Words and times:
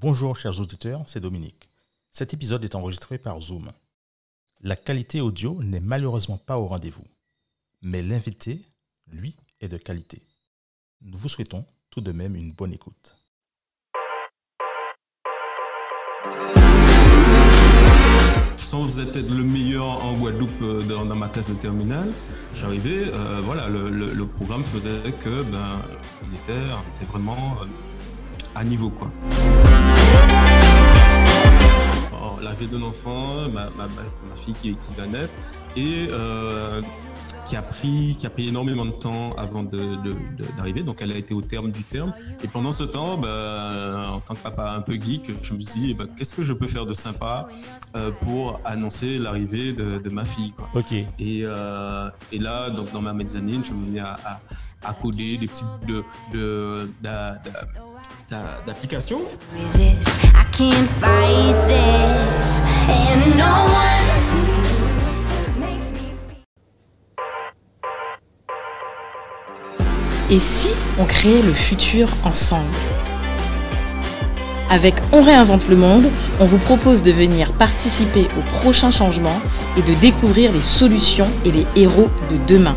Bonjour 0.00 0.34
chers 0.34 0.58
auditeurs, 0.58 1.02
c'est 1.06 1.20
Dominique. 1.20 1.68
Cet 2.10 2.32
épisode 2.32 2.64
est 2.64 2.74
enregistré 2.74 3.18
par 3.18 3.38
Zoom. 3.42 3.68
La 4.62 4.74
qualité 4.74 5.20
audio 5.20 5.62
n'est 5.62 5.80
malheureusement 5.80 6.38
pas 6.38 6.58
au 6.58 6.68
rendez-vous, 6.68 7.04
mais 7.82 8.00
l'invité, 8.00 8.62
lui, 9.08 9.36
est 9.60 9.68
de 9.68 9.76
qualité. 9.76 10.22
Nous 11.02 11.18
vous 11.18 11.28
souhaitons 11.28 11.66
tout 11.90 12.00
de 12.00 12.12
même 12.12 12.34
une 12.34 12.52
bonne 12.52 12.72
écoute. 12.72 13.14
sans 18.56 18.86
le 18.86 19.42
meilleur 19.42 19.84
en 20.04 20.16
Guadeloupe 20.16 20.62
euh, 20.62 20.80
dans, 20.82 21.04
ma 21.16 21.28
classe 21.28 21.50
de 21.50 21.56
terminale, 21.56 22.12
j'arrivais, 22.54 23.12
euh, 23.12 23.40
voilà, 23.42 23.68
le, 23.68 24.26
programme 24.26 24.64
faisait 24.64 25.12
que 25.18 25.42
ben, 25.42 25.82
on 26.22 26.34
était, 26.36 26.52
on 26.72 26.96
était 26.96 27.10
vraiment 27.10 27.58
euh, 27.60 27.64
à 28.54 28.64
niveau 28.64 28.90
quoi. 28.90 29.10
Alors, 32.12 32.38
L'arrivée 32.42 32.66
d'un 32.66 32.82
enfant, 32.82 33.48
ma, 33.52 33.64
ma- 33.70 33.86
ma- 33.86 34.28
ma 34.28 34.36
fille 34.36 34.54
qui, 34.54 34.72
qui 34.74 34.92
va 34.96 35.06
naître, 35.06 35.32
et 35.76 36.08
euh, 36.10 36.82
qui 37.44 37.56
a 37.56 37.62
pris 37.62 38.16
qui 38.18 38.26
a 38.26 38.30
pris 38.30 38.48
énormément 38.48 38.84
de 38.84 38.90
temps 38.92 39.32
avant 39.36 39.62
d'arriver, 40.56 40.82
donc 40.82 40.98
elle 41.00 41.12
a 41.12 41.16
été 41.16 41.32
au 41.34 41.42
terme 41.42 41.70
du 41.70 41.84
terme. 41.84 42.12
Et 42.44 42.48
pendant 42.48 42.72
ce 42.72 42.84
temps, 42.84 43.16
ben, 43.16 44.10
en 44.14 44.20
tant 44.20 44.34
que 44.34 44.40
papa 44.40 44.72
un 44.72 44.80
peu 44.80 44.94
geek, 44.94 45.30
je 45.42 45.54
me 45.54 45.60
suis 45.60 45.80
dit, 45.80 45.94
ben, 45.94 46.08
qu'est-ce 46.16 46.34
que 46.34 46.44
je 46.44 46.52
peux 46.52 46.66
faire 46.66 46.86
de 46.86 46.94
sympa 46.94 47.48
euh, 47.96 48.10
pour 48.22 48.60
annoncer 48.64 49.18
l'arrivée 49.18 49.72
de, 49.72 49.98
de 49.98 50.10
ma 50.10 50.24
fille. 50.24 50.52
Quoi. 50.52 50.68
Ok. 50.74 50.92
Et, 50.92 51.06
euh, 51.44 52.10
et 52.32 52.38
là, 52.38 52.70
donc, 52.70 52.92
dans 52.92 53.02
ma 53.02 53.12
mezzanine, 53.12 53.62
je 53.64 53.72
me 53.72 53.90
mets 53.92 54.00
à, 54.00 54.14
à, 54.24 54.40
à 54.88 54.92
coder 54.94 55.36
des 55.38 55.46
petits 55.46 55.64
de, 55.86 56.02
de, 56.32 56.88
d'a- 58.30 58.36
d'a- 58.36 58.42
d'a- 58.42 58.60
d'applications. 58.66 59.20
resist. 59.56 60.08
I 60.24 60.44
can't 60.56 60.88
fight 61.00 61.56
this, 61.66 62.60
and 62.88 63.36
no 63.36 63.44
one 63.44 64.06
makes 65.58 65.90
me 65.92 66.12
feel. 66.28 66.44
Et 70.30 70.38
si 70.38 70.74
on 70.98 71.04
créait 71.04 71.42
le 71.42 71.52
futur 71.52 72.08
ensemble? 72.24 72.64
Avec 74.72 74.94
On 75.12 75.20
réinvente 75.22 75.66
le 75.68 75.74
monde, 75.74 76.08
on 76.38 76.44
vous 76.44 76.58
propose 76.58 77.02
de 77.02 77.10
venir 77.10 77.52
participer 77.54 78.28
aux 78.38 78.42
prochains 78.58 78.92
changements 78.92 79.40
et 79.76 79.82
de 79.82 79.92
découvrir 79.94 80.52
les 80.52 80.60
solutions 80.60 81.26
et 81.44 81.50
les 81.50 81.66
héros 81.74 82.08
de 82.30 82.36
demain. 82.46 82.76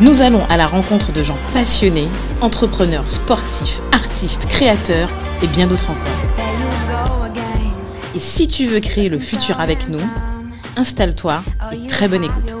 Nous 0.00 0.22
allons 0.22 0.44
à 0.46 0.56
la 0.56 0.66
rencontre 0.66 1.12
de 1.12 1.22
gens 1.22 1.36
passionnés, 1.52 2.08
entrepreneurs, 2.40 3.08
sportifs, 3.08 3.80
artistes, 3.92 4.46
créateurs 4.46 5.10
et 5.42 5.46
bien 5.46 5.66
d'autres 5.66 5.90
encore. 5.90 7.32
Et 8.14 8.18
si 8.18 8.48
tu 8.48 8.64
veux 8.66 8.80
créer 8.80 9.08
le 9.08 9.18
futur 9.18 9.60
avec 9.60 9.88
nous, 9.88 10.00
installe-toi 10.76 11.42
et 11.72 11.86
très 11.86 12.08
bonne 12.08 12.24
écoute. 12.24 12.54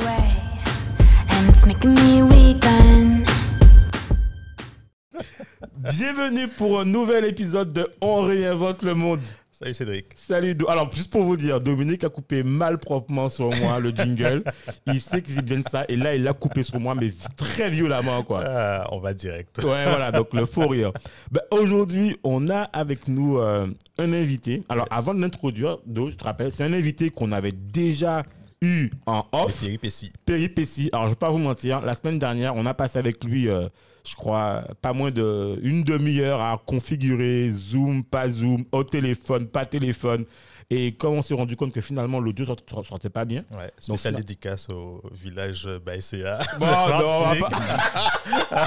Bienvenue 5.90 6.48
pour 6.48 6.80
un 6.80 6.84
nouvel 6.84 7.24
épisode 7.24 7.72
de 7.72 7.90
On 8.00 8.22
réinvente 8.22 8.82
le 8.82 8.94
monde. 8.94 9.20
Salut 9.62 9.74
Cédric. 9.74 10.06
Salut. 10.16 10.54
Do- 10.56 10.68
Alors, 10.68 10.90
juste 10.92 11.10
pour 11.12 11.22
vous 11.22 11.36
dire, 11.36 11.60
Dominique 11.60 12.02
a 12.02 12.08
coupé 12.08 12.42
malproprement 12.42 13.28
sur 13.28 13.48
moi 13.60 13.78
le 13.78 13.90
jingle. 13.90 14.42
il 14.86 15.00
sait 15.00 15.22
que 15.22 15.30
j'ai 15.30 15.40
besoin 15.40 15.58
de 15.60 15.68
ça 15.70 15.84
et 15.88 15.96
là, 15.96 16.14
il 16.16 16.24
l'a 16.24 16.32
coupé 16.32 16.64
sur 16.64 16.80
moi, 16.80 16.94
mais 16.96 17.10
très 17.36 17.70
violemment, 17.70 18.24
quoi. 18.24 18.42
Ah, 18.44 18.88
on 18.90 18.98
va 18.98 19.14
direct. 19.14 19.58
Ouais, 19.58 19.84
voilà, 19.86 20.10
donc 20.10 20.34
le 20.34 20.46
faux 20.46 20.66
rire. 20.66 20.90
Ben, 21.30 21.40
Aujourd'hui, 21.52 22.16
on 22.24 22.50
a 22.50 22.62
avec 22.62 23.06
nous 23.06 23.38
euh, 23.38 23.68
un 23.98 24.12
invité. 24.12 24.64
Alors, 24.68 24.86
Yes. 24.90 24.98
avant 24.98 25.14
de 25.14 25.20
l'introduire, 25.20 25.78
Do, 25.86 26.10
je 26.10 26.16
te 26.16 26.24
rappelle, 26.24 26.50
c'est 26.50 26.64
un 26.64 26.72
invité 26.72 27.10
qu'on 27.10 27.30
avait 27.30 27.52
déjà 27.52 28.24
eu 28.62 28.90
en 29.06 29.24
Les 29.32 29.38
off. 29.40 29.60
péripéties. 29.60 30.12
péripéties. 30.26 30.90
Alors, 30.92 31.04
je 31.06 31.10
vais 31.10 31.16
pas 31.16 31.30
vous 31.30 31.38
mentir, 31.38 31.80
la 31.82 31.94
semaine 31.94 32.18
dernière, 32.18 32.56
on 32.56 32.66
a 32.66 32.74
passé 32.74 32.98
avec 32.98 33.22
lui, 33.24 33.48
euh, 33.48 33.68
je 34.06 34.14
crois, 34.16 34.64
pas 34.80 34.92
moins 34.92 35.10
de 35.10 35.58
une 35.62 35.84
demi-heure 35.84 36.40
à 36.40 36.60
configurer 36.64 37.50
Zoom, 37.50 38.02
pas 38.04 38.28
Zoom, 38.28 38.64
au 38.72 38.84
téléphone, 38.84 39.46
pas 39.46 39.64
téléphone. 39.66 40.24
Et 40.70 40.92
comme 40.92 41.14
on 41.14 41.22
s'est 41.22 41.34
rendu 41.34 41.54
compte 41.54 41.72
que 41.72 41.82
finalement 41.82 42.18
l'audio 42.18 42.46
ne 42.46 42.82
sortait 42.82 43.10
pas 43.10 43.26
bien. 43.26 43.44
Ouais, 43.50 43.70
spéciale 43.78 44.14
dédicace 44.14 44.70
au 44.70 45.02
village 45.12 45.68
Baïséa. 45.84 46.38
Bon, 46.58 46.66
non, 46.66 46.72
on 46.72 47.34
va 47.34 47.48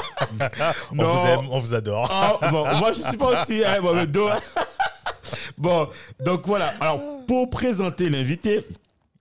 on 0.92 0.96
Non. 0.96 1.14
vous 1.16 1.28
aime, 1.28 1.48
on 1.50 1.60
vous 1.60 1.74
adore. 1.74 2.08
Ah, 2.12 2.52
bon, 2.52 2.64
moi 2.78 2.92
je 2.92 3.02
suis 3.02 3.18
pas 3.18 3.42
aussi. 3.42 3.64
hein, 3.66 3.82
bon, 3.82 3.94
le 3.94 4.06
dos. 4.06 4.30
bon, 5.58 5.88
donc 6.24 6.46
voilà. 6.46 6.74
Alors, 6.80 7.00
pour 7.28 7.50
présenter 7.50 8.10
l'invité, 8.10 8.66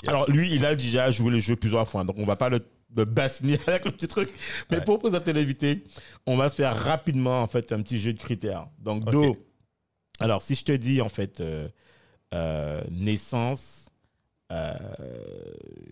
Yes. 0.02 0.08
alors 0.10 0.30
lui, 0.30 0.54
il 0.54 0.66
a 0.66 0.74
déjà 0.74 1.10
joué 1.10 1.30
le 1.30 1.38
jeu 1.38 1.56
plusieurs 1.56 1.88
fois, 1.88 2.04
donc 2.04 2.16
on 2.18 2.26
va 2.26 2.36
pas 2.36 2.50
le, 2.50 2.60
le 2.96 3.04
bassiner 3.04 3.58
avec 3.66 3.84
le 3.84 3.90
petit 3.92 4.08
truc. 4.08 4.32
Mais 4.70 4.78
Ouais. 4.78 4.84
pour 4.84 4.98
présenter 4.98 5.32
l'invité, 5.32 5.84
on 6.26 6.36
va 6.36 6.48
se 6.48 6.54
faire 6.56 6.76
rapidement 6.76 7.42
en 7.42 7.46
fait 7.46 7.72
un 7.72 7.82
petit 7.82 7.98
jeu 7.98 8.12
de 8.12 8.18
critères. 8.18 8.66
Donc, 8.78 9.02
Ok. 9.06 9.12
Do, 9.12 9.36
alors 10.20 10.42
si 10.42 10.54
je 10.54 10.64
te 10.64 10.72
dis 10.72 11.00
en 11.00 11.08
fait 11.08 11.40
euh, 11.40 11.68
euh, 12.32 12.82
naissance, 12.90 13.88
euh, 14.52 14.74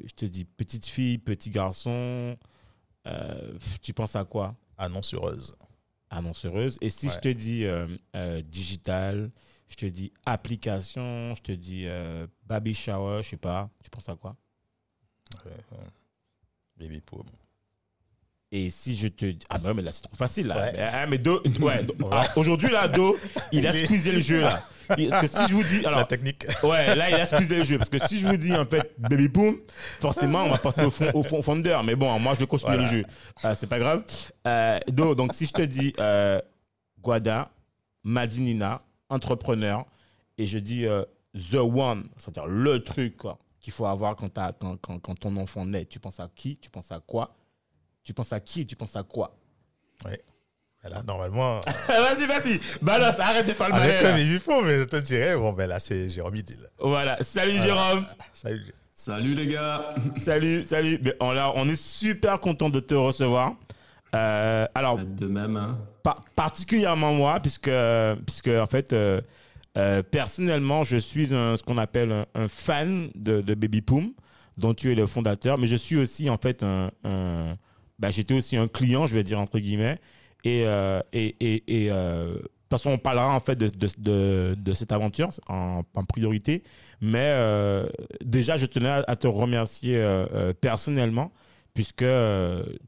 je 0.06 0.12
te 0.14 0.24
dis 0.26 0.44
petite 0.44 0.86
fille, 0.86 1.18
petit 1.18 1.50
garçon, 1.50 2.36
tu 3.82 3.92
penses 3.92 4.14
à 4.14 4.24
quoi? 4.24 4.54
Annonceuse. 4.78 5.56
annonceuse. 6.10 6.78
Et 6.80 6.88
si 6.88 7.06
Ouais. 7.06 7.12
je 7.14 7.18
te 7.18 7.28
dis 7.28 7.64
digital, 8.48 9.30
je 9.68 9.74
te 9.76 9.86
dis 9.86 10.12
application, 10.26 11.34
je 11.34 11.42
te 11.42 11.52
dis 11.52 11.86
baby 12.46 12.74
shower, 12.74 13.22
je 13.22 13.30
sais 13.30 13.36
pas, 13.36 13.70
tu 13.82 13.90
penses 13.90 14.08
à 14.08 14.14
quoi? 14.14 14.36
Baby 16.82 17.00
poum. 17.00 17.24
Et 18.54 18.68
si 18.70 18.96
je 18.96 19.08
te 19.08 19.24
dis. 19.24 19.38
Ah 19.48 19.58
ouais, 19.64 19.72
mais 19.72 19.82
là 19.82 19.92
c'est 19.92 20.02
trop 20.02 20.16
facile 20.16 20.48
là. 20.48 20.56
Ouais. 20.56 20.72
Mais, 20.74 20.82
ah, 20.92 21.06
mais 21.06 21.18
Do, 21.18 21.42
ouais, 21.60 21.82
Do- 21.98 22.08
ah, 22.10 22.26
aujourd'hui 22.36 22.70
là, 22.70 22.86
Do, 22.88 23.16
il 23.50 23.66
a 23.66 23.72
squeezé 23.72 24.12
le 24.12 24.20
jeu 24.20 24.40
là. 24.40 24.62
Parce 24.88 24.98
que 25.22 25.26
si 25.26 25.48
je 25.48 25.54
vous 25.54 25.62
dis. 25.62 25.76
C'est 25.76 25.82
la 25.82 25.88
Alors, 25.88 26.08
technique. 26.08 26.44
ouais, 26.64 26.94
là 26.94 27.08
il 27.08 27.14
a 27.14 27.24
squeezé 27.24 27.56
le 27.58 27.64
jeu. 27.64 27.78
Parce 27.78 27.88
que 27.88 27.98
si 28.06 28.20
je 28.20 28.26
vous 28.26 28.36
dis 28.36 28.54
en 28.54 28.66
fait 28.66 28.92
baby 28.98 29.28
boom, 29.28 29.56
forcément 30.00 30.44
on 30.44 30.50
va 30.50 30.58
passer 30.58 30.84
au, 30.84 30.90
fond, 30.90 31.10
au 31.14 31.22
fond- 31.22 31.40
fonder. 31.40 31.80
Mais 31.84 31.94
bon, 31.94 32.18
moi 32.18 32.34
je 32.34 32.40
vais 32.40 32.46
continuer 32.46 32.76
Voilà. 32.76 32.90
le 32.92 32.98
jeu. 32.98 33.04
Ah, 33.42 33.54
c'est 33.54 33.68
pas 33.68 33.78
grave. 33.78 34.02
Euh, 34.46 34.78
Do, 34.88 35.14
donc 35.14 35.32
si 35.34 35.46
je 35.46 35.52
te 35.52 35.62
dis 35.62 35.94
euh, 35.98 36.38
Guada, 37.00 37.50
Madinina, 38.04 38.82
entrepreneur, 39.08 39.86
et 40.36 40.46
je 40.46 40.58
dis 40.58 40.84
euh, 40.84 41.04
The 41.50 41.54
One, 41.54 42.06
c'est-à-dire 42.18 42.46
le 42.46 42.82
truc 42.84 43.16
quoi, 43.16 43.38
qu'il 43.62 43.72
faut 43.72 43.86
avoir 43.86 44.14
quand, 44.16 44.28
t'as- 44.28 44.52
quand, 44.52 44.76
quand, 44.76 44.98
quand 44.98 45.14
ton 45.14 45.34
enfant 45.38 45.64
naît, 45.64 45.86
tu 45.86 45.98
penses 46.00 46.20
à 46.20 46.28
qui? 46.34 46.56
Tu 46.56 46.68
penses 46.68 46.92
à 46.92 47.00
quoi? 47.00 47.34
Tu 48.04 48.12
penses 48.12 48.32
à 48.32 48.40
qui? 48.40 48.66
Tu 48.66 48.76
penses 48.76 48.96
à 48.96 49.02
quoi? 49.04 49.34
Là, 50.84 51.00
normalement, 51.06 51.60
Vas-y, 51.88 52.26
vas-y, 52.26 52.58
balance, 52.82 53.20
arrête 53.20 53.46
de 53.46 53.52
faire 53.52 53.68
le 53.68 53.74
avec 53.74 54.02
malin, 54.02 54.16
baby 54.16 54.40
poum, 54.40 54.66
mais 54.66 54.80
je 54.80 54.84
te 54.84 54.96
dirais, 54.96 55.36
bon, 55.36 55.52
ben 55.52 55.68
là, 55.68 55.78
c'est 55.78 56.08
Jérôme 56.10 56.34
Idil. 56.34 56.58
Voilà, 56.80 57.22
salut 57.22 57.52
Voilà. 57.52 57.64
Jérôme 57.66 58.06
Salut. 58.32 58.74
Salut 58.90 59.34
les 59.34 59.46
gars 59.46 59.94
Salut, 60.16 60.62
salut. 60.64 60.98
Mais 61.02 61.14
on, 61.20 61.30
là, 61.30 61.52
on 61.54 61.68
est 61.68 61.80
super 61.80 62.40
content 62.40 62.68
de 62.68 62.80
te 62.80 62.96
recevoir. 62.96 63.54
Euh, 64.16 64.66
alors, 64.74 64.98
De 64.98 65.26
même, 65.28 65.56
hein. 65.56 65.78
par- 66.02 66.24
particulièrement 66.34 67.14
moi, 67.14 67.38
puisque, 67.38 67.70
puisque 68.26 68.48
en 68.48 68.66
fait, 68.66 68.92
euh, 68.92 69.20
euh, 69.78 70.02
personnellement, 70.02 70.84
je 70.84 70.98
suis 70.98 71.26
ce 71.26 71.62
qu'on 71.62 71.78
appelle 71.78 72.26
un, 72.34 72.48
fan 72.48 73.10
de, 73.14 73.40
Baby 73.54 73.80
Poom, 73.80 74.12
dont 74.58 74.74
tu 74.74 74.92
es 74.92 74.94
le 74.94 75.06
fondateur, 75.06 75.58
mais 75.58 75.66
je 75.66 75.76
suis 75.76 75.96
aussi 75.96 76.28
en 76.28 76.36
fait 76.36 76.62
un. 76.62 76.90
bah, 77.98 78.10
J'étais 78.10 78.34
aussi 78.34 78.56
un 78.56 78.68
client, 78.68 79.06
je 79.06 79.14
vais 79.14 79.24
dire 79.24 79.40
entre 79.40 79.58
guillemets, 79.58 79.98
et, 80.44 80.64
euh, 80.66 81.00
et, 81.12 81.36
et, 81.40 81.90
euh, 81.90 82.34
de 82.34 82.38
toute 82.38 82.48
façon, 82.70 82.90
on 82.90 82.98
parlera 82.98 83.34
en 83.34 83.40
fait 83.40 83.56
de, 83.56 84.54
de, 84.54 84.72
cette 84.72 84.92
aventure 84.92 85.30
en, 85.48 85.82
priorité, 86.08 86.62
mais 87.00 87.28
euh, 87.32 87.86
déjà, 88.24 88.56
je 88.56 88.66
tenais 88.66 88.88
à, 88.88 89.16
te 89.16 89.26
remercier 89.26 90.02
personnellement 90.60 91.32
puisque 91.74 92.04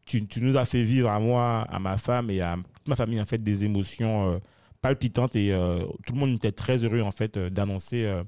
tu, 0.06 0.26
tu 0.26 0.43
nous 0.43 0.56
as 0.56 0.64
fait 0.64 0.82
vivre 0.82 1.11
à 1.11 1.19
moi, 1.19 1.67
à 1.70 1.79
ma 1.79 1.99
femme 1.99 2.31
et 2.31 2.41
à 2.41 2.56
toute 2.75 2.88
ma 2.88 2.97
famille 2.97 3.20
en 3.20 3.26
fait 3.26 3.43
des 3.43 3.64
émotions 3.64 4.41
palpitantes 4.85 5.35
et 5.35 5.51
euh, 5.51 5.87
tout 6.07 6.13
le 6.13 6.19
monde 6.19 6.37
était 6.37 6.53
très 6.53 6.85
heureux 6.85 7.01
en 7.01 7.11
fait 7.11 7.39
euh, 7.39 7.49
d'annoncer 7.49 8.05
euh, 8.05 8.23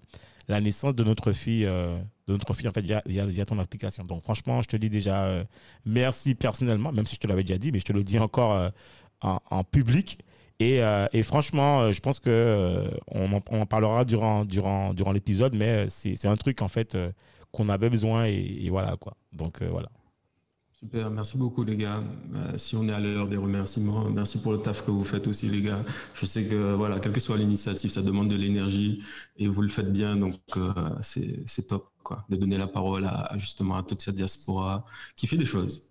la 0.48 0.58
naissance 0.62 0.94
de 0.94 1.04
notre 1.04 1.32
fille, 1.32 1.64
de 1.64 2.32
notre 2.32 2.54
fille 2.54 2.68
en 2.68 2.72
fait 2.72 2.80
via, 2.80 3.02
via, 3.04 3.44
ton 3.44 3.58
application. 3.58 4.04
Donc 4.04 4.22
franchement, 4.22 4.62
je 4.62 4.68
te 4.68 4.76
dis 4.76 4.88
déjà 4.88 5.44
merci 5.84 6.36
personnellement, 6.36 6.92
même 6.92 7.04
si 7.04 7.16
je 7.16 7.20
te 7.20 7.26
l'avais 7.26 7.42
déjà 7.42 7.58
dit, 7.58 7.72
mais 7.72 7.80
je 7.80 7.84
te 7.84 7.92
le 7.92 8.04
dis 8.04 8.20
encore 8.20 8.70
en, 9.22 9.64
public. 9.64 10.20
Et, 10.60 10.82
et 11.12 11.22
franchement, 11.24 11.90
je 11.90 11.98
pense 11.98 12.20
que 12.20 12.88
on, 13.08 13.32
en, 13.32 13.66
parlera 13.66 14.04
durant, 14.04 14.44
durant, 14.44 14.94
durant 14.94 15.10
l'épisode, 15.10 15.56
mais 15.56 15.88
c'est 15.90 16.28
un 16.28 16.36
truc 16.36 16.62
en 16.62 16.68
fait 16.68 16.96
qu'on 17.50 17.68
avait 17.68 17.90
besoin 17.90 18.26
et, 18.26 18.68
voilà 18.70 18.94
quoi. 19.00 19.16
Donc 19.32 19.64
voilà. 19.64 19.88
Super, 20.86 21.10
merci 21.10 21.36
beaucoup 21.36 21.64
les 21.64 21.76
gars. 21.76 22.00
Euh, 22.36 22.56
si 22.56 22.76
on 22.76 22.86
est 22.86 22.92
à 22.92 23.00
l'heure 23.00 23.26
des 23.26 23.36
remerciements, 23.36 24.08
merci 24.08 24.40
pour 24.40 24.52
le 24.52 24.58
taf 24.58 24.84
que 24.84 24.92
vous 24.92 25.02
faites 25.02 25.26
aussi 25.26 25.48
les 25.48 25.60
gars. 25.60 25.82
Je 26.14 26.26
sais 26.26 26.44
que 26.44 26.74
voilà, 26.74 27.00
quelle 27.00 27.10
que 27.10 27.18
soit 27.18 27.36
l'initiative, 27.36 27.90
ça 27.90 28.02
demande 28.02 28.28
de 28.28 28.36
l'énergie 28.36 29.02
et 29.36 29.48
vous 29.48 29.62
le 29.62 29.68
faites 29.68 29.92
bien, 29.92 30.14
donc 30.14 30.38
euh, 30.56 30.72
c'est 31.00 31.66
top 31.66 31.90
quoi, 32.04 32.24
de 32.28 32.36
donner 32.36 32.56
la 32.56 32.68
parole 32.68 33.04
à, 33.04 33.32
justement 33.36 33.76
à 33.76 33.82
toute 33.82 34.00
cette 34.00 34.14
diaspora 34.14 34.86
qui 35.16 35.26
fait 35.26 35.36
des 35.36 35.44
choses. 35.44 35.82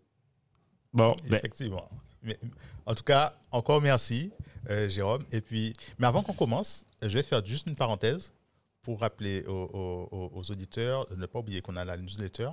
Bon, 0.94 1.13
ben. 1.30 1.39
effectivement. 1.39 1.89
Mais, 2.24 2.39
en 2.86 2.95
tout 2.95 3.03
cas, 3.03 3.38
encore 3.51 3.81
merci 3.81 4.31
euh, 4.69 4.88
Jérôme. 4.88 5.25
Et 5.33 5.42
puis, 5.42 5.75
mais 6.00 6.07
avant 6.07 6.24
qu'on 6.24 6.31
commence, 6.31 6.86
je 7.01 7.18
vais 7.18 7.24
faire 7.24 7.45
juste 7.45 7.68
une 7.68 7.75
parenthèse 7.75 8.33
pour 8.81 9.01
rappeler 9.01 9.44
aux, 9.45 10.31
aux 10.33 10.51
auditeurs 10.51 11.06
de 11.07 11.15
ne 11.15 11.25
pas 11.25 11.39
oublier 11.39 11.59
qu'on 11.59 11.75
a 11.75 11.83
la 11.83 11.97
newsletter 11.97 12.47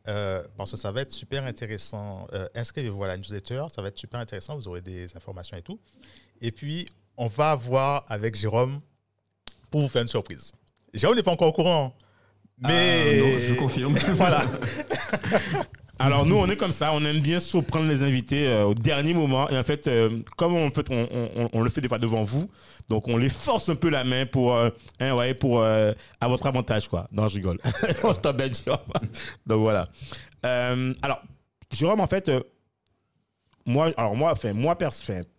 Euh, 0.07 0.45
parce 0.59 0.73
que 0.73 0.77
ça 0.77 0.93
va 0.93 1.01
être 1.01 1.13
super 1.13 1.45
intéressant. 1.45 2.27
Euh, 2.35 2.47
inscrivez-vous 2.55 3.03
à 3.05 3.09
la 3.09 3.17
newsletter, 3.17 3.65
ça 3.75 3.81
va 3.81 3.89
être 3.89 3.97
super 3.97 4.21
intéressant, 4.21 4.57
vous 4.57 4.69
aurez 4.69 4.83
des 4.83 5.17
informations 5.17 5.57
et 5.57 5.63
tout. 5.63 5.81
Et 6.43 6.53
puis, 6.53 6.87
on 7.17 7.29
va 7.29 7.55
voir 7.55 8.05
avec 8.09 8.35
Jérôme 8.35 8.83
pour 9.71 9.81
vous 9.81 9.89
faire 9.89 10.03
une 10.03 10.09
surprise. 10.09 10.53
Jérôme 10.93 11.17
n'est 11.17 11.23
pas 11.23 11.33
encore 11.33 11.49
au 11.49 11.53
courant, 11.53 11.97
mais... 12.59 13.23
Ah, 13.23 13.39
je 13.41 13.55
confirme. 13.55 13.95
voilà. 14.17 14.45
Alors 15.99 16.27
nous, 16.27 16.37
on 16.37 16.49
est 16.49 16.57
comme 16.57 16.73
ça, 16.73 16.93
on 16.93 17.05
aime 17.05 17.21
bien 17.21 17.39
surprendre 17.39 17.89
les 17.89 18.03
invités 18.03 18.49
euh, 18.49 18.65
au 18.65 18.75
dernier 18.75 19.15
moment. 19.15 19.49
Et 19.51 19.57
en 19.57 19.63
fait, 19.63 19.87
euh, 19.87 20.21
comme 20.37 20.55
on, 20.55 20.71
fait, 20.71 20.91
on, 20.91 21.63
le 21.63 21.71
fait 21.71 21.81
des 21.81 21.89
fois 21.89 21.99
devant 21.99 22.25
vous, 22.25 22.51
donc 22.89 23.07
on 23.09 23.17
les 23.17 23.29
force 23.29 23.69
un 23.69 23.77
peu 23.77 23.91
la 23.91 24.03
main 24.03 24.27
pour, 24.27 24.55
euh, 24.55 24.71
hein, 24.99 25.33
pour 25.39 25.63
à 25.63 25.95
votre 26.29 26.47
avantage, 26.47 26.89
quoi. 26.89 27.09
Non, 27.13 27.29
je 27.29 27.37
rigole. 27.37 27.61
on 28.03 28.13
se 28.15 28.21
Donc 29.47 29.61
voilà. 29.61 29.89
alors, 30.43 31.23
Jérôme, 31.71 32.01
en 32.01 32.07
fait, 32.07 32.31
moi, 33.67 33.93
alors 33.97 34.17
moi, 34.17 34.33
enfin, 34.33 34.53
moi 34.53 34.77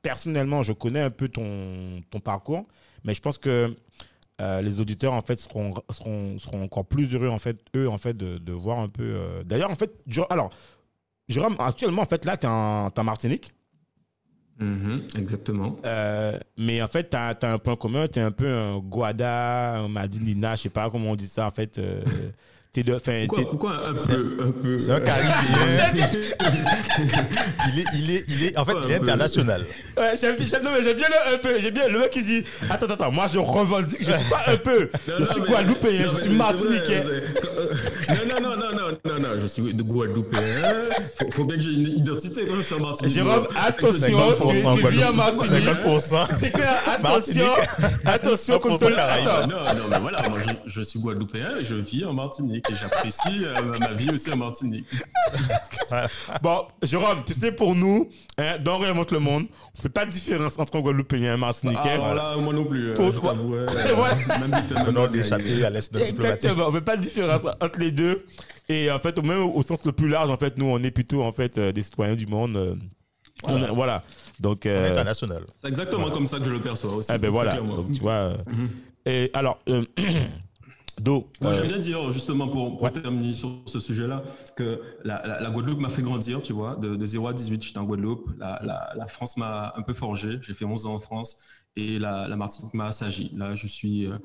personnellement, 0.02 0.64
je 0.64 0.74
connais 0.74 1.02
un 1.02 1.12
peu 1.12 1.28
ton, 1.28 2.02
ton 2.10 2.20
parcours, 2.20 2.66
mais 3.04 3.14
je 3.14 3.22
pense 3.22 3.38
que 3.38 3.76
euh, 4.42 4.62
les 4.62 4.82
auditeurs 4.82 5.14
en 5.14 5.22
fait 5.22 5.38
seront, 5.38 5.74
seront, 5.90 6.38
seront 6.38 6.64
encore 6.64 6.86
plus 6.86 7.14
heureux 7.14 7.30
en 7.30 7.40
fait 7.40 7.58
eux 7.76 7.88
en 7.88 7.98
fait 7.98 8.18
de, 8.18 8.38
de 8.38 8.52
voir 8.52 8.80
un 8.80 8.90
peu 8.90 9.04
euh, 9.04 9.44
d'ailleurs 9.44 9.72
en 9.72 9.76
fait 9.76 9.94
alors 10.30 10.50
Jérôme 11.30 11.56
actuellement 11.58 12.02
en 12.02 12.06
fait 12.06 12.26
là 12.26 12.36
tu 12.36 12.46
es 12.46 12.50
en, 12.50 12.92
Martinique. 13.04 13.54
Mm-hmm, 14.60 15.18
exactement. 15.18 15.78
Euh, 15.86 16.38
mais 16.58 16.82
en 16.82 16.88
fait 16.88 17.10
tu 17.10 17.16
as, 17.16 17.38
as, 17.42 17.54
un 17.54 17.60
point 17.60 17.78
commun 17.78 18.10
tu 18.10 18.20
es 18.20 18.22
un 18.22 18.32
peu 18.32 18.48
un 18.48 18.80
Guada 18.80 19.78
un 19.78 19.88
Madinina 19.88 20.56
je 20.56 20.64
sais 20.64 20.70
pas 20.70 20.90
comment 20.90 21.12
on 21.12 21.16
dit 21.16 21.28
ça 21.28 21.48
en 21.48 21.52
fait 21.52 21.80
pourquoi, 22.84 23.88
un 23.88 23.94
peu, 23.94 24.38
un 24.44 24.52
peu? 24.52 24.78
C'est 24.78 24.92
un 24.92 25.00
caribéen. 25.00 25.34
il, 27.74 27.80
est, 27.80 27.86
il, 27.94 28.12
est, 28.12 28.26
il 28.28 28.44
est, 28.46 28.58
en 28.58 28.66
fait, 28.66 28.74
il 28.86 28.92
est 28.92 28.96
international. 28.96 29.66
Ouais, 29.98 30.14
j'aime 30.20 30.36
bien 30.36 30.60
le 30.60 31.36
un 31.36 31.38
peu. 31.38 31.60
J'aime 31.60 31.74
bien 31.74 31.88
le 31.88 32.00
mec 32.00 32.10
qui 32.10 32.24
dit 32.24 32.44
Attends, 32.70 32.88
attends, 32.88 33.12
moi 33.12 33.28
je 33.32 33.40
revendique, 33.40 34.00
je 34.02 34.12
suis 34.12 34.30
pas 34.30 34.44
un 34.48 34.58
peu. 34.58 34.90
je 35.08 35.26
suis 35.26 35.42
guadeloupéen, 35.42 36.10
je 36.16 36.22
suis 36.22 36.30
martiniquais. 36.30 37.04
Non, 38.10 38.42
non, 38.42 38.58
non, 38.58 38.72
non, 38.72 38.98
non, 39.06 39.20
non, 39.20 39.42
je 39.42 39.48
suis 39.48 39.74
de 39.74 39.84
guadeloupéen. 39.84 40.42
Faut, 41.20 41.32
faut 41.32 41.46
bien 41.46 41.58
que 41.58 41.64
j'ai 41.64 41.72
une 41.72 41.88
identité 41.88 42.46
quand 42.46 42.56
je 42.56 42.62
suis 42.62 42.76
en 42.76 42.80
Martinique. 42.80 43.14
Jérôme, 43.14 43.48
attention, 43.56 44.20
tu, 44.52 44.88
vis 44.90 45.04
en 45.06 45.14
Martinique. 45.14 45.66
50%. 45.66 46.28
C'est 46.40 46.52
clair, 46.52 46.76
attention. 46.88 47.46
Attention, 48.06 48.60
comme 48.60 48.78
ça. 48.78 48.90
Non, 48.90 49.58
non, 49.76 49.84
mais 49.90 50.00
voilà, 50.00 50.30
moi 50.30 50.40
je 50.66 50.82
suis 50.82 51.00
guadeloupéen 51.00 51.58
et 51.60 51.64
je 51.64 51.76
vis 51.76 52.06
en 52.06 52.14
Martinique 52.14 52.65
et 52.70 52.76
j'apprécie 52.76 53.46
euh, 53.46 53.80
ma 53.80 53.94
vie 53.94 54.10
aussi 54.12 54.32
en 54.32 54.38
Martinique. 54.38 54.88
bon, 56.42 56.66
Jérôme, 56.82 57.24
tu 57.26 57.34
sais, 57.34 57.52
pour 57.52 57.76
nous, 57.76 58.10
hein, 58.38 58.58
dans 58.64 58.78
Réinvente 58.78 59.12
le 59.12 59.20
Monde, 59.20 59.46
on 59.78 59.82
fait 59.82 59.90
pas 59.90 60.06
de 60.06 60.12
différence 60.12 60.58
entre 60.58 60.78
un 60.78 60.82
Guadeloupéen 60.82 61.22
et 61.22 61.28
un 61.30 61.38
Martiniquais. 61.38 61.80
Ah, 61.94 61.98
voilà, 61.98 62.36
moi 62.38 62.54
non 62.54 62.66
plus. 62.66 62.92
Euh, 62.92 62.94
pour, 62.94 63.12
je 63.12 63.20
t'avoue. 63.20 63.56
Euh, 63.66 64.86
Venons 64.86 65.08
d'échapper 65.08 65.64
à 65.64 65.70
l'Est 65.70 65.94
diplomatique. 65.94 66.20
Exactement, 66.20 66.68
on 66.68 66.72
fait 66.72 66.82
pas 66.82 66.98
de 66.98 67.02
différence 67.02 67.42
entre 67.62 67.80
les 67.80 67.92
deux. 67.92 68.26
Et 68.70 68.92
en 68.92 69.00
fait, 69.00 69.18
même 69.22 69.44
au 69.44 69.62
sens 69.62 69.80
le 69.86 69.92
plus 69.92 70.08
large, 70.08 70.30
en 70.30 70.38
fait, 70.38 70.58
nous, 70.58 70.66
on 70.66 70.82
est 70.82 70.92
plutôt 70.92 71.24
en 71.24 71.32
fait, 71.32 71.60
des 71.60 71.82
citoyens 71.82 72.16
du 72.16 72.28
monde. 72.28 72.78
Voilà. 73.44 74.04
Donc, 74.40 74.62
on 74.66 74.70
est 74.70 74.90
international. 74.90 75.44
C'est 75.62 75.70
exactement 75.70 76.10
comme 76.10 76.28
ça 76.28 76.40
que 76.40 76.46
je 76.46 76.52
le 76.52 76.62
perçois 76.62 76.96
aussi. 76.96 77.12
Eh 77.14 77.18
ben 77.18 77.30
voilà. 77.30 77.56
Donc, 77.56 77.92
tu 77.92 78.02
vois. 78.02 78.32
Mhm. 78.48 78.70
Et 79.06 79.30
alors, 79.34 79.60
Donc, 81.02 81.28
Moi, 81.42 81.60
bien 81.62 81.78
dire, 81.78 82.12
justement, 82.12 82.48
pour, 82.48 82.92
terminer 82.92 83.34
sur 83.34 83.62
ce 83.66 83.80
sujet-là, 83.80 84.24
que 84.56 84.82
la, 85.04 85.50
Guadeloupe 85.52 85.80
m'a 85.80 85.90
fait 85.90 86.02
grandir, 86.02 86.42
tu 86.42 86.54
vois. 86.54 86.76
De, 86.76 87.06
0 87.06 87.28
à 87.28 87.34
18, 87.34 87.64
j'étais 87.64 87.78
en 87.78 87.84
Guadeloupe. 87.84 88.32
La, 88.40 89.08
France 89.08 89.38
m'a 89.38 89.74
un 89.76 89.82
peu 89.82 89.94
forgé. 89.94 90.40
J'ai 90.42 90.54
fait 90.54 90.66
11 90.66 90.86
ans 90.86 90.96
en 90.96 91.00
France. 91.00 91.38
Et 91.76 92.00
la, 92.00 92.34
Martinique 92.36 92.74
m'a 92.74 92.88
assagi. 92.88 93.32
Là, 93.36 93.56
je 93.56 93.68
suis. 93.68 94.08
Euh, 94.08 94.18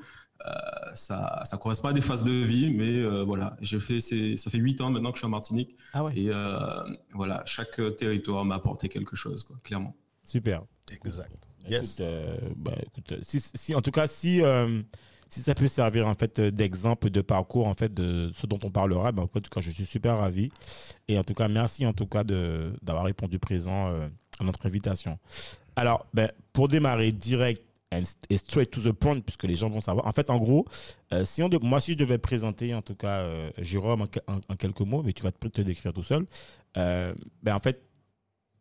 euh, 0.47 0.51
ça, 0.95 1.41
ça 1.45 1.57
correspond 1.57 1.89
à 1.89 1.93
des 1.93 2.01
phases 2.01 2.23
de 2.23 2.31
vie, 2.31 2.73
mais 2.73 2.89
euh, 2.89 3.23
voilà, 3.23 3.55
j'ai 3.61 3.79
fait, 3.79 3.99
ça 3.99 4.49
fait 4.49 4.57
8 4.57 4.81
ans 4.81 4.89
maintenant 4.89 5.11
que 5.11 5.17
je 5.17 5.19
suis 5.19 5.27
en 5.27 5.29
Martinique. 5.29 5.75
Ah 5.93 6.03
ouais. 6.03 6.17
Et 6.17 6.31
voilà, 7.13 7.43
chaque 7.45 7.79
territoire 7.97 8.45
m'a 8.45 8.55
apporté 8.55 8.89
quelque 8.89 9.15
chose, 9.15 9.43
quoi, 9.43 9.57
clairement. 9.63 9.95
Super. 10.23 10.63
Exact. 10.89 11.47
Yes. 11.69 12.01
Bah, 12.55 12.71
écoute, 12.87 13.13
si, 13.21 13.39
si, 13.39 13.75
en 13.75 13.81
tout 13.81 13.91
cas, 13.91 14.07
si 14.07 14.41
si 15.31 15.39
ça 15.39 15.55
peut 15.55 15.69
servir 15.69 16.07
en 16.07 16.13
fait 16.13 16.41
d'exemple 16.41 17.09
de 17.09 17.21
parcours 17.21 17.65
en 17.65 17.73
fait 17.73 17.93
de 17.93 18.31
ce 18.35 18.45
dont 18.45 18.59
on 18.63 18.69
parlera, 18.69 19.13
ben, 19.13 19.23
en 19.23 19.27
tout 19.27 19.49
cas 19.49 19.61
je 19.61 19.71
suis 19.71 19.85
super 19.85 20.17
ravi 20.17 20.49
et 21.07 21.17
en 21.17 21.23
tout 21.23 21.33
cas 21.33 21.47
merci 21.47 21.85
en 21.85 21.93
tout 21.93 22.05
cas 22.05 22.25
d'avoir 22.25 23.05
répondu 23.05 23.39
présent 23.39 23.87
euh, 23.87 24.09
à 24.39 24.43
notre 24.43 24.65
invitation. 24.65 25.17
Alors 25.77 26.05
ben, 26.13 26.29
pour 26.51 26.67
démarrer 26.67 27.13
direct 27.13 27.63
et 28.29 28.37
straight 28.37 28.71
to 28.71 28.81
the 28.81 28.91
point 28.91 29.21
puisque 29.21 29.43
les 29.43 29.55
gens 29.55 29.69
vont 29.69 29.79
savoir. 29.79 30.05
En 30.05 30.11
fait 30.11 30.29
en 30.29 30.37
gros, 30.37 30.65
euh, 31.13 31.23
si 31.23 31.41
on 31.41 31.47
de, 31.47 31.57
moi 31.59 31.79
si 31.79 31.93
je 31.93 31.97
devais 31.97 32.17
présenter 32.17 32.73
en 32.73 32.81
tout 32.81 32.95
cas 32.95 33.21
euh, 33.21 33.51
Jérôme 33.57 34.03
en, 34.27 34.55
quelques 34.57 34.81
mots, 34.81 35.01
mais 35.01 35.13
tu 35.13 35.23
vas 35.23 35.31
te, 35.31 35.47
te 35.47 35.61
décrire 35.61 35.93
tout 35.93 36.03
seul. 36.03 36.25
ben 36.75 37.15
en 37.47 37.59
fait 37.61 37.81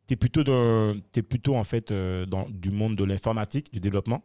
tu 0.06 0.14
es 0.14 0.16
plutôt 0.16 0.42
es 0.42 1.22
plutôt 1.22 1.56
en 1.56 1.64
fait 1.64 1.92
dans 1.92 2.48
du 2.48 2.70
monde 2.70 2.94
de 2.94 3.02
l'informatique, 3.02 3.72
du 3.72 3.80
développement 3.80 4.22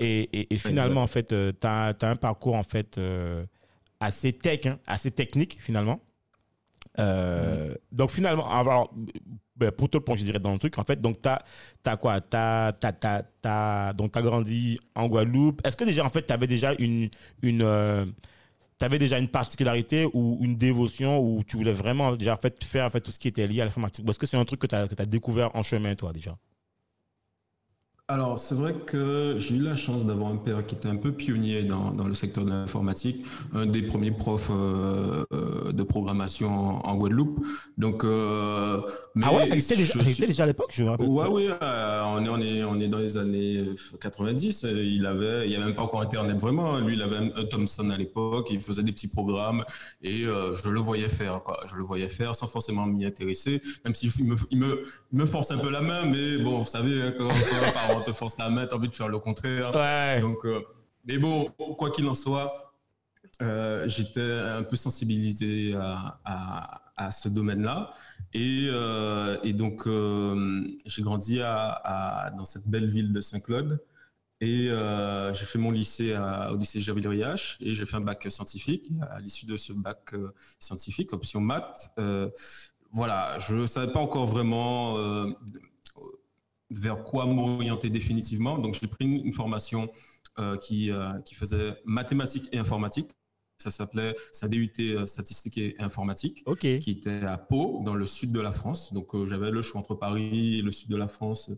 et, 0.00 0.54
et, 0.54 0.58
finalement, 0.58 1.02
en 1.02 1.06
fait, 1.06 1.28
tu 1.28 1.66
as, 1.66 1.94
un 2.00 2.16
parcours 2.16 2.54
en 2.54 2.62
fait, 2.62 2.98
euh, 2.98 3.44
assez 4.00 4.32
tech, 4.32 4.66
hein, 4.66 4.78
assez 4.86 5.10
technique, 5.10 5.58
finalement. 5.60 6.00
Euh, 6.98 7.74
donc, 7.92 8.10
finalement, 8.10 8.50
alors, 8.50 8.92
ben, 9.56 9.70
pour 9.70 9.88
te 9.88 9.98
plonger, 9.98 10.20
je 10.20 10.24
dirais, 10.26 10.38
dans 10.38 10.52
le 10.52 10.58
truc, 10.58 10.78
en 10.78 10.84
fait, 10.84 11.00
donc, 11.00 11.20
tu 11.22 11.28
as, 11.28 11.96
quoi? 11.96 12.20
Tu 12.20 12.36
as, 12.36 12.74
as, 13.44 13.92
donc, 13.92 14.16
as 14.16 14.22
grandi 14.22 14.78
en 14.94 15.06
Guadeloupe. 15.06 15.60
Est-ce 15.64 15.76
que 15.76 15.84
déjà, 15.84 16.04
en 16.04 16.10
fait, 16.10 16.26
tu 16.26 16.32
avais 16.32 16.46
déjà 16.46 16.74
une. 16.78 17.10
une 17.42 17.62
euh, 17.62 18.06
déjà 18.98 19.18
une 19.18 19.28
particularité 19.28 20.08
ou 20.14 20.38
une 20.40 20.56
dévotion 20.56 21.18
où 21.20 21.44
tu 21.44 21.58
voulais 21.58 21.74
vraiment 21.74 22.16
déjà 22.16 22.32
en 22.32 22.38
fait, 22.38 22.64
faire 22.64 22.86
en 22.86 22.90
fait, 22.90 23.02
tout 23.02 23.10
ce 23.10 23.18
qui 23.18 23.28
était 23.28 23.46
lié 23.46 23.60
à 23.60 23.66
l'informatique? 23.66 24.08
Est-ce 24.08 24.18
que 24.18 24.24
c'est 24.26 24.38
un 24.38 24.44
truc 24.46 24.58
que 24.58 24.66
tu 24.66 24.74
as, 24.74 24.88
as, 24.98 25.06
découvert 25.06 25.54
en 25.54 25.62
chemin, 25.62 25.94
toi, 25.94 26.14
déjà? 26.14 26.34
Alors, 28.10 28.40
c'est 28.40 28.56
vrai 28.56 28.74
que 28.74 29.36
j'ai 29.38 29.54
eu 29.54 29.60
la 29.60 29.76
chance 29.76 30.04
d'avoir 30.04 30.32
un 30.32 30.36
père 30.36 30.66
qui 30.66 30.74
était 30.74 30.88
un 30.88 30.96
peu 30.96 31.12
pionnier 31.12 31.62
dans, 31.62 31.92
dans 31.92 32.08
le 32.08 32.14
secteur 32.14 32.44
de 32.44 32.50
l'informatique, 32.50 33.24
un 33.54 33.66
des 33.66 33.82
premiers 33.82 34.10
profs 34.10 34.50
euh, 34.50 35.24
euh 35.32 35.72
de 35.72 35.82
programmation 35.84 36.84
en, 36.84 36.96
Guadeloupe. 36.96 37.38
Donc, 37.78 38.02
euh, 38.02 38.80
ah 39.22 39.32
ouais, 39.32 39.46
ça 39.46 39.54
existait 39.54 39.76
déjà, 39.76 40.26
déjà, 40.26 40.42
à 40.42 40.46
l'époque, 40.46 40.70
je 40.72 40.82
me 40.82 40.90
rappelle. 40.90 41.06
Ouais, 41.06 41.26
oui, 41.30 41.48
euh, 41.62 42.02
on, 42.06 42.24
est, 42.24 42.28
on, 42.28 42.40
est, 42.40 42.64
on 42.64 42.80
est 42.80 42.88
dans 42.88 42.98
les 42.98 43.16
années 43.16 43.64
90. 44.00 44.66
Il 44.68 45.06
avait, 45.06 45.46
il 45.46 45.50
n'y 45.50 45.54
avait 45.54 45.66
même 45.66 45.76
pas 45.76 45.82
encore 45.82 46.02
Internet 46.02 46.36
vraiment. 46.38 46.78
Lui, 46.80 46.94
il 46.94 47.02
avait 47.02 47.16
un, 47.16 47.44
Thomson 47.44 47.90
à 47.90 47.96
l'époque. 47.96 48.48
Il 48.50 48.60
faisait 48.60 48.82
des 48.82 48.92
petits 48.92 49.08
programmes 49.08 49.64
et 50.02 50.24
je 50.24 50.68
le 50.68 50.80
voyais 50.80 51.08
faire. 51.08 51.44
Quoi. 51.44 51.60
Je 51.70 51.76
le 51.76 51.84
voyais 51.84 52.08
faire 52.08 52.34
sans 52.34 52.48
forcément 52.48 52.86
m'y 52.86 53.04
intéresser, 53.04 53.62
même 53.84 53.94
s'il 53.94 54.10
me, 54.24 54.34
il 54.50 54.58
me, 54.58 54.82
il 55.12 55.18
me 55.18 55.26
force 55.26 55.52
un 55.52 55.58
peu 55.58 55.70
la 55.70 55.82
main. 55.82 56.06
Mais 56.06 56.38
bon, 56.38 56.58
vous 56.58 56.68
savez, 56.68 57.14
quand, 57.16 57.28
quand, 57.28 57.99
te 58.00 58.12
force 58.12 58.38
main, 58.38 58.66
t'as 58.66 58.76
envie 58.76 58.88
de 58.88 58.94
faire 58.94 59.08
le 59.08 59.18
contraire. 59.18 59.72
Donc, 60.20 60.44
euh, 60.44 60.62
mais 61.06 61.18
bon, 61.18 61.50
quoi 61.78 61.90
qu'il 61.90 62.06
en 62.08 62.14
soit, 62.14 62.74
euh, 63.42 63.88
j'étais 63.88 64.20
un 64.20 64.62
peu 64.62 64.76
sensibilisé 64.76 65.74
à, 65.74 66.82
à, 66.96 67.12
ce 67.12 67.28
domaine-là. 67.28 67.94
Et, 68.34 68.68
euh, 68.70 69.38
et, 69.42 69.52
donc, 69.52 69.88
j'ai 70.86 71.02
grandi 71.02 71.40
à, 71.42 72.32
dans 72.36 72.44
cette 72.44 72.68
belle 72.68 72.90
ville 72.90 73.12
de 73.12 73.20
Saint-Claude. 73.20 73.82
Et 74.42 74.68
j'ai 75.32 75.44
fait 75.46 75.58
mon 75.58 75.70
lycée 75.70 76.16
au 76.50 76.56
lycée 76.56 76.80
Javel-Riache 76.80 77.58
et 77.60 77.74
j'ai 77.74 77.86
fait 77.86 77.96
un 77.96 78.00
bac 78.00 78.26
scientifique. 78.30 78.90
À 79.10 79.20
l'issue 79.20 79.46
de 79.46 79.56
ce 79.56 79.72
bac 79.72 80.14
scientifique, 80.58 81.12
option 81.12 81.40
maths, 81.40 81.90
voilà, 82.92 83.38
je 83.38 83.54
ne 83.54 83.66
savais 83.66 83.92
pas 83.92 84.00
encore 84.00 84.26
vraiment 84.26 84.96
vers 86.70 87.02
quoi 87.04 87.26
m'orienter 87.26 87.90
définitivement. 87.90 88.58
Donc, 88.58 88.78
j'ai 88.80 88.86
pris 88.86 89.04
une, 89.04 89.32
formation 89.32 89.90
euh, 90.38 90.56
qui, 90.56 90.90
euh, 90.90 91.18
qui 91.24 91.34
faisait 91.34 91.76
mathématiques 91.84 92.48
et 92.52 92.58
informatique. 92.58 93.10
Ça 93.58 93.70
s'appelait 93.70 94.16
sa 94.32 94.48
DUT 94.48 94.72
euh, 94.80 95.06
statistique 95.06 95.58
et 95.58 95.76
informatique, 95.78 96.44
qui 96.58 96.90
était 96.90 97.24
à 97.24 97.36
Pau, 97.36 97.82
dans 97.84 97.94
le 97.94 98.06
sud 98.06 98.32
de 98.32 98.40
la 98.40 98.52
France. 98.52 98.94
Donc 98.94 99.08
j'avais 99.26 99.50
le 99.50 99.60
choix 99.60 99.80
entre 99.80 99.94
Paris 99.94 100.58
et 100.58 100.62
le 100.62 100.72
sud 100.72 100.88
de 100.88 100.96
la 100.96 101.08
France. 101.08 101.50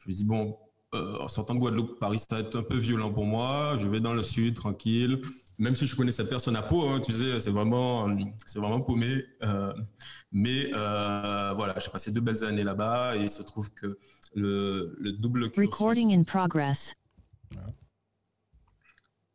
Je 0.00 0.08
me 0.08 0.14
dis 0.14 0.24
bon, 0.24 0.56
euh, 0.94 1.18
en 1.18 1.28
sortant 1.28 1.54
de 1.54 1.60
Guadeloupe, 1.60 1.98
Paris, 2.00 2.18
ça 2.18 2.36
va 2.36 2.40
être 2.40 2.58
un 2.58 2.62
peu 2.62 2.76
violent 2.76 3.12
pour 3.12 3.24
moi. 3.24 3.76
Je 3.80 3.86
vais 3.86 4.00
dans 4.00 4.12
le 4.14 4.22
sud, 4.22 4.54
tranquille. 4.54 5.20
Même 5.58 5.76
si 5.76 5.86
je 5.86 5.94
connaissais 5.94 6.26
personne 6.26 6.56
à 6.56 6.62
Pau, 6.62 6.88
hein, 6.88 7.00
tu 7.00 7.12
sais, 7.12 7.38
c'est 7.38 7.50
vraiment, 7.50 8.08
c'est 8.46 8.58
vraiment 8.58 8.80
paumé. 8.80 9.24
Euh, 9.42 9.72
mais 10.32 10.70
euh, 10.74 11.52
voilà, 11.54 11.78
j'ai 11.78 11.90
passé 11.90 12.10
deux 12.12 12.20
belles 12.20 12.42
années 12.44 12.64
là-bas 12.64 13.16
et 13.16 13.22
il 13.22 13.30
se 13.30 13.42
trouve 13.42 13.70
que 13.72 13.98
le, 14.34 14.96
le 14.98 15.12
double 15.12 15.50
cursus, 15.50 15.70
Recording 15.72 16.18
in 16.18 16.24
progress. 16.24 16.94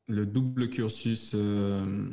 le 0.07 0.25
double 0.25 0.69
cursus 0.69 1.35
euh, 1.35 2.09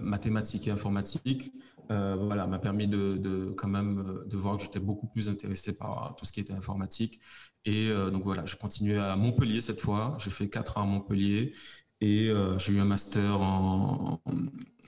mathématiques 0.00 0.66
et 0.66 0.70
informatique, 0.70 1.52
euh, 1.90 2.16
voilà, 2.16 2.46
m'a 2.46 2.58
permis 2.58 2.86
de, 2.88 3.16
de 3.16 3.50
quand 3.56 3.68
même 3.68 3.98
euh, 3.98 4.24
de 4.28 4.36
voir 4.36 4.56
que 4.56 4.62
j'étais 4.62 4.80
beaucoup 4.80 5.06
plus 5.06 5.28
intéressé 5.28 5.76
par 5.76 6.14
tout 6.18 6.24
ce 6.24 6.32
qui 6.32 6.40
était 6.40 6.52
informatique. 6.52 7.20
Et 7.64 7.88
euh, 7.88 8.10
donc 8.10 8.24
voilà, 8.24 8.44
j'ai 8.46 8.56
continué 8.56 8.98
à 8.98 9.16
Montpellier 9.16 9.60
cette 9.60 9.80
fois. 9.80 10.16
J'ai 10.22 10.30
fait 10.30 10.48
quatre 10.48 10.78
ans 10.78 10.82
à 10.82 10.86
Montpellier 10.86 11.52
et 12.00 12.28
euh, 12.30 12.58
j'ai 12.58 12.72
eu 12.74 12.80
un 12.80 12.84
master 12.84 13.40
en, 13.40 14.20
en- 14.26 14.32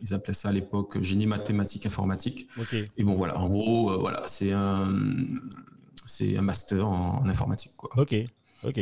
ils 0.03 0.13
appelaient 0.15 0.35
ça 0.35 0.51
à 0.51 0.53
l'époque 0.53 1.01
génie 1.03 1.27
mathématique 1.27 1.87
informatique. 1.87 2.49
Et 2.97 3.05
bon 3.05 3.15
voilà, 3.15 3.39
en 3.39 3.49
gros, 3.49 3.91
euh, 3.91 3.97
voilà, 3.97 4.23
c'est 4.27 4.53
un 4.53 4.93
c'est 6.07 6.37
un 6.37 6.43
master 6.43 6.87
en, 6.87 7.23
en 7.23 7.29
informatique 7.29 7.73
quoi. 7.77 7.91
Ok. 7.97 8.15
Ok. 8.63 8.77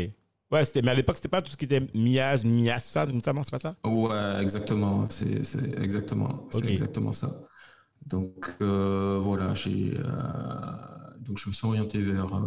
Ouais, 0.50 0.62
mais 0.82 0.88
à 0.90 0.94
l'époque, 0.94 1.16
c'était 1.16 1.28
pas 1.28 1.42
tout 1.42 1.50
ce 1.50 1.56
qui 1.56 1.64
était 1.64 1.80
miage, 1.94 2.44
mias, 2.44 2.78
ça, 2.80 3.06
comme 3.06 3.20
ça, 3.20 3.32
non, 3.32 3.42
c'est 3.42 3.50
pas 3.50 3.58
ça? 3.58 3.76
Ouais, 3.84 4.42
exactement. 4.42 5.04
C'est 5.10 5.36
exactement, 5.82 6.46
c'est 6.50 6.68
exactement 6.68 7.12
ça. 7.12 7.30
Donc 8.06 8.54
euh, 8.60 9.18
voilà, 9.22 9.54
j'ai 9.54 9.94
euh, 9.96 10.04
donc 11.20 11.38
je 11.38 11.48
me 11.48 11.54
suis 11.54 11.66
orienté 11.66 12.00
vers, 12.00 12.32
euh, 12.34 12.40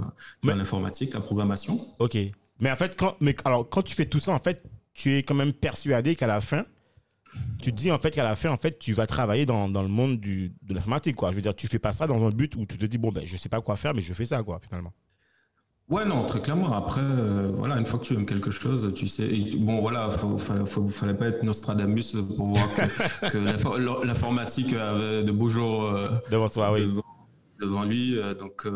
Mais- 0.43 0.55
l'informatique, 0.55 1.13
la 1.13 1.19
programmation. 1.21 1.79
Ok. 1.99 2.17
Mais 2.59 2.71
en 2.71 2.75
fait, 2.75 2.95
quand, 2.95 3.15
mais 3.21 3.35
alors, 3.45 3.67
quand 3.69 3.81
tu 3.83 3.95
fais 3.95 4.05
tout 4.05 4.19
ça, 4.19 4.31
en 4.33 4.39
fait, 4.39 4.63
tu 4.93 5.15
es 5.15 5.23
quand 5.23 5.35
même 5.35 5.53
persuadé 5.53 6.15
qu'à 6.15 6.27
la 6.27 6.41
fin, 6.41 6.65
tu 7.61 7.71
te 7.71 7.75
dis 7.75 7.91
en 7.91 7.99
fait 7.99 8.11
qu'à 8.11 8.23
la 8.23 8.35
fin, 8.35 8.49
en 8.49 8.57
fait, 8.57 8.79
tu 8.79 8.93
vas 8.93 9.05
travailler 9.07 9.45
dans, 9.45 9.69
dans 9.69 9.83
le 9.83 9.87
monde 9.87 10.19
du, 10.19 10.53
de 10.63 10.73
l'informatique, 10.73 11.15
quoi. 11.15 11.29
Je 11.31 11.35
veux 11.35 11.41
dire, 11.41 11.55
tu 11.55 11.67
fais 11.67 11.79
pas 11.79 11.91
ça 11.91 12.07
dans 12.07 12.23
un 12.25 12.29
but 12.29 12.55
où 12.55 12.65
tu 12.65 12.77
te 12.77 12.85
dis, 12.85 12.97
bon, 12.97 13.11
ben, 13.11 13.23
je 13.25 13.37
sais 13.37 13.49
pas 13.49 13.61
quoi 13.61 13.75
faire, 13.75 13.93
mais 13.93 14.01
je 14.01 14.13
fais 14.13 14.25
ça, 14.25 14.41
quoi, 14.43 14.59
finalement. 14.59 14.93
Ouais, 15.89 16.03
non, 16.03 16.25
très 16.25 16.41
clairement. 16.41 16.73
Après, 16.73 16.99
euh, 17.01 17.49
voilà, 17.55 17.77
une 17.79 17.85
fois 17.85 17.97
que 17.99 18.03
tu 18.03 18.13
aimes 18.13 18.25
quelque 18.25 18.51
chose, 18.51 18.91
tu 18.93 19.07
sais. 19.07 19.23
et 19.25 19.55
bon, 19.55 19.79
voilà, 19.79 20.09
faut, 20.11 20.37
fallait, 20.37 20.65
faut- 20.65 20.87
fallait 20.89 21.13
pas 21.13 21.27
être 21.27 21.43
Nostradamus 21.43 22.13
pour 22.35 22.47
voir 22.47 22.67
que, 22.75 23.29
que 23.31 23.37
l'info- 23.37 24.03
l'informatique 24.03 24.73
avait 24.73 25.23
de 25.23 25.31
beaux 25.31 25.47
jours. 25.47 25.83
euh, 25.85 26.09
Devant 26.29 26.49
toi, 26.49 26.73
oui. 26.73 26.81
devant, 26.81 27.03
devant 27.61 27.83
lui. 27.85 28.17
euh, 28.17 28.33
Donc, 28.33 28.67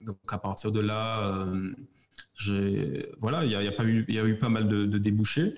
donc 0.00 0.16
à 0.28 0.38
partir 0.38 0.72
de 0.72 0.80
là, 0.80 1.46
j'ai 2.34 3.06
voilà, 3.20 3.44
il 3.44 3.52
y 3.52 3.54
a, 3.54 3.62
il 3.62 3.66
y 3.66 3.68
a 3.68 3.72
pas 3.72 3.84
eu, 3.84 4.04
il 4.08 4.14
y 4.16 4.18
a 4.18 4.24
eu 4.24 4.36
pas 4.38 4.48
mal 4.48 4.66
de, 4.68 4.86
de 4.86 4.98
débouchés. 4.98 5.54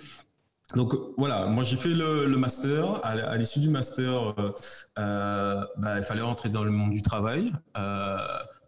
Donc 0.74 0.94
voilà, 1.18 1.46
moi 1.46 1.62
j'ai 1.62 1.76
fait 1.76 1.90
le, 1.90 2.24
le 2.26 2.36
master. 2.38 3.00
À, 3.04 3.36
l'issue 3.36 3.60
du 3.60 3.68
master, 3.68 4.34
euh, 4.38 4.52
euh, 4.98 5.64
bah, 5.76 5.98
il 5.98 6.02
fallait 6.02 6.22
rentrer 6.22 6.48
dans 6.48 6.64
le 6.64 6.70
monde 6.70 6.92
du 6.92 7.02
travail. 7.02 7.52
Euh, 7.76 8.16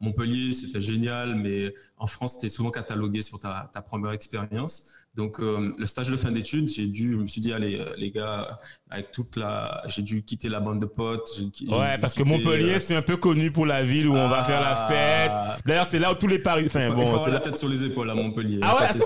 Montpellier, 0.03 0.53
c'était 0.53 0.81
génial, 0.81 1.35
mais 1.37 1.73
en 1.97 2.07
France, 2.07 2.35
c'était 2.35 2.51
souvent 2.51 2.71
catalogué 2.71 3.23
sur 3.23 3.41
ta, 3.41 3.71
ta 3.73 3.81
première 3.81 4.13
expérience. 4.13 4.93
Donc 5.15 5.41
euh, 5.41 5.73
le 5.79 5.87
stage 5.87 6.11
de 6.11 6.17
fin 6.17 6.31
d'études, 6.31 6.69
j'ai 6.69 6.87
dû, 6.87 7.13
je 7.13 7.17
me 7.17 7.27
suis 7.27 7.41
dit 7.41 7.51
allez 7.55 7.83
les 7.97 8.11
gars, 8.11 8.61
avec 8.91 9.11
toute 9.13 9.37
la, 9.39 9.83
j'ai 9.87 10.03
dû 10.03 10.23
quitter 10.23 10.51
la 10.51 10.61
bande 10.61 10.81
de 10.81 10.87
potes. 10.87 11.31
Ouais, 11.67 11.97
parce 11.99 12.13
que 12.13 12.23
Montpellier, 12.23 12.79
c'est 12.79 12.95
un 12.95 13.01
peu 13.03 13.17
connu 13.17 13.51
pour 13.51 13.65
la 13.65 13.83
ville 13.83 14.07
où 14.09 14.15
on 14.15 14.29
va 14.29 14.45
faire 14.45 14.61
la 14.61 14.77
fête. 14.77 15.31
ah, 15.33 15.57
D'ailleurs, 15.65 15.87
c'est 15.87 15.99
là 15.99 16.13
où 16.13 16.15
tous 16.15 16.27
les 16.29 16.39
paris. 16.39 16.65
Enfin, 16.67 16.81
il 16.85 16.91
faut 16.91 16.95
bon, 16.97 17.03
avoir 17.09 17.27
la 17.29 17.33
là- 17.35 17.41
tête 17.41 17.57
sur 17.57 17.69
les 17.71 17.83
épaules 17.85 18.11
à 18.11 18.15
Montpellier. 18.15 18.61
Ah 18.63 18.75
ouais, 18.77 18.85
à 18.85 18.93
ce. 18.93 19.01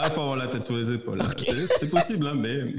Ah, 0.00 0.06
il 0.06 0.12
faut 0.12 0.20
avoir 0.20 0.36
la 0.36 0.46
tête 0.48 0.64
sur 0.64 0.76
les 0.76 0.90
épaules. 0.92 1.20
C'est- 1.36 1.66
C'est 1.78 1.90
possible, 1.90 2.26
hein, 2.26 2.34
mais 2.34 2.74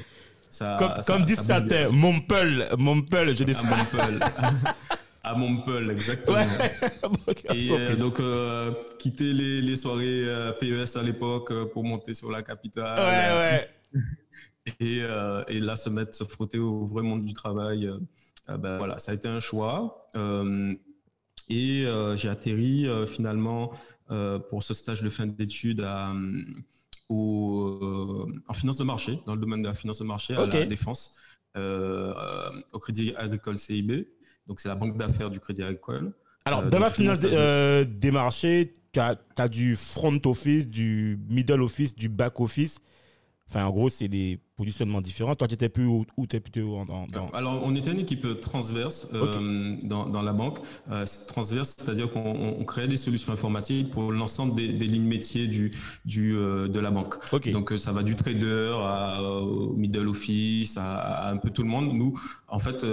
ça. 0.50 0.76
Comme, 0.80 0.92
ça- 1.02 1.14
comme 1.14 1.24
dit 1.26 1.36
ça 1.36 1.60
bien. 1.60 1.70
certains, 1.70 1.90
Montpellier, 1.92 2.66
Montpellier, 2.78 3.34
je 3.34 3.44
dis 3.44 3.54
ça. 3.54 3.64
Montpellier. 3.64 4.20
à 5.24 5.36
Montpellier, 5.36 5.92
exactement. 5.92 6.38
Ouais. 6.38 7.36
Et 7.56 7.70
euh, 7.72 7.96
donc, 7.96 8.20
euh, 8.20 8.72
quitter 8.98 9.34
les, 9.34 9.62
les 9.62 9.76
soirées 9.76 10.24
euh, 10.28 10.52
PES 10.54 10.96
à 10.98 11.04
l'époque 11.04 11.54
pour 11.74 11.84
monter 11.84 12.14
sur 12.14 12.32
la 12.32 12.42
capitale. 12.42 12.98
ouais, 13.00 14.00
ouais. 14.02 14.02
Et, 14.80 15.00
et 15.00 15.60
là, 15.60 15.76
se 15.76 15.90
mettre, 15.90 16.14
se 16.14 16.24
frotter 16.26 16.60
au 16.60 16.86
vrai 16.86 17.02
monde 17.02 17.26
du 17.26 17.34
travail, 17.34 17.88
euh, 17.88 18.58
ben, 18.58 18.78
voilà, 18.78 19.00
ça 19.00 19.12
a 19.12 19.16
été 19.16 19.28
un 19.28 19.40
choix. 19.40 20.08
Et 21.50 21.86
j'ai 22.16 22.30
atterri 22.30 22.86
finalement 23.08 23.72
pour 24.50 24.62
ce 24.62 24.76
stage 24.76 25.02
de 25.02 25.10
fin 25.10 25.26
d'études 25.26 25.82
à, 25.82 26.14
au, 27.10 27.80
euh, 27.82 28.42
en 28.48 28.54
finance 28.54 28.78
de 28.78 28.84
marché, 28.84 29.20
dans 29.26 29.36
le 29.36 29.42
domaine 29.42 29.64
de 29.64 29.68
la 29.68 29.74
finance 29.74 30.00
de 30.00 30.06
marché, 30.06 30.36
à 30.36 30.46
la 30.46 30.66
défense, 30.66 31.16
euh, 31.58 32.14
au 32.72 32.80
Crédit 32.80 33.14
Agricole 33.18 33.58
CIB. 33.58 34.08
Donc, 34.48 34.60
c'est 34.60 34.70
la 34.70 34.76
banque 34.76 34.98
d'affaires 34.98 35.30
du 35.30 35.40
Crédit 35.40 35.64
Agricole. 35.64 36.14
Alors, 36.46 36.62
Euh, 36.62 36.70
dans 36.70 36.80
la 36.80 36.92
finance 36.92 37.20
des, 37.22 38.12
marchés, 38.12 38.74
tu 38.94 39.00
as, 39.00 39.48
du 39.48 39.76
front 39.76 40.20
office, 40.26 40.68
du 40.68 41.20
middle 41.30 41.62
office, 41.62 41.96
du 41.96 42.10
back 42.10 42.40
office. 42.40 42.80
Enfin, 43.48 43.66
en 43.66 43.72
gros, 43.72 43.90
c'est 43.90 44.08
des 44.08 44.40
positionnements 44.64 45.00
différents. 45.10 45.36
Toi, 45.36 45.48
tu 45.48 45.54
étais 45.60 45.70
plus 45.78 45.86
où, 45.94 46.06
où 46.18 46.28
tu 46.28 46.36
es 46.36 46.42
plutôt 46.42 46.70
en, 46.82 46.86
en- 46.98 47.08
dans- 47.16 47.30
Alors, 47.42 47.62
on 47.64 47.74
était 47.80 47.92
une 47.94 48.00
équipe 48.08 48.28
transverse 48.42 49.08
euh, 49.14 49.78
dans, 49.92 50.06
dans 50.16 50.22
la 50.30 50.34
banque. 50.42 50.60
Euh, 50.92 51.06
transverse, 51.34 51.76
c'est-à-dire 51.78 52.12
qu'on 52.14 52.30
on- 52.46 52.56
on 52.62 52.66
créait 52.72 52.90
des 52.96 52.98
solutions 53.08 53.32
informatiques 53.38 53.90
pour 53.92 54.12
l'ensemble 54.12 54.56
des, 54.60 54.68
des 54.82 54.88
lignes 54.94 55.08
métiers 55.18 55.48
du, 55.48 55.72
du, 56.14 56.36
euh, 56.36 56.68
de 56.68 56.80
la 56.80 56.92
banque. 56.92 57.14
Donc, 57.54 57.74
ça 57.78 57.92
va 57.94 58.04
du 58.04 58.16
trader 58.16 58.72
à, 58.84 59.22
au 59.24 59.74
middle 59.84 60.08
office, 60.16 60.76
à, 60.78 60.88
à 60.98 61.32
un 61.32 61.38
peu 61.38 61.50
tout 61.56 61.64
le 61.64 61.70
monde. 61.70 61.94
Nous, 61.94 62.12
en 62.50 62.60
fait, 62.60 62.84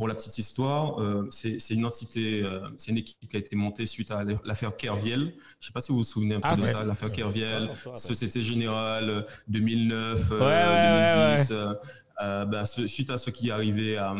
pour 0.00 0.08
la 0.08 0.14
petite 0.14 0.38
histoire, 0.38 0.98
euh, 0.98 1.26
c'est 1.28 1.58
une 1.74 1.84
entité, 1.84 2.42
euh, 2.42 2.66
c'est 2.78 2.90
une 2.90 2.96
équipe 2.96 3.18
qui 3.28 3.36
a 3.36 3.38
été 3.38 3.54
montée 3.54 3.84
suite 3.84 4.10
à 4.10 4.24
l'affaire 4.44 4.74
Kerviel. 4.74 5.20
Je 5.20 5.26
ne 5.26 5.32
sais 5.60 5.72
pas 5.74 5.82
si 5.82 5.92
vous 5.92 5.98
vous 5.98 6.04
souvenez 6.04 6.36
un 6.36 6.40
peu 6.40 6.48
Ah, 6.50 6.56
de 6.56 6.64
ça, 6.64 6.84
l'affaire 6.86 7.12
Kerviel, 7.12 7.68
Ah, 7.70 7.76
ça, 7.76 7.96
ça. 7.96 8.08
Société 8.08 8.42
Générale, 8.42 9.10
euh, 9.10 9.22
2009, 9.48 10.32
euh, 10.32 10.38
Ouais, 10.38 10.46
ouais, 10.46 11.34
2010. 11.36 11.48
euh, 11.52 11.74
euh, 12.22 12.44
ben, 12.46 12.64
ce- 12.64 12.86
suite 12.86 13.10
à 13.10 13.18
ce 13.18 13.28
qui 13.28 13.48
est 13.48 13.50
arrivé 13.50 13.98
à, 13.98 14.14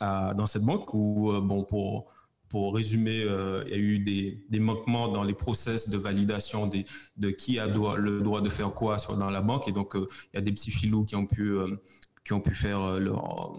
à- 0.00 0.34
dans 0.34 0.46
cette 0.46 0.62
banque, 0.64 0.92
où, 0.94 1.32
bon, 1.42 1.62
pour, 1.62 2.06
pour 2.48 2.74
résumer, 2.74 3.22
euh, 3.22 3.62
il 3.66 3.70
y 3.70 3.74
a 3.74 3.78
eu 3.78 4.00
des, 4.00 4.44
des 4.50 4.58
manquements 4.58 5.06
dans 5.06 5.22
les 5.22 5.34
process 5.34 5.88
de 5.88 5.96
validation 5.96 6.66
des, 6.66 6.86
de 7.18 7.30
qui 7.30 7.60
a 7.60 7.68
droit- 7.68 7.96
le 7.98 8.20
droit 8.20 8.40
de 8.40 8.48
faire 8.48 8.72
quoi 8.74 8.98
sur, 8.98 9.16
dans 9.16 9.30
la 9.30 9.42
banque. 9.42 9.68
Et 9.68 9.72
donc, 9.72 9.94
euh, 9.94 10.08
il 10.32 10.36
y 10.36 10.38
a 10.38 10.42
des 10.42 10.50
petits 10.50 10.72
filous 10.72 11.04
qui 11.04 11.14
ont 11.14 11.26
pu, 11.26 11.50
euh, 11.50 11.68
qui 12.24 12.32
ont 12.32 12.40
pu 12.40 12.52
faire 12.52 12.98
leur, 12.98 13.56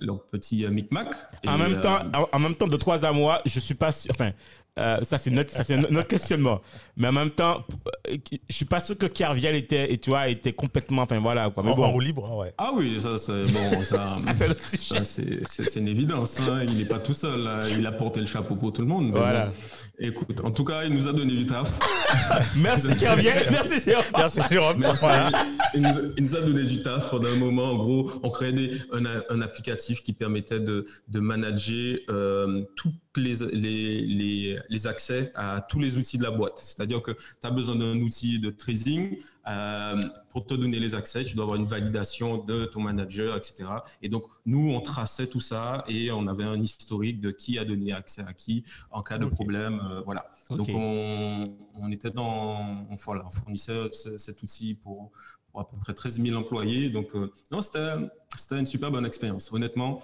leur 0.00 0.22
petit 0.24 0.64
euh, 0.64 0.70
micmac. 0.70 1.08
Et, 1.42 1.48
En 1.48 1.58
même, 1.58 1.74
euh, 1.74 1.80
temps, 1.80 1.98
en, 2.14 2.28
en 2.32 2.38
même 2.38 2.54
temps, 2.54 2.68
de 2.68 2.76
trois 2.76 3.04
à 3.04 3.12
moi, 3.12 3.40
je 3.44 3.60
suis 3.60 3.74
pas 3.74 3.92
sûr. 3.92 4.10
Enfin, 4.14 4.32
euh, 4.78 4.98
ça, 5.02 5.18
c'est 5.18 5.30
notre, 5.30 6.06
questionnement. 6.06 6.60
Mais 6.98 7.08
en 7.08 7.12
même 7.12 7.30
temps, 7.30 7.64
euh, 8.10 8.16
je 8.48 8.54
suis 8.54 8.64
pas 8.64 8.80
sûr 8.80 8.96
que 8.96 9.06
Kerviel 9.06 9.54
était, 9.54 9.92
et 9.92 9.98
tu 9.98 10.10
vois, 10.10 10.28
était 10.28 10.52
complètement. 10.52 11.02
Enfin, 11.02 11.18
voilà, 11.18 11.50
quoi. 11.50 11.62
Mais 11.62 11.70
En, 11.70 11.74
en 11.74 11.76
bon, 11.76 11.90
roue 11.92 12.00
libre, 12.00 12.28
hein, 12.30 12.36
ouais. 12.36 12.54
Ah 12.58 12.70
oui, 12.74 12.98
ça, 13.00 13.18
c'est 13.18 13.42
bon, 13.52 13.82
ça. 13.82 14.06
ça, 14.56 15.04
c'est 15.04 15.80
une 15.80 15.88
évidence. 15.88 16.38
hein. 16.40 16.60
Il 16.68 16.76
n'est 16.78 16.84
pas 16.84 16.98
tout 16.98 17.12
seul. 17.14 17.46
hein. 17.46 17.58
Il 17.78 17.86
a 17.86 17.92
porté 17.92 18.20
le 18.20 18.26
chapeau 18.26 18.56
pour 18.56 18.72
tout 18.72 18.82
le 18.82 18.86
monde. 18.88 19.10
Voilà. 19.12 19.46
bon. 19.46 19.52
Écoute, 19.98 20.40
en 20.44 20.50
tout 20.50 20.64
cas, 20.64 20.84
il 20.84 20.92
nous 20.92 21.08
a 21.08 21.12
donné 21.12 21.34
du 21.34 21.46
taf. 21.46 21.78
Merci 22.56 22.96
Kerviel, 22.98 23.46
merci 23.50 23.80
Jérôme. 23.82 24.04
Merci 24.16 24.40
Jérôme. 24.50 24.78
Merci. 24.78 25.00
Voilà. 25.04 25.30
Il, 25.74 25.82
nous, 25.82 26.12
il 26.18 26.24
nous 26.24 26.36
a 26.36 26.40
donné 26.42 26.64
du 26.64 26.82
taf 26.82 27.10
pendant 27.10 27.28
un 27.28 27.36
moment. 27.36 27.64
En 27.70 27.76
gros, 27.76 28.12
on 28.22 28.30
créait 28.30 28.52
un, 28.92 29.04
un 29.30 29.40
applicatif 29.40 30.02
qui 30.02 30.12
permettait 30.12 30.60
de, 30.60 30.86
de 31.08 31.20
manager 31.20 31.96
euh, 32.10 32.62
toutes 32.76 32.94
les, 33.20 33.36
les, 33.52 34.00
les, 34.06 34.58
les 34.68 34.86
accès 34.86 35.32
à 35.34 35.60
tous 35.60 35.80
les 35.80 35.96
outils 35.96 36.18
de 36.18 36.22
la 36.22 36.30
boîte. 36.30 36.58
C'est-à-dire 36.58 37.02
que 37.02 37.12
tu 37.12 37.46
as 37.46 37.50
besoin 37.50 37.76
d'un 37.76 37.96
outil 38.00 38.38
de 38.38 38.50
tracing. 38.50 39.18
euh, 39.48 40.00
pour 40.28 40.44
te 40.44 40.54
donner 40.54 40.78
les 40.80 40.94
accès, 40.94 41.24
tu 41.24 41.34
dois 41.34 41.44
avoir 41.44 41.58
une 41.58 41.66
validation 41.66 42.38
de 42.44 42.66
ton 42.66 42.80
manager, 42.82 43.36
etc. 43.36 43.84
Et 44.02 44.08
donc, 44.08 44.24
nous, 44.44 44.70
on 44.70 44.80
traçait 44.80 45.28
tout 45.28 45.40
ça 45.40 45.84
et 45.88 46.10
on 46.10 46.26
avait 46.26 46.44
un 46.44 46.60
historique 46.60 47.20
de 47.20 47.30
qui 47.30 47.58
a 47.58 47.64
donné 47.64 47.92
accès 47.92 48.22
à 48.22 48.32
qui 48.34 48.64
en 48.90 49.02
cas 49.02 49.18
de 49.18 49.26
problème. 49.26 49.80
euh, 49.90 50.02
voilà. 50.04 50.26
Donc, 50.56 50.68
on, 50.74 51.54
on 51.80 51.90
était 51.92 52.10
dans, 52.10 52.86
on, 52.90 52.96
voilà, 52.96 53.24
on 53.26 53.30
fournissait 53.30 53.88
ce- 53.92 54.18
cet 54.18 54.42
outil 54.42 54.74
pour, 54.74 55.10
pour 55.50 55.60
à 55.60 55.68
peu 55.68 55.76
près 55.78 55.94
13 55.94 56.20
000 56.20 56.36
employés. 56.36 56.90
Donc, 56.90 57.14
euh, 57.14 57.32
non, 57.52 57.60
c'était 57.62 58.58
une 58.58 58.66
super 58.66 58.90
bonne 58.90 59.06
expérience. 59.06 59.52
Honnêtement, 59.52 60.02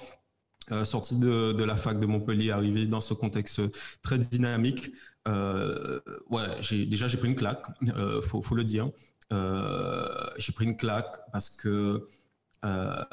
euh, 0.70 0.84
sorti 0.84 1.18
de, 1.18 1.62
la 1.62 1.76
fac 1.76 1.98
de 1.98 2.06
Montpellier, 2.06 2.50
arrivé 2.50 2.86
dans 2.86 3.00
ce 3.00 3.14
contexte 3.14 3.60
très 4.02 4.18
dynamique, 4.18 4.92
euh, 5.28 6.00
ouais, 6.30 6.60
déjà 6.86 7.08
j'ai 7.08 7.16
pris 7.16 7.28
une 7.28 7.36
claque, 7.36 7.64
euh, 7.96 8.20
faut, 8.20 8.54
le 8.54 8.64
dire. 8.64 8.90
Euh, 9.32 10.06
j'ai 10.36 10.52
pris 10.52 10.64
une 10.64 10.76
claque 10.76 11.20
parce 11.32 11.50
que 11.50 12.06
euh, 12.64 13.04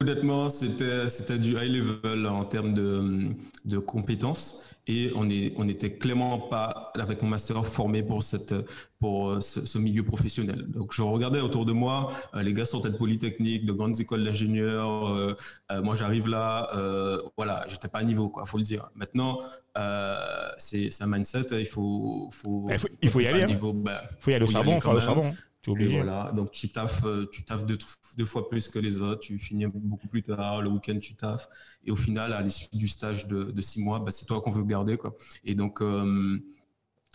honnêtement, 0.00 0.48
c'était, 0.50 1.38
du 1.38 1.52
high 1.52 1.72
level 1.72 2.26
en 2.26 2.44
termes 2.44 2.74
de 2.74 3.78
compétences 3.78 4.70
et 4.90 5.12
on 5.14 5.30
est, 5.30 5.52
on 5.56 5.68
était 5.68 5.92
clairement 6.02 6.38
pas 6.38 6.90
avec 6.98 7.22
mon 7.22 7.28
master 7.28 7.64
formé 7.64 8.02
pour 8.02 8.22
cette, 8.22 8.54
pour 8.98 9.40
ce, 9.42 9.64
ce 9.72 9.78
milieu 9.78 10.02
professionnel. 10.02 10.66
Donc 10.68 10.92
je 10.92 11.02
regardais 11.02 11.40
autour 11.40 11.64
de 11.64 11.72
moi, 11.72 11.96
euh, 12.34 12.42
les 12.42 12.52
gars 12.52 12.66
sortaient 12.66 12.90
de 12.90 12.96
polytechnique, 12.96 13.64
de 13.64 13.72
grandes 13.72 13.98
écoles 14.00 14.24
d'ingénieurs. 14.24 15.08
euh, 15.10 15.36
euh, 15.70 15.82
moi 15.82 15.94
j'arrive 15.94 16.26
là, 16.28 16.68
euh, 16.74 17.20
voilà, 17.36 17.64
j'étais 17.68 17.88
pas 17.88 18.00
à 18.00 18.04
niveau, 18.04 18.28
quoi, 18.28 18.44
faut 18.46 18.58
le 18.58 18.64
dire. 18.64 18.90
Maintenant, 18.96 19.38
euh, 19.78 20.16
c'est, 20.56 20.90
un 21.00 21.06
mindset, 21.06 21.46
il 21.52 21.66
faut, 21.66 22.28
faut, 22.32 22.66
Il 22.70 22.78
faut- 22.78 22.88
il 23.02 23.08
faut 23.08 23.20
y 23.20 23.26
aller, 23.28 23.42
à 23.42 23.46
hein. 23.46 23.72
ben, 23.74 24.00
faut 24.18 24.30
y 24.30 24.34
aller 24.34 24.44
au 24.44 24.48
charbon, 24.48 24.78
quand 24.80 24.92
même. 24.92 25.00
charbon. 25.00 25.22
Tu 25.62 25.70
obligé. 25.70 25.96
voilà, 25.96 26.32
donc 26.34 26.50
tu 26.52 26.68
taffes, 26.70 27.04
euh, 27.04 27.26
tu 27.30 27.44
taffes 27.44 27.66
deux, 27.66 27.76
deux 28.16 28.24
fois 28.24 28.48
plus 28.48 28.68
que 28.68 28.78
les 28.78 29.00
autres, 29.02 29.20
tu 29.20 29.38
finis 29.38 29.66
beaucoup 29.66 30.08
plus 30.08 30.22
tard, 30.22 30.62
le 30.62 30.70
week-end 30.70 30.98
tu 31.00 31.14
taffes, 31.14 31.48
et 31.84 31.90
au 31.90 31.96
final, 31.96 32.32
à 32.32 32.40
l'issue 32.40 32.66
du 32.72 32.88
stage 32.88 33.26
de, 33.26 33.44
de 33.44 33.60
six 33.60 33.82
mois, 33.82 33.98
bah, 33.98 34.10
c'est 34.10 34.24
toi 34.26 34.40
qu'on 34.40 34.50
veut 34.50 34.64
garder. 34.64 34.96
Quoi. 34.96 35.14
Et 35.44 35.54
donc, 35.54 35.82
euh, 35.82 36.38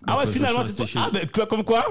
Ah 0.07 0.17
ouais, 0.17 0.27
euh, 0.27 0.31
finalement, 0.31 0.61
c'est 0.63 0.75
toi. 0.75 0.85
Ah, 1.13 1.25
quoi, 1.33 1.45
comme 1.47 1.63
quoi? 1.63 1.83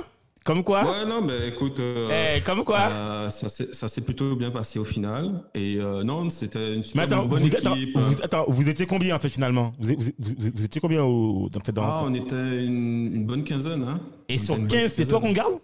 Comme 0.44 0.62
quoi? 0.62 0.84
Ouais, 0.84 1.06
non, 1.06 1.22
mais 1.22 1.48
écoute, 1.48 1.80
euh, 1.80 2.36
Eh, 2.36 2.40
comme 2.42 2.64
quoi? 2.64 2.80
euh, 2.90 3.30
ça 3.30 3.88
s'est 3.88 4.04
plutôt 4.04 4.36
bien 4.36 4.50
passé 4.50 4.78
au 4.78 4.84
final. 4.84 5.42
Et 5.54 5.76
euh, 5.78 6.04
non, 6.04 6.28
c'était 6.28 6.68
une 6.74 6.76
Mais 6.78 6.82
super 6.84 7.02
attends, 7.04 7.24
bonne 7.24 7.40
vous, 7.40 7.46
équipe. 7.46 7.66
attends, 7.66 7.76
vous, 7.94 8.22
attends, 8.22 8.44
vous 8.48 8.68
étiez 8.68 8.86
combien 8.86 9.16
en 9.16 9.18
fait 9.18 9.30
finalement? 9.30 9.72
Vous, 9.78 9.94
vous, 10.18 10.64
étiez 10.64 10.82
combien 10.82 11.02
au, 11.02 11.48
dans, 11.48 11.60
dans- 11.72 11.82
Ah, 11.82 12.02
on 12.04 12.12
était 12.12 12.62
une, 12.64 13.14
une 13.16 13.24
bonne 13.26 13.42
quinzaine. 13.42 13.82
Hein. 13.84 14.00
Et 14.28 14.34
On 14.34 14.38
sur 14.38 14.54
était 14.56 14.60
une 14.60 14.68
bonne 14.68 14.80
15, 14.82 14.92
c'est 14.94 15.06
toi 15.06 15.18
qu'on 15.20 15.32
garde? 15.32 15.54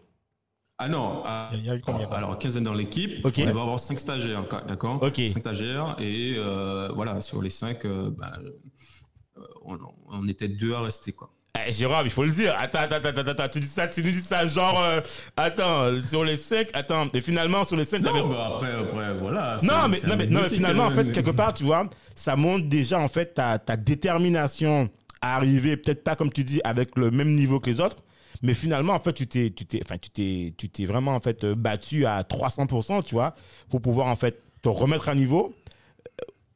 Ah 0.82 0.88
non, 0.88 1.22
ah, 1.26 1.50
Il 1.52 1.62
y 1.62 1.68
a- 1.68 1.76
eu 1.76 1.80
combien, 1.82 2.08
Alors, 2.08 2.38
quinzaine 2.38 2.64
dans 2.64 2.72
l'équipe. 2.72 3.20
On 3.22 3.28
devait 3.28 3.49
avoir 3.49 3.78
cinq 3.78 4.00
stagiaires, 4.00 4.49
quoi, 4.49 4.62
d'accord 4.62 4.99
Ok. 5.02 5.20
Cinq 5.26 5.40
stagiaires. 5.40 5.94
Et 5.99 6.37
euh, 6.38 6.88
voilà, 6.94 7.20
sur 7.20 7.42
les 7.42 7.50
cinq, 7.50 7.84
euh, 7.84 8.08
bah, 8.10 8.32
euh, 8.40 9.42
on, 9.66 9.76
on 10.10 10.26
était 10.26 10.49
deux 10.49 10.72
à 10.72 10.80
rester, 10.80 11.12
quoi. 11.12 11.28
Eh, 11.54 11.70
Jérôme, 11.70 12.06
il 12.06 12.10
faut 12.10 12.25
le 12.25 12.30
dire. 12.30 12.54
Attends, 12.58 12.78
attends, 12.78 13.08
attends, 13.08 13.30
attends, 13.30 13.49
tu 13.49 13.60
dis 13.60 13.66
ça, 13.66 13.88
tu 13.88 14.02
nous 14.02 14.10
dis 14.10 14.22
ça 14.22 14.46
genre, 14.46 14.80
euh, 14.80 15.00
attends, 15.37 16.00
sur 16.00 16.25
les 16.25 16.38
5, 16.38 16.70
attends, 16.72 17.08
et 17.12 17.20
finalement, 17.20 17.62
sur 17.64 17.76
les 17.76 17.84
5, 17.84 18.00
Non, 18.00 18.28
bah 18.28 18.52
après, 18.54 18.72
après, 18.72 19.14
voilà. 19.18 19.58
Non, 19.62 19.87
mais, 19.87 20.00
non, 20.06 20.16
mais, 20.16 20.26
non, 20.28 20.40
mais 20.44 20.49
finalement, 20.49 20.84
en 20.84 20.90
hein, 20.90 20.92
fait, 20.92 21.12
quelque 21.12 21.30
part, 21.32 21.52
tu 21.52 21.64
vois, 21.64 21.90
ça 22.14 22.37
montre 22.37 22.66
déjà, 22.66 22.99
en 22.99 23.08
fait, 23.08 23.34
ta, 23.34 23.58
ta 23.58 23.76
détermination 23.76 24.88
à 25.20 25.37
arriver, 25.37 25.76
peut-être 25.76 26.02
pas, 26.02 26.16
comme 26.16 26.32
tu 26.32 26.42
dis, 26.42 26.62
avec 26.64 26.96
le 26.96 27.10
même 27.10 27.34
niveau 27.34 27.60
que 27.60 27.68
les 27.68 27.82
autres, 27.82 27.99
mais 28.42 28.54
finalement, 28.54 28.94
en 28.94 29.00
fait, 29.00 29.12
tu 29.12 29.26
t'es, 29.26 29.50
tu 29.50 29.66
t'es, 29.66 29.80
enfin, 29.85 29.99
tu 29.99 30.11
t'es, 30.11 30.54
tu 30.56 30.68
t'es 30.68 30.87
vraiment, 30.87 31.14
en 31.14 31.20
fait, 31.20 31.44
euh, 31.44 31.54
battu 31.54 32.06
à 32.06 32.23
300%, 32.23 33.02
tu 33.02 33.14
vois, 33.14 33.35
pour 33.68 33.80
pouvoir, 33.82 34.06
en 34.09 34.16
fait, 34.16 34.42
te 34.62 34.68
remettre 34.68 35.09
à 35.09 35.14
niveau, 35.14 35.54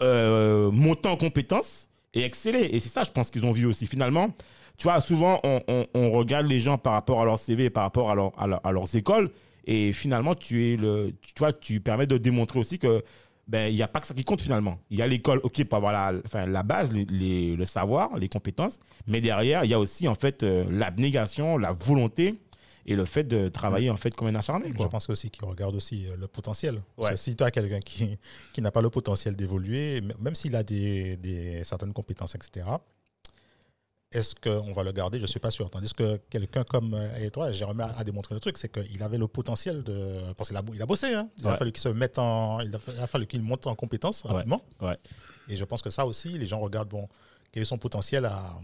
euh, 0.03 0.71
monter 0.71 1.09
en 1.09 1.17
compétences 1.17 1.89
et 2.15 2.23
exceller. 2.23 2.69
Et 2.73 2.81
c'est 2.81 2.89
ça, 2.89 3.05
je 3.05 3.11
pense 3.11 3.31
qu'ils 3.31 3.45
ont 3.47 3.51
vu 3.53 3.67
aussi. 3.67 3.87
Finalement, 3.87 4.29
tu 4.77 4.85
vois, 4.85 5.01
souvent, 5.01 5.41
on, 5.45 6.11
regarde 6.11 6.47
les 6.47 6.59
gens 6.59 6.79
par 6.79 6.95
rapport 6.95 7.23
à 7.23 7.25
leur 7.25 7.39
CV, 7.39 7.71
par 7.71 7.85
rapport 7.85 8.09
à, 8.11 8.13
à 8.13 8.47
leur- 8.47 8.67
à 8.67 8.73
leurs 8.73 8.97
écoles, 8.97 9.31
et 9.67 9.93
finalement, 9.93 10.35
tu 10.35 10.73
es 10.73 10.77
le, 10.77 11.13
tu 11.23 11.33
vois, 11.39 11.53
tu 11.53 11.81
permets 11.81 12.07
de 12.07 12.19
démontrer 12.19 12.59
aussi 12.59 12.79
que 12.79 13.03
ben 13.47 13.69
il 13.71 13.75
n'y 13.75 13.83
a 13.83 13.89
pas 13.89 14.01
que 14.01 14.07
ça 14.07 14.15
qui 14.15 14.25
compte 14.25 14.41
finalement. 14.43 14.79
Il 14.91 14.99
y 14.99 15.03
a 15.03 15.07
l'école, 15.07 15.41
ok, 15.43 15.65
pour 15.65 15.77
avoir 15.77 15.93
la, 15.93 16.19
enfin, 16.25 16.47
la 16.47 16.63
base, 16.63 16.93
les- 16.93 17.05
les- 17.07 17.57
le 17.57 17.65
savoir, 17.65 18.17
les 18.17 18.29
compétences, 18.29 18.79
mais 19.07 19.21
derrière, 19.21 19.65
il 19.65 19.71
y 19.71 19.75
a 19.75 19.79
aussi 19.79 20.09
en 20.09 20.15
fait 20.15 20.43
euh, 20.43 20.65
l'abnégation, 20.71 21.59
la 21.59 21.73
volonté 21.73 22.41
et 22.87 22.97
le 22.97 23.05
fait 23.07 23.25
de 23.25 23.49
travailler 23.49 23.89
en 23.91 23.97
fait 23.97 24.15
comme 24.15 24.29
un 24.29 24.35
acharné. 24.35 24.73
Je 24.79 24.85
pense 24.89 25.09
aussi 25.09 25.31
qu'il 25.31 25.45
regarde 25.47 25.75
aussi 25.75 26.07
euh, 26.07 26.17
le 26.19 26.27
potentiel. 26.27 26.75
Ouais. 26.75 26.81
Parce 27.09 27.11
que 27.13 27.17
si 27.17 27.35
tu 27.37 27.43
as 27.43 27.51
quelqu'un 27.51 27.81
qui, 27.81 28.19
qui 28.53 28.61
n'a 28.63 28.71
pas 28.71 28.83
le 28.83 28.91
potentiel 28.91 29.35
d'évoluer, 29.35 30.01
même 30.21 30.35
s'il 30.35 30.55
a 30.55 30.63
des, 30.63 31.17
des- 31.17 31.65
certaines 31.65 31.93
compétences, 31.95 32.35
etc., 32.35 32.67
est-ce 34.15 34.35
qu'on 34.35 34.73
va 34.73 34.83
le 34.83 34.93
garder? 34.93 35.19
Je 35.19 35.25
ne 35.25 35.29
suis 35.29 35.41
pas 35.41 35.51
sûr. 35.51 35.69
Tandis 35.71 35.93
que 35.93 36.17
quelqu'un 36.31 36.65
comme 36.65 36.95
euh, 36.95 37.17
et 37.17 37.31
toi, 37.31 37.53
Jérôme 37.53 37.81
a, 37.81 38.05
démontré 38.05 38.35
le 38.35 38.41
truc, 38.41 38.57
c'est 38.59 38.71
qu'il 38.71 39.03
avait 39.03 39.19
le 39.19 39.29
potentiel 39.29 39.83
de. 39.83 40.33
Parce 40.37 40.49
qu'il 40.49 40.57
a, 40.57 40.63
il 40.73 40.81
a 40.81 40.87
bossé, 40.87 41.13
hein. 41.15 41.29
il, 41.39 41.47
a 41.47 41.57
fallu 41.57 41.73
qu'il 41.73 41.83
se 41.83 41.89
mette 41.89 42.19
en, 42.19 42.61
il 42.61 42.75
a 42.75 42.79
fa- 42.79 42.93
il 42.93 43.01
a 43.01 43.07
fallu 43.07 43.27
qu'il 43.27 43.43
monte 43.43 43.67
en 43.67 43.75
compétences 43.75 44.23
rapidement. 44.25 44.63
ouais. 44.81 44.97
Et 45.49 45.57
je 45.57 45.65
pense 45.65 45.83
que 45.83 45.91
ça 45.91 46.07
aussi, 46.07 46.39
les 46.39 46.47
gens 46.47 46.59
regardent 46.61 46.89
bon, 46.89 47.07
quel 47.53 47.63
est 47.63 47.67
son 47.67 47.77
potentiel 47.77 48.25
à, 48.25 48.55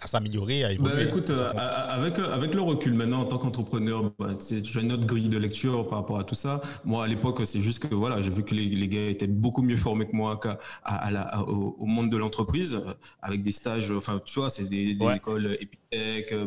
à 0.00 0.06
s'améliorer, 0.06 0.64
à 0.64 0.72
évoluer. 0.72 0.94
Bah, 0.94 1.02
écoute, 1.02 1.30
euh, 1.30 1.52
avec, 1.56 2.18
euh, 2.18 2.32
avec 2.34 2.54
le 2.54 2.60
recul 2.60 2.92
maintenant 2.94 3.20
en 3.20 3.24
tant 3.24 3.38
qu'entrepreneur, 3.38 4.12
bah, 4.18 4.30
j'ai 4.48 4.80
une 4.80 4.92
autre 4.92 5.06
grille 5.06 5.28
de 5.28 5.38
lecture 5.38 5.88
par 5.88 5.98
rapport 6.00 6.18
à 6.18 6.24
tout 6.24 6.34
ça. 6.34 6.60
Moi, 6.84 7.04
à 7.04 7.06
l'époque, 7.06 7.40
c'est 7.44 7.60
juste 7.60 7.88
que 7.88 7.94
voilà, 7.94 8.20
j'ai 8.20 8.30
vu 8.30 8.42
que 8.44 8.54
les, 8.54 8.66
les 8.68 8.88
gars 8.88 9.08
étaient 9.08 9.26
beaucoup 9.26 9.62
mieux 9.62 9.76
formés 9.76 10.06
que 10.06 10.14
moi 10.14 10.38
à, 10.84 10.96
à 11.06 11.10
la- 11.10 11.40
au, 11.48 11.76
au 11.78 11.86
monde 11.86 12.10
de 12.10 12.16
l'entreprise, 12.16 12.82
avec 13.22 13.42
des 13.42 13.52
stages, 13.52 13.90
enfin, 13.90 14.20
tu 14.24 14.38
vois, 14.38 14.50
c'est 14.50 14.68
des, 14.68 14.94
des 14.94 15.04
Ouais. 15.04 15.16
écoles 15.16 15.56
Epitech, 15.60 15.78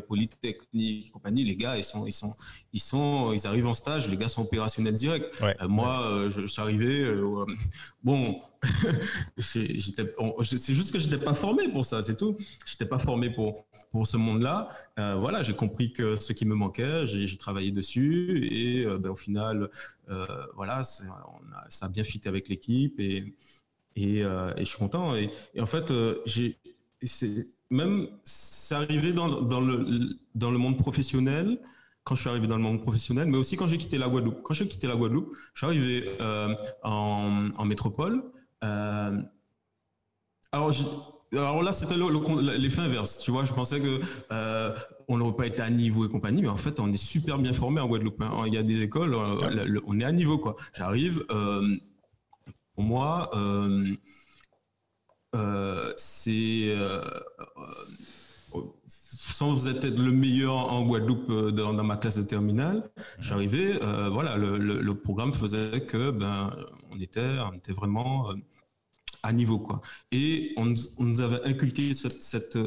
Polytechnique, 0.08 1.08
et 1.08 1.10
compagnie. 1.12 1.44
Les 1.44 1.56
gars, 1.56 1.78
ils 1.78 1.84
sont, 1.84 2.06
ils 2.06 2.12
sont, 2.12 2.34
ils 2.74 2.80
sont, 2.82 3.32
ils 3.34 3.46
arrivent 3.48 3.68
en 3.68 3.74
stage, 3.74 4.08
les 4.10 4.18
gars 4.18 4.28
sont 4.30 4.44
opérationnels 4.44 4.94
direct. 4.94 5.40
Ouais. 5.42 5.56
Euh, 5.62 5.68
moi, 5.68 6.06
euh, 6.08 6.30
je, 6.30 6.42
je 6.42 6.46
suis 6.48 6.62
arrivé, 6.62 7.02
euh, 7.02 7.46
bon, 8.04 8.42
c'est 9.38 9.80
juste 9.80 10.92
que 10.92 11.00
j'étais 11.00 11.18
pas 11.18 11.34
formé 11.34 11.68
pour 11.70 11.86
ça, 11.86 12.02
c'est 12.02 12.18
tout. 12.18 12.36
J'étais 12.66 12.86
pas 12.86 13.00
formé 13.00 13.30
pour 13.30 13.66
pour 13.92 14.06
ce 14.06 14.18
monde-là. 14.18 14.70
Euh, 15.00 15.16
voilà, 15.16 15.42
j'ai 15.42 15.56
compris 15.56 15.94
que 15.94 16.16
ce 16.16 16.32
qui 16.34 16.46
me 16.46 16.54
manquait, 16.56 17.08
j'ai 17.08 17.38
travaillé 17.38 17.72
dessus 17.72 18.48
et 18.52 18.86
ben, 18.86 19.10
au 19.10 19.16
final, 19.16 19.70
voilà, 20.56 20.84
c'est- 20.84 21.06
on 21.08 21.52
a, 21.56 21.66
ça 21.70 21.88
a 21.88 21.90
bien 21.90 22.04
fité 22.04 22.30
avec 22.30 22.50
l'équipe 22.50 23.00
et 23.00 23.34
et, 23.96 24.20
et 24.20 24.60
je 24.60 24.66
suis 24.66 24.78
content. 24.78 25.16
Et, 25.16 25.32
et 25.56 25.62
en 25.62 25.66
fait, 25.66 25.92
j'ai 26.26 26.58
c'est 27.02 27.48
même 27.70 28.08
c'est 28.24 28.76
arrivé 28.76 29.14
dans, 29.14 29.42
dans 29.42 29.62
le 29.62 30.18
dans 30.36 30.52
le 30.52 30.58
monde 30.58 30.78
professionnel 30.78 31.60
quand 32.04 32.16
je 32.16 32.22
suis 32.22 32.30
arrivé 32.30 32.48
dans 32.48 32.58
le 32.58 32.64
monde 32.64 32.82
professionnel, 32.82 33.28
mais 33.28 33.38
aussi 33.38 33.56
quand 33.56 33.68
j'ai 33.68 33.78
quitté 33.78 33.98
la 33.98 34.08
Guadeloupe. 34.10 34.42
Quand 34.44 34.54
j'ai 34.56 34.68
quitté 34.68 34.88
la 34.88 34.96
Guadeloupe, 34.96 35.32
je 35.54 35.60
suis 35.60 35.68
arrivé 35.68 36.10
euh, 36.22 36.56
en, 36.84 37.50
en 37.56 37.66
métropole. 37.66 38.24
Euh, 38.64 39.22
alors, 40.52 40.72
alors 41.34 41.62
là, 41.62 41.72
c'était 41.74 41.96
le- 41.98 42.10
le- 42.10 42.58
l'effet 42.58 42.82
inverse. 42.82 43.20
Tu 43.20 43.30
vois, 43.32 43.46
je 43.46 43.54
pensais 43.54 43.80
que 43.80 44.00
euh, 44.32 44.76
on 45.08 45.18
n'aurait 45.18 45.36
pas 45.36 45.46
été 45.48 45.62
à 45.62 45.70
niveau 45.70 46.06
et 46.06 46.10
compagnie, 46.10 46.42
mais 46.42 46.48
en 46.50 46.56
fait, 46.58 46.80
on 46.80 46.92
est 46.92 46.98
super 46.98 47.38
bien 47.38 47.54
formé 47.54 47.80
en 47.82 47.88
Guadeloupe. 47.88 48.22
hein. 48.22 48.44
Il 48.48 48.54
y 48.54 48.58
a 48.58 48.64
des 48.64 48.82
écoles, 48.84 49.12
le- 49.12 49.66
le- 49.66 49.82
on 49.86 50.00
est 50.00 50.04
à 50.06 50.12
niveau, 50.12 50.38
quoi. 50.40 50.56
J'arrive. 50.76 51.24
pour 52.76 52.84
moi, 52.84 53.30
c'est 55.98 56.70
euh, 56.70 57.02
euh, 58.54 58.62
sans 58.88 59.68
être 59.68 59.86
le 59.90 60.12
meilleur 60.12 60.54
en 60.56 60.84
Guadeloupe 60.86 61.30
euh, 61.30 61.52
dans, 61.52 61.74
ma 61.84 61.98
classe 61.98 62.18
de 62.18 62.24
terminale, 62.24 62.90
j'arrivais, 63.20 63.82
euh, 63.84 64.10
voilà, 64.10 64.38
le, 64.38 64.58
le- 64.58 64.82
programme 64.96 65.34
faisait 65.34 65.82
que 65.86 66.12
ben 66.12 66.52
on 66.92 67.00
était, 67.00 67.38
on 67.52 67.54
était 67.54 67.74
vraiment 67.74 68.32
euh, 68.32 68.36
à 69.24 69.34
niveau 69.34 69.60
quoi. 69.60 69.82
Et 70.12 70.54
on, 70.58 70.74
on 70.98 71.04
nous 71.06 71.22
avait 71.22 71.44
inculqué 71.46 71.94
cette 72.24 72.58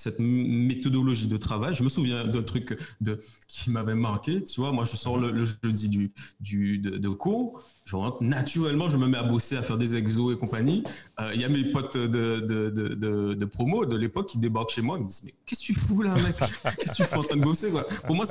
cette 0.00 0.18
méthodologie 0.18 1.28
de 1.28 1.36
travail. 1.36 1.74
Je 1.74 1.82
me 1.82 1.88
souviens 1.88 2.26
d'un 2.26 2.42
truc 2.42 2.78
de, 3.00 3.20
qui 3.48 3.70
m'avait 3.70 3.94
marqué. 3.94 4.42
Tu 4.42 4.60
vois, 4.60 4.72
moi, 4.72 4.84
je 4.90 4.96
sors 4.96 5.18
le, 5.18 5.44
jeudi 5.44 5.88
du, 5.88 6.12
du, 6.40 6.78
de, 6.78 6.96
de 6.96 7.08
cours. 7.08 7.62
Je 7.84 7.96
rentre 7.96 8.22
naturellement, 8.22 8.88
je 8.88 8.96
me 8.96 9.06
mets 9.08 9.18
à 9.18 9.24
bosser, 9.24 9.56
à 9.56 9.62
faire 9.62 9.76
des 9.76 9.96
exos 9.96 10.32
et 10.34 10.38
compagnie. 10.38 10.84
Euh, 11.20 11.32
Il 11.34 11.40
y 11.40 11.44
a 11.44 11.48
mes 11.48 11.64
potes 11.64 11.96
de, 11.96 12.40
de, 12.40 13.34
de, 13.34 13.44
promo 13.44 13.84
de 13.84 13.96
l'époque 13.96 14.28
qui 14.28 14.38
débarquent 14.38 14.70
chez 14.70 14.82
moi. 14.82 14.96
Ils 14.98 15.04
me 15.04 15.08
disent 15.08 15.22
Mais 15.24 15.34
qu'est-ce 15.44 15.60
que 15.60 15.66
tu 15.66 15.74
fous 15.74 16.02
là, 16.02 16.14
mec? 16.14 16.36
Qu'est-ce 16.78 16.92
que 16.92 16.96
tu 16.96 17.04
fais 17.04 17.16
en 17.16 17.22
train 17.22 17.36
de 17.36 17.42
bosser 17.42 17.70
pour, 18.06 18.14
moi, 18.14 18.26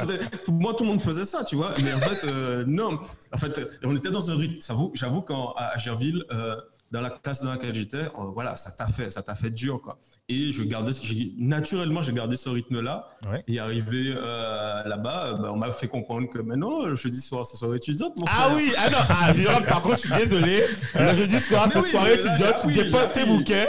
pour 0.45 0.53
moi, 0.53 0.73
tout 0.73 0.83
le 0.83 0.89
monde 0.89 1.01
faisait 1.01 1.25
ça, 1.25 1.43
tu 1.43 1.55
vois. 1.55 1.73
Mais 1.83 1.93
en 1.93 1.99
fait, 1.99 2.25
euh, 2.25 2.63
non. 2.65 2.99
En 3.33 3.37
fait, 3.37 3.59
on 3.83 3.95
était 3.95 4.11
dans 4.11 4.31
un 4.31 4.35
rythme. 4.35 4.59
J'avoue, 4.93 5.21
qu'à 5.21 5.77
Gerville, 5.77 6.23
euh, 6.31 6.55
dans 6.91 7.01
la 7.01 7.09
classe 7.11 7.43
dans 7.43 7.51
laquelle 7.51 7.75
j'étais, 7.75 7.97
euh, 7.97 8.31
voilà, 8.33 8.55
ça 8.55 8.71
t'a 8.71 8.87
fait, 8.87 9.09
ça 9.11 9.21
t'a 9.21 9.35
fait 9.35 9.51
dur, 9.51 9.81
quoi. 9.81 9.99
Et 10.27 10.51
je 10.51 10.63
gardais, 10.63 10.91
naturellement, 11.37 12.01
j'ai 12.01 12.13
gardé 12.13 12.35
ce 12.35 12.49
rythme-là. 12.49 13.07
Ouais. 13.29 13.43
Et 13.47 13.59
arrivé 13.59 14.13
euh, 14.15 14.83
là-bas, 14.85 15.27
euh, 15.27 15.33
bah, 15.35 15.51
on 15.53 15.57
m'a 15.57 15.71
fait 15.71 15.87
comprendre 15.87 16.27
que 16.29 16.39
maintenant, 16.39 16.85
le 16.85 16.95
jeudi 16.95 17.21
soir, 17.21 17.45
c'est 17.45 17.57
soirée 17.57 17.77
étudiante, 17.77 18.17
mon 18.17 18.25
Ah 18.27 18.45
frère. 18.45 18.55
oui, 18.55 18.71
ah 18.77 18.89
non, 18.89 18.97
ah, 19.09 19.33
Jérôme, 19.33 19.65
par 19.65 19.81
contre, 19.81 19.97
je 19.97 20.07
suis 20.07 20.15
désolé. 20.15 20.63
Le 20.95 21.13
jeudi 21.13 21.39
soir, 21.39 21.67
c'est 21.71 21.79
oui, 21.79 21.89
soirée 21.89 22.13
étudiante, 22.15 22.55
ah 22.57 22.61
tu 22.67 22.73
déposes 22.73 23.11
tes 23.13 23.25
bouquets. 23.25 23.67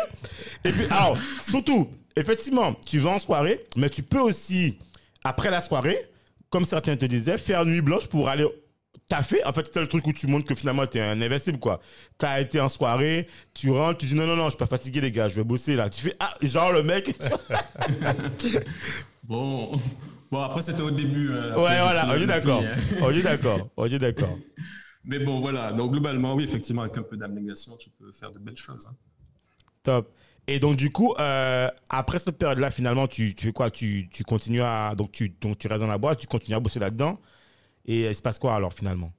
Et 0.64 0.72
puis, 0.72 0.84
alors, 0.90 1.16
surtout, 1.46 1.88
effectivement, 2.16 2.74
tu 2.86 2.98
vas 2.98 3.10
en 3.10 3.18
soirée, 3.18 3.66
mais 3.76 3.90
tu 3.90 4.02
peux 4.02 4.20
aussi, 4.20 4.78
après 5.24 5.50
la 5.50 5.60
soirée, 5.60 6.10
comme 6.48 6.64
certains 6.64 6.96
te 6.96 7.04
disaient, 7.04 7.38
faire 7.38 7.64
nuit 7.64 7.80
blanche 7.80 8.06
pour 8.06 8.28
aller 8.28 8.46
T'as 9.10 9.22
fait, 9.22 9.44
en 9.44 9.52
fait, 9.52 9.68
c'est 9.74 9.80
le 9.80 9.88
truc 9.88 10.06
où 10.06 10.12
tu 10.12 10.26
montres 10.28 10.46
que 10.46 10.54
finalement, 10.54 10.86
t'es 10.86 11.00
un 11.00 11.20
invincible, 11.20 11.58
quoi. 11.58 11.80
T'as 12.16 12.40
été 12.40 12.60
en 12.60 12.68
soirée, 12.68 13.26
tu 13.54 13.70
rentres, 13.70 13.98
tu 13.98 14.06
dis 14.06 14.14
non, 14.14 14.24
non, 14.26 14.36
non, 14.36 14.44
je 14.44 14.50
suis 14.50 14.58
pas 14.58 14.66
fatigué, 14.68 15.00
les 15.00 15.10
gars, 15.10 15.26
je 15.28 15.34
vais 15.34 15.44
bosser 15.44 15.74
là. 15.76 15.90
Tu 15.90 16.00
fais, 16.00 16.14
ah, 16.20 16.32
genre 16.42 16.72
le 16.72 16.82
mec. 16.84 17.12
Bon, 19.24 19.72
bon 20.30 20.40
après 20.40 20.62
c'était 20.62 20.82
au 20.82 20.90
début. 20.90 21.30
euh, 21.30 21.50
ouais, 21.56 21.78
voilà, 21.80 22.04
j'ai 22.06 22.10
on 22.10 22.22
est 22.22 22.26
d'accord. 22.26 22.62
hein. 22.62 22.96
On 23.02 23.10
est 23.10 23.22
d'accord. 23.22 23.68
On 23.76 23.84
est 23.86 23.98
d'accord. 23.98 24.36
Mais 25.04 25.18
bon, 25.18 25.40
voilà. 25.40 25.72
Donc 25.72 25.92
globalement, 25.92 26.34
oui, 26.34 26.44
effectivement, 26.44 26.82
avec 26.82 26.96
un 26.98 27.02
peu 27.02 27.16
d'abnégation, 27.16 27.76
tu 27.76 27.90
peux 27.90 28.12
faire 28.12 28.30
de 28.32 28.38
belles 28.38 28.56
choses. 28.56 28.86
hein. 28.90 28.94
Top. 29.82 30.12
Et 30.46 30.58
donc, 30.58 30.76
du 30.76 30.90
coup, 30.90 31.14
euh, 31.20 31.68
après 31.88 32.18
cette 32.18 32.36
période-là, 32.38 32.70
finalement, 32.70 33.06
tu, 33.06 33.34
tu 33.34 33.46
fais 33.46 33.52
quoi? 33.52 33.70
Tu, 33.70 34.08
tu 34.12 34.24
continues 34.24 34.62
à. 34.62 34.94
Donc 34.96 35.12
tu, 35.12 35.28
donc, 35.40 35.58
tu 35.58 35.68
restes 35.68 35.80
dans 35.80 35.86
la 35.86 35.98
boîte, 35.98 36.18
tu 36.18 36.26
continues 36.26 36.56
à 36.56 36.60
bosser 36.60 36.80
là-dedans. 36.80 37.20
Et 37.90 38.06
il 38.08 38.14
se 38.14 38.22
passe 38.22 38.38
quoi 38.38 38.54
alors, 38.54 38.72
finalement? 38.72 39.12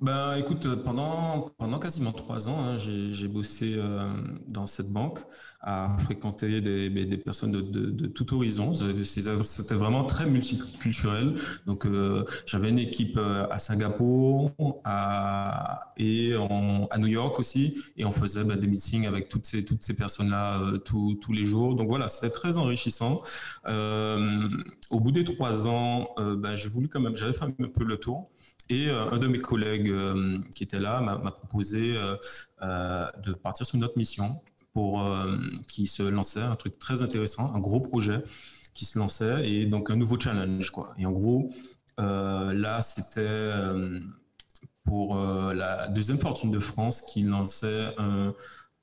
Ben, 0.00 0.36
écoute, 0.36 0.66
euh, 0.66 0.76
pendant, 0.76 1.50
pendant 1.56 1.78
quasiment 1.78 2.12
trois 2.12 2.48
ans, 2.50 2.58
hein, 2.60 2.76
j'ai 2.78 3.28
bossé 3.28 3.76
euh, 3.78 4.10
dans 4.48 4.66
cette 4.66 4.90
banque, 4.92 5.20
à 5.66 5.96
fréquenter 5.98 6.60
des, 6.60 7.16
personnes 7.18 7.50
de, 7.50 8.06
tout 8.06 8.34
horizon. 8.34 8.72
C'était 9.02 9.74
vraiment 9.74 10.04
très 10.04 10.26
multiculturel. 10.26 11.34
Donc, 11.66 11.84
euh, 11.84 12.24
j'avais 12.46 12.70
une 12.70 12.78
équipe 12.78 13.18
euh, 13.18 13.48
à 13.50 13.58
Singapour 13.58 14.52
et 15.96 16.34
à 16.34 16.98
New 16.98 17.08
York 17.08 17.38
aussi, 17.40 17.76
et 17.96 18.04
on 18.04 18.12
faisait 18.12 18.44
ben, 18.44 18.56
des 18.56 18.68
meetings 18.68 19.06
avec 19.06 19.28
toutes 19.28 19.44
ces, 19.44 19.64
personnes-là 19.96 20.60
euh, 20.62 20.78
tous 20.78 21.32
les 21.32 21.44
jours. 21.44 21.74
Donc 21.74 21.88
voilà, 21.88 22.06
c'était 22.06 22.32
très 22.32 22.58
enrichissant. 22.58 23.22
Au 23.66 25.00
bout 25.00 25.10
des 25.10 25.24
trois 25.24 25.66
ans, 25.66 26.10
ben, 26.16 26.54
j'ai 26.54 26.68
voulu 26.68 26.88
quand 26.88 27.00
même, 27.00 27.16
j'avais 27.16 27.32
fait 27.32 27.44
un 27.44 27.50
peu 27.50 27.84
le 27.84 27.96
tour. 27.96 28.30
Et 28.68 28.88
un 28.88 29.18
de 29.18 29.26
mes 29.26 29.40
collègues 29.40 29.92
qui 30.54 30.62
était 30.62 30.80
là 30.80 31.00
m'a 31.00 31.30
proposé 31.32 31.94
de 32.62 33.32
partir 33.32 33.66
sur 33.66 33.74
une 33.74 33.84
autre 33.84 33.98
mission 33.98 34.40
pour 34.76 35.02
euh, 35.02 35.36
qui 35.68 35.86
se 35.86 36.02
lançait 36.02 36.42
un 36.42 36.54
truc 36.62 36.78
très 36.78 37.02
intéressant, 37.02 37.54
un 37.54 37.60
gros 37.60 37.80
projet 37.80 38.18
qui 38.74 38.84
se 38.84 38.98
lançait 38.98 39.48
et 39.50 39.64
donc 39.64 39.90
un 39.90 39.96
nouveau 39.96 40.20
challenge 40.20 40.68
quoi. 40.70 40.92
Et 40.98 41.06
en 41.06 41.12
gros, 41.12 41.50
euh, 41.98 42.52
là 42.52 42.82
c'était 42.82 43.20
euh, 43.22 44.00
pour 44.84 45.16
la 45.16 45.88
deuxième 45.88 46.18
fortune 46.18 46.50
de 46.50 46.60
France 46.60 47.00
qui 47.00 47.22
lançait 47.22 47.86
un 47.96 48.34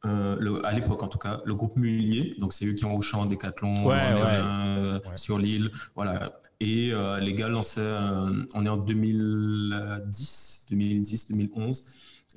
euh, 0.06 0.36
le- 0.40 0.66
à 0.66 0.74
l'époque 0.74 1.02
en 1.04 1.08
tout 1.08 1.18
cas, 1.20 1.42
le 1.46 1.54
groupe 1.56 1.78
Mullier, 1.78 2.36
donc 2.40 2.52
c'est 2.54 2.66
eux 2.66 2.74
qui 2.74 2.84
ont 2.86 2.94
Auchan, 2.98 3.26
Decathlon, 3.26 3.86
Ouais, 3.86 3.96
euh, 4.02 5.00
Ouais. 5.00 5.16
sur 5.18 5.38
l'île, 5.38 5.70
voilà. 5.96 6.42
Et 6.60 6.92
euh, 6.92 7.20
les 7.22 7.34
gars 7.34 7.48
lançaient, 7.48 7.96
on 8.56 8.66
est 8.66 8.70
en 8.70 8.78
2010, 8.78 10.68
2010, 10.72 11.28
2011, 11.32 11.84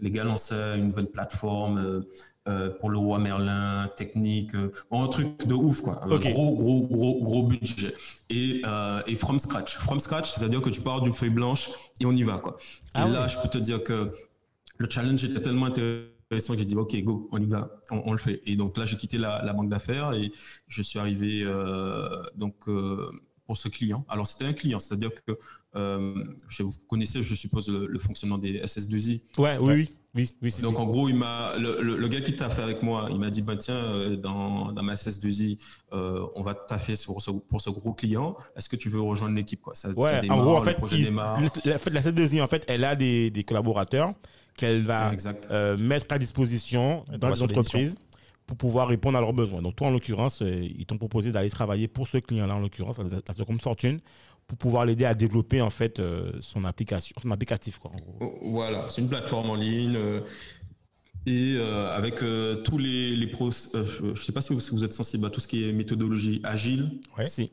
les 0.01 0.11
gars 0.13 0.25
lançaient 0.25 0.79
une 0.79 0.89
nouvelle 0.89 1.11
plateforme 1.11 2.05
euh, 2.49 2.71
pour 2.71 2.91
le 2.91 2.99
roi 2.99 3.19
Merlin, 3.19 3.89
technique, 3.97 4.55
euh, 4.55 4.71
un 4.91 5.09
truc 5.09 5.47
de 5.47 5.55
ouf 5.55 5.83
quoi, 5.83 6.05
Un 6.05 6.17
gros 6.17 6.55
gros 6.55 6.83
gros 6.87 7.23
gros 7.23 7.43
budget 7.45 7.95
et 8.31 8.63
euh, 8.65 9.03
et 9.07 9.17
from 9.17 9.39
scratch, 9.39 9.77
from 9.79 10.01
scratch, 10.01 10.31
c'est-à-dire 10.33 10.61
que 10.61 10.71
tu 10.71 10.81
pars 10.81 11.03
d'une 11.03 11.13
feuille 11.13 11.31
blanche 11.31 11.71
et 12.01 12.07
on 12.07 12.13
y 12.13 12.23
va 12.23 12.39
quoi. 12.39 12.57
Ah 12.95 13.07
et 13.07 13.11
là, 13.11 13.29
je 13.29 13.39
peux 13.39 13.49
te 13.49 13.59
dire 13.59 13.83
que 13.83 14.13
le 14.79 14.91
challenge 14.91 15.25
était 15.25 15.41
tellement 15.41 15.67
intéressant 15.67 16.53
que 16.53 16.59
j'ai 16.59 16.65
dit, 16.65 16.77
OK, 16.77 16.95
go, 17.03 17.29
on 17.33 17.41
y 17.41 17.47
va, 17.47 17.71
on, 17.91 18.03
on 18.07 18.13
le 18.13 18.19
fait. 18.19 18.43
Et 18.47 18.57
donc 18.57 18.77
là, 18.77 18.85
j'ai 18.85 18.97
quitté 18.97 19.19
la, 19.19 19.43
la 19.45 19.53
banque 19.53 19.69
d'affaires 19.69 20.13
et 20.13 20.33
je 20.69 20.83
suis 20.83 20.99
arrivé 20.99 21.43
euh, 21.45 22.09
donc, 22.37 22.69
pour 23.47 23.57
ce 23.57 23.69
client. 23.69 24.05
Alors, 24.09 24.27
c'était 24.27 24.45
un 24.45 24.53
client, 24.53 24.79
c'est-à-dire 24.79 25.11
que 25.15 25.39
euh, 25.77 26.15
je, 26.49 26.63
vous 26.63 26.75
connaissez, 26.89 27.23
je 27.23 27.35
suppose, 27.35 27.69
le, 27.69 27.87
le 27.87 27.99
fonctionnement 27.99 28.39
des 28.39 28.61
SS2I. 28.61 29.21
Ouais, 29.39 29.59
oui, 29.59 29.75
oui. 29.75 29.95
Oui, 30.17 30.31
oui, 30.43 30.51
si, 30.51 30.63
Donc, 30.63 30.77
si. 30.77 30.81
en 30.81 30.87
gros, 30.87 31.09
il 31.11 31.15
m'a, 31.15 31.57
le, 31.59 31.81
le- 31.83 31.97
le 31.97 32.09
gars 32.09 32.23
qui 32.23 32.35
t'a 32.35 32.49
fait 32.49 32.63
avec 32.63 32.83
moi, 32.83 33.09
il 33.11 33.19
m'a 33.19 33.29
dit, 33.31 33.43
bah, 33.43 33.57
tiens, 33.57 33.75
euh, 33.75 34.17
dans, 34.17 34.73
dans 34.73 34.83
ma 34.83 34.95
SS2I, 34.95 35.59
euh, 35.93 36.27
on 36.35 36.43
va 36.43 36.55
taffer 36.55 36.97
sur 36.97 37.21
ce- 37.21 37.31
pour 37.31 37.61
ce 37.61 37.69
gros 37.71 37.93
client. 37.93 38.35
Est-ce 38.57 38.69
que 38.71 38.77
tu 38.77 38.89
veux 38.89 39.01
rejoindre 39.01 39.35
l'équipe 39.37 39.61
quoi? 39.61 39.75
Ça, 39.75 39.91
ça 39.93 39.95
Ouais, 40.01 40.17
en 40.19 40.21
démarre, 40.23 40.39
gros, 40.41 40.57
en 40.57 40.59
le 40.61 40.65
fait, 40.65 40.75
projet 40.75 40.97
il- 40.97 41.05
démarre. 41.05 41.41
le- 41.41 41.49
la, 41.71 41.77
la 41.93 42.01
C2I, 42.01 42.41
en 42.43 42.47
fait, 42.47 42.65
elle 42.67 42.85
a 42.85 42.97
des, 42.97 43.31
des 43.31 43.45
collaborateurs 43.45 44.15
qu'elle 44.57 44.81
va 44.83 45.13
euh, 45.51 45.77
mettre 45.77 46.07
à 46.15 46.19
disposition 46.19 47.05
dans 47.21 47.29
les 47.29 47.43
entreprises 47.43 47.95
pour 48.47 48.57
pouvoir 48.57 48.89
répondre 48.89 49.19
à 49.19 49.21
leurs 49.21 49.35
besoins. 49.35 49.61
Donc, 49.61 49.77
toi, 49.77 49.89
en 49.89 49.91
l'occurrence, 49.91 50.41
ils 50.41 50.87
t'ont 50.87 50.97
proposé 50.99 51.31
d'aller 51.33 51.51
travailler 51.51 51.89
pour 51.89 52.07
ce 52.07 52.17
client-là, 52.19 52.55
en 52.55 52.61
l'occurrence, 52.61 52.99
la 52.99 53.35
seconde 53.35 53.61
fortune, 53.61 54.01
pour 54.47 54.59
pouvoir 54.59 54.85
l'aider 54.87 55.05
à 55.05 55.15
développer, 55.15 55.61
en 55.61 55.71
fait, 55.71 55.99
euh, 55.99 56.33
son 56.41 56.65
application, 56.65 57.15
son 57.21 57.31
applicatif, 57.31 57.79
quoi, 57.79 57.91
en 57.91 57.97
gros. 57.97 58.17
Oh, 58.21 58.51
Voilà, 58.53 58.87
c'est 58.89 59.03
une 59.03 59.09
plateforme 59.09 59.51
en 59.51 59.55
ligne 59.57 59.97
euh, 59.97 60.21
et 61.27 61.57
euh, 61.57 61.89
avec 61.97 62.23
euh, 62.23 62.63
tous 62.63 62.79
les, 62.79 63.17
les 63.17 63.27
pros. 63.27 63.51
je 63.51 64.05
ne 64.05 64.15
sais 64.15 64.33
pas 64.33 64.41
si 64.41 64.53
vous, 64.53 64.61
si 64.61 64.71
vous 64.71 64.85
êtes 64.85 64.93
sensible 64.93 65.27
à 65.27 65.31
tout 65.31 65.41
ce 65.41 65.49
qui 65.49 65.69
est 65.69 65.73
méthodologie 65.73 66.41
agile. 66.45 67.01
Ouais. 67.19 67.27
Si. 67.27 67.51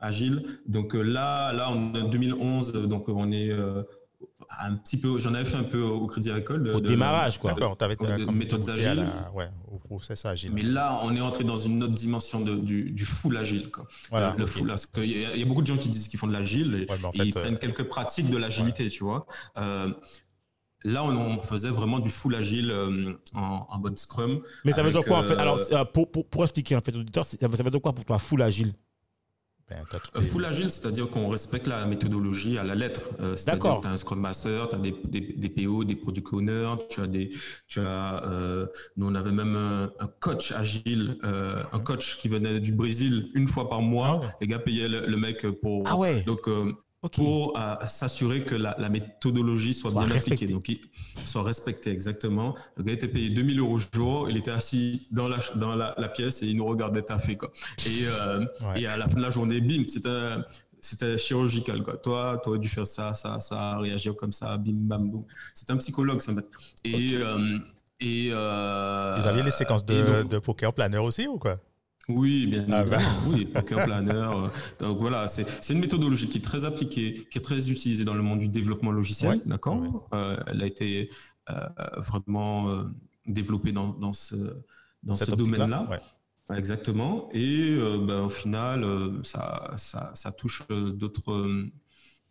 Agile. 0.00 0.44
Donc 0.66 0.94
là, 0.94 1.52
là, 1.52 1.70
on 1.70 1.94
est 1.94 2.00
en 2.00 2.08
2011, 2.08 2.72
euh, 2.74 2.86
donc 2.86 3.08
on 3.08 3.30
est 3.32 3.50
un 4.58 4.74
petit 4.74 4.98
peu. 4.98 5.18
J'en 5.18 5.34
avais 5.34 5.44
fait 5.44 5.56
un 5.56 5.64
peu 5.64 5.80
au 5.82 6.06
Crédit 6.06 6.30
Agricole. 6.30 6.62
de- 6.62 6.72
Au 6.72 6.80
de- 6.80 6.86
démarrage, 6.88 7.38
quoi. 7.38 7.52
D'accord, 7.52 7.76
tu 7.76 7.84
avais 7.84 7.96
de 7.96 8.26
méthodes 8.32 8.68
agiles. 8.68 9.06
ouais, 9.34 9.48
au 9.70 9.78
process 9.78 10.24
agile. 10.24 10.52
Mais 10.52 10.62
là, 10.62 11.00
on 11.02 11.14
est 11.14 11.20
entré 11.20 11.44
dans 11.44 11.56
une 11.56 11.82
autre 11.82 11.94
dimension 11.94 12.40
de- 12.40 12.56
du, 12.56 12.90
du 12.90 13.04
full 13.04 13.36
agile. 13.36 13.70
Quoi. 13.70 13.86
Voilà, 14.10 14.34
le 14.36 14.46
full, 14.46 14.68
parce 14.68 14.86
qu'il 14.86 15.04
y, 15.10 15.20
y 15.20 15.42
a 15.42 15.44
beaucoup 15.46 15.62
de 15.62 15.66
gens 15.66 15.78
qui 15.78 15.88
disent 15.88 16.08
qu'ils 16.08 16.18
font 16.18 16.26
de 16.26 16.32
l'agile 16.32 16.74
et, 16.74 16.90
Ouais, 16.90 17.04
en 17.04 17.12
fait, 17.12 17.18
ils 17.24 17.36
euh, 17.36 17.40
prennent 17.40 17.58
quelques 17.58 17.84
pratiques 17.84 18.30
de 18.30 18.36
l'agilité, 18.36 18.88
tu 18.88 19.04
vois. 19.04 19.26
Euh, 19.58 19.92
là, 20.84 21.04
on, 21.04 21.10
on 21.16 21.38
faisait 21.38 21.70
vraiment 21.70 21.98
du 21.98 22.10
full 22.10 22.34
agile 22.34 22.70
euh, 22.70 23.14
en, 23.34 23.66
en 23.68 23.78
mode 23.78 23.98
Scrum. 23.98 24.40
Mais 24.64 24.72
ça 24.72 24.82
veut 24.82 24.90
dire 24.90 25.04
quoi, 25.04 25.18
en 25.18 25.22
fait? 25.22 25.36
Alors, 25.36 25.58
pour, 25.92 26.10
pour, 26.10 26.26
pour 26.26 26.42
expliquer, 26.44 26.76
en 26.76 26.80
fait, 26.80 26.92
veut, 26.96 27.04
ça 27.22 27.46
veut 27.48 27.70
dire 27.70 27.80
quoi 27.80 27.92
pour 27.92 28.04
toi, 28.04 28.18
full 28.18 28.42
agile? 28.42 28.72
Ben, 29.70 29.76
Euh, 29.94 30.20
les- 30.20 30.26
Full 30.26 30.44
agile, 30.44 30.70
c'est-à-dire 30.70 31.08
qu'on 31.10 31.28
respecte 31.28 31.66
la 31.68 31.86
méthodologie 31.86 32.58
à 32.58 32.64
la 32.64 32.74
lettre. 32.74 33.02
Euh, 33.20 33.36
c'est-à-dire 33.36 33.62
D'accord. 33.62 33.76
que 33.80 33.82
tu 33.86 33.88
as 33.88 33.92
un 33.92 33.96
Scrum 33.96 34.20
Master, 34.20 34.68
tu 34.68 34.74
as 34.74 34.78
des, 34.78 34.94
des, 35.04 35.20
des 35.36 35.48
PO, 35.48 35.84
des 35.84 35.94
Product 35.94 36.32
Owners, 36.32 36.74
tu 36.88 37.00
as 37.00 37.06
des. 37.06 37.30
Tu 37.68 37.80
as, 37.80 38.24
euh, 38.26 38.66
nous, 38.96 39.06
on 39.06 39.14
avait 39.14 39.30
même 39.32 39.54
un, 39.56 39.92
un 40.00 40.08
coach 40.18 40.50
agile, 40.52 41.18
euh, 41.24 41.62
un 41.72 41.78
coach 41.78 42.16
qui 42.18 42.28
venait 42.28 42.58
du 42.60 42.72
Brésil 42.72 43.30
une 43.34 43.46
fois 43.46 43.68
par 43.68 43.80
mois. 43.80 44.08
Ah 44.10 44.16
ouais. 44.26 44.32
Les 44.40 44.46
gars 44.48 44.58
payaient 44.58 44.88
le, 44.88 45.06
le 45.06 45.16
mec 45.16 45.46
pour. 45.62 45.84
Ah 45.86 45.96
ouais. 45.96 46.22
Donc, 46.22 46.48
euh, 47.04 47.08
pour 47.08 47.58
euh, 47.58 47.74
s'assurer 47.86 48.44
que 48.44 48.54
la, 48.54 48.76
la 48.78 48.88
méthodologie 48.88 49.72
soit, 49.74 49.90
Soit 49.90 50.04
bien 50.04 50.12
respectée. 50.12 50.44
appliquée. 50.44 50.52
Donc, 50.52 50.68
il 50.68 51.26
soit 51.26 51.42
respecté, 51.42 51.90
exactement. 51.90 52.54
Le 52.76 52.82
gars 52.84 52.92
était 52.92 53.08
payé 53.08 53.30
2000 53.30 53.58
euros 53.60 53.74
au 53.74 53.78
jour. 53.78 54.28
Il 54.28 54.36
était 54.36 54.50
assis 54.50 55.06
dans 55.10 55.28
la, 55.28 55.38
dans 55.56 55.74
la, 55.74 55.94
la 55.96 56.08
pièce 56.08 56.42
et 56.42 56.46
il 56.48 56.56
nous 56.56 56.66
regardait 56.66 57.02
taffer, 57.02 57.36
quoi. 57.36 57.50
Et, 57.86 58.04
euh, 58.06 58.40
Ouais. 58.62 58.82
et 58.82 58.86
à 58.86 58.96
la 58.96 59.08
fin 59.08 59.16
de 59.16 59.22
la 59.22 59.30
journée, 59.30 59.60
bim, 59.60 59.84
c'était, 59.86 60.34
c'était 60.80 61.16
chirurgical, 61.18 61.82
quoi. 61.82 61.96
Toi, 61.96 62.40
tu 62.42 62.48
aurais 62.50 62.58
dû 62.58 62.68
faire 62.68 62.86
ça, 62.86 63.14
ça, 63.14 63.40
ça, 63.40 63.78
réagir 63.78 64.14
comme 64.16 64.32
ça, 64.32 64.56
bim, 64.58 64.72
bam, 64.74 65.08
boum. 65.10 65.24
C'est 65.54 65.70
un 65.70 65.76
psychologue, 65.78 66.20
mec. 66.28 66.44
Et, 66.84 67.14
euh, 67.14 67.58
et, 67.98 68.28
euh, 68.32 69.16
Vous 69.18 69.26
aviez 69.26 69.42
les 69.42 69.50
séquences 69.50 69.84
de, 69.86 70.20
donc- 70.22 70.30
de 70.30 70.38
poker 70.38 70.72
planner 70.72 70.98
aussi 70.98 71.26
ou 71.26 71.38
quoi? 71.38 71.58
Oui, 72.16 72.46
bien 72.46 72.66
Ah 72.70 72.82
évidemment. 72.82 72.90
bah. 72.90 72.98
Oui, 73.26 73.46
poker 73.46 73.82
planner. 73.82 74.12
euh, 74.12 74.48
Donc 74.80 74.98
voilà, 74.98 75.28
c'est 75.28 75.72
une 75.72 75.80
méthodologie 75.80 76.28
qui 76.28 76.38
est 76.38 76.40
très 76.40 76.64
appliquée, 76.64 77.26
qui 77.30 77.38
est 77.38 77.42
très 77.42 77.70
utilisée 77.70 78.04
dans 78.04 78.14
le 78.14 78.22
monde 78.22 78.40
du 78.40 78.48
développement 78.48 78.92
logiciel, 78.92 79.30
Ouais, 79.30 79.40
d'accord 79.46 79.80
ouais. 79.80 79.88
Euh, 80.14 80.36
Elle 80.46 80.62
a 80.62 80.66
été 80.66 81.10
euh, 81.50 81.68
vraiment 81.98 82.68
euh, 82.70 82.84
développée 83.26 83.72
dans, 83.72 83.88
dans 83.88 84.12
ce, 84.12 84.34
dans 85.02 85.14
Cette 85.14 85.28
ce 85.28 85.32
optique-là 85.32 85.66
domaine-là. 85.66 85.88
Ouais. 85.90 86.56
Exactement. 86.56 87.28
Et 87.32 87.76
ben, 88.06 88.22
au 88.24 88.28
final, 88.28 88.84
ça, 89.22 89.70
ça, 89.76 90.10
ça 90.14 90.32
touche 90.32 90.66
d'autres 90.68 91.48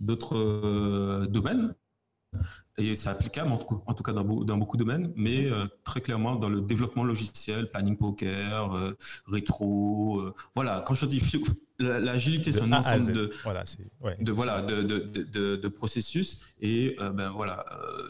d'autres 0.02 1.26
domaines. 1.28 1.74
Et 2.80 2.96
c'est 2.96 3.10
applicable, 3.10 3.52
en 3.52 3.58
tout, 3.58 3.82
en 3.86 3.94
tout 3.94 4.04
cas 4.04 4.14
dans, 4.14 4.24
beau- 4.24 4.44
dans 4.46 4.58
beaucoup 4.58 4.78
de 4.78 4.84
domaines, 4.84 5.12
mais 5.16 5.46
euh, 5.46 5.66
très 5.84 6.00
clairement 6.02 6.36
dans 6.36 6.50
le 6.50 6.62
développement 6.62 7.04
logiciel, 7.04 7.70
planning 7.70 7.98
poker, 7.98 8.74
euh, 8.74 8.94
rétro. 9.28 10.20
euh, 10.22 10.34
voilà, 10.56 10.82
quand 10.88 10.94
je 10.94 11.06
dis 11.06 11.22
l'agilité, 11.80 12.52
c'est 12.52 12.62
un 12.62 12.72
A 12.74 12.80
ensemble 12.80 13.14
de, 13.14 13.32
Voilà. 13.44 13.64
Ouais. 14.02 14.18
de 14.20 14.32
voilà 14.32 14.62
de, 14.62 15.68
processus 15.70 16.42
et 16.62 16.98
ben 17.14 17.30
voilà 17.30 17.66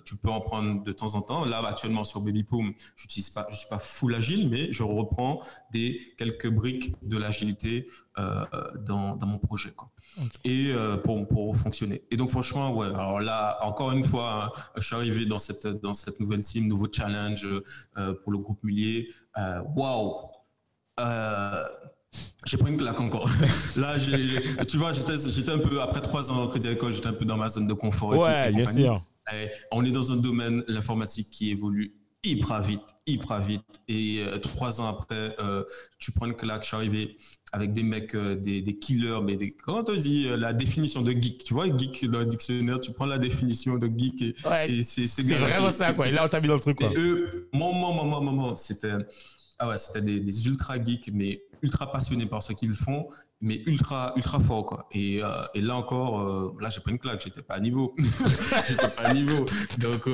tu 0.05 0.15
peux 0.15 0.29
en 0.29 0.41
prendre 0.41 0.83
de 0.83 0.91
temps 0.91 1.13
en 1.15 1.21
temps 1.21 1.45
là 1.45 1.61
actuellement 1.67 2.03
sur 2.03 2.21
Babypoom 2.21 2.73
j'utilise 2.95 3.29
pas 3.29 3.45
je 3.51 3.55
suis 3.57 3.67
pas 3.69 3.77
full 3.77 4.15
agile 4.15 4.49
mais 4.49 4.71
je 4.71 4.81
reprends 4.81 5.41
des 5.71 6.13
quelques 6.17 6.49
briques 6.49 6.95
de 7.03 7.17
l'agilité 7.17 7.87
dans, 8.17 9.15
dans 9.15 9.27
mon 9.27 9.37
projet 9.37 9.69
quoi 9.71 9.91
et 10.43 10.71
euh, 10.73 10.97
pour 10.97 11.25
pour 11.27 11.55
fonctionner 11.55 12.03
et 12.11 12.17
donc 12.17 12.29
franchement 12.29 12.75
ouais 12.75 12.87
alors 12.87 13.19
là 13.21 13.57
encore 13.61 13.91
une 13.91 14.03
fois 14.03 14.45
hein, 14.55 14.61
je 14.75 14.81
suis 14.83 14.95
arrivé 14.95 15.25
dans 15.25 15.39
cette 15.39 15.65
dans 15.67 15.93
cette 15.93 16.19
nouvelle 16.19 16.41
team 16.41 16.67
nouveau 16.67 16.87
challenge 16.91 17.45
euh, 17.97 18.13
pour 18.23 18.31
le 18.31 18.37
groupe 18.39 18.61
Mullier 18.63 19.09
Euh, 19.37 19.61
waouh 19.75 20.29
euh, 20.99 21.63
j'ai 22.45 22.57
pris 22.57 22.71
une 22.71 22.77
claque 22.77 22.99
encore. 22.99 23.29
Là, 23.77 23.95
tu 24.67 24.77
vois, 24.77 24.91
j'étais 24.93 25.51
un 25.51 25.59
peu, 25.59 25.79
après 25.81 26.01
trois 26.01 26.31
ans 26.31 26.43
au 26.43 26.47
Crédit 26.47 26.67
Agricole, 26.67 26.91
j'étais 26.91 27.07
un 27.07 27.13
peu 27.13 27.23
dans 27.25 27.37
ma 27.37 27.47
zone 27.47 27.67
de 27.67 27.73
confort. 27.73 28.15
et 28.15 28.17
tout, 28.17 28.23
Ouais, 28.23 28.49
et 28.49 28.51
bien 28.51 28.65
compagnie. 28.65 28.83
sûr. 28.85 29.03
Et 29.31 29.49
on 29.71 29.85
est 29.85 29.91
dans 29.91 30.11
un 30.11 30.15
domaine, 30.17 30.63
l'informatique, 30.67 31.29
qui 31.29 31.51
évolue 31.51 31.93
hyper 32.23 32.61
vite, 32.61 32.81
hyper 33.05 33.41
vite. 33.41 33.63
Et 33.87 34.19
euh, 34.19 34.37
trois 34.37 34.81
ans 34.81 34.87
après, 34.87 35.35
euh, 35.39 35.63
tu 35.99 36.11
prends 36.11 36.25
une 36.25 36.35
claque. 36.35 36.63
Je 36.63 36.67
suis 36.67 36.75
arrivé 36.75 37.17
avec 37.51 37.73
des 37.73 37.83
mecs, 37.83 38.15
euh, 38.15 38.35
des, 38.35 38.61
des 38.61 38.77
killers, 38.77 39.19
mais 39.23 39.35
des, 39.35 39.51
comment 39.51 39.83
on 39.87 39.95
dit 39.95 40.27
euh, 40.27 40.37
la 40.37 40.53
définition 40.53 41.01
de 41.01 41.11
geek 41.11 41.43
Tu 41.43 41.53
vois, 41.53 41.65
geek 41.65 42.05
dans 42.09 42.19
le 42.19 42.25
dictionnaire, 42.25 42.79
tu 42.79 42.91
prends 42.91 43.05
la 43.05 43.17
définition 43.17 43.77
de 43.77 43.87
geek 43.87 44.21
et, 44.21 44.35
Ouais, 44.47 44.71
et 44.71 44.83
c'est 44.83 45.07
C'est 45.07 45.23
vraiment 45.23 45.71
ça, 45.71 45.93
quoi. 45.93 46.07
Et 46.07 46.11
là, 46.11 46.25
on 46.25 46.29
t'a 46.29 46.41
mis 46.41 46.47
dans 46.47 46.55
le 46.55 46.59
truc, 46.61 46.77
quoi. 46.77 46.91
et 46.91 46.97
eux, 46.97 47.29
moment, 47.53 47.93
moment, 47.93 48.21
moment, 48.21 48.55
c'était 48.55 48.93
ah 49.61 49.67
ouais, 49.67 49.77
c'était 49.77 50.01
des, 50.01 50.19
des 50.21 50.47
ultra 50.47 50.81
geeks, 50.81 51.09
mais 51.13 51.43
ultra 51.61 51.91
passionnés 51.91 52.25
par 52.25 52.41
ce 52.41 52.53
qu'ils 52.53 52.71
font, 52.71 53.09
mais 53.41 53.61
ultra, 53.65 54.13
ultra 54.15 54.39
forts, 54.39 54.65
quoi. 54.65 54.87
Et, 54.93 55.21
et 55.53 55.61
là 55.61 55.75
encore, 55.75 56.55
là, 56.61 56.69
j'ai 56.69 56.79
pris 56.79 56.91
une 56.93 56.99
claque, 56.99 57.21
j'étais 57.21 57.41
pas 57.41 57.55
à 57.55 57.59
niveau. 57.59 57.93
j'étais 58.69 58.87
pas 58.89 59.01
à 59.01 59.13
niveau. 59.13 59.45
Donc 59.79 60.07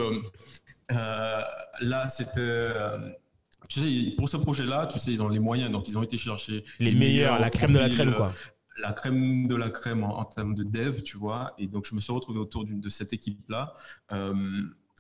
là, 0.90 2.10
c'était. 2.10 2.40
euh, 2.40 2.98
tu 3.70 3.80
sais, 3.80 4.12
pour 4.16 4.30
ce 4.30 4.38
projet-là, 4.38 4.86
tu 4.88 5.00
sais, 5.00 5.12
ils 5.12 5.24
ont 5.24 5.30
les 5.30 5.40
moyens, 5.40 5.72
donc 5.72 5.88
ils 5.90 5.98
ont 5.98 6.04
été 6.04 6.18
chercher 6.18 6.64
Les 6.80 6.92
meilleurs, 6.92 7.40
la 7.40 7.50
crème 7.50 7.74
de 7.74 7.80
la 7.80 7.90
crème, 7.90 8.10
euh, 8.10 8.14
quoi. 8.14 8.32
la 8.78 8.94
crème 8.94 9.48
de 9.48 9.56
la 9.56 9.70
crème 9.72 10.04
en, 10.04 10.20
en 10.20 10.26
termes 10.26 10.54
de 10.54 10.64
dev, 10.64 11.02
tu 11.02 11.18
vois. 11.18 11.54
Et 11.58 11.68
donc, 11.68 11.86
je 11.86 11.96
me 11.96 12.00
suis 12.00 12.14
retrouvé 12.14 12.40
autour 12.40 12.64
de 12.66 12.90
cette 12.90 13.12
équipe-là. 13.14 13.74
Euh, 14.12 14.34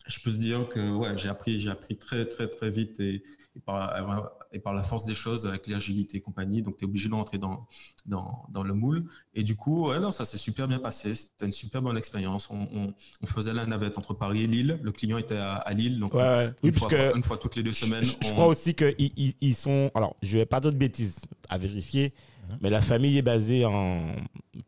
je 0.07 0.19
peux 0.19 0.31
te 0.31 0.37
dire 0.37 0.67
que 0.69 0.91
ouais, 0.95 1.17
j'ai 1.17 1.29
appris, 1.29 1.59
j'ai 1.59 1.69
appris 1.69 1.97
très, 1.97 2.25
très, 2.25 2.47
très 2.47 2.69
vite 2.69 2.99
et, 2.99 3.23
et 3.55 3.59
par, 3.65 4.31
et 4.51 4.59
par 4.59 4.73
la 4.73 4.83
force 4.83 5.05
des 5.05 5.13
choses 5.15 5.45
avec 5.47 5.67
l'agilité 5.67 6.17
et 6.17 6.21
compagnie. 6.21 6.61
Donc, 6.61 6.77
tu 6.77 6.85
es 6.85 6.87
obligé 6.87 7.09
d'entrer 7.09 7.37
dans, 7.37 7.67
dans, 8.05 8.45
dans 8.51 8.63
le 8.63 8.73
moule. 8.73 9.05
Et 9.33 9.43
du 9.43 9.55
coup, 9.55 9.87
ouais, 9.89 9.99
non, 9.99 10.11
ça 10.11 10.25
s'est 10.25 10.37
super 10.37 10.67
bien 10.67 10.79
passé. 10.79 11.13
C'était 11.15 11.45
une 11.45 11.51
super 11.51 11.81
bonne 11.81 11.97
expérience. 11.97 12.49
On, 12.49 12.67
on, 12.73 12.93
on 13.21 13.25
faisait 13.25 13.53
la 13.53 13.65
navette 13.65 13.97
entre 13.97 14.13
Paris 14.13 14.43
et 14.43 14.47
Lille. 14.47 14.79
Le 14.83 14.91
client 14.91 15.17
était 15.17 15.37
à, 15.37 15.53
à 15.55 15.73
Lille. 15.73 15.99
Donc, 15.99 16.13
Ouais, 16.13 16.21
ouais. 16.21 16.49
Oui, 16.63 16.69
une, 16.69 16.75
fois, 16.75 16.87
puisque 16.89 17.15
une 17.15 17.23
fois 17.23 17.37
toutes 17.37 17.55
les 17.55 17.63
deux 17.63 17.71
semaines. 17.71 18.03
Je, 18.03 18.11
je 18.21 18.29
on- 18.29 18.33
crois 18.33 18.47
aussi 18.47 18.73
qu'ils 18.75 18.95
ils, 18.99 19.33
ils 19.41 19.55
sont. 19.55 19.89
Alors, 19.95 20.15
je 20.21 20.37
vais 20.37 20.45
pas 20.45 20.59
dire 20.59 20.71
de 20.71 20.77
bêtises 20.77 21.19
à 21.49 21.57
vérifier, 21.57 22.13
mais 22.61 22.69
la 22.69 22.81
famille 22.81 23.17
est 23.17 23.21
basée 23.21 23.65
en. 23.65 24.15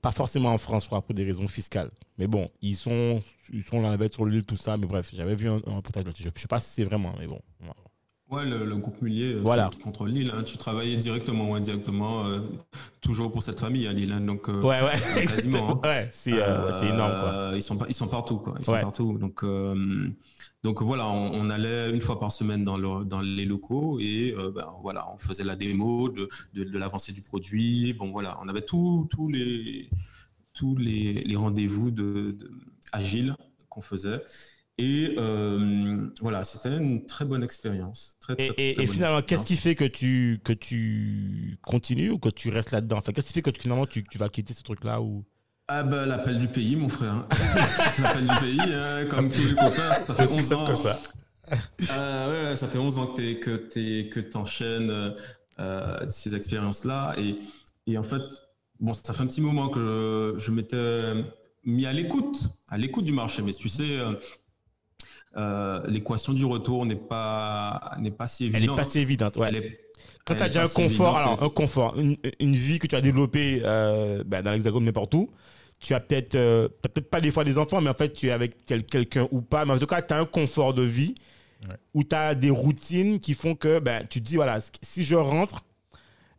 Pas 0.02 0.12
forcément 0.12 0.54
en 0.54 0.58
France, 0.58 0.84
je 0.84 0.88
crois, 0.90 1.02
pour 1.02 1.16
des 1.16 1.24
raisons 1.24 1.48
fiscales. 1.48 1.90
Mais 2.18 2.28
bon, 2.28 2.50
ils 2.62 2.76
sont, 2.76 3.22
ils 3.54 3.64
sont 3.64 3.82
là 3.82 3.96
sur 4.12 4.26
l'île, 4.26 4.44
tout 4.46 4.58
ça. 4.58 4.76
Mais 4.78 4.86
bref, 4.86 5.10
j'avais 5.14 5.36
vu 5.36 5.50
un, 5.50 5.62
un 5.68 5.76
reportage 5.78 6.06
là-dessus. 6.06 6.24
Je, 6.24 6.30
je 6.36 6.42
sais 6.42 6.48
pas 6.48 6.60
si 6.60 6.70
c'est 6.72 6.84
vraiment, 6.84 7.14
mais 7.20 7.28
bon. 7.28 7.40
Ouais, 8.30 8.46
le, 8.46 8.66
le 8.66 8.76
groupe 8.76 9.02
Mullier, 9.02 9.36
euh, 9.36 9.42
Voilà. 9.42 9.70
qui 9.72 9.80
contrôle 9.80 10.10
Lille. 10.10 10.30
hein. 10.36 10.44
Tu 10.44 10.58
travaillais 10.58 10.98
directement 10.98 11.50
ou 11.50 11.56
indirectement, 11.56 12.26
euh, 12.26 12.42
toujours 13.00 13.32
pour 13.32 13.42
cette 13.42 13.58
famille 13.58 13.88
à 13.88 13.94
Lille. 13.94 14.12
hein. 14.12 14.20
Donc, 14.20 14.50
euh, 14.50 14.62
Ouais, 14.62 14.80
ouais. 14.82 15.26
quasiment, 15.26 15.72
hein. 15.72 15.82
ouais, 15.88 16.10
c'est 16.12 16.34
euh, 16.34 16.70
énorme, 16.82 17.12
quoi. 17.22 17.52
Ils 17.56 17.62
sont, 17.62 17.80
ils 17.88 17.94
sont 17.94 18.08
partout, 18.10 18.36
quoi. 18.40 18.56
Ils 18.60 18.66
sont 18.66 18.74
Ouais. 18.74 18.82
partout. 18.82 19.18
Donc, 19.18 19.44
donc 20.64 20.82
voilà, 20.82 21.08
on, 21.08 21.32
on 21.34 21.50
allait 21.50 21.90
une 21.92 22.02
fois 22.02 22.20
par 22.20 22.32
semaine 22.32 22.66
dans, 22.66 22.78
le- 22.78 23.06
dans 23.06 23.22
les 23.22 23.46
locaux 23.46 24.00
et 24.00 24.34
euh, 24.38 24.52
ben, 24.52 24.68
voilà, 24.82 25.08
on 25.14 25.18
faisait 25.18 25.44
la 25.44 25.56
démo 25.56 26.10
de, 26.10 26.28
de, 26.54 26.64
de 26.64 26.78
l'avancée 26.78 27.14
du 27.14 27.22
produit. 27.22 27.94
Bon, 27.94 28.12
voilà, 28.12 28.38
on 28.42 28.48
avait 28.50 28.64
tous 28.64 29.08
les, 29.32 29.90
tous 30.54 30.76
les, 30.76 31.14
les 31.24 31.36
rendez-vous 31.36 31.92
de, 31.92 32.32
de 32.38 32.52
agile 32.92 33.36
qu'on 33.70 33.82
faisait. 33.82 34.22
Et 34.80 35.16
euh, 35.18 36.08
voilà, 36.22 36.44
c'était 36.44 36.78
une 36.78 37.06
très 37.06 37.26
bonne 37.26 37.44
expérience. 37.44 38.18
Très, 38.20 38.36
très, 38.36 38.54
Et, 38.58 38.74
très 38.76 38.88
finalement, 38.88 39.22
qu'est-ce 39.24 39.46
qui 39.46 39.56
fait 39.58 39.76
que 39.76 39.86
tu, 39.86 40.40
que 40.44 40.54
tu 40.54 41.58
continues 41.64 42.12
ou 42.12 42.20
que 42.20 42.30
tu 42.30 42.50
restes 42.50 42.72
là-dedans? 42.72 42.98
Enfin, 42.98 43.12
Qu'est-ce 43.12 43.28
qui 43.28 43.34
fait 43.34 43.42
que 43.42 43.50
tu- 43.50 43.62
finalement 43.62 43.88
tu, 43.88 44.04
tu 44.04 44.18
vas 44.18 44.30
quitter 44.30 44.54
ce 44.54 44.64
truc-là 44.64 45.02
ou... 45.02 45.26
Ah 45.70 45.84
ben 45.84 46.06
l'appel 46.06 46.40
du 46.40 46.48
pays, 46.48 46.76
mon 46.78 46.88
frère. 46.88 47.28
l'appel 48.02 48.22
du 48.26 48.36
pays, 48.40 48.74
hein, 48.74 49.06
comme 49.10 49.30
tous 49.30 49.46
les 49.48 49.56
copains, 49.56 49.92
ça 49.92 50.14
fait 50.14 50.24
Aussi 50.24 50.36
11 50.40 50.44
simple 50.46 50.62
ans. 50.64 50.68
que 50.68 50.76
ça. 50.76 51.00
Euh, 51.92 52.50
ouais, 52.52 52.56
ça 52.56 52.68
fait 52.68 52.78
11 52.78 53.00
ans 53.00 53.08
que 53.08 53.22
tu 53.22 53.40
que 53.42 53.56
t'es- 53.58 54.10
que 54.10 54.20
t'enchaînes 54.22 55.14
euh, 55.60 56.06
ces 56.10 56.36
expériences-là. 56.36 57.16
Et, 57.18 57.38
et 57.86 57.98
en 57.98 58.04
fait, 58.04 58.22
bon, 58.80 58.94
ça 58.94 59.12
fait 59.14 59.24
un 59.24 59.28
petit 59.28 59.42
moment 59.42 59.68
que 59.68 60.36
je, 60.38 60.52
m'étais 60.52 61.14
mis 61.66 61.86
à 61.86 61.92
l'écoute, 61.92 62.50
à 62.70 62.78
l'écoute 62.78 63.04
du 63.04 63.12
marché. 63.12 63.42
Mais 63.42 63.52
tu 63.52 63.68
sais, 63.68 64.00
euh, 64.00 64.14
euh, 65.36 65.82
l'équation 65.88 66.32
du 66.32 66.46
retour 66.46 66.86
n'est 66.86 66.96
pas, 66.96 67.94
n'est 68.00 68.12
pas 68.12 68.28
si 68.28 68.46
Elle 68.48 68.54
est 68.54 68.58
évidente. 68.60 68.78
pas 68.78 68.86
si 68.86 69.00
évidente, 69.00 69.36
ouais. 69.38 69.50
Elle 69.50 69.56
est- 69.58 69.80
Quand 70.26 70.34
elle 70.34 70.38
tu 70.38 70.44
as 70.44 70.48
déjà 70.48 70.64
un 70.64 70.68
confort, 70.68 71.16
évidente, 71.18 71.18
alors 71.40 71.44
un 71.44 71.50
confort, 71.50 72.00
une, 72.00 72.16
une 72.40 72.56
vie 72.56 72.80
que 72.80 72.88
tu 72.88 72.96
as 72.96 73.02
développée 73.02 73.62
euh, 73.66 74.24
ben, 74.26 74.42
dans 74.44 74.52
l'hexagone 74.52 74.84
n'importe 74.86 75.14
où, 75.14 75.30
tu 75.80 75.94
as 75.94 76.00
peut-être, 76.00 76.36
euh, 76.36 76.68
peut-être 76.82 77.10
pas 77.10 77.22
des 77.22 77.32
fois 77.32 77.44
des 77.44 77.58
enfants, 77.58 77.82
mais 77.82 77.90
en 77.90 77.94
fait 77.94 78.14
tu 78.14 78.28
es 78.28 78.32
avec 78.32 78.66
quel- 78.66 78.84
quelqu'un 78.84 79.28
ou 79.32 79.42
pas, 79.42 79.66
mais 79.66 79.74
en 79.74 79.80
tout 79.80 79.86
cas 79.86 80.02
tu 80.02 80.14
as 80.14 80.18
un 80.20 80.26
confort 80.26 80.74
de 80.74 80.84
vie 80.84 81.16
Ouais. 81.68 81.76
où 81.96 82.04
tu 82.04 82.16
as 82.16 82.36
des 82.36 82.52
routines 82.52 83.18
qui 83.20 83.34
font 83.34 83.56
que 83.56 83.80
ben, 83.80 84.06
tu 84.08 84.22
te 84.22 84.28
dis, 84.28 84.36
voilà, 84.36 84.60
si 84.84 85.04
je 85.04 85.16
rentre, 85.16 85.64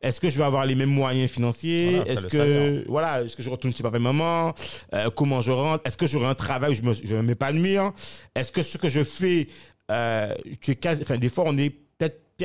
est-ce 0.00 0.20
que 0.20 0.28
je 0.28 0.38
vais 0.38 0.44
avoir 0.44 0.64
les 0.64 0.76
mêmes 0.76 0.90
moyens 0.90 1.28
financiers? 1.28 1.96
Voilà, 1.96 2.12
Est-ce 2.12 2.26
que 2.28 2.36
salaire. 2.36 2.82
voilà, 2.86 3.22
est-ce 3.24 3.36
que 3.36 3.42
je 3.42 3.50
retourne 3.50 3.74
chez 3.74 3.82
papa 3.82 3.96
et 3.96 4.00
maman? 4.00 4.54
Euh, 4.94 5.10
Comment 5.10 5.40
je 5.40 5.50
rentre? 5.50 5.82
Est-ce 5.84 5.96
que 5.96 6.06
j'aurai 6.06 6.26
un 6.26 6.36
travail 6.36 6.70
où 6.70 6.74
je, 6.74 6.82
me, 6.82 6.92
je 6.92 7.16
vais 7.16 7.22
m'épanouir 7.22 7.92
Est-ce 8.36 8.52
que 8.52 8.62
ce 8.62 8.78
que 8.78 8.88
je 8.88 9.02
fais, 9.02 9.48
euh, 9.90 10.32
tu 10.60 10.70
es 10.70 10.76
quasi, 10.76 11.02
enfin, 11.02 11.18
des 11.18 11.28
fois 11.28 11.42
on 11.48 11.58
est 11.58 11.74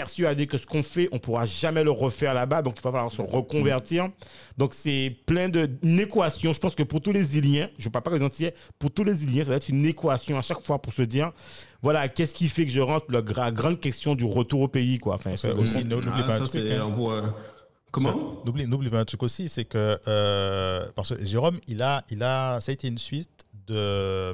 persuadé 0.03 0.47
que 0.47 0.57
ce 0.57 0.65
qu'on 0.65 0.81
fait, 0.83 1.07
on 1.11 1.19
pourra 1.19 1.45
jamais 1.45 1.83
le 1.83 1.91
refaire 1.91 2.33
là-bas, 2.33 2.63
donc 2.63 2.75
il 2.79 2.81
va 2.83 2.91
falloir 2.91 3.11
se 3.11 3.21
reconvertir. 3.21 4.09
Donc 4.57 4.73
c'est 4.73 5.15
plein 5.27 5.47
de 5.49 5.69
une 5.83 5.99
équation. 5.99 6.51
Je 6.51 6.59
pense 6.59 6.73
que 6.75 6.83
pour 6.83 6.99
tous 6.99 7.11
les 7.13 7.37
Iliens, 7.37 7.69
je 7.77 7.87
ne 7.87 7.91
parle 7.91 8.03
pas 8.03 8.11
que 8.11 8.15
les 8.17 8.23
Antillais, 8.23 8.53
pour 8.79 8.91
tous 8.91 9.03
les 9.03 9.23
Iliens, 9.23 9.43
ça 9.45 9.51
va 9.51 9.55
être 9.57 9.69
une 9.69 9.85
équation 9.85 10.37
à 10.37 10.41
chaque 10.41 10.65
fois 10.65 10.81
pour 10.81 10.91
se 10.91 11.03
dire, 11.03 11.31
voilà, 11.83 12.09
qu'est-ce 12.09 12.33
qui 12.33 12.49
fait 12.49 12.65
que 12.65 12.71
je 12.71 12.81
rentre 12.81 13.05
La 13.09 13.21
gra- 13.21 13.53
grande 13.53 13.79
question 13.79 14.15
du 14.15 14.25
retour 14.25 14.61
au 14.61 14.67
pays, 14.67 14.97
quoi. 14.97 15.15
Enfin, 15.15 15.35
c'est 15.35 15.49
Ça 15.49 15.55
aussi, 15.55 15.85
n'oublie 15.85 16.09
Ah, 16.13 16.23
pas 16.23 16.39
ça, 16.39 16.45
truc. 16.47 16.65
hein. 16.71 16.89
gros, 16.89 17.11
euh, 17.11 17.21
Comment 17.91 18.41
N'oublie, 18.43 18.65
n'oublie 18.65 18.89
pas 18.89 18.99
un 19.01 19.05
truc 19.05 19.21
aussi, 19.21 19.47
c'est 19.47 19.65
que 19.65 19.99
euh, 20.07 20.83
parce 20.95 21.13
que 21.15 21.23
Jérôme, 21.23 21.59
il 21.67 21.83
a, 21.83 22.03
il 22.09 22.23
a, 22.23 22.59
ça 22.59 22.71
a 22.71 22.73
été 22.73 22.87
une 22.87 22.97
suite 22.97 23.29
de, 23.67 24.33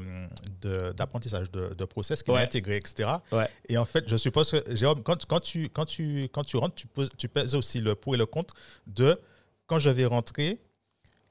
de- 0.62 0.92
d'apprentissage 0.94 1.50
de, 1.52 1.74
de 1.74 1.86
process 1.86 2.24
Ouais. 2.28 2.38
a 2.38 2.42
intégré, 2.42 2.78
etc. 2.78 3.10
Ouais. 3.32 3.50
Et 3.68 3.78
en 3.78 3.86
fait, 3.86 4.08
je 4.08 4.18
suppose 4.18 4.52
que 4.52 4.76
Jérôme, 4.76 5.04
quand, 5.04 5.26
quand 5.26 5.40
tu, 5.40 5.70
quand 5.70 5.86
tu, 5.86 6.30
quand 6.32 6.44
tu 6.44 6.58
rentres, 6.58 6.76
tu, 6.76 6.88
poses, 6.88 7.10
tu 7.18 7.28
pèses 7.30 7.56
aussi 7.56 7.80
le 7.80 7.96
pour 7.96 8.16
et 8.16 8.18
le 8.18 8.26
contre 8.26 8.54
de 8.88 9.20
quand 9.68 9.80
je 9.80 9.90
vais 9.90 10.06
rentrer, 10.06 10.60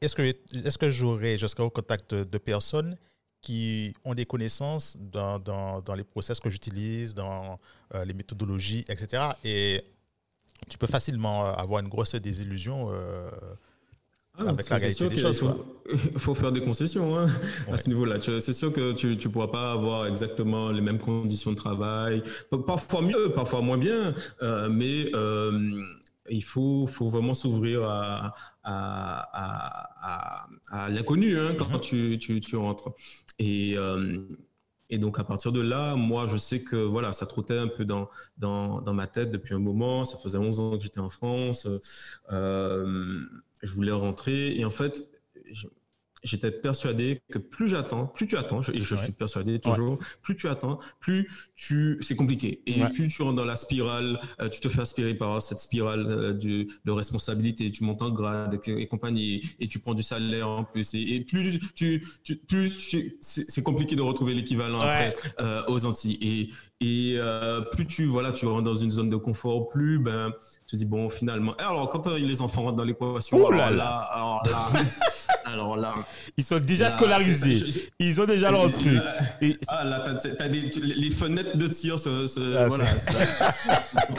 est-ce 0.01 0.15
que, 0.15 0.23
est-ce 0.23 0.79
que 0.79 0.91
j'aurai, 0.91 1.39
je 1.39 1.47
serai 1.47 1.63
au 1.65 1.71
contact 1.71 2.15
de, 2.15 2.25
de 2.25 2.39
personnes 2.39 2.97
qui 3.41 3.95
ont 4.05 4.15
des 4.15 4.27
connaissances 4.27 4.97
dans, 4.99 5.39
dans, 5.39 5.81
dans 5.81 5.95
les 5.95 6.05
process 6.05 6.41
que 6.41 6.51
j'utilise, 6.51 7.15
dans 7.15 7.59
euh, 7.95 8.05
les 8.05 8.15
méthodologies, 8.15 8.85
etc. 8.89 9.23
Et 9.45 9.83
tu 10.69 10.77
peux 10.79 10.87
facilement 10.89 11.47
euh, 11.47 11.53
avoir 11.53 11.81
une 11.83 11.89
grosse 11.89 12.15
désillusion 12.17 12.89
euh, 12.93 13.29
Ah, 14.39 14.51
avec 14.51 14.69
la 14.71 14.77
réalité 14.77 15.09
des 15.09 15.17
choses. 15.19 15.43
il 16.15 16.19
faut 16.19 16.35
faire 16.35 16.53
des 16.53 16.61
concessions 16.61 17.19
hein, 17.19 17.27
à 17.71 17.77
ce 17.77 17.89
niveau-là. 17.89 18.17
C'est 18.41 18.53
sûr 18.53 18.73
que 18.73 18.93
tu 18.93 19.09
ne 19.17 19.29
pourras 19.33 19.49
pas 19.49 19.73
avoir 19.73 20.07
exactement 20.07 20.71
les 20.71 20.81
mêmes 20.81 20.99
conditions 20.99 21.51
de 21.53 21.57
travail. 21.57 22.23
Pa- 22.51 22.59
Parfois 22.59 23.03
mieux, 23.03 23.33
parfois 23.35 23.63
moins 23.63 23.79
bien, 23.79 24.15
euh, 24.43 24.69
mais 24.69 25.11
euh, 25.15 25.83
il 26.31 26.45
faut, 26.45 26.87
faut 26.87 27.09
vraiment 27.09 27.35
s'ouvrir 27.35 27.83
à, 27.85 28.35
à, 28.63 29.29
à, 29.33 30.45
à- 30.45 30.49
à 30.85 30.89
l'inconnu 30.91 31.39
hein, 31.39 31.55
quand 31.59 31.71
Mhm. 31.73 31.81
tu, 31.81 32.19
tu, 32.21 32.41
tu 32.41 32.57
rentres. 32.57 32.91
Et, 33.39 33.75
euh, 33.77 34.19
et 34.91 34.99
donc 34.99 35.19
à 35.19 35.25
partir 35.25 35.53
de 35.53 35.61
là, 35.61 35.97
moi 35.97 36.27
je 36.29 36.37
sais 36.39 36.63
que 36.63 36.77
voilà, 36.77 37.13
ça 37.13 37.27
trottait 37.27 37.59
un 37.59 37.69
peu 37.69 37.85
dans, 37.85 38.09
dans, 38.39 38.81
dans 38.81 38.95
ma 38.95 39.07
tête 39.07 39.31
depuis 39.31 39.55
un 39.55 39.59
moment. 39.59 40.05
Ça 40.05 40.17
faisait 40.19 40.39
11 40.39 40.61
ans 40.61 40.77
que 40.77 40.83
j'étais 40.83 41.01
en 41.01 41.09
France. 41.11 41.67
Euh, 42.33 43.21
je 43.63 43.73
voulais 43.73 43.93
rentrer 43.93 44.57
et 44.59 44.65
en 44.65 44.71
fait, 44.71 45.11
j'étais 46.25 46.51
persuadé 46.51 47.21
que 47.31 47.39
plus 47.39 47.69
j'attends, 47.69 48.07
plus 48.07 48.27
tu 48.27 48.37
attends, 48.37 48.61
et 48.75 48.81
je 48.81 48.95
Ouais. 48.97 49.03
suis 49.05 49.13
persuadé 49.13 49.61
toujours, 49.61 49.99
plus 50.21 50.35
tu 50.35 50.49
attends, 50.49 50.81
plus 50.99 51.29
tu, 51.55 51.97
c'est 52.01 52.17
compliqué. 52.17 52.61
Et 52.67 52.83
Ouais. 52.83 52.91
plus 52.91 53.07
tu 53.07 53.23
rentres 53.23 53.37
dans 53.37 53.45
la 53.45 53.55
spirale, 53.55 54.19
euh, 54.41 54.49
tu 54.49 54.59
te 54.61 54.69
fais 54.69 54.81
aspirer 54.81 55.15
par 55.15 55.41
cette 55.41 55.61
spirale 55.61 56.07
euh, 56.09 56.33
de 56.33 56.91
responsabilité, 56.91 57.71
tu 57.71 57.85
montes 57.85 58.03
en 58.03 58.11
grade 58.11 58.59
et, 58.67 58.89
compagnie, 58.89 59.43
et 59.61 59.69
tu 59.69 59.79
prends 59.79 59.95
du 59.95 60.03
salaire 60.03 60.49
en 60.49 60.65
plus. 60.65 60.93
Et, 60.95 61.15
et 61.15 61.21
plus 61.21 61.57
tu, 61.77 62.05
tu- 62.25 62.37
plus 62.37 62.97
c'est 63.21 63.63
compliqué 63.63 63.95
de 63.95 64.03
retrouver 64.03 64.35
l'équivalent 64.35 64.81
après 64.81 65.15
euh, 65.41 65.63
aux 65.69 65.87
Antilles. 65.87 66.19
Et, 66.21 66.51
et 66.81 67.15
euh, 67.17 67.61
plus 67.61 67.87
tu 67.87 68.07
voilà, 68.07 68.31
tu 68.33 68.47
rentres 68.47 68.63
dans 68.63 68.75
une 68.77 68.91
zone 68.91 69.11
de 69.11 69.17
confort, 69.17 69.69
plus 69.69 69.99
ben 69.99 70.33
tu 70.67 70.73
te 70.73 70.77
dis 70.77 70.85
bon 70.87 71.11
finalement. 71.11 71.57
Et 71.59 71.63
alors 71.63 71.89
quand 71.89 72.07
euh, 72.07 72.19
les 72.19 72.41
enfants 72.41 72.63
rentrent 72.63 72.77
dans 72.77 72.85
l'équation, 72.85 73.47
alors 73.49 73.71
là 73.71 73.97
alors 73.97 74.43
là, 74.47 74.81
alors 75.45 75.77
là. 75.77 75.95
Ils 76.37 76.45
sont 76.45 76.61
déjà 76.61 76.85
là, 76.85 76.91
scolarisés. 76.93 77.59
c'est- 77.59 77.65
je- 77.67 77.71
je- 77.73 77.79
Ils 77.99 78.21
ont 78.21 78.27
déjà 78.27 78.51
leur 78.53 78.71
truc. 78.71 78.93
Là- 78.93 79.15
Et- 79.41 79.57
Ah 79.67 79.85
là, 79.85 80.01
t'as, 80.05 80.15
t'as- 80.15 80.35
t'as 80.37 80.49
des, 80.49 80.61
les 80.81 81.11
fenêtres 81.11 81.57
de 81.57 81.67
tir 81.67 81.97
Ah, 81.97 82.67
voilà, 82.69 82.85
ça- 82.87 83.13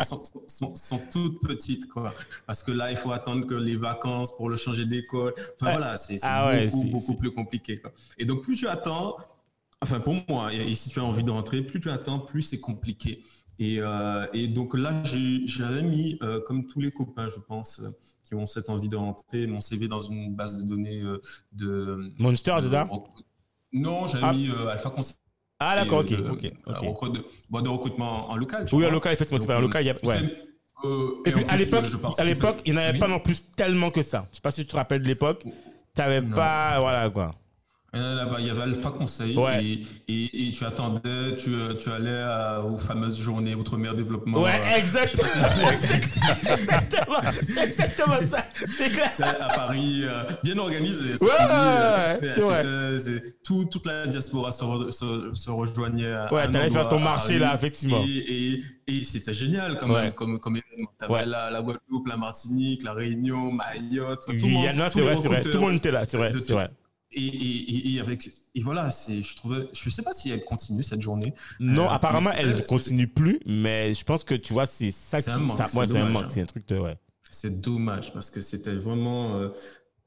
sont, 0.04 0.76
sont- 0.76 1.02
toutes 1.12 1.40
petites, 1.42 1.88
quoi. 1.88 2.14
Parce 2.46 2.64
que 2.64 2.72
là, 2.72 2.92
il 2.92 2.98
faut 2.98 3.12
attendre 3.12 3.48
que 3.48 3.54
les 3.54 3.76
vacances 3.78 4.36
pour 4.36 4.50
le 4.50 4.58
changer 4.58 4.86
d'école. 4.86 5.34
Enfin 5.38 5.68
Ouais. 5.68 5.72
voilà, 5.78 5.98
c'est, 5.98 6.18
Ah 6.24 6.52
beaucoup, 6.66 6.84
beaucoup 6.90 7.16
plus 7.16 7.32
compliqué. 7.32 7.78
Quoi. 7.80 7.92
Et 8.18 8.26
donc, 8.26 8.42
plus 8.42 8.58
tu 8.58 8.68
attends, 8.68 9.16
enfin 9.82 10.00
pour 10.00 10.16
moi, 10.28 10.54
et, 10.54 10.70
et 10.70 10.74
si 10.74 10.90
tu 10.90 11.00
as 11.00 11.04
envie 11.04 11.24
de 11.24 11.32
rentrer, 11.32 11.62
plus 11.62 11.80
tu 11.80 11.90
attends, 11.90 12.20
plus 12.20 12.42
c'est 12.42 12.60
compliqué. 12.60 13.24
Et, 13.60 13.78
euh, 13.82 14.26
et 14.34 14.48
donc 14.48 14.78
là, 14.78 14.94
j'avais 15.46 15.84
mis, 15.84 16.18
euh, 16.24 16.40
comme 16.48 16.66
tous 16.68 16.80
les 16.80 16.92
copains, 16.92 17.28
je 17.28 17.40
pense, 17.40 17.80
euh, 17.82 17.90
qui 18.24 18.34
ont 18.36 18.48
cette 18.48 18.70
envie 18.70 18.88
de 18.88 18.96
rentrer, 18.96 19.48
mon 19.48 19.60
CV 19.60 19.88
dans 19.88 20.00
une 20.00 20.34
base 20.34 20.58
de 20.60 20.64
données 20.64 21.02
de. 21.52 22.12
Monster, 22.20 22.56
c'est 22.62 22.70
ça 22.70 22.88
Non, 23.74 24.08
j'avais 24.08 24.24
Ah. 24.26 24.34
mis 24.34 24.50
Alpha 24.70 24.90
Conseil. 24.92 25.16
Ah, 25.60 25.76
d'accord, 25.76 26.00
ok. 26.00 26.10
de, 26.10 26.30
ok, 26.30 26.52
ok. 26.68 26.76
recrute- 26.78 27.12
de, 27.16 27.26
bon, 27.50 27.62
de 27.62 27.68
recrutement 27.70 28.30
en 28.30 28.38
local. 28.38 28.64
tu 28.66 28.76
Oui, 28.76 28.86
en 28.86 28.92
local, 28.92 29.12
effectivement, 29.12 29.38
c'est 29.42 29.48
Donc, 29.48 29.56
pas 29.56 29.58
en 29.60 29.62
local. 29.62 29.84
il 29.84 29.88
y 29.88 29.90
a- 29.90 29.94
tu 29.94 30.06
ouais. 30.08 30.20
Et 31.26 31.32
puis 31.34 31.44
à 31.50 31.58
l'époque, 32.24 32.62
il 32.66 32.72
n'y 32.72 32.78
en 32.78 32.82
avait 32.82 32.94
Oui. 32.94 33.00
pas 33.00 33.10
non 33.10 33.20
plus 33.20 33.44
tellement 33.58 33.92
que 33.92 34.02
ça. 34.02 34.26
Je 34.32 34.36
sais 34.38 34.42
pas 34.42 34.52
si 34.52 34.62
tu 34.62 34.68
te 34.68 34.78
rappelles 34.78 35.02
de 35.04 35.08
l'époque. 35.08 35.44
T'avais 35.94 36.22
Non. 36.22 36.34
pas, 36.34 36.80
voilà 36.80 37.10
quoi. 37.10 37.36
Là-bas, 37.92 38.38
il 38.40 38.46
y 38.48 38.50
avait 38.52 38.62
Alpha 38.62 38.92
Conseil 38.92 39.36
Ouais. 39.38 39.64
et, 39.64 39.80
et, 40.08 40.48
et 40.48 40.52
tu 40.52 40.64
attendais, 40.64 41.36
tu, 41.38 41.54
euh, 41.54 41.74
tu 41.74 41.90
allais 41.90 42.22
à- 42.22 42.62
aux 42.64 42.78
fameuses 42.78 43.20
journées 43.20 43.56
Outre-mer 43.56 43.96
Développement. 43.96 44.42
Ouais, 44.42 44.52
euh, 44.52 44.78
exactement. 44.78 45.28
exactement. 46.52 47.22
C'est 47.48 47.64
exactement 47.68 48.20
ça. 48.30 48.46
C'est 48.54 48.90
clair. 48.92 49.12
à 49.42 49.54
Paris, 49.56 50.02
euh, 50.04 50.24
bien 50.44 50.58
organisé. 50.60 51.14
Ouais, 51.22 51.30
euh, 51.52 52.20
ouais, 52.22 53.22
tout- 53.44 53.66
toute 53.66 53.86
la 53.88 54.08
diaspora 54.08 54.52
se, 54.52 54.64
re- 54.64 54.92
se, 54.92 55.32
se 55.34 55.50
rejoignait. 55.50 56.12
à 56.12 56.32
Ouais, 56.34 56.50
t'allais 56.50 56.70
faire 56.70 56.88
ton 56.90 57.00
marché, 57.00 57.40
là, 57.40 57.56
effectivement. 57.56 58.04
Et, 58.08 58.62
et, 58.88 59.04
c'était 59.04 59.34
génial 59.34 59.78
quand 59.80 59.88
même, 59.88 60.12
comme, 60.14 60.40
comme 60.40 60.58
événement. 60.58 60.92
T'avais 60.98 61.14
Ouais. 61.14 61.26
la, 61.26 61.50
la 61.50 61.62
Guadeloupe, 61.62 62.08
la 62.08 62.18
Martinique, 62.18 62.84
la 62.84 62.94
Réunion, 62.94 63.52
Mayotte. 63.52 64.26
tout 64.26 64.32
le 64.32 64.38
monde- 64.40 64.48
Guyana, 64.50 64.90
c'est 64.92 65.00
les 65.00 65.06
vrai, 65.06 65.18
c'est 65.22 65.28
vrai. 65.28 65.42
Tout 65.42 65.50
le 65.54 65.60
monde 65.60 65.76
était 65.76 65.92
là, 65.92 66.04
c'est 66.08 66.18
vrai. 66.18 66.32
Et, 67.12 67.26
et, 67.26 67.96
et, 67.96 68.00
avec 68.00 68.30
et 68.54 68.62
voilà, 68.62 68.92
c'est 68.92 69.22
je 69.24 69.36
trouvais 69.36 69.68
je 69.74 69.90
sais 69.90 70.04
pas 70.04 70.14
si 70.14 70.30
elle 70.30 70.44
continue 70.44 70.84
cette 70.84 71.02
journée. 71.02 71.34
Non, 71.60 71.86
Euh, 71.86 71.90
apparemment, 71.90 72.30
elle 72.38 72.64
continue 72.66 73.08
plus, 73.08 73.40
mais 73.48 73.94
je 73.96 74.04
pense 74.04 74.24
que 74.24 74.36
tu 74.36 74.54
vois, 74.54 74.68
c'est 74.68 74.92
ça 74.92 75.20
C'est 75.22 75.32
qui. 75.32 75.38
un 75.38 75.40
manque, 75.40 75.58
ça- 75.58 75.66
c'est 75.68 75.78
ouais, 75.80 75.84
un 75.86 75.88
dommage, 75.88 76.12
manque, 76.14 76.24
hein. 76.26 76.28
c'est 76.30 76.42
un 76.42 76.46
truc 76.46 76.68
de. 76.68 76.78
Ouais. 76.78 76.98
C'est 77.32 77.62
dommage 77.62 78.14
parce 78.14 78.30
que 78.30 78.42
c'était 78.42 78.76
vraiment 78.76 79.36
euh, 79.38 79.50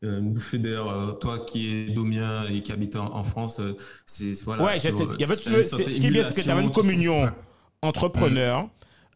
une 0.03 0.33
bouffée 0.33 0.59
d'air. 0.59 0.87
Euh, 0.87 1.13
Toi 1.13 1.41
qui 1.41 1.69
es 1.73 1.91
domien 1.91 2.45
et 2.47 2.63
qui 2.63 2.71
habite 2.71 2.95
en, 2.95 3.15
en 3.17 3.25
France, 3.25 3.59
euh, 3.59 3.75
c'est 4.07 4.41
voilà. 4.45 4.63
Ouais, 4.65 4.79
il 4.79 4.85
y 4.85 4.87
avait- 4.87 5.05
ce 5.05 5.15
qui 5.17 5.23
est 6.07 6.11
bien, 6.11 6.29
c'est 6.29 6.37
que 6.37 6.41
tu 6.43 6.51
avais 6.51 6.63
une 6.63 6.71
communion. 6.71 7.25
ouais. 7.25 7.31
entrepreneur, 7.83 8.69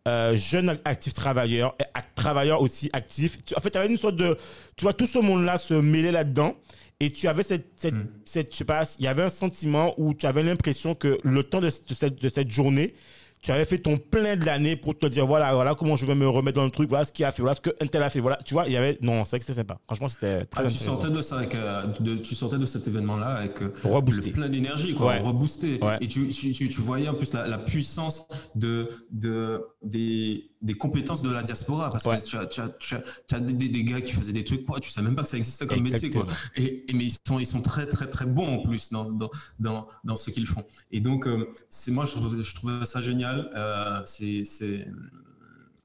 euh, 0.09 0.35
jeune 0.35 0.79
actif 0.85 1.15
travailleur, 1.15 1.77
travailleur 2.15 2.61
aussi 2.63 2.91
actif. 2.93 3.39
En 3.57 3.61
fait, 3.61 3.71
tu 3.71 3.79
avais 3.79 3.89
une 3.89 3.97
sorte 3.97 4.17
de. 4.17 4.37
Tu 4.77 4.85
vois, 4.85 4.93
tout 4.93 5.07
ce 5.07 5.19
monde-là 5.19 5.59
se 5.59 5.75
mêlait 5.75 6.13
là-dedans. 6.13 6.57
Et 7.01 7.13
tu 7.13 7.29
avais 7.29 7.43
cette, 7.43 7.67
cette, 7.77 7.95
Mm. 7.95 8.07
cette- 8.25 8.53
je 8.53 8.57
sais 8.57 8.65
pas, 8.65 8.85
il 8.99 9.05
y 9.05 9.09
avait 9.09 9.25
un 9.25 9.29
sentiment 9.29 9.93
où 9.99 10.15
tu 10.15 10.25
avais 10.27 10.43
l'impression 10.43 10.95
que 10.95 11.19
le 11.25 11.43
temps 11.43 11.61
de, 11.61 11.67
de 11.67 11.95
cette, 11.95 12.23
de 12.23 12.29
cette 12.31 12.51
journée, 12.51 12.95
tu 13.43 13.53
avais 13.53 13.67
fait 13.67 13.79
ton 13.79 13.99
plein 13.99 14.35
de 14.35 14.47
l'année 14.47 14.77
pour 14.77 14.99
te 14.99 15.05
dire 15.07 15.27
voilà, 15.27 15.53
voilà 15.53 15.75
comment 15.75 15.95
je 15.95 16.07
vais 16.07 16.15
me 16.15 16.27
remettre 16.27 16.57
dans 16.57 16.65
le 16.65 16.71
truc, 16.71 16.89
voilà 16.89 17.05
ce 17.05 17.13
qu'il 17.13 17.27
a 17.27 17.33
fait, 17.33 17.43
voilà 17.43 17.55
ce 17.55 17.61
que 17.61 17.69
Intel 17.83 18.03
a 18.03 18.09
fait, 18.09 18.21
voilà. 18.21 18.39
Tu 18.47 18.55
vois, 18.55 18.65
il 18.67 18.73
y 18.73 18.77
avait. 18.79 18.97
Non, 19.03 19.25
c'est 19.27 19.33
vrai 19.33 19.39
que 19.41 19.45
c'était 19.45 19.59
sympa. 19.61 19.79
Franchement, 19.87 20.09
c'était 20.09 20.47
très 20.47 20.65
Ah, 20.65 20.69
tu 20.69 20.75
sortais 20.79 21.11
de 21.11 21.21
ça 21.21 21.37
avec, 21.37 21.55
euh, 21.55 21.83
de- 22.01 22.17
tu 22.17 22.35
sortais 22.35 22.57
de 22.57 22.65
cet 22.67 22.89
événement-là 22.89 23.27
avec 23.27 23.61
euh, 23.63 23.73
le 23.85 24.33
plein 24.33 24.49
d'énergie, 24.49 24.95
quoi, 24.95 25.09
Ouais. 25.09 25.21
reboosté. 25.21 25.79
Ouais. 25.85 25.99
Et 26.01 26.09
tu, 26.09 26.29
tu, 26.31 26.53
tu, 26.53 26.71
tu 26.71 26.81
voyais 26.81 27.09
en 27.09 27.15
plus 27.15 27.35
la, 27.35 27.47
la 27.47 27.59
puissance 27.59 28.27
de, 28.55 28.89
de, 29.13 29.61
des, 29.87 30.51
des 30.63 30.75
compétences 30.75 31.23
de 31.23 31.31
la 31.31 31.43
diaspora. 31.43 31.91
Parce 31.91 32.05
Ouais. 32.05 32.19
que 32.19 32.25
tu 32.27 32.37
as, 32.37 32.47
tu 32.47 32.61
as, 32.61 32.69
tu 32.69 32.95
as, 32.95 33.03
tu 33.29 33.35
as 33.35 33.41
des, 33.41 33.69
des, 33.69 33.85
gars 33.85 34.01
qui 34.01 34.13
faisaient 34.13 34.33
des 34.33 34.45
trucs, 34.45 34.65
quoi, 34.65 34.81
tu 34.81 34.91
savais 34.91 35.07
même 35.07 35.17
pas 35.17 35.23
que 35.23 35.29
ça 35.29 35.37
existait 35.37 35.67
comme 35.67 35.83
métier. 35.83 36.11
Quoi. 36.11 36.23
Exactement. 36.23 36.67
Et, 36.67 36.85
et- 36.91 36.95
mais 36.95 37.05
ils 37.05 37.17
sont, 37.27 37.39
ils 37.39 37.47
sont 37.47 37.63
très, 37.63 37.87
très, 37.87 38.09
très 38.09 38.27
bons 38.27 38.47
en 38.47 38.59
plus 38.63 38.91
dans, 38.91 39.11
dans, 39.11 39.31
dans, 39.59 39.87
dans 40.05 40.17
ce 40.17 40.31
qu'ils 40.31 40.47
font. 40.47 40.65
Et 40.91 41.01
donc, 41.01 41.27
euh, 41.27 41.47
c'est 41.71 41.93
moi, 41.93 42.05
je, 42.05 42.55
trouvais 42.55 42.85
ça 42.87 43.01
génial. 43.01 43.51
Euh, 43.57 44.03
c'est, 44.05 44.43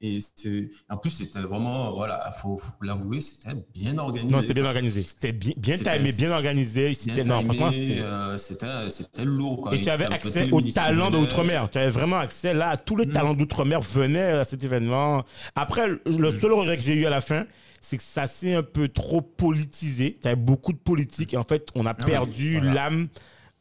et 0.02 0.18
c'est, 0.34 0.68
en 0.90 0.96
plus, 0.96 1.10
c'était 1.10 1.38
vraiment, 1.40 1.92
voilà, 1.94 2.32
faut, 2.40 2.58
faut 2.58 2.72
l'avouer, 2.82 3.20
c'était 3.20 3.56
bien 3.72 3.96
organisé. 3.98 4.32
Non, 4.34 4.40
c'était 4.40 4.54
bien 4.54 4.64
organisé. 4.64 5.02
C'était 5.04 5.32
bien, 5.32 5.52
bien 5.56 5.78
timé, 5.78 6.12
bien 6.12 6.32
organisé. 6.32 6.92
C'était, 6.94 7.22
non, 7.24 7.42
c'était. 7.70 8.00
euh, 8.00 8.36
c'était, 8.36 9.24
lourd. 9.24 9.62
Quoi. 9.62 9.74
Et 9.76 9.80
tu 9.80 9.88
avais 9.90 10.06
accès 10.06 10.46
ministres 10.46 10.82
talents 10.82 11.10
de 11.10 11.16
venaient. 11.16 11.26
l'outre-mer. 11.28 11.70
Tu 11.70 11.78
avais 11.78 11.90
vraiment 11.90 12.18
accès 12.18 12.52
là 12.52 12.70
à 12.70 12.76
tous 12.76 12.96
les 12.96 13.06
Mm. 13.06 13.12
talents 13.12 13.34
d'outre-mer 13.34 13.80
venaient 13.80 14.32
à 14.32 14.44
cet 14.44 14.64
événement. 14.64 15.22
Après, 15.54 15.86
le 15.88 16.00
Mm. 16.06 16.40
seul 16.40 16.52
regret 16.52 16.76
que 16.76 16.82
j'ai 16.82 16.94
eu 16.94 17.06
à 17.06 17.10
la 17.10 17.20
fin, 17.20 17.46
c'est 17.80 17.96
que 17.96 18.02
ça 18.02 18.26
s'est 18.26 18.54
un 18.54 18.62
peu 18.62 18.88
trop 18.88 19.22
politisé. 19.22 20.18
Tu 20.20 20.26
avais 20.28 20.36
beaucoup 20.36 20.72
de 20.72 20.78
politique 20.78 21.34
et 21.34 21.36
en 21.36 21.42
fait, 21.44 21.68
on 21.74 21.86
a 21.86 21.90
Ah 21.90 21.96
oui, 22.00 22.06
perdu 22.06 22.58
voilà. 22.58 22.74
l'âme, 22.74 23.08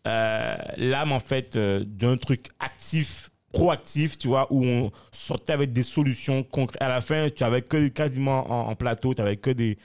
euh, 0.08 0.56
l'âme 0.78 1.12
en 1.12 1.20
fait 1.20 1.56
euh, 1.56 1.84
d'un 1.86 2.18
truc 2.18 2.48
actif 2.60 3.31
proactif, 3.52 4.18
tu 4.18 4.28
vois, 4.28 4.48
où 4.52 4.66
on 4.66 4.92
sortait 5.12 5.54
avec 5.54 5.74
des 5.74 5.84
solutions 5.84 6.44
concrètes. 6.44 6.82
À 6.82 6.90
la 6.90 7.02
fin, 7.02 7.30
tu 7.30 7.44
avais 7.44 7.62
que 7.62 7.88
quasiment 7.90 8.70
en, 8.70 8.76
plateau, 8.76 9.14
tu 9.14 9.22
avais 9.22 9.38
que 9.38 9.52
des, 9.52 9.78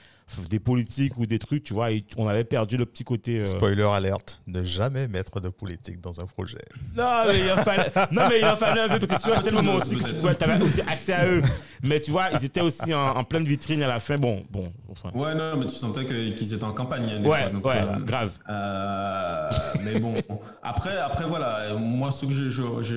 des 0.49 0.59
politiques 0.59 1.17
ou 1.17 1.25
des 1.25 1.39
trucs, 1.39 1.63
tu 1.63 1.73
vois, 1.73 1.91
et 1.91 2.03
on 2.17 2.27
avait 2.27 2.43
perdu 2.43 2.77
le 2.77 2.85
petit 2.85 3.03
côté. 3.03 3.39
euh, 3.39 3.45
Spoiler 3.45 3.83
alerte, 3.83 4.41
ne 4.47 4.63
jamais 4.63 5.07
mettre 5.07 5.39
de 5.39 5.49
politique 5.49 6.01
dans 6.01 6.19
un 6.19 6.25
projet. 6.25 6.57
non, 6.95 7.21
mais 7.27 7.39
il 7.39 7.51
en 7.51 7.57
fallait, 7.57 7.91
non, 8.11 8.23
mais 8.29 8.39
il 8.39 8.45
en 8.45 8.55
fallait 8.55 8.81
un 8.81 8.89
peu 8.97 9.07
parce 9.07 9.23
que 9.23 9.29
tu 9.29 9.33
vois, 9.33 9.37
c'était 9.37 9.51
le 9.51 9.55
moment 9.61 9.75
aussi 9.75 9.95
que 9.97 10.03
tu 10.09 10.15
pouvais, 10.15 10.43
avais 10.43 10.63
aussi 10.63 10.81
accès 10.81 11.13
à 11.13 11.25
eux. 11.27 11.41
Mais 11.83 12.01
tu 12.01 12.11
vois, 12.11 12.29
ils 12.33 12.43
étaient 12.43 12.61
aussi 12.61 12.93
en, 12.93 13.15
en 13.17 13.23
pleine 13.23 13.45
vitrine 13.45 13.81
à 13.83 13.87
la 13.87 13.99
fin. 13.99 14.17
Bon, 14.17 14.43
bon, 14.49 14.73
enfin. 14.89 15.11
Ouais, 15.13 15.33
non, 15.35 15.57
mais 15.57 15.65
tu 15.67 15.75
sentais 15.75 16.05
qu'ils 16.05 16.53
étaient 16.53 16.63
en 16.63 16.73
campagne. 16.73 17.03
hein, 17.09 17.19
des 17.19 17.29
Ouais, 17.29 17.41
fois, 17.43 17.49
donc, 17.49 17.65
ouais, 17.65 17.75
euh, 17.77 17.99
grave. 17.99 18.31
euh, 18.49 19.49
mais 19.83 19.99
bon, 19.99 20.13
après, 20.61 20.97
après 20.97 21.25
voilà, 21.25 21.73
moi, 21.75 22.11
ce 22.11 22.25
que 22.25 22.33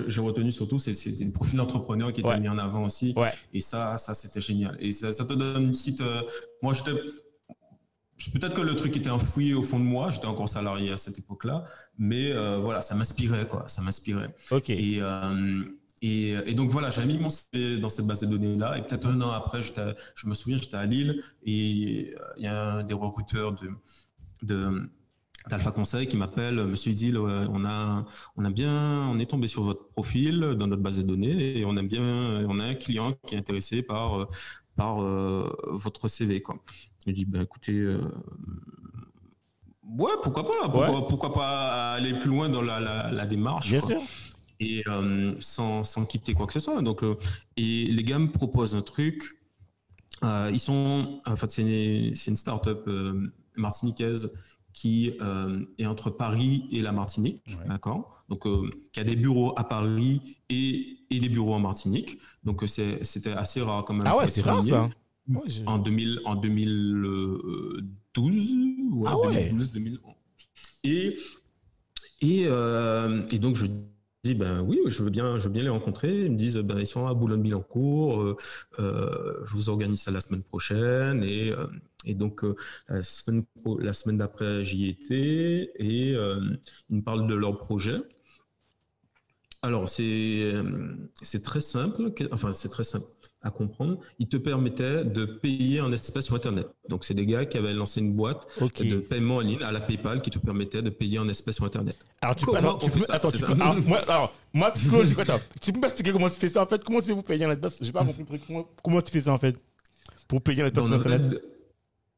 j'ai- 0.08 0.20
retenu 0.20 0.50
surtout, 0.50 0.78
c'est 0.78 0.94
c'est 0.94 1.24
le 1.24 1.30
profil 1.32 1.56
d'entrepreneur 1.58 2.12
qui 2.12 2.20
était 2.20 2.28
Ouais. 2.30 2.40
mis 2.40 2.48
en 2.48 2.58
avant 2.58 2.84
aussi. 2.84 3.14
Ouais. 3.16 3.30
Et 3.54 3.60
ça, 3.60 3.96
ça 3.98 4.14
c'était 4.14 4.40
génial. 4.40 4.76
Et 4.80 4.92
ça, 4.92 5.12
ça 5.12 5.24
te 5.24 5.32
donne 5.34 5.62
une 5.62 5.70
petite. 5.70 6.02
Moi, 6.62 6.74
j'étais. 6.74 6.92
Peut-être 8.32 8.54
que 8.54 8.60
le 8.60 8.76
truc 8.76 8.96
était 8.96 9.10
enfoui 9.10 9.54
au 9.54 9.62
fond 9.62 9.78
de 9.78 9.84
moi, 9.84 10.10
j'étais 10.10 10.26
encore 10.26 10.48
salarié 10.48 10.92
à 10.92 10.98
cette 10.98 11.18
époque-là, 11.18 11.64
mais 11.98 12.30
euh, 12.32 12.58
voilà, 12.58 12.82
ça 12.82 12.94
m'inspirait, 12.94 13.48
quoi, 13.48 13.66
ça 13.68 13.80
m'inspirait. 13.80 14.34
Ok. 14.50 14.68
Et, 14.68 14.98
euh, 15.00 15.64
et, 16.02 16.32
et 16.44 16.54
donc 16.54 16.70
voilà, 16.70 16.90
j'avais 16.90 17.06
mis 17.06 17.18
mon 17.18 17.30
CV 17.30 17.78
dans 17.78 17.88
cette 17.88 18.06
base 18.06 18.20
de 18.20 18.26
données-là. 18.26 18.76
Et 18.76 18.82
peut-être 18.82 19.06
un 19.06 19.20
an 19.22 19.30
après, 19.30 19.60
je 19.62 20.26
me 20.26 20.34
souviens, 20.34 20.58
j'étais 20.58 20.76
à 20.76 20.84
Lille 20.84 21.22
et 21.44 22.14
euh, 22.14 22.24
il 22.36 22.44
y 22.44 22.46
a 22.46 22.72
un 22.74 22.82
des 22.82 22.92
recruteurs 22.92 23.52
de, 23.52 23.70
de, 24.42 24.90
d'Alpha 25.48 25.70
Conseil 25.70 26.06
qui 26.06 26.18
m'appelle, 26.18 26.62
Monsieur 26.66 26.92
Idil, 26.92 27.16
on 27.16 27.64
a, 27.64 28.04
on 28.36 28.44
a 28.44 28.50
bien, 28.50 29.08
on 29.08 29.18
est 29.18 29.30
tombé 29.30 29.46
sur 29.46 29.62
votre 29.62 29.88
profil 29.88 30.40
dans 30.58 30.66
notre 30.66 30.82
base 30.82 30.98
de 30.98 31.04
données 31.04 31.58
et 31.58 31.64
on 31.64 31.74
a 31.78 31.82
bien, 31.82 32.44
on 32.46 32.60
a 32.60 32.64
un 32.64 32.74
client 32.74 33.14
qui 33.26 33.34
est 33.34 33.38
intéressé 33.38 33.80
par, 33.82 34.28
par 34.80 35.02
euh, 35.02 35.50
votre 35.84 36.08
CV, 36.08 36.40
quoi. 36.42 36.56
Je 37.06 37.12
dis, 37.12 37.24
ben 37.24 37.42
écoutez, 37.42 37.72
euh, 37.72 38.00
ouais, 39.98 40.12
pourquoi 40.22 40.44
pas, 40.44 40.68
pourquoi, 40.68 41.06
pourquoi 41.06 41.32
pas 41.32 41.92
aller 41.92 42.14
plus 42.18 42.28
loin 42.30 42.48
dans 42.48 42.62
la, 42.62 42.80
la, 42.80 43.10
la 43.10 43.26
démarche. 43.26 43.68
Bien 43.70 43.80
quoi 43.80 43.88
sûr. 43.88 44.00
et 44.58 44.82
euh, 44.88 45.34
sans, 45.40 45.84
sans 45.84 46.04
quitter 46.04 46.34
quoi 46.34 46.46
que 46.46 46.52
ce 46.52 46.60
soit. 46.60 46.80
Donc, 46.82 47.02
et 47.56 47.84
les 47.86 48.04
gars 48.04 48.18
me 48.18 48.30
proposent 48.30 48.76
un 48.76 48.82
truc. 48.82 49.22
Ils 50.22 50.60
sont, 50.60 51.20
en 51.26 51.36
fait, 51.36 51.50
c'est 51.50 51.62
une, 51.62 52.14
une 52.26 52.36
start-up 52.36 52.88
martiniquaise 53.56 54.32
qui 54.72 55.12
euh, 55.20 55.64
est 55.78 55.86
entre 55.86 56.10
Paris 56.10 56.68
et 56.70 56.80
la 56.80 56.92
Martinique, 56.92 57.42
Ouais. 57.48 57.68
d'accord? 57.68 58.24
Donc, 58.28 58.46
euh, 58.46 58.70
qui 58.92 59.00
a 59.00 59.04
des 59.04 59.16
bureaux 59.16 59.52
à 59.56 59.64
Paris 59.64 60.38
et, 60.48 60.96
et 61.10 61.20
des 61.20 61.28
bureaux 61.28 61.54
en 61.54 61.60
Martinique. 61.60 62.18
Donc, 62.44 62.62
euh, 62.62 62.66
c'était 63.02 63.32
assez 63.32 63.60
rare 63.60 63.84
quand 63.84 63.94
même. 63.94 64.06
Ah 64.06 64.16
ouais, 64.16 64.26
c'est 64.28 64.42
rare 64.42 64.64
ça. 64.64 64.88
Ouais, 65.28 65.40
je- 65.48 65.62
En 65.66 65.78
2000, 65.78 66.20
en 66.24 66.34
2012, 66.34 68.54
ouais, 68.92 69.08
Ah 69.10 69.18
ouais. 69.18 69.48
2012, 69.50 69.72
2011. 69.72 70.14
Et 70.84 71.18
et, 72.22 72.44
euh, 72.46 73.22
et 73.30 73.38
donc 73.38 73.56
je 73.56 73.66
dis 74.24 74.34
ben 74.34 74.60
oui, 74.62 74.78
je 74.88 75.02
veux 75.02 75.08
bien, 75.10 75.38
je 75.38 75.44
veux 75.44 75.50
bien 75.50 75.62
les 75.62 75.68
rencontrer. 75.70 76.24
Ils 76.26 76.32
me 76.32 76.36
disent 76.36 76.56
ben 76.58 76.78
ils 76.78 76.86
sont 76.86 77.06
à 77.06 77.14
Boulogne-Billancourt. 77.14 78.20
euh, 78.22 78.36
euh, 78.78 79.34
je 79.44 79.52
vous 79.52 79.68
organise 79.70 80.00
ça 80.02 80.10
la 80.10 80.20
semaine 80.20 80.42
prochaine 80.42 81.22
et 81.24 81.50
euh, 81.50 81.66
et 82.04 82.14
donc 82.14 82.42
la 82.88 83.02
semaine 83.02 83.44
la 83.78 83.92
semaine 83.92 84.18
d'après 84.18 84.64
j'y 84.64 84.88
étais 84.88 85.70
et 85.78 86.10
ils 86.10 86.96
me 86.96 87.00
parlent 87.02 87.26
de 87.26 87.34
leur 87.34 87.56
projet. 87.56 87.96
Alors 89.62 89.88
c'est 89.90 90.02
euh, 90.42 90.62
c'est 91.20 91.42
très 91.42 91.61
simple, 91.61 92.12
enfin 92.32 92.52
c'est 92.54 92.70
très 92.70 92.84
simple. 92.84 93.04
à 93.42 93.50
comprendre, 93.50 93.98
il 94.18 94.28
te 94.28 94.36
permettait 94.38 95.02
de 95.04 95.24
payer 95.24 95.80
en 95.82 95.92
espèces 95.92 96.26
sur 96.26 96.34
Internet. 96.34 96.66
Donc, 96.90 97.04
c'est 97.06 97.14
des 97.14 97.24
gars 97.24 97.46
qui 97.46 97.56
avaient 97.56 97.72
lancé 97.72 98.00
une 98.00 98.14
boîte 98.14 98.46
de 98.78 98.98
paiement 99.00 99.36
en 99.36 99.40
ligne 99.40 99.62
à 99.62 99.72
la 99.72 99.80
PayPal 99.80 100.20
qui 100.20 100.30
te 100.30 100.38
permettait 100.38 100.82
de 100.82 100.90
payer 100.90 101.18
en 101.18 101.26
espèces 101.26 101.54
sur 101.56 101.64
Internet. 101.64 101.96
Alors, 102.20 102.36
tu 102.36 102.44
peux, 102.44 102.52
Comment 102.52 102.76
attends, 102.76 102.78
tu 102.78 102.90
on 102.90 102.92
fait 102.92 102.98
peux- 103.00 103.04
ça? 103.06 103.14
attends, 103.14 103.30
C'est 103.30 103.38
tu 103.38 103.44
ça. 103.44 103.54
peux- 103.54 103.62
alors, 103.62 103.76
moi, 103.86 103.98
alors, 104.08 104.34
moi, 104.52 104.70
psychologiquement, 104.72 105.22
attends, 105.22 105.40
tu 105.61 105.72
peux 105.72 105.80
m'expliquer 105.80 106.12
comment 106.12 106.28
tu 106.28 106.38
fais 106.38 106.48
ça 106.50 106.62
en 106.62 106.66
fait? 106.66 106.84
Comment 106.84 107.00
tu 107.00 107.06
fais 107.06 107.14
pour 107.14 107.24
payer 107.24 107.46
en 107.46 107.50
espèces? 107.50 107.78
J'ai 107.80 107.92
pas 107.92 108.04
compris 108.04 108.20
le 108.20 108.26
truc. 108.26 108.42
Comment, 108.46 108.66
comment 108.82 109.00
tu 109.02 109.11
fais 109.11 109.20
ça 109.22 109.32
en 109.32 109.38
fait 109.38 109.56
Pour 110.28 110.42
payer 110.42 110.62
en 110.62 110.66
espèces 110.66 110.84
sur 110.86 110.94
Internet? 110.94 111.42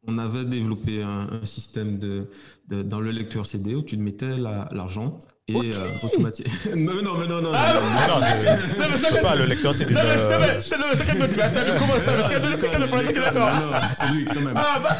on 0.08 0.18
avait 0.18 0.44
développé 0.44 1.00
un, 1.02 1.28
un 1.42 1.46
système 1.46 2.00
de, 2.00 2.26
de- 2.68 2.82
dans 2.82 2.98
le 3.00 3.12
lecteur 3.12 3.46
CD 3.46 3.76
où 3.76 3.82
tu 3.82 3.96
mettais 3.96 4.36
la- 4.36 4.68
l'argent 4.72 5.20
et 5.48 5.56
Ok. 5.56 5.64
euh, 5.64 5.88
automatiquement. 6.04 6.52
mais 6.76 7.02
non, 7.02 7.18
mais 7.18 7.26
non, 7.26 7.42
non. 7.42 7.50
Ah, 7.52 7.72
non, 7.74 7.80
non, 7.80 7.88
non, 7.88 7.98
Non, 7.98 8.20
non, 8.20 8.78
Non, 8.78 8.92
je 8.92 8.96
sais 8.96 9.20
pas, 9.20 9.34
le 9.34 9.44
lecteur, 9.46 9.74
c'est 9.74 9.90
Non, 9.90 10.00
mais 10.00 10.60
je 10.60 10.68
te 10.68 10.74
mets, 10.80 10.96
chacun 10.96 11.14
me 11.14 11.26
dit, 11.26 11.40
attends, 11.40 11.60
comment 11.80 11.94
ça 12.04 12.12
me 12.12 12.22
dit, 12.22 12.28
chacun 12.62 12.78
me 12.78 13.02
dit, 13.08 13.12
d'accord. 13.12 13.50
non, 13.52 13.66
non, 13.72 13.72
c'est 13.92 14.06
lui 14.12 14.24
quand 14.24 14.40
même. 14.40 14.54
Ah, 14.56 14.78
bah. 14.80 14.96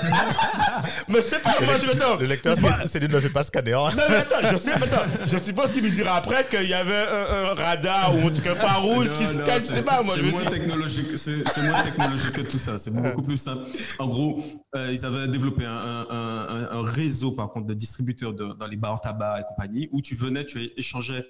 Mais 1.09 1.16
je 1.18 1.22
sais 1.22 1.38
pas, 1.38 1.55
moi, 1.62 1.74
je 1.80 1.86
m'attends. 1.86 2.16
Le 2.18 2.26
lecteur, 2.26 2.57
c'est- 2.86 2.99
d'une 2.99 3.12
ne 3.12 3.20
fait 3.20 3.28
pas 3.28 3.45
scanner. 3.45 3.72
hein. 3.74 3.88
Non, 3.97 4.03
mais 4.09 4.16
attends, 4.16 4.36
je 4.51 4.57
sais, 4.57 4.72
attends, 4.72 5.07
je 5.30 5.38
suppose 5.38 5.70
qu'il 5.70 5.84
me 5.84 5.90
dira 5.90 6.16
après 6.16 6.45
qu'il 6.51 6.68
y 6.68 6.74
avait 6.74 6.93
un, 6.93 7.51
un 7.51 7.55
radar 7.55 8.14
ou 8.16 8.26
en 8.26 8.30
tout 8.30 8.43
cas 8.43 8.55
pas 8.57 8.74
rouge 8.74 9.09
qui 9.16 9.24
Non, 9.24 9.32
non, 9.34 9.45
scanne, 9.45 9.61
je 9.61 9.66
sais 9.74 9.82
pas, 9.82 10.03
moi, 10.03 10.16
je 10.16 10.22
dis. 10.22 10.45
technologique, 10.51 11.16
c'est 11.16 11.62
moins 11.62 11.82
technologique 11.82 12.32
que 12.32 12.40
tout 12.43 12.59
ça. 12.59 12.78
C'est 12.78 12.90
beaucoup 12.90 13.22
plus 13.22 13.36
simple. 13.36 13.62
En 14.01 14.09
gros, 14.09 14.43
euh, 14.74 14.90
ils 14.93 15.07
avaient 15.07 15.28
développé 15.28 15.64
un, 15.66 15.70
un- 15.70 16.07
un- 16.11 16.68
un 16.80 16.84
réseau, 16.84 17.30
par 17.30 17.51
contre, 17.51 17.66
de 17.68 17.74
distributeurs 17.74 18.32
dans 18.32 18.66
les 18.66 18.76
bars 18.76 19.01
tabac 19.01 19.38
et 19.40 19.45
compagnie, 19.49 19.88
où 19.93 20.01
tu 20.03 20.16
tu 20.41 20.70
échangeais 20.76 21.24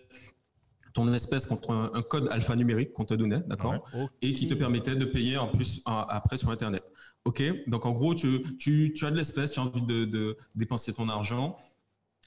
ton 0.95 1.13
espèce 1.13 1.47
contre 1.47 1.71
un, 1.71 1.91
un 1.95 2.03
code 2.03 2.29
alphanumérique 2.31 2.93
qu'on 2.93 3.05
te 3.07 3.15
donnait, 3.15 3.41
d'accord, 3.47 3.89
et 4.21 4.33
qui 4.35 4.47
te 4.47 4.55
permettait 4.55 4.97
de 4.97 5.05
payer 5.07 5.39
en 5.39 5.49
plus 5.49 5.81
en- 5.87 6.03
après 6.03 6.37
sur 6.37 6.51
Internet. 6.51 6.85
Ok, 7.25 7.43
donc 7.67 7.87
en 7.87 7.93
gros, 7.93 8.15
tu, 8.15 8.43
tu, 8.59 8.93
tu 8.95 9.07
as 9.07 9.11
de 9.11 9.17
l'espèce, 9.17 9.53
tu 9.53 9.61
as 9.61 9.63
envie 9.63 9.83
de, 9.83 10.05
de 10.05 10.37
dépenser 10.55 10.93
ton 10.93 11.09
argent 11.09 11.57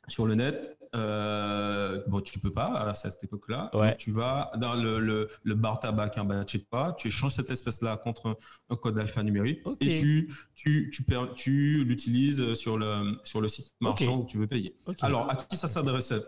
sur 0.07 0.25
le 0.25 0.35
net. 0.35 0.77
Euh, 0.95 2.01
bon, 2.07 2.21
tu 2.21 2.39
peux 2.39 2.51
pas 2.51 2.67
à 2.89 2.93
cette 2.93 3.21
époque-là. 3.21 3.69
Ouais. 3.73 3.97
Tu 3.97 4.11
vas 4.11 4.49
dans 4.57 4.75
le, 4.75 4.99
le, 4.99 5.27
le 5.43 5.55
bar 5.55 5.79
tabac 5.79 6.09
de 6.15 6.49
chez 6.49 6.63
toi, 6.63 6.95
tu 6.97 7.09
échanges 7.09 7.33
cette 7.33 7.49
espèce-là 7.49 7.97
contre 7.97 8.27
un, 8.27 8.35
un 8.69 8.75
code 8.77 8.97
alphanumérique 8.97 9.59
Ok. 9.65 9.77
et 9.81 9.99
tu, 9.99 10.33
tu, 10.55 10.89
tu, 11.35 11.83
l'utilises 11.83 12.53
sur 12.53 12.77
le, 12.77 13.19
sur 13.25 13.41
le 13.41 13.49
site 13.49 13.73
marchand 13.81 14.19
où 14.21 14.25
tu 14.25 14.37
veux 14.37 14.47
payer. 14.47 14.77
Alors, 15.01 15.29
à 15.29 15.35
qui 15.35 15.57
ça 15.57 15.67
s'adressait? 15.67 16.21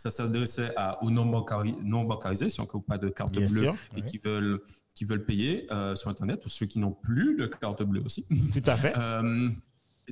Ça 0.00 0.10
s'adressait 0.10 0.72
aux 1.02 1.10
non, 1.10 1.26
bancari- 1.26 1.76
non 1.82 2.04
bancarisés, 2.04 2.48
ceux 2.48 2.64
qui 2.64 2.74
n'ont 2.74 2.80
pas 2.82 2.96
de 2.96 3.10
carte 3.10 3.32
Bien 3.32 3.46
bleue 3.46 3.60
sûr, 3.60 3.74
et 3.94 4.00
ouais. 4.00 4.06
qui 4.06 4.16
veulent 4.16 4.60
qui 4.94 5.04
veulent 5.04 5.24
payer 5.26 5.66
euh, 5.72 5.94
sur 5.94 6.08
Internet, 6.10 6.44
ou 6.44 6.48
ceux 6.48 6.64
qui 6.66 6.78
n'ont 6.78 6.92
plus 6.92 7.36
de 7.36 7.46
carte 7.46 7.82
bleue 7.82 8.02
aussi. 8.04 8.26
Tout 8.52 8.62
à 8.70 8.76
fait. 8.76 8.94
Euh, 8.98 9.50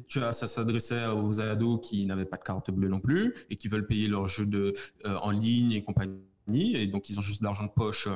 tu 0.06 0.22
as, 0.22 0.32
ça 0.34 0.46
s'adressait 0.46 1.06
aux 1.06 1.40
ados 1.40 1.80
qui 1.82 2.04
n'avaient 2.06 2.24
pas 2.26 2.36
de 2.36 2.42
carte 2.44 2.70
bleue 2.70 2.88
non 2.88 3.00
plus 3.00 3.34
et 3.50 3.56
qui 3.56 3.66
veulent 3.68 3.86
payer 3.86 4.06
leurs 4.08 4.28
jeux 4.28 4.46
de, 4.46 4.72
euh, 5.06 5.16
en 5.16 5.30
ligne 5.30 5.72
et 5.72 5.82
compagnie. 5.82 6.76
Et 6.76 6.86
donc, 6.86 7.08
ils 7.10 7.18
ont 7.18 7.22
juste 7.22 7.40
de 7.40 7.44
l'argent 7.46 7.64
de 7.64 7.70
poche 7.70 8.08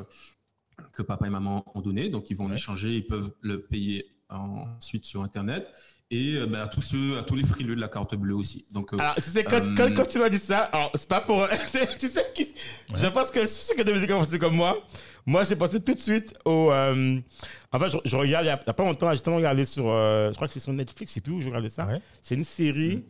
que 0.93 1.01
papa 1.01 1.27
et 1.27 1.29
maman 1.29 1.65
ont 1.75 1.81
donné. 1.81 2.07
Donc, 2.09 2.29
ils 2.29 2.37
vont 2.37 2.45
Ouais. 2.45 2.51
l'échanger, 2.51 2.95
ils 2.95 3.05
peuvent 3.05 3.31
le 3.41 3.61
payer 3.63 4.05
ensuite 4.29 5.05
sur 5.05 5.21
Internet. 5.23 5.67
Et 6.11 6.35
euh, 6.35 6.45
ben, 6.45 6.59
à 6.59 6.67
tous 6.67 6.81
ceux, 6.81 7.17
à 7.17 7.23
tous 7.23 7.35
les 7.35 7.43
frileux 7.45 7.75
de 7.75 7.79
la 7.81 7.87
carte 7.87 8.13
bleue 8.15 8.35
aussi. 8.35 8.67
Donc, 8.71 8.93
euh, 8.93 8.97
Alors, 8.99 9.15
tu 9.15 9.21
sais, 9.23 9.43
quand, 9.43 9.65
Euh, 9.65 9.75
quand, 9.75 9.95
quand 9.95 10.05
tu 10.05 10.19
m'as 10.19 10.29
dit 10.29 10.37
ça, 10.37 10.59
alors, 10.65 10.91
c'est 10.93 11.07
pas 11.09 11.21
pour. 11.21 11.47
tu 11.99 12.07
sais, 12.07 12.25
qui, 12.35 12.53
je 12.93 13.07
pense 13.07 13.31
que 13.31 13.41
je 13.41 13.47
suis 13.47 13.63
sûr 13.63 13.75
que 13.75 13.81
des 13.81 13.93
musiques 13.93 14.11
ont 14.11 14.19
pensé 14.19 14.37
comme 14.37 14.55
moi. 14.55 14.77
Moi, 15.25 15.43
j'ai 15.45 15.55
pensé 15.55 15.81
tout 15.81 15.93
de 15.93 15.99
suite 15.99 16.35
au. 16.45 16.71
euh, 16.71 17.19
en 17.71 17.79
fait, 17.79 17.89
je, 17.89 17.97
je 18.05 18.15
regarde, 18.15 18.45
il 18.45 18.49
y 18.49 18.51
a, 18.51 18.57
pas 18.57 18.83
longtemps, 18.83 19.11
j'ai 19.13 19.21
tellement 19.21 19.37
regardé 19.37 19.65
sur. 19.65 19.89
euh, 19.89 20.29
je 20.29 20.35
crois 20.35 20.47
que 20.47 20.53
c'est 20.53 20.59
sur 20.59 20.73
Netflix, 20.73 21.11
je 21.11 21.15
sais 21.15 21.21
plus 21.21 21.33
où 21.33 21.41
je 21.41 21.47
regardais 21.47 21.69
ça. 21.69 21.87
Ouais. 21.87 21.99
C'est 22.21 22.35
une 22.35 22.43
série 22.43 23.05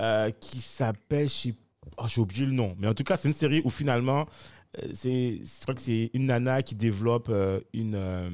euh, 0.00 0.30
qui 0.40 0.58
s'appelle. 0.62 1.28
oh, 1.98 2.04
j'ai 2.06 2.20
oublié 2.22 2.46
le 2.46 2.52
nom. 2.52 2.74
Mais 2.78 2.86
en 2.88 2.94
tout 2.94 3.04
cas, 3.04 3.16
c'est 3.18 3.28
une 3.28 3.34
série 3.34 3.60
où 3.66 3.70
finalement. 3.70 4.26
euh, 4.78 4.88
C'est, 4.94 5.40
je 5.44 5.62
crois 5.62 5.74
que 5.74 5.80
c'est 5.82 6.10
une 6.14 6.26
nana 6.26 6.62
qui 6.62 6.74
développe 6.74 7.28
euh, 7.28 7.60
une. 7.74 7.96
euh, 7.96 8.30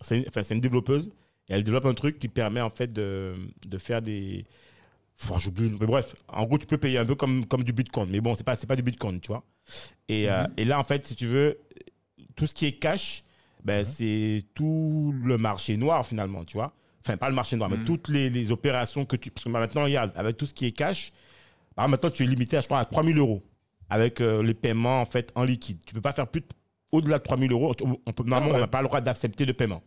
c'est 0.00 0.18
une, 0.18 0.24
enfin, 0.28 0.42
c'est 0.42 0.54
une 0.54 0.60
développeuse. 0.60 1.12
Et 1.48 1.54
elle 1.54 1.62
développe 1.64 1.86
un 1.86 1.94
truc 1.94 2.18
qui 2.18 2.28
permet 2.28 2.60
en 2.60 2.70
fait 2.70 2.92
de, 2.92 3.34
de 3.66 3.78
faire 3.78 4.02
des. 4.02 4.44
Enfin, 5.22 5.38
j'oublie. 5.38 5.70
Mais 5.80 5.86
bref, 5.86 6.14
en 6.28 6.44
gros, 6.44 6.58
tu 6.58 6.66
peux 6.66 6.76
payer 6.78 6.98
un 6.98 7.06
peu 7.06 7.14
comme, 7.14 7.46
comme 7.46 7.62
du 7.64 7.72
bitcoin. 7.72 8.08
Mais 8.10 8.20
bon, 8.20 8.34
c'est 8.34 8.44
pas, 8.44 8.56
c'est 8.56 8.66
pas 8.66 8.76
du 8.76 8.82
bitcoin, 8.82 9.20
tu 9.20 9.28
vois. 9.28 9.44
Et, 10.08 10.28
euh, 10.30 10.44
et 10.56 10.64
là, 10.64 10.78
en 10.78 10.84
fait, 10.84 11.06
si 11.06 11.14
tu 11.14 11.26
veux, 11.26 11.58
tout 12.34 12.46
ce 12.46 12.54
qui 12.54 12.66
est 12.66 12.72
cash, 12.72 13.24
ben, 13.64 13.84
c'est 13.84 14.42
tout 14.54 15.14
le 15.24 15.38
marché 15.38 15.76
noir 15.76 16.06
finalement, 16.06 16.44
tu 16.44 16.56
vois. 16.56 16.72
Enfin, 17.04 17.16
pas 17.16 17.28
le 17.28 17.34
marché 17.34 17.56
noir, 17.56 17.70
mais 17.70 17.76
Mhm. 17.78 17.84
toutes 17.84 18.08
les, 18.08 18.28
les 18.30 18.50
opérations 18.52 19.04
que 19.04 19.16
tu. 19.16 19.30
Parce 19.30 19.44
que 19.44 19.48
maintenant, 19.48 19.84
regarde, 19.84 20.12
avec 20.16 20.36
tout 20.36 20.44
ce 20.46 20.52
qui 20.54 20.66
est 20.66 20.72
cash, 20.72 21.12
exemple, 21.76 21.90
maintenant, 21.92 22.10
tu 22.10 22.24
es 22.24 22.26
limité, 22.26 22.56
à, 22.56 22.60
je 22.60 22.66
crois, 22.66 22.80
à 22.80 22.84
3000 22.84 23.16
euros 23.18 23.42
avec 23.88 24.20
euh, 24.20 24.42
les 24.42 24.54
paiements 24.54 25.00
en 25.00 25.04
fait 25.04 25.30
en 25.36 25.44
liquide. 25.44 25.78
Tu 25.86 25.94
peux 25.94 26.00
pas 26.00 26.12
faire 26.12 26.26
plus 26.26 26.40
de- 26.40 26.46
au-delà 26.90 27.18
de 27.18 27.22
3000 27.22 27.52
euros. 27.52 27.72
On, 28.06 28.12
peut, 28.12 28.24
normalement, 28.24 28.56
on 28.56 28.58
n'a 28.58 28.66
pas 28.66 28.82
le 28.82 28.88
droit 28.88 29.00
d'accepter 29.00 29.46
de 29.46 29.52
paiement. 29.52 29.82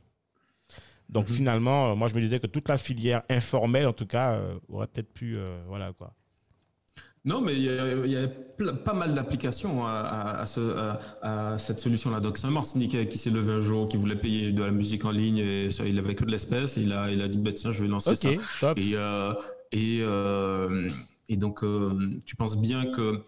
Donc 1.10 1.28
Mhm. 1.30 1.36
finalement, 1.36 1.92
euh, 1.92 1.96
moi 1.96 2.08
je 2.08 2.16
me 2.16 2.22
disais 2.22 2.40
que 2.40 2.48
toute 2.48 2.70
la 2.70 2.78
filière 2.78 3.24
informelle, 3.30 3.88
en 3.88 3.94
tout 3.94 4.06
cas, 4.06 4.34
euh, 4.34 4.54
aurait 4.70 4.88
peut-être 4.88 5.12
pu, 5.14 5.36
euh, 5.38 5.60
voilà 5.68 5.92
quoi. 5.94 6.14
Non, 7.26 7.42
mais 7.42 7.54
il 7.54 7.64
y 7.64 7.70
a, 7.70 7.92
il 8.06 8.12
y 8.12 8.16
a 8.16 8.28
ple- 8.28 8.78
pas 8.84 8.94
mal 8.94 9.14
d'applications 9.14 9.86
à, 9.86 9.92
à- 9.92 10.42
à 10.42 10.46
ce- 10.48 10.74
à- 10.78 11.00
à 11.54 11.60
cette 11.60 11.80
solution-là. 11.82 12.22
Donc, 12.22 12.38
c'est 12.38 12.48
un 12.48 12.52
Martiniquais 12.52 13.08
qui 13.10 13.18
s'est 13.18 13.30
levé 13.30 13.52
un 13.52 13.60
jour, 13.60 13.90
qui 13.90 13.98
voulait 13.98 14.16
payer 14.16 14.52
de 14.54 14.64
la 14.64 14.72
musique 14.72 15.04
en 15.04 15.12
ligne 15.12 15.40
et 15.40 15.70
ça, 15.70 15.86
il 15.86 16.00
avait 16.00 16.16
que 16.16 16.24
de 16.24 16.32
l'espèce. 16.32 16.78
Il 16.78 16.94
a, 16.94 17.12
il 17.12 17.22
a 17.22 17.28
dit, 17.28 17.38
bah, 17.38 17.52
tiens, 17.52 17.72
je 17.72 17.82
vais 17.82 17.90
lancer 17.90 18.16
ça. 18.16 18.30
Ok, 18.30 18.40
top. 18.62 18.80
Et, 18.80 18.92
euh, 18.94 19.34
et, 19.74 20.00
et 21.28 21.36
donc, 21.36 21.60
tu 22.26 22.36
penses 22.38 22.60
bien 22.62 22.86
que 22.90 23.22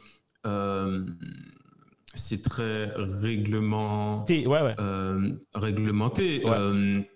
c'est 2.16 2.42
très 2.44 2.92
règlement, 2.96 4.24
T'es- 4.24 4.48
Ouais, 4.48 4.62
ouais. 4.62 4.76
réglementé. 5.54 6.44
Ouais. 6.46 7.10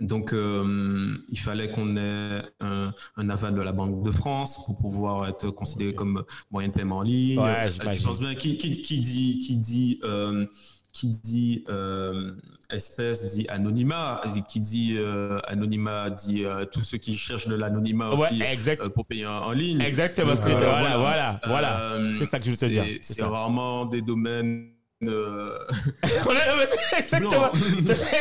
Donc, 0.00 0.32
euh, 0.32 1.16
il 1.28 1.38
fallait 1.38 1.70
qu'on 1.70 1.96
ait 1.96 2.42
un, 2.60 2.92
un 3.16 3.30
aval 3.30 3.54
de 3.54 3.60
la 3.62 3.72
Banque 3.72 4.02
de 4.02 4.10
France 4.10 4.58
pour 4.66 4.76
pouvoir 4.78 5.28
être 5.28 5.50
considéré 5.50 5.94
comme 5.94 6.24
moyen 6.50 6.68
de 6.68 6.72
paiement 6.74 6.98
en 6.98 7.02
ligne. 7.02 7.38
Ouais, 7.38 7.68
Euh, 7.68 7.90
tu 7.92 8.02
penses 8.02 8.20
bien 8.20 8.34
qui, 8.34 8.56
qui, 8.56 8.82
qui 8.82 8.98
dit 9.00 9.38
qui 9.38 9.56
dit 9.56 10.00
euh, 10.02 10.46
qui 10.92 11.08
dit 11.10 11.64
euh, 11.68 12.32
espèce 12.70 13.34
dit 13.36 13.46
anonymat, 13.48 14.20
qui 14.48 14.60
dit 14.60 14.98
anonymat 15.46 16.10
dit 16.10 16.44
tous 16.72 16.80
ceux 16.80 16.98
qui 16.98 17.16
cherchent 17.16 17.48
de 17.48 17.54
l'anonymat 17.54 18.10
aussi 18.10 18.42
exact. 18.42 18.88
pour 18.88 19.04
payer 19.06 19.26
en, 19.26 19.32
en 19.44 19.52
ligne. 19.52 19.80
Exactement. 19.80 20.34
voilà, 20.34 20.98
voilà, 20.98 21.40
voilà. 21.46 21.98
C'est 22.18 22.24
ça 22.24 22.38
que 22.40 22.46
je 22.46 22.50
veux 22.50 22.56
te 22.56 22.66
dire, 22.66 22.84
c'est- 23.00 23.22
rarement 23.22 23.86
des 23.86 24.02
domaines. 24.02 24.70
Euh, 25.08 25.58
c'est 26.02 26.98
exactement. 27.00 27.50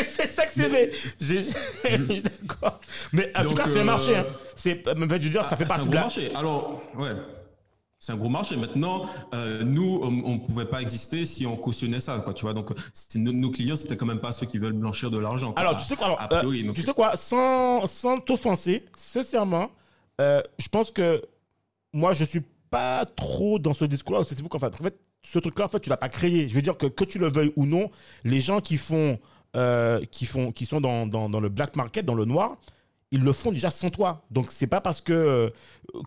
C'est 0.08 0.28
ça 0.28 0.46
que 0.46 0.52
c'est. 0.56 0.70
mais 0.70 0.92
j'ai- 1.20 1.44
j'ai- 1.44 2.22
D'accord. 2.42 2.80
Mais 3.12 3.32
en 3.38 3.42
tout 3.44 3.50
Donc, 3.50 3.58
cas, 3.58 3.68
c'est 3.68 3.80
un 3.80 3.82
euh, 3.82 3.86
marché. 3.86 4.16
hein. 4.16 4.26
C'est, 4.56 4.84
je 4.86 4.94
veux 5.06 5.20
dire, 5.20 5.46
ça 5.46 5.58
fait 5.58 5.66
partie 5.66 5.86
c'est 5.86 5.90
de 5.90 5.96
un 5.98 6.02
la. 6.02 6.08
gros 6.08 6.20
marché. 6.20 6.36
Alors, 6.36 6.82
ouais. 6.96 7.12
C'est 8.00 8.12
un 8.12 8.18
gros 8.18 8.30
marché. 8.30 8.58
Maintenant, 8.58 9.04
euh, 9.34 9.64
nous, 9.64 10.02
on 10.04 10.12
ne 10.34 10.38
pouvait 10.40 10.66
pas 10.66 10.82
exister 10.82 11.24
si 11.26 11.46
on 11.46 11.56
cautionnait 11.56 12.02
ça, 12.02 12.18
quoi, 12.20 12.34
tu 12.34 12.42
vois. 12.44 12.54
Donc, 12.54 12.72
c'est- 12.94 13.18
nos, 13.20 13.32
nos 13.32 13.50
clients, 13.52 13.76
c'était 13.78 13.96
quand 13.96 14.06
même 14.06 14.20
pas 14.20 14.32
ceux 14.34 14.46
qui 14.46 14.58
veulent 14.58 14.74
blanchir 14.74 15.10
de 15.10 15.18
l'argent. 15.18 15.54
Alors, 15.56 15.78
tu 15.78 15.86
sais 15.86 15.96
quoi, 15.96 16.08
alors, 16.08 16.22
A 16.22 16.28
priori, 16.28 16.68
euh, 16.68 16.74
tu 16.74 16.82
sais 16.82 16.94
quoi, 16.94 17.16
sans, 17.16 17.88
sans 17.88 18.20
t'offenser, 18.20 18.84
sincèrement, 18.96 19.72
euh, 20.20 20.42
je 20.58 20.68
pense 20.68 20.92
que 20.92 21.22
moi, 21.94 22.12
je 22.14 22.26
suis 22.26 22.42
pas 22.70 23.06
trop 23.06 23.58
dans 23.60 23.74
ce 23.74 23.86
discours-là 23.86 24.22
au 24.22 24.26
Facebook. 24.26 24.54
En 24.54 24.60
fait, 24.60 24.74
en 24.74 24.84
fait 24.84 24.96
ce 25.24 25.39
truc-là, 25.39 25.65
en 25.65 25.67
fait, 25.69 25.80
tu 25.80 25.89
l'as 25.89 25.97
pas 25.97 26.09
créé. 26.09 26.47
Je 26.49 26.53
veux 26.55 26.61
dire 26.61 26.78
que 26.78 26.86
que 26.86 27.03
tu 27.03 27.17
le 27.19 27.32
veuilles 27.32 27.53
ou 27.55 27.65
non, 27.65 27.89
les 28.24 28.41
gens 28.41 28.59
qui 28.61 28.78
font, 28.78 29.19
euh, 29.55 30.03
qui 30.11 30.26
font, 30.26 30.51
qui 30.51 30.65
sont 30.65 30.82
dans, 30.82 31.07
dans, 31.07 31.30
dans 31.30 31.39
le 31.39 31.49
black 31.49 31.76
market, 31.76 32.05
dans 32.05 32.15
le 32.15 32.26
noir, 32.26 32.57
ils 33.11 33.21
le 33.24 33.32
font 33.32 33.51
déjà 33.51 33.69
sans 33.69 33.89
toi. 33.89 34.24
Donc, 34.32 34.51
c'est 34.51 34.67
pas 34.67 34.82
parce 34.82 35.01
que, 35.01 35.13
euh, 35.13 35.49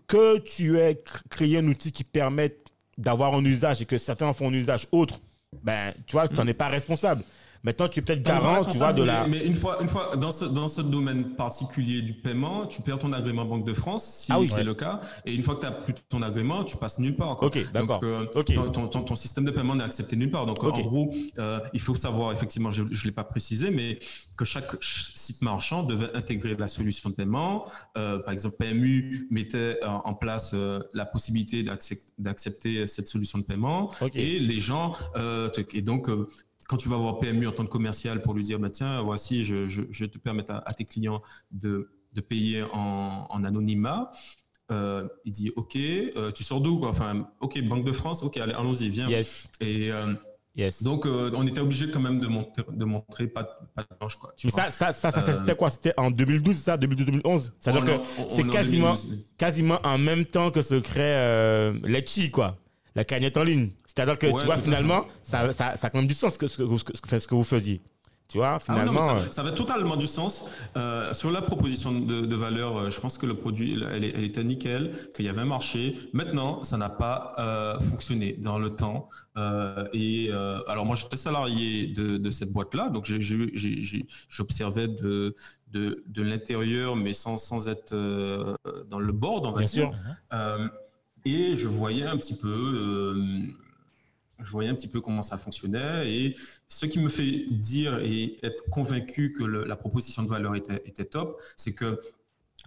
que 0.07 0.37
tu 0.39 0.73
cr- 0.73 0.97
créé 1.29 1.57
un 1.57 1.67
outil 1.67 1.91
qui 1.91 2.03
permette 2.03 2.67
d'avoir 2.97 3.33
un 3.33 3.43
usage 3.45 3.81
et 3.81 3.85
que 3.85 3.97
certains 3.97 4.27
en 4.27 4.33
font 4.33 4.49
un 4.49 4.53
usage 4.53 4.87
autre, 4.91 5.19
ben, 5.63 5.93
tu 6.05 6.13
vois, 6.13 6.27
tu 6.27 6.35
n'en 6.35 6.45
es 6.47 6.53
pas 6.53 6.67
responsable. 6.67 7.23
Maintenant, 7.63 7.87
tu 7.87 7.99
es 7.99 8.01
peut-être 8.01 8.21
garant, 8.23 8.63
tu 8.63 8.77
vois, 8.77 8.93
de 8.93 9.03
la. 9.03 9.27
Mais, 9.27 9.43
une 9.43 9.55
fois, 9.55 9.81
une 9.81 9.87
fois 9.87 10.15
dans, 10.15 10.31
ce, 10.31 10.45
dans 10.45 10.67
ce 10.67 10.81
domaine 10.81 11.35
particulier 11.35 12.01
du 12.01 12.13
paiement, 12.13 12.65
tu 12.67 12.81
perds 12.81 12.99
ton 12.99 13.11
agrément 13.13 13.45
Banque 13.45 13.65
de 13.65 13.73
France, 13.73 14.03
si 14.25 14.31
Ah 14.31 14.39
oui. 14.39 14.47
c'est 14.47 14.57
Ouais. 14.57 14.63
le 14.63 14.73
cas. 14.73 15.01
Et 15.25 15.33
une 15.33 15.43
fois 15.43 15.55
que 15.55 15.61
tu 15.61 15.65
n'as 15.65 15.71
plus 15.71 15.93
ton 16.09 16.21
agrément, 16.21 16.63
tu 16.63 16.77
passes 16.77 16.99
nulle 16.99 17.15
part. 17.15 17.37
quoi. 17.37 17.47
Ok, 17.47 17.59
d'accord. 17.73 17.99
Euh, 18.03 18.25
ton, 18.25 18.87
ton- 18.87 19.03
ton- 19.03 19.15
système 19.15 19.45
de 19.45 19.51
paiement 19.51 19.75
n'est 19.75 19.83
accepté 19.83 20.15
nulle 20.15 20.31
part. 20.31 20.45
Donc, 20.45 20.63
en 20.63 20.69
gros, 20.69 21.11
euh, 21.39 21.59
il 21.73 21.79
faut 21.79 21.95
savoir, 21.95 22.31
effectivement, 22.31 22.71
je 22.71 22.83
ne 22.83 22.89
l'ai 23.03 23.11
pas 23.11 23.23
précisé, 23.23 23.71
mais 23.71 23.99
que 24.37 24.45
chaque 24.45 24.69
ch- 24.73 25.11
site 25.15 25.41
marchand 25.41 25.83
devait 25.83 26.15
intégrer 26.15 26.55
la 26.55 26.67
solution 26.67 27.09
de 27.09 27.15
paiement. 27.15 27.65
Euh, 27.97 28.19
par 28.19 28.33
exemple, 28.33 28.55
PMU 28.57 29.27
mettait 29.31 29.79
en, 29.83 30.01
en 30.05 30.13
place 30.13 30.51
euh, 30.53 30.79
la 30.93 31.05
possibilité 31.05 31.63
d'accep- 31.63 32.03
d'accepter 32.19 32.85
cette 32.87 33.07
solution 33.07 33.39
de 33.39 33.43
paiement. 33.43 33.91
Ok. 34.01 34.15
Et 34.15 34.39
les 34.39 34.59
gens, 34.59 34.93
euh, 35.15 35.49
et 35.73 35.81
donc, 35.81 36.09
euh, 36.09 36.27
quand 36.67 36.77
tu 36.77 36.89
vas 36.89 36.97
voir 36.97 37.19
PMU 37.19 37.47
en 37.47 37.51
tant 37.51 37.65
que 37.65 37.69
commercial 37.71 38.21
pour 38.21 38.33
lui 38.33 38.43
dire, 38.43 38.59
bah, 38.59 38.69
tiens, 38.69 39.01
voici, 39.01 39.43
je, 39.45 39.67
je, 39.67 40.05
te 40.05 40.17
permettre 40.17 40.51
à, 40.53 40.63
à 40.67 40.73
tes 40.73 40.85
clients 40.85 41.21
de, 41.51 41.89
de 42.13 42.21
payer 42.21 42.63
en, 42.73 43.25
en 43.29 43.43
anonymat. 43.43 44.11
Euh, 44.69 45.07
il 45.23 45.31
dit, 45.31 45.51
OK, 45.55 45.77
euh, 45.77 46.31
tu 46.33 46.43
sors 46.43 46.59
d'où 46.59 46.83
Enfin, 46.85 47.29
OK, 47.39 47.61
Banque 47.63 47.85
de 47.85 47.93
France, 47.93 48.21
OK, 48.21 48.35
allez, 48.37 48.51
allons-y, 48.53 48.89
viens. 48.89 49.07
Yes. 49.07 49.47
Et 49.61 49.91
euh, 49.91 50.13
Yes. 50.57 50.81
donc, 50.81 51.05
on 51.05 51.45
était 51.45 51.59
obligé 51.59 51.91
quand 51.91 51.99
même 51.99 52.17
de 52.19 52.25
montrer, 52.25 52.63
de 52.67 52.83
montrer 52.83 53.27
pas, 53.27 53.43
pas 53.75 53.83
de 53.83 53.87
blanche, 53.99 54.15
quoi. 54.15 54.33
tu 54.35 54.47
Mais 54.47 54.51
vois. 54.51 54.71
ça, 54.71 54.91
ça, 54.91 55.11
ça, 55.11 55.35
c'était 55.37 55.55
quoi? 55.55 55.69
C'était 55.69 55.93
en 55.97 56.09
2012, 56.09 56.55
c'est 56.55 56.63
ça? 56.63 56.77
2012-2011 56.77 57.51
C'est-à-dire 57.59 57.83
que 57.83 58.03
c'est 58.35 58.47
quasiment, 58.49 58.93
2012. 58.95 59.33
quasiment 59.37 59.79
en 59.83 59.99
même 59.99 60.25
temps 60.25 60.49
que 60.49 60.63
se 60.63 60.73
crée 60.73 61.71
Letchi, 61.87 62.31
quoi. 62.31 62.57
La 62.97 63.03
cagnotte 63.05 63.37
en 63.37 63.43
ligne. 63.43 63.69
C'est-à-dire 63.85 64.17
que, 64.19 64.27
Ouais, 64.27 64.39
tu 64.41 64.45
vois, 64.45 64.57
finalement, 64.57 65.05
ça, 65.23 65.53
ça, 65.53 65.77
ça 65.77 65.87
a 65.87 65.89
quand 65.91 65.99
même 65.99 66.07
du 66.07 66.13
sens 66.23 66.37
que 66.37 66.47
ce 66.47 66.57
que, 66.57 66.77
ce 66.77 66.83
que, 66.83 66.97
ce 66.97 67.01
que- 67.01 67.19
ce 67.19 67.27
que 67.27 67.35
vous 67.35 67.43
faisiez. 67.43 67.79
Tu 68.27 68.39
vois, 68.39 68.57
Ah 68.67 68.73
non, 68.73 68.91
finalement. 68.91 69.21
ça, 69.21 69.31
ça 69.31 69.41
avait 69.41 69.55
totalement 69.55 69.95
du 69.95 70.05
sens. 70.07 70.33
Euh, 70.75 71.13
sur 71.13 71.31
la 71.31 71.41
proposition 71.41 71.91
de, 71.93 72.25
de 72.25 72.35
valeur, 72.35 72.75
euh, 72.77 72.89
je 72.89 72.99
pense 72.99 73.17
que 73.17 73.25
le 73.25 73.35
produit, 73.35 73.81
elle, 73.89 74.03
elle 74.03 74.23
était 74.25 74.43
nickel, 74.43 74.83
qu'il 75.15 75.25
y 75.25 75.29
avait 75.29 75.41
un 75.41 75.45
marché. 75.57 75.95
Maintenant, 76.11 76.61
ça 76.63 76.75
n'a 76.77 76.89
pas 76.89 77.33
euh, 77.39 77.79
fonctionné 77.79 78.33
dans 78.33 78.57
le 78.59 78.71
temps. 78.71 79.07
Et 79.93 80.31
alors 80.67 80.85
moi, 80.87 80.95
j'étais 80.95 81.15
salarié 81.17 81.87
de, 81.87 82.17
de 82.17 82.31
cette 82.31 82.51
boîte-là, 82.51 82.89
donc 82.89 83.05
j'observais 84.29 84.87
de, 84.87 85.35
de, 85.71 86.03
de 86.07 86.21
l'intérieur, 86.23 86.95
mais 86.95 87.13
sans, 87.13 87.37
sans 87.37 87.69
être 87.69 87.93
dans 88.89 88.99
le 88.99 89.13
board, 89.13 89.45
on 89.45 89.51
va 89.51 89.59
bien 89.59 89.67
dire. 89.69 89.91
sûr. 89.93 90.71
Et 91.25 91.55
je 91.55 91.67
voyais 91.67 92.05
un 92.05 92.17
petit 92.17 92.35
peu, 92.35 92.47
euh, 92.47 93.41
je 94.39 94.51
voyais 94.51 94.69
un 94.69 94.75
petit 94.75 94.87
peu 94.87 95.01
comment 95.01 95.21
ça 95.21 95.37
fonctionnait. 95.37 96.09
Et 96.11 96.35
ce 96.67 96.85
qui 96.85 96.99
me 96.99 97.09
fait 97.09 97.45
dire 97.51 97.99
et 97.99 98.37
être 98.43 98.63
convaincu 98.69 99.33
que 99.33 99.43
la 99.43 99.75
proposition 99.75 100.23
de 100.23 100.29
valeur 100.29 100.55
était, 100.55 101.05
top, 101.05 101.41
c'est 101.55 101.73
que, 101.73 101.99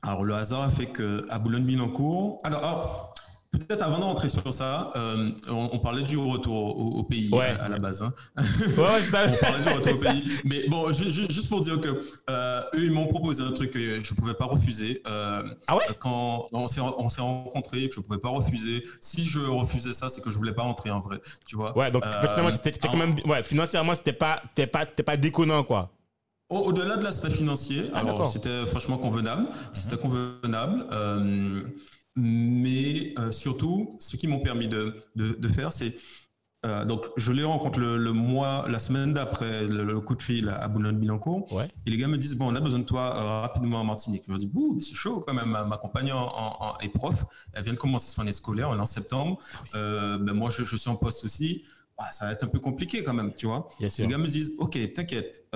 alors 0.02 0.24
le 0.24 0.34
hasard 0.34 0.62
a 0.62 0.70
fait 0.70 0.86
que 0.86 1.26
à 1.28 1.38
Boulogne-Billancourt, 1.38 2.38
alors, 2.42 3.14
peut-être 3.52 3.82
avant 3.82 3.98
de 3.98 4.04
rentrer 4.04 4.28
sur 4.28 4.52
ça, 4.52 4.90
euh, 4.96 5.30
on, 5.48 5.70
on 5.72 5.78
parlait 5.80 6.02
du 6.02 6.16
retour 6.16 6.54
au, 6.78 6.98
au 6.98 7.02
pays 7.02 7.28
Ouais. 7.32 7.46
à, 7.58 7.64
à 7.64 7.68
la 7.68 7.78
base. 7.78 8.02
hein. 8.02 8.12
Ouais, 8.36 8.82
ouais, 8.82 9.02
ça. 9.02 9.26
On 9.32 9.36
parlait 9.36 9.62
du 9.62 9.68
retour 9.78 9.92
au 9.98 10.02
ça. 10.02 10.10
pays. 10.12 10.24
Mais 10.44 10.68
bon, 10.68 10.92
ju- 10.92 11.10
ju- 11.10 11.26
juste 11.30 11.48
pour 11.48 11.60
dire 11.60 11.80
que 11.80 12.00
euh, 12.30 12.60
eux, 12.74 12.84
ils 12.84 12.90
m'ont 12.92 13.06
proposé 13.08 13.42
un 13.42 13.52
truc 13.52 13.72
que 13.72 14.00
je 14.00 14.14
pouvais 14.14 14.34
pas 14.34 14.44
refuser. 14.46 15.02
Euh, 15.06 15.42
Ah 15.66 15.76
ouais? 15.76 15.82
Quand 15.98 16.48
on 16.52 16.68
s'est 16.68 16.80
on 16.80 17.08
s'est 17.08 17.20
rencontrés, 17.22 17.88
que 17.88 17.94
je 17.96 18.00
pouvais 18.00 18.18
pas 18.20 18.28
refuser. 18.30 18.84
Si 19.00 19.24
je 19.24 19.40
refusais 19.40 19.92
ça, 19.92 20.08
c'est 20.08 20.22
que 20.22 20.30
je 20.30 20.36
voulais 20.36 20.54
pas 20.54 20.62
rentrer 20.62 20.90
en 20.90 20.98
vrai. 21.00 21.20
Tu 21.46 21.56
vois. 21.56 21.76
Ouais, 21.76 21.90
donc 21.90 22.04
finalement, 22.06 22.50
t'étais 22.52 22.70
t'étais 22.72 22.88
quand 22.88 22.96
même. 22.96 23.16
Ouais, 23.26 23.42
financièrement, 23.42 23.94
c'était 23.94 24.12
pas, 24.12 24.42
pas, 24.72 24.86
pas 24.86 25.16
déconnant, 25.16 25.64
quoi. 25.64 25.90
Au- 26.48 26.58
Au-delà 26.68 26.96
de 26.96 27.04
l'aspect 27.04 27.30
financier, 27.30 27.84
Ah, 27.94 28.02
c'était 28.24 28.66
franchement 28.66 28.98
convenable, 28.98 29.46
c'était 29.72 29.96
convenable, 29.96 30.84
euh, 30.90 31.62
mais 32.16 33.14
euh, 33.18 33.30
surtout, 33.32 33.96
ce 34.00 34.16
qui 34.16 34.26
m'ont 34.28 34.40
permis 34.40 34.68
de, 34.68 34.94
de, 35.16 35.32
de 35.32 35.48
faire, 35.48 35.72
c'est 35.72 35.94
euh, 36.66 36.84
donc 36.84 37.04
je 37.16 37.32
les 37.32 37.42
rencontre 37.42 37.78
le, 37.80 37.96
le 37.96 38.12
mois, 38.12 38.66
la 38.68 38.78
semaine 38.78 39.14
d'après 39.14 39.66
le, 39.66 39.82
le 39.82 40.00
coup 40.00 40.14
de 40.14 40.20
fil 40.22 40.48
à 40.50 40.68
Boulogne-Billancourt, 40.68 41.50
Ouais. 41.52 41.68
et 41.86 41.90
les 41.90 41.96
gars 41.96 42.06
me 42.08 42.18
disent 42.18 42.36
bon, 42.36 42.52
on 42.52 42.54
a 42.54 42.60
besoin 42.60 42.80
de 42.80 42.84
toi 42.84 43.16
euh, 43.16 43.40
rapidement 43.40 43.80
en 43.80 43.84
Martinique. 43.84 44.24
Je 44.26 44.30
leur 44.30 44.38
dis 44.38 44.46
bouh, 44.46 44.78
c'est 44.80 44.94
chaud 44.94 45.24
quand 45.26 45.32
même. 45.32 45.48
Ma, 45.48 45.64
ma 45.64 45.78
compagne 45.78 46.12
en, 46.12 46.18
en- 46.26 46.56
en- 46.60 46.78
est 46.80 46.90
prof, 46.90 47.24
elle 47.54 47.64
vient 47.64 47.72
de 47.72 47.78
commencer 47.78 48.10
son 48.12 48.20
année 48.22 48.32
scolaire, 48.32 48.68
on 48.68 48.76
est 48.76 48.80
en 48.80 48.84
septembre. 48.84 49.38
Euh, 49.74 50.18
ben 50.18 50.34
moi, 50.34 50.50
je, 50.50 50.64
je 50.64 50.76
suis 50.76 50.90
en 50.90 50.96
poste 50.96 51.24
aussi. 51.24 51.64
Ouais, 51.98 52.06
ça 52.12 52.26
va 52.26 52.32
être 52.32 52.44
un 52.44 52.48
peu 52.48 52.60
compliqué 52.60 53.02
quand 53.04 53.12
même, 53.14 53.32
tu 53.32 53.46
vois. 53.46 53.68
Les 53.80 54.06
gars 54.06 54.16
me 54.18 54.26
disent, 54.26 54.52
OK, 54.58 54.78
t'inquiète, 54.94 55.46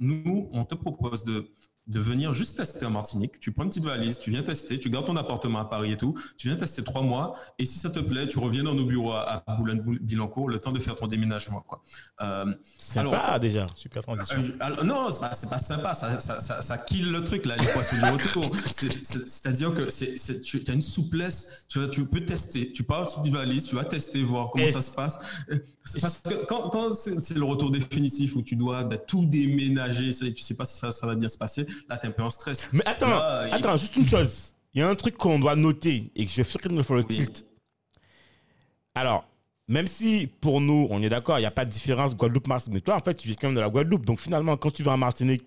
nous, 0.00 0.48
on 0.52 0.64
te 0.64 0.74
propose 0.74 1.24
de, 1.24 1.48
de 1.88 2.00
venir 2.00 2.32
juste 2.32 2.56
tester 2.56 2.84
en 2.86 2.90
Martinique. 2.90 3.40
Tu 3.40 3.50
prends 3.50 3.64
une 3.64 3.70
petite 3.70 3.84
valise, 3.84 4.18
tu 4.18 4.30
viens 4.30 4.42
tester, 4.42 4.78
tu 4.78 4.90
gardes 4.90 5.06
ton 5.06 5.16
appartement 5.16 5.60
à 5.60 5.64
Paris 5.64 5.92
et 5.92 5.96
tout, 5.96 6.14
tu 6.36 6.48
viens 6.48 6.56
tester 6.56 6.84
trois 6.84 7.02
mois, 7.02 7.34
et 7.58 7.64
si 7.66 7.78
ça 7.78 7.90
te 7.90 7.98
plaît, 7.98 8.26
tu 8.26 8.38
reviens 8.38 8.62
dans 8.62 8.74
nos 8.74 8.84
bureaux 8.84 9.12
à, 9.12 9.42
Boulogne-Billancourt 9.58 10.48
le 10.48 10.58
temps 10.58 10.72
de 10.72 10.80
faire 10.80 10.96
ton 10.96 11.06
déménagement. 11.06 11.62
Quoi. 11.66 11.82
Euh, 12.20 12.44
Sympa, 12.78 13.16
Alors- 13.18 13.40
déjà. 13.40 13.66
Super 13.74 14.02
transition. 14.02 14.36
euh, 14.38 14.52
alors, 14.60 14.84
non, 14.84 15.06
c'est 15.10 15.20
pas, 15.20 15.30
pas 15.30 15.58
sympa, 15.58 15.94
ça, 15.94 16.20
ça, 16.20 16.40
ça, 16.40 16.62
ça 16.62 16.78
kill 16.78 17.10
le 17.10 17.24
truc, 17.24 17.46
là, 17.46 17.56
les 17.56 17.66
poissons 17.66 17.96
du 17.96 18.04
retour. 18.04 18.50
C'est- 18.72 19.04
c'est- 19.04 19.28
C'est-à-dire 19.28 19.74
que 19.74 19.88
c'est, 19.88 20.40
tu 20.42 20.62
as 20.68 20.72
une 20.72 20.80
souplesse, 20.80 21.66
tu, 21.68 22.04
peux 22.06 22.24
tester, 22.24 22.72
tu 22.72 22.82
parles 22.82 23.08
sur 23.08 23.22
du 23.22 23.30
valise, 23.30 23.66
tu 23.66 23.74
vas 23.76 23.84
tester, 23.84 24.22
voir 24.22 24.50
comment 24.50 24.64
Et 24.64 24.70
ça 24.70 24.82
se 24.82 24.90
passe. 24.90 25.18
Euh, 25.50 25.58
parce 26.00 26.18
que 26.18 26.44
quand, 26.46 26.68
quand 26.68 26.92
c'est 26.94 27.34
le 27.36 27.44
retour 27.44 27.70
définitif 27.70 28.36
où 28.36 28.42
tu 28.42 28.56
dois 28.56 28.84
ben, 28.84 28.98
tout 29.06 29.24
déménager, 29.24 30.12
ça, 30.12 30.26
tu 30.30 30.42
sais 30.42 30.54
pas 30.54 30.64
si 30.66 30.76
ça, 30.78 30.92
ça 30.92 31.06
va 31.06 31.14
bien 31.14 31.28
se 31.28 31.38
passer, 31.38 31.66
là, 31.88 31.96
t'es 31.98 32.08
un 32.08 32.12
peu 32.12 32.22
en 32.22 32.30
stress. 32.30 32.68
Mais 32.72 32.82
attends, 32.86 33.08
Là, 33.08 33.46
il- 33.48 33.54
attends, 33.54 33.76
juste 33.76 33.96
une 33.96 34.06
chose. 34.06 34.54
Il 34.74 34.80
y 34.80 34.82
a 34.82 34.88
un 34.88 34.94
truc 34.94 35.16
qu'on 35.16 35.38
doit 35.38 35.56
noter 35.56 36.10
et 36.14 36.24
que 36.26 36.30
je 36.30 36.42
qu'il 36.58 36.72
nous 36.72 36.82
le 36.96 37.04
tilt. 37.04 37.44
Alors, 38.94 39.26
même 39.68 39.86
si 39.86 40.26
pour 40.40 40.60
nous, 40.60 40.86
on 40.90 41.02
est 41.02 41.08
d'accord, 41.08 41.38
il 41.38 41.42
n'y 41.42 41.46
a 41.46 41.50
pas 41.50 41.64
de 41.64 41.70
différence 41.70 42.16
Guadeloupe-Martinique, 42.16 42.74
mais 42.74 42.80
toi, 42.80 42.96
en 42.96 43.00
fait, 43.00 43.14
tu 43.14 43.28
vis 43.28 43.36
quand 43.36 43.48
même 43.48 43.54
de 43.56 43.60
la 43.60 43.68
Guadeloupe. 43.68 44.04
Donc 44.06 44.20
finalement, 44.20 44.56
quand 44.56 44.70
tu 44.70 44.82
vas 44.82 44.92
en 44.92 44.96
Martinique, 44.96 45.44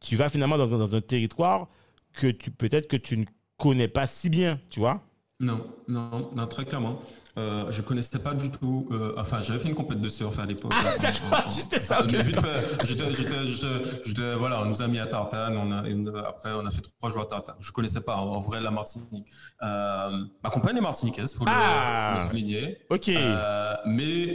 tu 0.00 0.16
vas 0.16 0.28
finalement 0.28 0.58
dans 0.58 0.74
un, 0.74 0.78
dans 0.78 0.94
un 0.96 1.00
territoire 1.00 1.68
que 2.12 2.28
tu 2.28 2.50
peut-être 2.50 2.88
que 2.88 2.96
tu 2.96 3.16
ne 3.16 3.24
connais 3.56 3.88
pas 3.88 4.06
si 4.06 4.28
bien, 4.28 4.60
tu 4.70 4.80
vois. 4.80 5.02
Non, 5.44 5.66
non, 5.88 6.30
non, 6.34 6.46
très 6.46 6.64
clairement. 6.64 7.00
Euh, 7.36 7.70
je 7.70 7.82
connaissais 7.82 8.18
pas 8.18 8.32
du 8.34 8.50
tout. 8.50 8.88
euh, 8.90 9.14
enfin, 9.18 9.42
j'avais 9.42 9.58
fait 9.58 9.68
une 9.68 9.74
compète 9.74 10.00
de 10.00 10.08
surf 10.08 10.38
à 10.38 10.46
l'époque. 10.46 10.72
Ah, 10.74 10.96
d'accord, 10.98 11.52
juste 11.52 11.78
ça, 11.80 12.00
ok, 12.02 12.12
mais 12.12 12.22
vite 12.22 12.40
fait, 12.40 12.86
j'étais, 14.04 14.34
voilà, 14.36 14.62
on 14.62 14.66
nous 14.66 14.80
a 14.80 14.88
mis 14.88 14.98
à 14.98 15.06
Tartane. 15.06 15.56
On 15.56 15.70
a, 15.70 15.80
après, 16.28 16.52
on 16.52 16.64
a 16.64 16.70
fait 16.70 16.80
trois 16.98 17.10
jours 17.10 17.22
à 17.22 17.26
Tartane. 17.26 17.56
Je 17.60 17.72
connaissais 17.72 18.00
pas 18.00 18.16
en, 18.16 18.38
vrai 18.38 18.60
la 18.60 18.70
Martinique. 18.70 19.26
Euh, 19.62 20.24
ma 20.42 20.50
compagne 20.50 20.76
est 20.78 20.80
martiniquaise, 20.80 21.34
faut, 21.34 21.44
Ah. 21.46 22.12
le, 22.14 22.20
faut 22.20 22.24
le 22.24 22.30
souligner. 22.30 22.78
Ok. 22.88 23.08
Euh, 23.08 23.74
mais 23.86 24.34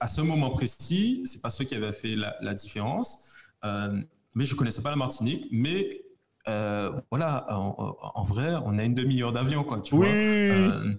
à 0.00 0.06
ce 0.08 0.20
moment 0.20 0.50
précis, 0.50 1.22
c'est 1.24 1.42
pas 1.42 1.50
ceux 1.50 1.64
qui 1.64 1.74
avaient 1.74 1.92
fait 1.92 2.14
la, 2.14 2.36
la 2.40 2.54
différence. 2.54 3.32
Mais 3.64 4.44
je 4.44 4.54
connaissais 4.54 4.82
pas 4.82 4.90
la 4.90 4.96
Martinique. 4.96 5.46
Mais 5.50 6.02
euh, 6.48 6.92
voilà, 7.10 7.46
en, 7.50 8.22
vrai, 8.24 8.54
on 8.64 8.78
a 8.78 8.84
une 8.84 8.94
demi-heure 8.94 9.32
d'avion, 9.32 9.64
quoi. 9.64 9.80
Tu 9.80 9.94
oui. 9.94 10.06
vois. 10.06 10.14
Euh, 10.14 10.94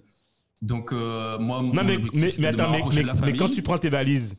donc, 0.60 0.92
euh, 0.92 1.38
moi, 1.38 1.58
non, 1.62 1.68
mon 1.72 1.84
mais, 1.84 1.98
mais, 2.38 2.46
attends, 2.46 2.72
mais, 3.24 3.32
quand 3.34 3.48
tu 3.48 3.62
prends 3.62 3.78
tes 3.78 3.90
valises, 3.90 4.34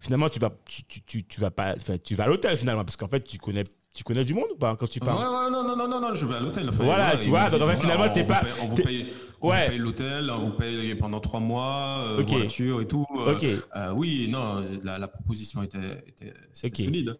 finalement, 0.00 0.28
tu 0.28 0.38
vas, 0.40 0.50
tu, 0.66 0.84
tu, 0.84 1.02
tu, 1.02 1.24
tu 1.24 1.40
vas 1.40 1.50
pas, 1.50 1.74
tu 2.02 2.14
vas 2.14 2.24
à 2.24 2.26
l'hôtel 2.26 2.56
finalement, 2.56 2.84
parce 2.84 2.96
qu'en 2.96 3.08
fait, 3.08 3.22
tu 3.22 3.38
connais, 3.38 3.62
tu 3.94 4.02
connais 4.04 4.24
du 4.24 4.34
monde 4.34 4.48
ou 4.52 4.56
pas 4.58 4.74
quand 4.76 4.88
tu 4.88 5.00
pars? 5.00 5.16
Ouais, 5.16 5.50
non, 5.50 5.64
non, 5.64 5.76
non, 5.76 5.88
non, 5.88 6.00
non, 6.00 6.14
je 6.14 6.26
vais 6.26 6.34
à 6.34 6.40
l'hôtel. 6.40 6.68
Enfin, 6.68 6.84
Voilà, 6.84 7.14
ouais, 7.14 7.20
tu 7.20 7.28
vois, 7.28 7.48
donc, 7.50 7.70
finalement, 7.78 8.08
t'es 8.12 8.24
pas- 8.24 8.40
paye- 8.42 8.52
On 8.62 8.66
vous 8.66 8.76
paye, 8.76 9.12
Ouais. 9.40 9.68
paye 9.70 9.78
l'hôtel, 9.78 10.30
on 10.30 10.50
vous 10.50 10.56
paye 10.56 10.94
pendant 10.96 11.20
trois 11.20 11.40
mois, 11.40 12.04
euh, 12.04 12.22
voiture 12.26 12.80
et 12.80 12.86
tout. 12.86 13.06
euh, 13.16 13.34
Ok. 13.36 13.44
euh, 13.44 13.92
oui, 13.94 14.28
non, 14.28 14.60
la, 14.84 14.98
la 14.98 15.08
proposition 15.08 15.62
était, 15.62 16.04
était 16.06 16.34
c'était 16.52 16.82
Ok. 16.82 16.84
solide. 16.86 17.16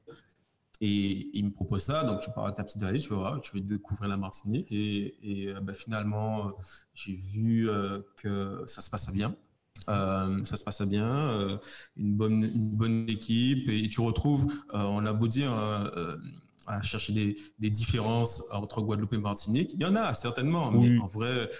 Et 0.83 1.31
il 1.35 1.45
me 1.45 1.51
propose 1.51 1.83
ça, 1.83 2.05
donc 2.05 2.21
tu 2.21 2.31
pars 2.31 2.45
avec 2.45 2.57
ta 2.57 2.65
petite 2.65 2.81
valise, 2.81 3.03
tu 3.03 3.11
vas 3.11 3.17
voir, 3.17 3.41
tu 3.41 3.55
vas 3.55 3.61
découvrir 3.63 4.09
la 4.09 4.17
Martinique. 4.17 4.73
Et, 4.73 5.15
euh, 5.49 5.61
ben, 5.61 5.75
finalement, 5.75 6.53
j'ai 6.95 7.17
vu 7.17 7.69
euh, 7.69 8.01
que 8.17 8.65
ça 8.67 8.81
se 8.81 8.89
passait 8.89 9.13
bien. 9.13 9.37
Euh, 9.89 10.43
ça 10.45 10.57
se 10.57 10.65
passait 10.65 10.87
bien, 10.87 11.59
une, 11.97 12.15
bonne, 12.15 12.45
une 12.45 12.71
bonne 12.71 13.09
équipe. 13.09 13.69
Et, 13.69 13.89
tu 13.89 14.01
retrouves, 14.01 14.51
on 14.73 15.05
a 15.05 15.13
beau 15.13 15.29
dire, 15.29 15.53
à 16.71 16.83
chercher 16.83 17.13
des, 17.13 17.37
des 17.59 17.71
différences 17.71 18.43
entre 18.53 18.81
Guadeloupe 18.81 19.13
et 19.15 19.19
Martinique. 19.19 19.71
Il 19.75 19.81
y 19.81 19.85
en 19.85 19.97
a 19.97 20.15
certainement, 20.15 20.71
Oui. 20.73 20.91
mais 20.91 20.99
en 20.99 21.07
vrai, 21.07 21.51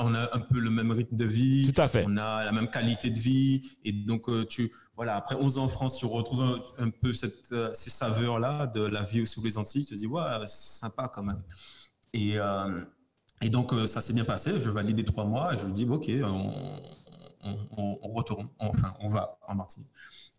on 0.00 0.14
a 0.14 0.36
un 0.36 0.40
peu 0.40 0.58
le 0.58 0.70
même 0.70 0.90
rythme 0.90 1.16
de 1.16 1.24
vie. 1.24 1.72
Tout 1.72 1.80
à 1.80 1.88
fait. 1.88 2.04
On 2.06 2.16
a 2.16 2.44
la 2.44 2.52
même 2.52 2.68
qualité 2.70 3.10
de 3.10 3.18
vie. 3.18 3.62
Et 3.84 3.92
donc, 3.92 4.28
euh, 4.28 4.44
tu, 4.46 4.72
voilà, 4.96 5.16
après 5.16 5.36
11 5.36 5.58
ans 5.58 5.64
en 5.64 5.68
France, 5.68 5.98
tu 5.98 6.06
retrouves 6.06 6.42
un, 6.42 6.58
un 6.78 6.90
peu 6.90 7.12
cette, 7.12 7.50
euh, 7.52 7.70
ces 7.72 7.90
saveurs-là 7.90 8.66
de 8.66 8.82
la 8.82 9.02
vie 9.02 9.26
sous 9.26 9.42
les 9.42 9.56
Antilles. 9.58 9.86
Tu 9.86 9.94
te 9.94 9.98
dis, 9.98 10.06
ouais, 10.06 10.22
c'est 10.46 10.80
sympa 10.80 11.10
quand 11.12 11.22
même. 11.22 11.42
Et, 12.12 12.38
euh, 12.38 12.80
et 13.40 13.48
donc, 13.50 13.72
ça 13.86 14.00
s'est 14.00 14.12
bien 14.12 14.24
passé. 14.24 14.60
Je 14.60 14.70
valide 14.70 14.96
les 14.98 15.04
trois 15.04 15.24
mois 15.24 15.54
et 15.54 15.58
je 15.58 15.66
dis, 15.66 15.86
OK, 15.88 16.10
on, 16.22 16.52
on, 17.44 17.58
on- 17.76 17.98
on 18.02 18.08
retourne. 18.12 18.48
Enfin, 18.58 18.94
on 19.00 19.08
va 19.08 19.38
en 19.46 19.54
Martinique. 19.54 19.90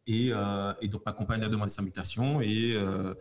Et, 0.07 0.30
euh, 0.32 0.73
et 0.82 0.88
donc, 0.88 1.05
ma 1.05 1.13
compagne 1.13 1.43
a 1.43 1.49
demandé 1.49 1.69
sa 1.71 1.82
mutation 1.84 2.41
et, 2.41 2.71
euh, 2.73 3.13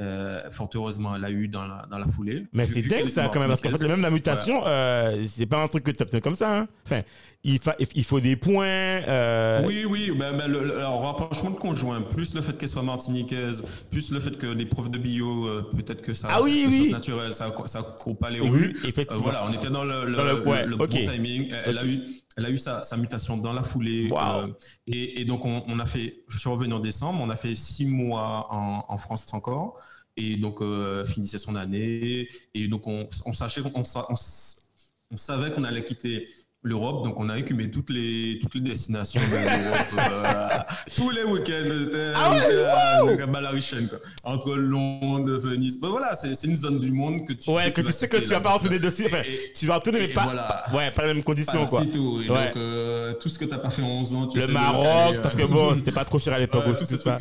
Euh, 0.00 0.40
fort 0.50 0.68
heureusement, 0.74 1.14
elle 1.14 1.20
l'a 1.22 1.30
eu 1.30 1.46
dans 1.46 1.64
la, 1.64 1.86
dans 1.88 1.98
la 1.98 2.06
foulée. 2.08 2.46
Mais 2.52 2.66
c'est 2.66 2.82
dingue 2.82 3.06
ça 3.06 3.28
quand 3.32 3.38
même, 3.38 3.48
parce 3.48 3.60
qu'en 3.60 3.70
fait, 3.70 3.86
même 3.86 4.02
la 4.02 4.10
mutation, 4.10 4.62
euh, 4.66 5.24
c'est 5.24 5.46
pas 5.46 5.62
un 5.62 5.68
truc 5.68 5.84
que 5.84 5.92
tu 5.92 6.02
obtiens 6.02 6.18
comme 6.18 6.34
ça. 6.34 6.58
hein. 6.62 6.66
Enfin, 6.84 7.02
il, 7.44 7.60
fa- 7.60 7.76
il 7.94 8.02
faut 8.04 8.18
des 8.18 8.34
points. 8.34 8.66
euh, 8.66 9.62
Oui, 9.64 9.84
oui, 9.84 10.10
ben, 10.18 10.36
ben, 10.36 10.48
le, 10.48 10.64
le- 10.64 10.78
alors, 10.78 11.00
rapprochement 11.04 11.50
de 11.50 11.56
conjoint, 11.58 12.00
plus 12.02 12.34
le 12.34 12.40
fait 12.40 12.58
qu'elle 12.58 12.68
soit 12.68 12.82
martiniquaise, 12.82 13.64
plus 13.90 14.10
le 14.10 14.18
fait 14.18 14.36
que 14.36 14.48
les 14.48 14.66
profs 14.66 14.90
de 14.90 14.98
bio, 14.98 15.46
euh, 15.46 15.70
peut-être 15.76 16.02
que 16.02 16.12
ça, 16.12 16.26
Ah 16.28 16.42
oui, 16.42 16.64
le 16.68 16.70
oui. 16.70 16.90
naturel, 16.90 17.32
ça, 17.32 17.54
ça 17.66 17.82
court 17.82 18.18
pas 18.18 18.30
les 18.30 18.40
Oui, 18.40 18.48
rues. 18.48 18.76
effectivement. 18.84 19.12
Euh, 19.18 19.22
voilà, 19.22 19.46
on 19.48 19.52
était 19.52 19.70
dans 19.70 19.84
le, 19.84 20.06
le, 20.06 20.16
Dans 20.16 20.24
le- 20.24 20.42
ouais, 20.48 20.66
le 20.66 20.74
ok. 20.74 20.88
bon 20.90 21.06
timing. 21.12 21.50
Elle, 21.52 21.62
elle 21.66 21.76
Ok. 21.76 21.82
a 21.82 21.86
eu, 21.86 22.00
elle 22.36 22.46
a 22.46 22.50
eu 22.50 22.58
sa, 22.58 22.82
sa 22.82 22.96
mutation 22.96 23.36
dans 23.36 23.52
la 23.52 23.62
foulée. 23.62 24.08
Wow. 24.10 24.18
euh, 24.18 24.46
et, 24.88 25.20
et 25.20 25.24
donc, 25.24 25.44
on, 25.44 25.62
on 25.68 25.78
a 25.78 25.86
fait, 25.86 26.24
je 26.26 26.36
suis 26.36 26.50
revenu 26.50 26.72
en 26.74 26.80
décembre, 26.80 27.20
on 27.22 27.30
a 27.30 27.36
fait 27.36 27.54
six 27.54 27.86
mois 27.86 28.48
en, 28.50 28.84
en 28.88 28.98
France 28.98 29.24
encore. 29.32 29.76
Et 30.16 30.36
donc, 30.36 30.60
euh, 30.60 31.04
finissait 31.04 31.38
son 31.38 31.56
année. 31.56 32.28
Et 32.54 32.68
donc, 32.68 32.86
on, 32.86 33.08
on, 33.26 33.32
sachait, 33.32 33.60
on, 33.74 35.16
savait 35.16 35.50
qu'on 35.50 35.64
allait 35.64 35.82
quitter 35.84 36.28
l'Europe. 36.62 37.04
Donc, 37.04 37.18
on 37.18 37.28
a 37.28 37.36
écumé 37.38 37.68
toutes 37.70 37.90
les, 37.90 38.38
toutes 38.40 38.54
les 38.54 38.60
destinations 38.60 39.20
de 39.20 39.26
l'Europe. 39.34 39.86
euh, 39.98 40.48
tous 40.96 41.10
les 41.10 41.24
week-ends. 41.24 42.12
Ah 42.14 42.30
ouais, 42.30 42.40
c'était, 42.40 42.52
euh, 42.54 43.16
la 43.18 43.26
balarichaine, 43.26 43.88
quoi. 43.88 43.98
Entre 44.22 44.54
Londres, 44.54 45.36
Venise. 45.38 45.80
Ben 45.80 45.88
voilà, 45.88 46.14
c'est 46.14 46.46
une 46.46 46.56
zone 46.56 46.78
du 46.78 46.92
monde 46.92 47.26
que 47.26 47.32
tu 47.32 47.50
Ouais, 47.50 47.72
que 47.72 47.80
tu 47.80 47.88
tu 47.88 47.92
sais 47.92 48.08
que 48.08 48.16
tu 48.18 48.26
vas 48.26 48.40
pas 48.40 48.52
retourner 48.52 48.78
dessus. 48.78 49.06
Enfin, 49.06 49.22
Et- 49.26 49.52
tu 49.52 49.66
vas 49.66 49.76
retourner, 49.76 49.98
mais 49.98 50.08
pas, 50.08 50.24
voilà. 50.24 50.64
ouais, 50.72 50.90
pas 50.92 51.02
les 51.06 51.14
mêmes 51.14 51.24
conditions, 51.24 51.66
quoi. 51.66 51.84
Tout. 51.92 52.18
Ouais. 52.20 52.26
donc, 52.26 52.56
euh, 52.56 53.14
tout 53.14 53.28
ce 53.28 53.38
que 53.38 53.44
tu 53.46 53.50
n'as 53.50 53.58
pas 53.58 53.70
fait 53.70 53.82
en 53.82 53.88
11 53.88 54.14
ans, 54.14 54.26
tu 54.28 54.38
Le 54.38 54.42
caler, 54.42 54.54
Maroc, 54.54 54.86
euh, 55.16 55.20
parce 55.22 55.34
que 55.34 55.42
bon, 55.42 55.74
c'était 55.74 55.92
pas 55.92 56.04
trop 56.04 56.20
cher 56.20 56.34
à 56.34 56.38
l'époque 56.38 56.68
aussi, 56.68 56.86
tout 56.86 56.96
ça. 57.02 57.18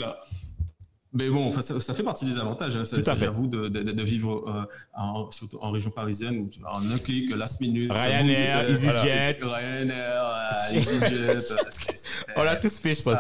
Mais 1.14 1.30
bon, 1.30 1.52
ça, 1.52 1.80
ça 1.80 1.94
fait 1.94 2.04
partie 2.04 2.26
des 2.26 2.40
avantages. 2.40 2.76
Hein. 2.76 2.82
J'avoue 2.84 3.48
de, 3.48 3.68
de, 3.68 3.84
de 3.92 4.04
vivre 4.04 4.50
euh, 4.50 4.66
en, 4.96 5.30
surtout 5.30 5.60
en 5.62 5.70
région 5.72 5.92
parisienne 5.92 6.40
où 6.40 6.50
tu, 6.50 6.60
en 6.66 6.90
un 6.90 6.98
clic, 6.98 7.30
last 7.36 7.62
minute. 7.62 7.92
Ryanair, 7.92 8.68
EasyJet. 8.68 9.38
voilà, 9.42 9.58
Ryanair, 9.58 10.24
euh, 10.26 10.76
EasyJet. 10.76 11.56
On 12.36 12.44
l'a 12.44 12.56
tous 12.56 12.80
fait, 12.80 12.96
je 12.96 13.04
pense. 13.04 13.18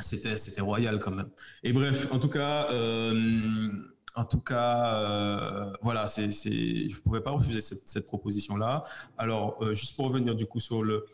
C'était 0.00 0.60
royal 0.60 0.98
quand 0.98 1.12
même. 1.12 1.28
Et 1.62 1.72
bref, 1.72 2.08
en 2.10 2.18
tout 2.18 2.28
cas, 2.28 2.66
euh, 2.72 3.70
en 4.18 4.24
tout 4.24 4.40
cas, 4.40 5.00
euh, 5.00 5.72
voilà, 5.82 6.06
c'est, 6.06 6.28
je 6.30 6.96
ne 6.96 7.00
pouvais 7.02 7.20
pas 7.20 7.30
refuser 7.30 7.60
cette, 7.60 7.88
cette 7.88 8.06
proposition-là. 8.06 8.84
Alors, 9.16 9.56
euh, 9.62 9.72
juste 9.74 9.94
pour 9.96 10.06
revenir 10.06 10.34
du 10.34 10.44
coup 10.46 10.60
sur 10.60 10.82
le, 10.82 11.06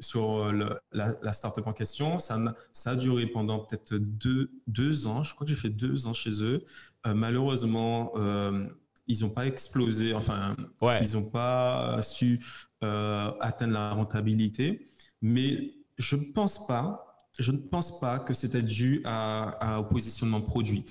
sur 0.00 0.52
le, 0.52 0.78
la, 0.92 1.16
la 1.22 1.32
start-up 1.32 1.66
en 1.66 1.72
question, 1.72 2.18
ça, 2.18 2.38
a 2.84 2.96
duré 2.96 3.26
pendant 3.26 3.60
peut-être 3.60 3.94
deux, 3.94 4.50
deux 4.66 5.06
ans. 5.06 5.22
Je 5.22 5.34
crois 5.34 5.46
que 5.46 5.52
j'ai 5.54 5.58
fait 5.58 5.70
deux 5.70 6.06
ans 6.06 6.12
chez 6.14 6.42
eux. 6.42 6.58
Euh, 7.06 7.14
malheureusement, 7.14 8.12
euh, 8.16 8.66
ils 9.06 9.20
n'ont 9.22 9.30
pas 9.30 9.46
explosé. 9.46 10.12
Enfin, 10.14 10.54
Ouais. 10.82 11.02
ils 11.04 11.14
n'ont 11.16 11.30
pas 11.30 12.02
su 12.02 12.40
euh, 12.82 13.30
atteindre 13.40 13.72
la 13.72 13.90
rentabilité. 13.92 14.88
Mais 15.22 15.74
je 15.96 16.16
ne 16.16 16.24
pense 16.32 16.66
pas, 16.66 17.16
je 17.38 17.50
ne 17.52 17.58
pense 17.58 17.98
pas 18.00 18.18
que 18.18 18.34
c'était 18.34 18.62
dû 18.62 19.00
à, 19.04 19.48
à- 19.76 19.78
au 19.80 19.84
positionnement 19.84 20.40
produit. 20.42 20.84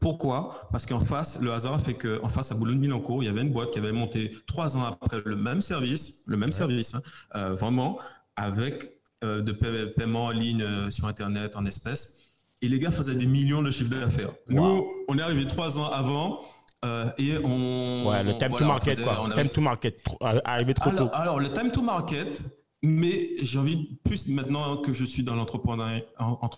Pourquoi? 0.00 0.68
Parce 0.70 0.84
qu'en 0.86 1.00
face, 1.00 1.40
le 1.40 1.50
hasard 1.52 1.74
a 1.74 1.78
fait 1.78 1.94
qu'en 1.94 2.28
face 2.28 2.52
à 2.52 2.54
Boulogne-Billancourt, 2.54 3.22
il 3.22 3.26
y 3.26 3.28
avait 3.28 3.40
une 3.42 3.52
boîte 3.52 3.70
qui 3.70 3.78
avait 3.78 3.92
monté 3.92 4.36
trois 4.46 4.76
ans 4.76 4.84
après 4.84 5.20
le 5.24 5.34
même 5.36 5.60
service, 5.62 6.22
le 6.26 6.36
même 6.36 6.52
service, 6.52 6.94
hein, 6.94 7.00
euh, 7.36 7.54
vraiment, 7.54 7.98
avec 8.36 9.00
euh, 9.24 9.40
de 9.40 9.50
paie- 9.50 9.86
paiement 9.96 10.26
en 10.26 10.30
ligne 10.30 10.62
euh, 10.62 10.90
sur 10.90 11.06
Internet, 11.06 11.56
en 11.56 11.64
espèces. 11.64 12.18
Et 12.60 12.68
les 12.68 12.78
gars 12.78 12.90
faisaient 12.90 13.16
des 13.16 13.26
millions 13.26 13.62
de 13.62 13.70
chiffres 13.70 13.90
d'affaires. 13.90 14.32
Nous, 14.48 14.62
Wow. 14.62 14.86
on 15.08 15.18
est 15.18 15.22
arrivé 15.22 15.46
trois 15.46 15.78
ans 15.78 15.88
avant 15.90 16.40
euh, 16.84 17.10
et 17.18 17.38
on. 17.42 18.08
Ouais, 18.10 18.22
le 18.22 18.36
time 18.38 18.48
voilà, 18.50 18.58
to 18.58 18.64
market, 18.72 18.92
faisait- 18.94 19.04
quoi. 19.04 19.24
avait- 19.24 19.34
Time 19.34 19.48
to 19.48 19.60
market, 19.60 20.04
arrivé 20.44 20.74
trop 20.74 20.90
tôt. 20.90 21.08
alors, 21.12 21.40
le 21.40 21.50
time 21.52 21.70
to 21.72 21.82
market, 21.82 22.44
mais 22.82 23.30
j'ai 23.42 23.58
envie, 23.58 23.98
plus 24.04 24.28
maintenant 24.28 24.76
que 24.76 24.92
je 24.92 25.04
suis 25.04 25.22
dans 25.24 25.34
l'entrepreneuriat, 25.34 26.02
en- 26.18 26.50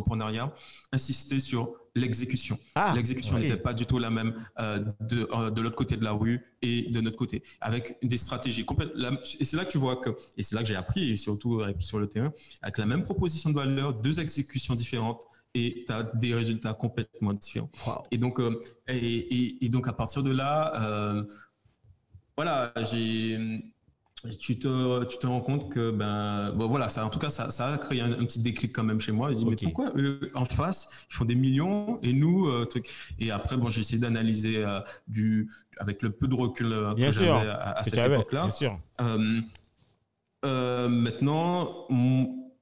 entrepreneuriat, 0.00 0.52
insister 0.92 1.40
sur 1.40 1.72
l'exécution. 1.94 2.58
Ah, 2.74 2.92
l'exécution 2.94 3.36
ok. 3.36 3.42
n'était 3.42 3.56
pas 3.56 3.72
du 3.74 3.86
tout 3.86 3.98
la 3.98 4.10
même 4.10 4.34
euh, 4.58 4.84
de, 5.00 5.28
euh, 5.32 5.50
de 5.50 5.60
l'autre 5.62 5.76
côté 5.76 5.96
de 5.96 6.04
la 6.04 6.12
rue 6.12 6.40
et 6.62 6.90
de 6.90 7.00
notre 7.00 7.16
côté, 7.16 7.42
avec 7.60 7.98
des 8.02 8.18
stratégies 8.18 8.64
complètes. 8.64 8.92
la- 8.94 9.18
Et 9.40 9.44
c'est 9.44 9.56
là 9.56 9.64
que 9.64 9.70
tu 9.70 9.78
vois 9.78 9.96
que, 9.96 10.10
et 10.36 10.42
c'est 10.42 10.54
là 10.54 10.62
que 10.62 10.68
j'ai 10.68 10.76
appris, 10.76 11.10
et 11.10 11.16
surtout 11.16 11.62
avec- 11.62 11.80
sur 11.82 11.98
le 11.98 12.08
terrain, 12.08 12.32
avec 12.62 12.78
la 12.78 12.86
même 12.86 13.02
proposition 13.04 13.50
de 13.50 13.54
valeur, 13.54 13.94
deux 13.94 14.20
exécutions 14.20 14.74
différentes, 14.74 15.22
et 15.54 15.84
tu 15.86 15.92
as 15.92 16.02
des 16.02 16.34
résultats 16.34 16.74
complètement 16.74 17.32
différents. 17.32 17.70
Et 18.10 18.18
donc, 18.18 18.38
euh, 18.40 18.60
et, 18.88 18.96
et- 18.96 19.64
et 19.64 19.68
donc 19.70 19.88
à 19.88 19.94
partir 19.94 20.22
de 20.22 20.30
là, 20.30 20.54
euh, 20.82 21.24
voilà, 22.36 22.72
j'ai, 22.90 23.38
tu 24.38 24.58
te, 24.58 25.04
tu 25.04 25.18
te 25.18 25.26
rends 25.26 25.40
compte 25.40 25.70
que 25.70 25.90
ben, 25.90 26.52
bon, 26.52 26.66
voilà, 26.68 26.88
ça, 26.88 27.04
en 27.06 27.10
tout 27.10 27.18
cas, 27.18 27.30
ça, 27.30 27.50
ça 27.50 27.68
a 27.68 27.78
créé 27.78 28.00
un, 28.00 28.12
un 28.12 28.24
petit 28.24 28.40
déclic 28.40 28.72
quand 28.74 28.84
même 28.84 29.00
chez 29.00 29.12
moi. 29.12 29.30
Je 29.30 29.34
dis 29.34 29.44
Ok. 29.44 29.50
mais 29.52 29.56
pourquoi 29.64 29.92
eux, 29.96 30.30
en 30.34 30.44
face, 30.44 31.06
ils 31.10 31.14
font 31.14 31.24
des 31.24 31.34
millions 31.34 31.98
et 32.02 32.12
nous, 32.12 32.46
euh, 32.48 32.64
truc. 32.64 32.88
Et 33.18 33.30
après, 33.30 33.56
bon, 33.56 33.70
j'ai 33.70 33.80
essayé 33.80 33.98
d'analyser 33.98 34.58
euh, 34.58 34.80
du, 35.08 35.50
avec 35.78 36.02
le 36.02 36.10
peu 36.10 36.28
de 36.28 36.34
recul 36.34 36.72
euh, 36.72 36.94
Bien 36.94 37.08
que 37.08 37.14
j'avais 37.14 37.48
à, 37.48 37.70
à 37.72 37.84
cette 37.84 37.98
époque-là. 37.98 38.42
bien 38.42 38.50
sûr. 38.50 38.74
Euh, 40.44 40.88
maintenant, 40.88 41.86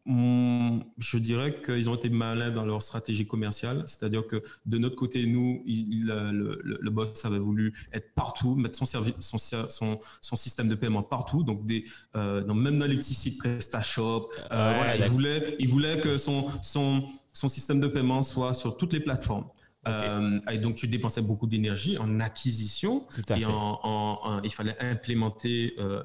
je 0.07 1.19
dirais 1.19 1.61
qu'ils 1.65 1.89
ont 1.89 1.95
été 1.95 2.11
malins 2.11 2.51
dans 2.51 2.65
leur 2.65 2.83
stratégie 2.83 3.27
commerciale, 3.27 3.85
c'est-à-dire 3.87 4.27
que 4.27 4.43
de 4.67 4.79
notre 4.79 4.97
côté, 4.97 5.27
nous, 5.27 5.63
il- 5.67 5.93
il- 5.93 6.07
le, 6.07 6.61
le- 6.63 6.79
le 6.81 6.91
boss 6.91 7.25
avait 7.25 7.39
voulu 7.39 7.73
être 7.93 8.13
partout, 8.15 8.55
mettre 8.55 8.79
son, 8.79 8.85
servi- 8.85 9.15
son, 9.21 9.39
ser- 9.39 9.71
son, 9.71 9.99
son 10.21 10.37
système 10.37 10.69
de 10.69 10.75
paiement 10.75 11.03
partout, 11.03 11.43
donc 11.43 11.65
des, 11.65 11.85
euh, 12.17 12.43
dans- 12.43 12.55
même 12.55 12.79
dans 12.79 12.87
les 12.87 12.97
petits 12.97 13.15
sites 13.15 13.39
PrestaShop, 13.39 14.29
euh, 14.53 14.71
Ouais, 14.71 14.77
voilà, 14.77 14.97
il 14.97 15.05
voulait, 15.11 15.57
il 15.59 15.69
voulait 15.69 16.01
que 16.01 16.19
son, 16.19 16.47
son, 16.63 17.07
son 17.33 17.49
système 17.49 17.81
de 17.81 17.89
paiement 17.89 18.23
soit 18.23 18.55
sur 18.55 18.77
toutes 18.77 18.93
les 18.93 19.01
plateformes. 19.01 19.47
Euh, 19.87 20.41
et 20.51 20.57
donc, 20.57 20.77
tu 20.77 20.89
dépensais 20.89 21.21
beaucoup 21.21 21.47
d'énergie 21.47 21.99
en 21.99 22.19
acquisition 22.21 23.01
Tout 23.15 23.23
à 23.29 23.37
et 23.37 23.41
fait. 23.41 23.45
en, 23.47 23.81
en- 23.83 24.19
en- 24.23 24.43
il 24.43 24.51
fallait 24.51 24.77
implémenter 24.81 25.75
euh, 25.79 26.03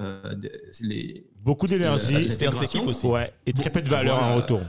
euh, 0.00 0.34
les, 0.80 1.26
Beaucoup 1.36 1.66
d'énergie. 1.66 2.12
la- 2.12 2.20
L'expérience 2.20 2.58
d'équipe 2.60 2.86
aussi. 2.86 3.06
Ouais, 3.06 3.32
et 3.46 3.52
très 3.52 3.70
peu 3.70 3.82
de 3.82 3.88
valeur 3.88 4.18
Voilà. 4.18 4.32
en 4.32 4.36
retour. 4.36 4.60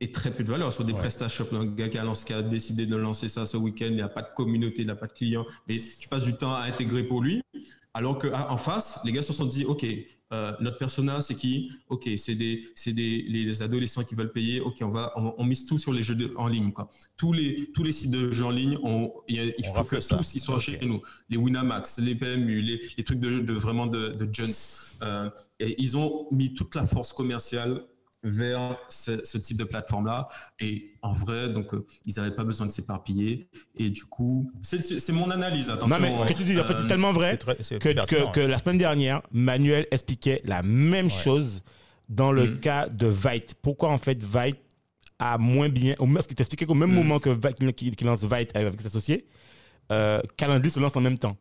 et 0.00 0.12
très 0.12 0.30
peu 0.30 0.44
de 0.44 0.50
valeur 0.50 0.72
sur 0.72 0.84
des 0.84 0.92
Ouais. 0.92 0.98
PrestaShop. 1.00 1.46
Un 1.52 1.66
gars 1.66 1.88
qui 1.88 1.98
a, 1.98 2.04
lancé- 2.04 2.24
qui 2.26 2.32
a 2.32 2.40
décidé 2.42 2.86
de 2.86 2.94
lancer 2.94 3.28
ça 3.28 3.46
ce 3.46 3.56
week-end, 3.56 3.86
il 3.86 3.96
n'y 3.96 4.00
a 4.00 4.08
pas 4.08 4.22
de 4.22 4.28
communauté, 4.36 4.82
il 4.82 4.86
n'a 4.86 4.94
pas 4.94 5.08
de 5.08 5.12
clients, 5.12 5.44
mais 5.68 5.74
tu 6.00 6.08
passes 6.08 6.22
du 6.24 6.34
temps 6.34 6.54
à 6.54 6.62
intégrer 6.62 7.02
pour 7.02 7.20
lui. 7.20 7.42
Alors 7.94 8.16
qu'en 8.18 8.56
face, 8.58 9.00
les 9.04 9.10
gars 9.10 9.22
se 9.22 9.32
sont 9.32 9.44
dit, 9.46 9.64
OK, 9.64 9.84
euh, 10.32 10.52
notre 10.60 10.78
persona, 10.78 11.20
c'est 11.22 11.34
qui? 11.34 11.70
OK, 11.88 12.08
c'est 12.16 12.34
des, 12.34 12.68
c'est 12.74 12.92
des 12.92 13.22
les 13.22 13.62
adolescents 13.62 14.04
qui 14.04 14.14
veulent 14.14 14.32
payer. 14.32 14.60
OK, 14.60 14.76
on 14.82 14.88
va, 14.90 15.12
on, 15.16 15.34
on 15.38 15.44
mise 15.44 15.64
tout 15.66 15.78
sur 15.78 15.92
les 15.92 16.02
jeux 16.02 16.14
de- 16.14 16.32
en 16.36 16.48
ligne. 16.48 16.72
Quoi. 16.72 16.90
Tous 17.16 17.32
les, 17.32 17.70
tous 17.72 17.82
les 17.82 17.92
sites 17.92 18.10
de 18.10 18.30
jeux 18.30 18.44
en 18.44 18.50
ligne, 18.50 18.78
on, 18.82 19.10
il, 19.26 19.36
y 19.36 19.40
a- 19.40 19.44
il 19.46 19.54
On 19.70 19.74
faut 19.74 19.84
que 19.84 20.00
ça. 20.00 20.16
tous 20.18 20.34
ils 20.34 20.40
soient 20.40 20.58
chez 20.58 20.78
nous. 20.82 21.00
Les 21.30 21.36
Winamax, 21.38 21.98
les 22.00 22.14
PMU, 22.14 22.60
les, 22.60 22.80
les 22.98 23.04
trucs 23.04 23.20
de, 23.20 23.40
de 23.40 23.52
vraiment 23.54 23.86
de, 23.86 24.08
de 24.08 24.34
jeunes. 24.34 24.52
Euh, 25.02 25.30
et 25.60 25.80
ils 25.80 25.96
ont 25.96 26.26
mis 26.32 26.52
toute 26.54 26.74
la 26.74 26.84
force 26.84 27.12
commerciale 27.12 27.82
vers 28.24 28.76
ce, 28.88 29.24
ce 29.24 29.38
type 29.38 29.58
de 29.58 29.64
plateforme-là. 29.64 30.28
Et 30.60 30.92
en 31.02 31.12
vrai, 31.12 31.48
donc, 31.50 31.72
euh, 31.74 31.86
ils 32.04 32.14
n'avaient 32.16 32.34
pas 32.34 32.44
besoin 32.44 32.66
de 32.66 32.72
s'éparpiller. 32.72 33.48
Et 33.76 33.90
du 33.90 34.04
coup, 34.04 34.50
c'est 34.60 34.78
c'est 34.82 35.12
mon 35.12 35.30
analyse. 35.30 35.70
Attention. 35.70 35.96
Non, 35.98 36.02
mais 36.02 36.16
ce 36.18 36.24
que 36.24 36.32
tu 36.32 36.44
dis, 36.44 36.58
en 36.58 36.64
fait, 36.64 36.76
c'est 36.76 36.84
Euh, 36.84 36.88
tellement 36.88 37.12
vrai 37.12 37.36
très- 37.36 37.56
que, 37.56 38.04
que, 38.06 38.32
que 38.32 38.40
la 38.40 38.58
semaine 38.58 38.78
dernière, 38.78 39.22
Manuel 39.30 39.86
expliquait 39.90 40.42
la 40.44 40.62
même 40.62 41.08
chose 41.10 41.62
dans 42.08 42.32
le 42.32 42.50
Mm. 42.52 42.60
cas 42.60 42.88
de 42.88 43.06
Vite. 43.06 43.54
Pourquoi, 43.62 43.90
en 43.90 43.98
fait, 43.98 44.22
Vite 44.22 44.58
a 45.20 45.38
moins 45.38 45.68
bien. 45.68 45.94
Au, 45.98 46.06
parce 46.06 46.26
qu'il 46.26 46.36
t'expliquait 46.36 46.66
qu'au 46.66 46.74
même 46.74 46.90
Mm. 46.90 46.94
moment 46.94 47.18
que 47.20 47.30
Vite, 47.30 47.74
qu'il 47.74 47.94
qu'il 47.96 48.06
lance 48.06 48.24
Vite 48.24 48.54
avec 48.56 48.80
ses 48.80 48.86
associés, 48.88 49.26
euh, 49.92 50.20
Calendly 50.36 50.70
se 50.70 50.80
lance 50.80 50.96
en 50.96 51.00
même 51.00 51.18
temps. 51.18 51.36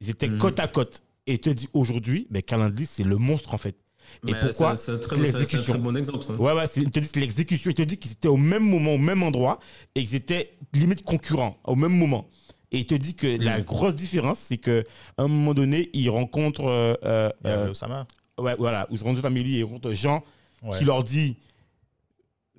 Ils 0.00 0.10
étaient 0.10 0.28
Mm. 0.28 0.38
côte 0.38 0.58
à 0.60 0.66
côte. 0.68 1.00
Et 1.28 1.34
il 1.34 1.40
te 1.40 1.50
dit 1.50 1.68
aujourd'hui, 1.72 2.26
ben, 2.30 2.42
Calendly, 2.42 2.86
c'est 2.86 3.02
le 3.04 3.16
monstre, 3.16 3.52
en 3.54 3.58
fait. 3.58 3.76
Et 4.26 4.32
mais 4.32 4.40
pourquoi 4.40 4.76
C'est 4.76 4.92
c'est 4.92 4.92
un 4.92 4.98
très, 4.98 5.78
bon 5.78 5.96
exemple, 5.96 6.22
ça. 6.24 6.34
Ouais, 6.34 6.52
ouais, 6.52 6.66
c'est- 6.66 6.80
il 6.82 6.90
te 6.90 7.18
l'exécution. 7.18 7.70
Il 7.70 7.74
te 7.74 7.82
dit 7.82 7.98
qu'ils 7.98 8.12
étaient 8.12 8.28
au 8.28 8.36
même 8.36 8.64
moment, 8.68 8.92
au 8.94 8.98
même 8.98 9.22
endroit, 9.22 9.58
et 9.94 10.02
qu'ils 10.04 10.14
étaient 10.14 10.56
limite 10.72 11.02
concurrents 11.04 11.58
au 11.64 11.76
même 11.76 11.96
moment. 11.96 12.28
Et 12.72 12.78
il 12.78 12.86
te 12.86 12.94
dit 12.94 13.14
que 13.14 13.26
la 13.42 13.58
Mm. 13.60 13.62
grosse 13.64 13.94
différence, 13.94 14.38
c'est 14.38 14.56
que 14.58 14.84
à 15.16 15.22
un 15.22 15.28
moment 15.28 15.54
donné, 15.54 15.90
il 15.92 16.10
rencontre, 16.10 16.64
euh, 16.64 16.94
euh, 17.04 17.30
Il 17.44 17.50
y 17.50 17.52
euh, 17.52 17.70
Osama. 17.70 18.06
ouais, 18.38 18.56
voilà, 18.58 18.86
ils 18.90 18.98
se 18.98 19.04
rendent 19.04 19.20
famille, 19.20 19.58
il 19.58 19.64
rencontre 19.64 19.92
Jean 19.92 20.24
Ouais. 20.62 20.76
qui 20.78 20.84
leur 20.84 21.04
dit 21.04 21.36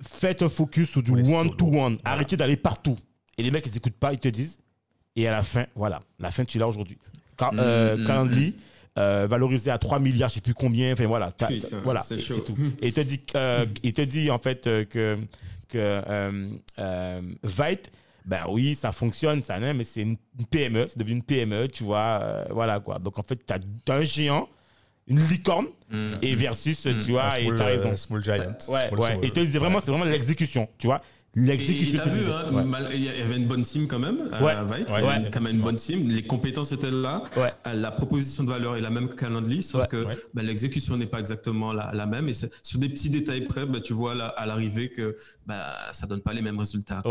faites 0.00 0.42
un 0.42 0.48
focus 0.48 0.90
sur 0.90 1.02
du 1.02 1.10
Pour 1.10 1.16
les 1.20 1.28
one 1.32 1.50
to 1.56 1.66
solos. 1.66 1.80
one, 1.84 1.98
arrêtez 2.04 2.36
d'aller 2.36 2.56
partout. 2.56 2.96
Et 3.36 3.42
les 3.42 3.50
mecs, 3.50 3.66
ils 3.66 3.76
écoutent 3.76 3.92
pas, 3.98 4.12
ils 4.12 4.18
te 4.18 4.28
disent. 4.28 4.58
Et 5.16 5.26
à 5.26 5.30
la 5.32 5.42
fin, 5.42 5.66
voilà, 5.74 6.00
la 6.18 6.30
fin, 6.30 6.44
tu 6.44 6.58
l'as 6.58 6.68
aujourd'hui. 6.68 6.98
Car, 7.36 7.52
Mm, 7.52 7.58
euh, 7.60 7.96
mm, 7.98 8.04
Calendly, 8.04 8.54
euh, 8.98 9.26
valorisé 9.30 9.70
à 9.70 9.78
3 9.78 9.98
milliards, 10.00 10.28
je 10.28 10.34
sais 10.34 10.40
plus 10.40 10.54
combien, 10.54 10.92
enfin 10.92 11.06
voilà, 11.06 11.30
t'as- 11.30 11.46
Putain, 11.46 11.68
t'as- 11.68 11.80
voilà, 11.80 12.00
c'est 12.02 12.16
et 12.16 12.22
c'est 12.22 12.44
tout. 12.44 12.56
Et 12.82 12.88
il 12.88 12.92
te 12.92 13.00
dit, 13.00 13.20
euh, 13.36 13.64
il 13.82 13.92
te 13.92 14.02
dit 14.02 14.30
en 14.30 14.38
fait 14.38 14.66
euh, 14.66 14.84
que, 14.84 15.16
que 15.68 15.78
euh, 15.78 16.50
euh, 16.78 17.20
Vite, 17.44 17.90
Ben 18.24 18.42
oui, 18.48 18.74
ça 18.74 18.92
fonctionne, 18.92 19.42
ça, 19.42 19.58
non, 19.58 19.72
mais 19.72 19.84
c'est 19.84 20.02
une 20.02 20.16
PME, 20.50 20.86
c'est 20.88 20.98
devenu 20.98 21.14
une 21.16 21.22
PME, 21.22 21.68
tu 21.68 21.82
vois. 21.84 22.18
euh, 22.22 22.44
voilà 22.50 22.78
quoi. 22.80 22.98
Donc 22.98 23.18
en 23.18 23.22
fait, 23.22 23.40
tu 23.46 23.54
as 23.90 23.94
un 23.94 24.02
géant, 24.04 24.48
une 25.06 25.20
licorne, 25.20 25.66
Mm. 25.90 26.16
et 26.20 26.34
versus, 26.34 26.84
Mm. 26.84 26.98
tu 26.98 27.12
vois, 27.12 27.38
et 27.40 27.44
small, 27.44 27.56
tu 27.56 27.62
as 27.62 27.66
raison. 27.66 27.96
small 27.96 28.22
giant. 28.22 28.34
Ouais, 28.34 28.44
Small, 28.58 29.00
ouais. 29.00 29.06
small. 29.12 29.24
Et 29.24 29.30
te 29.30 29.40
disais 29.40 29.58
vraiment, 29.58 29.80
c'est 29.80 29.90
vraiment 29.90 30.04
l'exécution, 30.04 30.68
tu 30.76 30.86
vois. 30.88 31.00
Et- 31.38 31.40
Et 31.40 31.44
L'exécution. 31.46 32.00
tu 32.02 32.10
vu, 32.10 32.30
hein, 32.32 32.52
Ouais. 32.52 32.64
mal- 32.64 32.90
il 32.94 33.02
y 33.04 33.08
avait 33.08 33.36
une 33.36 33.46
bonne 33.46 33.62
team 33.62 33.86
quand 33.86 33.98
même. 33.98 34.28
à 34.32 34.42
Ouais, 34.42 34.54
Vite. 34.54 34.88
ouais, 34.88 34.98
Il 35.00 35.04
y 35.04 35.08
avait 35.08 35.24
ouais, 35.24 35.30
quand 35.32 35.40
même 35.40 35.56
une 35.56 35.62
bonne 35.62 35.76
team. 35.76 36.08
Les 36.08 36.26
compétences 36.26 36.72
étaient 36.72 36.90
là. 36.90 37.22
Ouais. 37.36 37.52
Euh, 37.66 37.74
La 37.74 37.90
proposition 37.90 38.44
de 38.44 38.48
valeur 38.48 38.76
est 38.76 38.80
la 38.80 38.90
même 38.90 39.08
que 39.08 39.14
Calendly, 39.14 39.62
sauf 39.62 39.82
Ouais, 39.82 39.88
que 39.88 40.04
ouais. 40.04 40.16
bah, 40.34 40.42
l'exécution 40.42 40.96
n'est 40.96 41.06
pas 41.06 41.20
exactement 41.20 41.72
la, 41.72 41.92
la 41.94 42.06
même. 42.06 42.28
Et 42.28 42.32
sur 42.32 42.78
des 42.80 42.88
petits 42.88 43.10
détails 43.10 43.42
près, 43.46 43.66
bah, 43.66 43.80
tu 43.80 43.92
vois 43.92 44.14
là, 44.14 44.26
à 44.28 44.46
l'arrivée 44.46 44.90
que 44.90 45.16
bah, 45.46 45.74
ça 45.92 46.06
donne 46.06 46.20
pas 46.20 46.32
les 46.32 46.42
mêmes 46.42 46.58
résultats. 46.58 47.02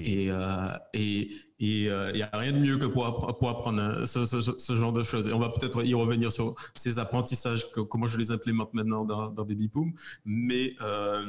Et 0.00 0.30
euh, 0.30 0.68
et 0.94 1.30
et 1.60 1.90
euh, 1.90 2.12
il 2.14 2.20
y 2.20 2.22
a 2.22 2.30
rien 2.34 2.52
de 2.52 2.58
mieux 2.58 2.78
que 2.78 2.86
pour, 2.86 3.04
appre- 3.04 3.36
pour 3.36 3.48
apprendre 3.50 3.80
euh, 3.82 4.06
ce, 4.06 4.24
ce- 4.26 4.40
ce 4.56 4.76
genre 4.76 4.92
de 4.92 5.02
choses. 5.02 5.26
Et 5.26 5.32
on 5.32 5.40
va 5.40 5.48
peut-être 5.48 5.84
y 5.84 5.92
revenir 5.92 6.30
sur 6.30 6.54
ces 6.76 7.00
apprentissages, 7.00 7.68
que, 7.72 7.80
comment 7.80 8.06
je 8.06 8.16
les 8.16 8.30
implémente 8.30 8.72
maintenant 8.74 9.04
dans, 9.04 9.30
dans 9.30 9.44
Baby 9.44 9.66
Boom. 9.66 9.92
Mais 10.24 10.74
euh, 10.82 11.20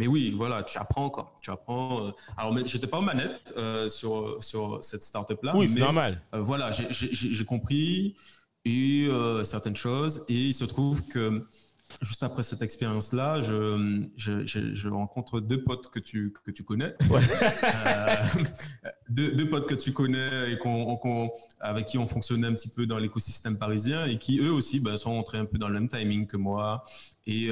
mais 0.00 0.06
oui, 0.06 0.32
voilà, 0.34 0.62
tu 0.62 0.78
apprends 0.78 1.10
quoi. 1.10 1.24
Tu 1.42 1.50
apprends. 1.50 2.06
euh, 2.06 2.10
alors, 2.38 2.54
mais 2.54 2.62
j'étais 2.66 2.86
pas 2.86 2.98
aux 2.98 3.02
manettes 3.12 3.52
euh, 3.56 3.88
sur 3.90 4.42
sur 4.42 4.82
cette 4.82 5.02
startup 5.02 5.40
là. 5.42 5.52
oui, 5.54 5.68
c'est 5.68 5.78
normal. 5.80 6.22
euh, 6.34 6.40
voilà, 6.40 6.72
j'ai- 6.72 7.44
compris 7.44 8.16
et 8.64 9.06
euh, 9.10 9.44
certaines 9.44 9.76
choses. 9.76 10.24
Et 10.30 10.34
il 10.50 10.54
se 10.54 10.64
trouve 10.64 11.02
que 11.06 11.46
juste 12.02 12.22
après 12.22 12.42
cette 12.42 12.62
expérience-là, 12.62 13.42
je, 13.42 13.58
je, 14.16 14.46
je, 14.46 14.74
je 14.74 14.88
rencontre 14.88 15.40
deux 15.40 15.62
potes 15.64 15.90
que 15.90 15.98
tu, 15.98 16.32
que 16.44 16.50
tu 16.52 16.62
connais. 16.64 16.94
Ouais. 17.10 17.20
Deux, 19.08 19.32
deux 19.32 19.48
potes 19.50 19.66
que 19.66 19.74
tu 19.74 19.92
connais 19.92 20.52
et 20.52 20.58
qu'on, 20.58 20.96
qu'on- 20.96 21.30
avec 21.58 21.86
qui 21.86 21.98
on 21.98 22.06
fonctionnait 22.06 22.46
un 22.46 22.54
petit 22.54 22.68
peu 22.68 22.86
dans 22.86 22.98
l'écosystème 22.98 23.58
parisien 23.58 24.06
et 24.06 24.18
qui 24.18 24.38
eux 24.38 24.52
aussi 24.52 24.78
ben, 24.78 24.96
sont 24.96 25.10
entrés 25.10 25.38
un 25.38 25.46
peu 25.46 25.58
dans 25.58 25.66
le 25.66 25.74
même 25.74 25.88
timing 25.88 26.28
que 26.28 26.36
moi. 26.36 26.84
Et, 27.26 27.48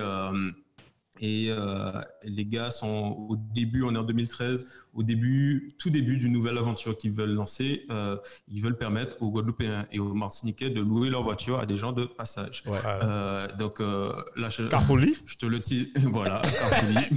et 1.21 1.47
euh, 1.51 1.93
les 2.25 2.47
gars 2.47 2.71
sont 2.71 3.27
au 3.29 3.37
début, 3.37 3.83
on 3.83 3.95
est 3.95 3.99
en 3.99 4.05
2013, 4.05 4.67
au 4.95 5.03
début, 5.03 5.71
tout 5.79 5.91
début 5.91 6.17
d'une 6.17 6.33
nouvelle 6.33 6.59
aventure 6.59 6.97
qu'ils 6.97 7.13
veulent 7.13 7.35
lancer. 7.35 7.85
euh, 7.91 8.17
ils 8.49 8.63
veulent 8.63 8.79
permettre 8.79 9.17
aux 9.21 9.31
Guadeloupéens 9.31 9.87
et 9.93 9.99
aux 9.99 10.15
Martiniquais 10.15 10.71
de 10.71 10.81
louer 10.81 11.11
leur 11.11 11.23
voiture 11.23 11.59
à 11.59 11.67
des 11.67 11.77
gens 11.77 11.93
de 11.93 12.05
passage. 12.05 12.63
Ouais. 12.67 12.79
Euh, 12.85 13.49
donc 13.57 13.81
euh, 13.81 14.13
là, 14.37 14.49
je, 14.49 14.63
je 15.27 15.37
te 15.37 15.47
le 15.47 15.59
dis, 15.61 15.93
voilà, 15.97 16.43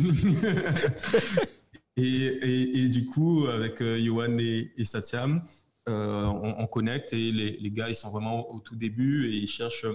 et, 1.98 2.04
et, 2.04 2.78
et 2.84 2.90
du 2.90 3.06
coup, 3.06 3.46
avec 3.48 3.80
Yohan 3.82 4.38
et, 4.40 4.72
et 4.78 4.86
Satyam, 4.86 5.44
on, 5.88 6.56
on 6.58 6.68
connecte 6.68 7.14
et 7.14 7.32
les, 7.32 7.58
les 7.58 7.72
gars, 7.72 7.90
ils 7.90 7.96
sont 7.96 8.12
vraiment 8.12 8.52
au 8.54 8.60
tout 8.60 8.76
début 8.76 9.34
et 9.34 9.38
ils 9.38 9.48
cherchent. 9.48 9.86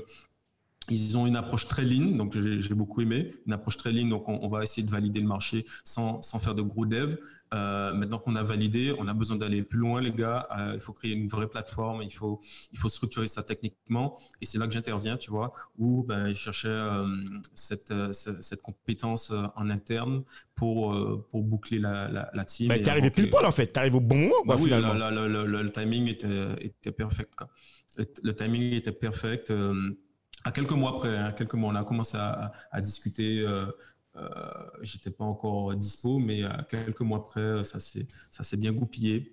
Ils 0.89 1.19
ont 1.19 1.27
une 1.27 1.37
approche 1.37 1.67
très 1.67 1.83
lean, 1.85 2.17
donc 2.17 2.37
j'ai 2.39 2.75
beaucoup 2.75 3.01
aimé. 3.01 3.33
Une 3.47 3.53
approche 3.53 3.77
très 3.77 3.91
lean, 3.93 4.07
donc 4.09 4.29
on, 4.29 4.39
on 4.43 4.49
va 4.49 4.63
essayer 4.63 4.87
de 4.87 4.91
valider 4.93 5.21
le 5.21 5.27
marché 5.27 5.65
sans, 5.85 6.23
sans 6.23 6.39
faire 6.39 6.55
de 6.55 6.63
gros 6.63 6.87
dev. 6.87 7.17
Euh, 7.55 7.93
maintenant 7.95 8.19
qu'on 8.19 8.35
a 8.35 8.43
validé, 8.43 8.93
on 8.99 9.07
a 9.07 9.15
besoin 9.15 9.37
d'aller 9.37 9.63
plus 9.63 9.79
loin, 9.79 10.01
les 10.01 10.13
gars. 10.13 10.49
Euh, 10.59 10.73
il 10.75 10.81
faut 10.81 10.93
créer 10.93 11.13
une 11.13 11.29
vraie 11.29 11.49
plateforme, 11.49 12.03
il 12.03 12.13
faut, 12.13 12.41
il 12.73 12.79
faut 12.79 12.89
structurer 12.89 13.29
ça 13.29 13.43
techniquement. 13.45 14.19
Et 14.41 14.47
c'est 14.47 14.59
là 14.59 14.67
que 14.67 14.73
j'interviens, 14.73 15.17
tu 15.17 15.31
vois, 15.31 15.53
où 15.79 16.03
ben, 16.05 16.29
ils 16.29 16.37
cherchaient 16.37 16.69
euh, 16.69 17.07
cette, 17.55 17.93
cette, 18.13 18.63
compétence 18.63 19.33
en 19.55 19.71
interne 19.71 20.23
pour, 20.57 20.97
pour 21.31 21.43
boucler 21.43 21.79
la, 21.79 22.09
la, 22.09 22.31
la 22.35 22.45
team. 22.45 22.69
Mais 22.69 22.83
t'es 22.83 22.91
arrivé 22.91 23.11
pile 23.11 23.31
poil 23.31 23.45
en 23.47 23.53
fait, 23.53 23.69
t'es 23.69 23.79
arrivé 23.79 23.97
au 23.97 24.01
bon 24.01 24.17
moment 24.17 24.35
bah 24.45 24.55
quoi, 24.55 24.63
oui, 24.65 24.65
finalement. 24.65 24.95
la- 24.95 25.11
le 25.11 25.73
timing 25.73 26.09
était, 26.09 26.47
était 26.61 26.93
parfait. 26.93 27.27
Quoi. 27.37 27.49
Le, 28.23 28.35
timing 28.35 28.73
était 28.73 28.93
parfait. 28.93 29.45
euh, 29.51 29.91
à 30.47 30.53
quelques 30.53 30.73
mois 30.73 30.91
après, 30.97 31.17
hein, 31.17 31.33
quelques 31.33 31.55
mois, 31.55 31.73
on 31.73 31.75
a 31.75 31.83
commencé 31.85 32.17
à, 32.17 32.53
discuter. 32.81 33.41
Euh, 33.41 33.67
euh, 34.17 34.29
J'étais 34.83 35.11
pas 35.11 35.25
encore 35.25 35.75
dispo, 35.75 36.19
mais 36.19 36.45
à 36.45 36.65
quelques 36.71 37.01
mois 37.01 37.19
après, 37.19 37.65
ça 37.65 37.81
s'est 37.81 38.07
ça 38.31 38.45
s'est 38.45 38.57
bien 38.57 38.73
goupillé. 38.73 39.33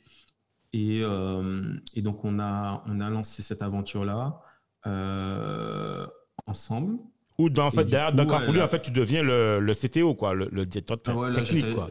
Et, 0.73 1.01
euh, 1.03 1.75
et 1.93 2.01
donc 2.01 2.25
on 2.25 2.39
a 2.39 2.83
on 2.87 2.99
a 2.99 3.09
lancé 3.11 3.43
cette 3.43 3.61
aventure 3.61 4.05
là 4.05 4.41
euh, 4.87 6.07
ensemble. 6.47 6.97
Ou 7.37 7.49
dans, 7.49 7.67
en 7.67 7.71
fait, 7.71 7.85
derrière, 7.85 8.11
coup, 8.11 8.17
dans 8.17 8.51
là- 8.53 8.65
en 8.65 8.67
fait, 8.67 8.81
tu 8.81 8.91
deviens 8.91 9.23
le, 9.23 9.59
le 9.59 9.73
CTO, 9.73 10.15
quoi, 10.15 10.33
le, 10.33 10.49
le 10.51 10.65
directeur 10.65 10.99
Ah 11.07 11.17
ouais, 11.17 11.33
technique, 11.33 11.73
quoi. 11.73 11.89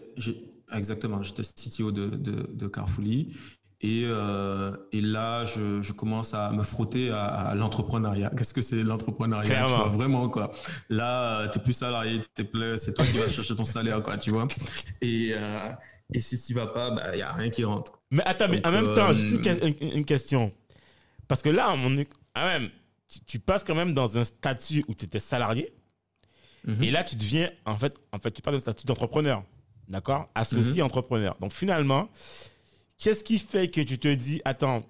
Exactement, 0.74 1.22
j'étais 1.22 1.42
CTO 1.42 1.92
de, 1.92 2.06
de. 2.08 2.66
Et, 3.84 4.02
euh, 4.04 4.76
et 4.92 5.00
là, 5.00 5.44
je, 5.44 5.80
je 5.82 5.92
commence 5.92 6.34
à 6.34 6.52
me 6.52 6.62
frotter 6.62 7.10
à, 7.10 7.24
à 7.26 7.54
l'entrepreneuriat. 7.56 8.30
Qu'est-ce 8.36 8.54
que 8.54 8.62
c'est 8.62 8.82
l'entrepreneuriat? 8.84 9.42
Tu 9.44 9.50
Clairement. 9.50 9.76
vois, 9.78 9.88
Vraiment, 9.88 10.28
quoi. 10.28 10.52
Là, 10.88 11.48
tu 11.48 11.58
plus 11.58 11.72
salarié, 11.72 12.22
c'est 12.78 12.94
toi 12.94 13.04
qui 13.04 13.18
vas 13.18 13.28
chercher 13.28 13.56
ton 13.56 13.64
salaire, 13.64 14.00
quoi, 14.02 14.16
tu 14.18 14.30
vois. 14.30 14.46
Et, 15.00 15.32
euh, 15.34 15.72
et 16.14 16.20
si 16.20 16.40
tu 16.40 16.54
vas 16.54 16.68
pas, 16.68 16.94
il 17.12 17.16
n'y 17.16 17.22
a 17.22 17.32
rien 17.32 17.50
qui 17.50 17.64
rentre. 17.64 18.00
Mais 18.12 18.22
attends, 18.24 18.46
mais 18.48 18.64
en 18.64 18.70
même 18.70 18.86
euh, 18.86 18.94
temps, 18.94 19.12
juste 19.12 19.30
une, 19.34 19.40
que- 19.42 19.66
une- 19.84 19.92
une 19.98 20.04
question. 20.04 20.52
Parce 21.26 21.42
que 21.42 21.48
là, 21.48 21.74
on 21.76 21.96
est, 21.96 22.08
quand 22.34 22.44
même, 22.44 22.68
tu, 23.08 23.20
tu 23.24 23.38
passes 23.40 23.64
quand 23.64 23.74
même 23.74 23.94
dans 23.94 24.16
un 24.16 24.22
statut 24.22 24.84
où 24.86 24.94
tu 24.94 25.06
étais 25.06 25.18
salarié. 25.18 25.72
Mhm. 26.64 26.82
Et 26.84 26.90
là, 26.92 27.02
tu 27.02 27.16
deviens, 27.16 27.50
en 27.64 27.74
fait, 27.74 27.94
en 28.12 28.18
fait, 28.18 28.30
tu 28.30 28.42
passes 28.42 28.54
d'un 28.54 28.60
statut 28.60 28.86
d'entrepreneur. 28.86 29.42
D'accord? 29.88 30.30
Associé 30.36 30.82
Mhm. 30.82 30.86
entrepreneur. 30.86 31.36
Donc 31.40 31.52
finalement, 31.52 32.08
qu'est-ce 33.02 33.24
qui 33.24 33.38
fait 33.38 33.68
que 33.68 33.80
tu 33.80 33.98
te 33.98 34.08
dis, 34.14 34.40
attends, 34.44 34.84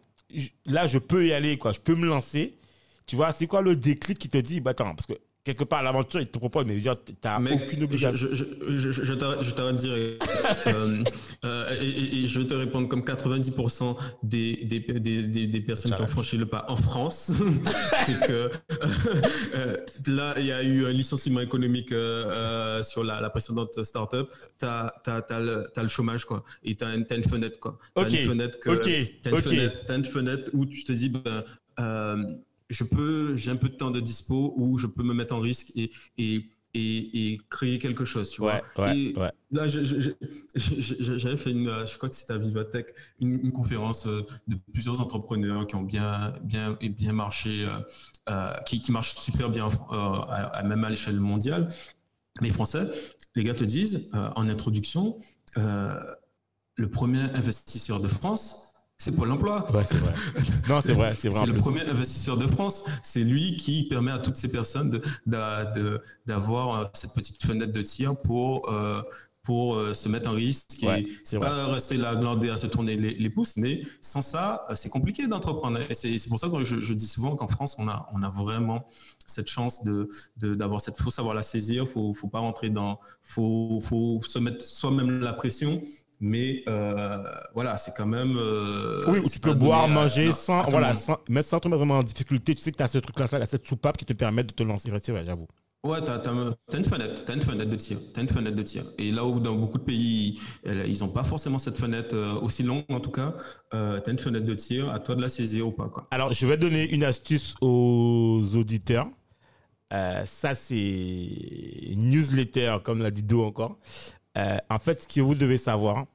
là, 0.66 0.86
je 0.86 0.98
peux 0.98 1.26
y 1.26 1.32
aller, 1.32 1.56
quoi, 1.56 1.72
je 1.72 1.80
peux 1.80 1.94
me 1.94 2.06
lancer? 2.06 2.58
Tu 3.06 3.16
vois, 3.16 3.32
c'est 3.32 3.46
quoi 3.46 3.62
le 3.62 3.74
déclic 3.74 4.18
qui 4.18 4.28
te 4.28 4.38
dit, 4.38 4.60
bah 4.60 4.72
attends, 4.72 4.94
parce 4.94 5.06
que 5.06 5.14
quelque 5.44 5.64
part, 5.64 5.82
l'aventure, 5.82 6.20
il 6.20 6.28
te 6.28 6.38
propose, 6.38 6.64
mais 6.66 6.76
dire, 6.76 6.96
tu 7.04 7.12
n'as 7.24 7.38
Mec, 7.38 7.62
aucune 7.64 7.82
obligation. 7.84 8.28
Je, 8.32 8.34
je, 8.34 8.90
je, 8.92 9.04
je, 9.04 9.14
t'arrête- 9.14 9.76
direct. 9.76 10.22
euh, 10.68 11.02
euh, 11.44 11.76
et, 11.80 12.22
et- 12.22 12.26
je 12.26 12.38
vais 12.40 12.46
te 12.46 12.54
répondre 12.54 12.88
comme 12.88 13.00
90% 13.02 13.96
des, 14.22 14.56
des, 14.64 14.80
des, 14.80 15.28
des, 15.28 15.46
des 15.46 15.60
personnes 15.60 15.94
qui 15.94 16.02
ont 16.02 16.06
franchi 16.06 16.36
le 16.36 16.46
pas 16.46 16.64
en 16.68 16.76
France. 16.76 17.32
c'est 18.06 18.20
que 18.26 18.50
euh, 19.54 19.76
là, 20.06 20.34
il 20.38 20.46
y 20.46 20.52
a 20.52 20.62
eu 20.62 20.86
un 20.86 20.92
licenciement 20.92 21.40
économique 21.40 21.92
euh, 21.92 22.24
euh, 22.26 22.82
sur 22.82 23.02
la, 23.04 23.20
la 23.20 23.30
précédente 23.30 23.82
startup. 23.84 24.28
Tu 24.58 24.66
as, 24.66 24.92
le, 25.40 25.66
t'as 25.74 25.82
le 25.82 25.88
chômage, 25.88 26.24
quoi. 26.24 26.44
Et 26.62 26.74
tu 26.76 26.84
as, 26.84 26.94
une 26.94 27.04
fenêtre, 27.24 27.58
quoi. 27.58 27.78
T'as 27.94 28.02
Ok, 28.02 28.12
une 28.12 28.28
fenêtre 28.28 28.58
que- 28.60 28.70
ok, 28.70 28.88
t'as 29.22 29.30
une 29.30 29.36
ok. 29.36 29.42
fenêtre- 29.42 29.76
t'as 29.86 29.96
une 29.96 30.04
fenêtre 30.04 30.50
où 30.52 30.66
tu 30.66 30.84
te 30.84 30.92
dis, 30.92 31.08
ben, 31.08 31.44
euh, 31.80 32.24
je 32.72 32.84
peux, 32.84 33.36
j'ai 33.36 33.50
un 33.50 33.56
peu 33.56 33.68
de 33.68 33.76
temps 33.76 33.90
de 33.90 34.00
dispo 34.00 34.54
où 34.56 34.78
je 34.78 34.86
peux 34.86 35.02
me 35.02 35.14
mettre 35.14 35.34
en 35.34 35.40
risque 35.40 35.72
et, 35.76 35.90
et, 36.18 36.50
et, 36.74 37.32
et 37.34 37.40
créer 37.50 37.78
quelque 37.78 38.04
chose, 38.04 38.30
tu 38.30 38.40
vois. 38.42 38.62
Ouais, 38.78 38.96
Et 38.96 39.14
ouais. 39.16 39.30
Là, 39.50 39.68
j'avais 39.68 41.36
fait 41.36 41.50
une, 41.50 41.86
je 41.86 41.96
crois 41.98 42.08
que 42.08 42.14
c'était 42.14 42.32
à 42.32 42.38
Vivatech, 42.38 42.86
une, 43.20 43.40
une 43.44 43.52
conférence 43.52 44.06
euh, 44.06 44.22
de 44.48 44.56
plusieurs 44.72 45.00
entrepreneurs 45.02 45.66
qui 45.66 45.74
ont 45.74 45.82
bien, 45.82 46.32
bien, 46.42 46.78
et 46.80 46.88
bien 46.88 47.12
marché, 47.12 47.66
euh, 47.66 47.78
euh, 48.30 48.54
qui, 48.66 48.80
qui 48.80 48.92
marchent 48.92 49.14
super 49.16 49.50
bien, 49.50 49.66
euh, 49.66 49.70
à, 49.90 50.46
à- 50.58 50.62
même 50.62 50.84
à 50.84 50.90
l'échelle 50.90 51.20
mondiale. 51.20 51.68
Les 52.40 52.50
Français, 52.50 52.86
les 53.34 53.44
gars 53.44 53.54
te 53.54 53.64
disent 53.64 54.10
euh, 54.14 54.30
en 54.36 54.48
introduction, 54.48 55.18
le 56.76 56.88
premier 56.90 57.20
investisseur 57.34 58.00
de 58.00 58.08
France, 58.08 58.71
c'est 59.02 59.14
Pôle 59.16 59.30
Emploi. 59.32 59.66
Ouais, 59.72 59.84
c'est 59.84 59.96
vrai. 59.98 60.12
Non, 60.68 60.80
c'est 60.84 60.92
vrai, 60.92 61.14
c'est 61.18 61.28
le 61.46 61.52
plus. 61.52 61.60
premier 61.60 61.82
investisseur 61.88 62.36
de 62.36 62.46
France. 62.46 62.84
C'est 63.02 63.24
lui 63.24 63.56
qui 63.56 63.84
permet 63.88 64.12
à 64.12 64.18
toutes 64.18 64.36
ces 64.36 64.50
personnes 64.50 65.00
d'avoir 66.26 66.76
euh, 66.80 66.84
cette 66.94 67.14
petite 67.14 67.42
fenêtre 67.44 67.72
de 67.72 67.82
tir 67.82 68.16
pour, 68.22 68.68
euh, 68.70 69.02
pour 69.42 69.74
euh, 69.74 69.92
se 69.92 70.08
mettre 70.08 70.30
en 70.30 70.34
risque. 70.34 70.78
Ouais, 70.82 71.02
et 71.02 71.08
c'est 71.24 71.38
pas 71.40 71.66
rester 71.66 71.96
là 71.96 72.14
glandé 72.16 72.48
à 72.50 72.56
se 72.56 72.66
tourner 72.66 72.96
les, 72.96 73.14
les 73.14 73.30
pouces. 73.30 73.56
Mais 73.56 73.82
sans 74.00 74.22
ça, 74.22 74.66
c'est 74.74 74.88
compliqué 74.88 75.26
d'entreprendre. 75.26 75.80
Et 75.90 75.94
c'est 75.94 76.28
pour 76.28 76.38
ça 76.38 76.48
que 76.48 76.62
je, 76.62 76.78
je 76.78 76.92
dis 76.94 77.08
souvent 77.08 77.34
qu'en 77.36 77.48
France, 77.48 77.74
on 77.78 77.88
a, 77.88 78.08
on 78.12 78.22
a 78.22 78.28
vraiment 78.28 78.88
cette 79.26 79.48
chance 79.48 79.82
de 79.84 80.08
de- 80.36 80.54
d'avoir 80.54 80.80
cette. 80.80 80.98
faut 81.00 81.10
savoir 81.10 81.34
la 81.34 81.42
saisir. 81.42 81.88
faut 81.88 82.14
faut 82.14 82.28
pas 82.28 82.38
rentrer 82.40 82.70
dans. 82.70 83.00
faut 83.22 83.80
faut 83.82 84.20
se 84.22 84.38
mettre 84.38 84.64
soi-même 84.64 85.20
la 85.20 85.32
pression. 85.32 85.82
Mais 86.24 86.62
euh, 86.68 87.18
voilà, 87.52 87.76
c'est 87.76 87.92
quand 87.96 88.06
même. 88.06 88.36
euh, 88.36 89.04
Oui, 89.08 89.18
où 89.18 89.28
tu 89.28 89.40
peux 89.40 89.54
boire, 89.54 89.88
manger 89.88 90.28
à 90.28 90.32
sans, 90.32 90.62
voilà, 90.70 90.94
sans, 90.94 91.18
mais 91.28 91.42
sans 91.42 91.58
te 91.58 91.66
mettre 91.66 91.78
vraiment 91.78 91.98
en 91.98 92.04
difficulté. 92.04 92.54
Tu 92.54 92.62
sais 92.62 92.70
que 92.70 92.76
tu 92.76 92.82
as 92.84 92.88
ce 92.88 92.98
truc-là, 92.98 93.26
là, 93.38 93.46
cette 93.46 93.66
soupape 93.66 93.96
qui 93.96 94.04
te 94.04 94.12
permet 94.12 94.44
de 94.44 94.52
te 94.52 94.62
lancer. 94.62 94.88
Vrai, 94.90 95.00
j'avoue. 95.26 95.48
Ouais, 95.84 96.00
t'as, 96.00 96.20
t'as, 96.20 96.32
t'as 96.70 96.78
une 96.78 96.84
fenêtre, 96.84 97.24
t'as 97.24 97.34
une 97.34 97.42
fenêtre 97.42 97.68
de 97.68 97.74
tir, 97.74 97.98
t'as 98.14 98.22
une 98.22 98.28
fenêtre 98.28 98.54
de 98.54 98.62
tir. 98.62 98.84
Et 98.98 99.10
là 99.10 99.24
où 99.26 99.40
dans 99.40 99.56
beaucoup 99.56 99.78
de 99.78 99.82
pays, 99.82 100.38
ils 100.64 100.98
n'ont 101.00 101.08
pas 101.08 101.24
forcément 101.24 101.58
cette 101.58 101.76
fenêtre 101.76 102.14
euh, 102.14 102.34
aussi 102.40 102.62
longue 102.62 102.84
en 102.88 103.00
tout 103.00 103.10
cas, 103.10 103.34
euh, 103.74 103.98
t'as 103.98 104.12
une 104.12 104.18
fenêtre 104.20 104.46
de 104.46 104.54
tir, 104.54 104.88
à 104.90 105.00
toi 105.00 105.16
de 105.16 105.20
la 105.20 105.28
saisir 105.28 105.66
ou 105.66 105.72
pas 105.72 105.88
quoi. 105.88 106.06
Alors, 106.12 106.32
je 106.32 106.46
vais 106.46 106.56
donner 106.56 106.88
une 106.94 107.02
astuce 107.02 107.56
aux 107.60 108.42
auditeurs. 108.54 109.08
Euh, 109.92 110.24
ça, 110.24 110.54
c'est 110.54 110.76
newsletter, 111.96 112.76
comme 112.84 113.02
l'a 113.02 113.10
dit 113.10 113.24
Do 113.24 113.42
encore. 113.44 113.76
Euh, 114.38 114.56
en 114.70 114.78
fait, 114.78 115.02
ce 115.02 115.08
que 115.08 115.20
vous 115.20 115.34
devez 115.34 115.58
savoir, 115.58 116.06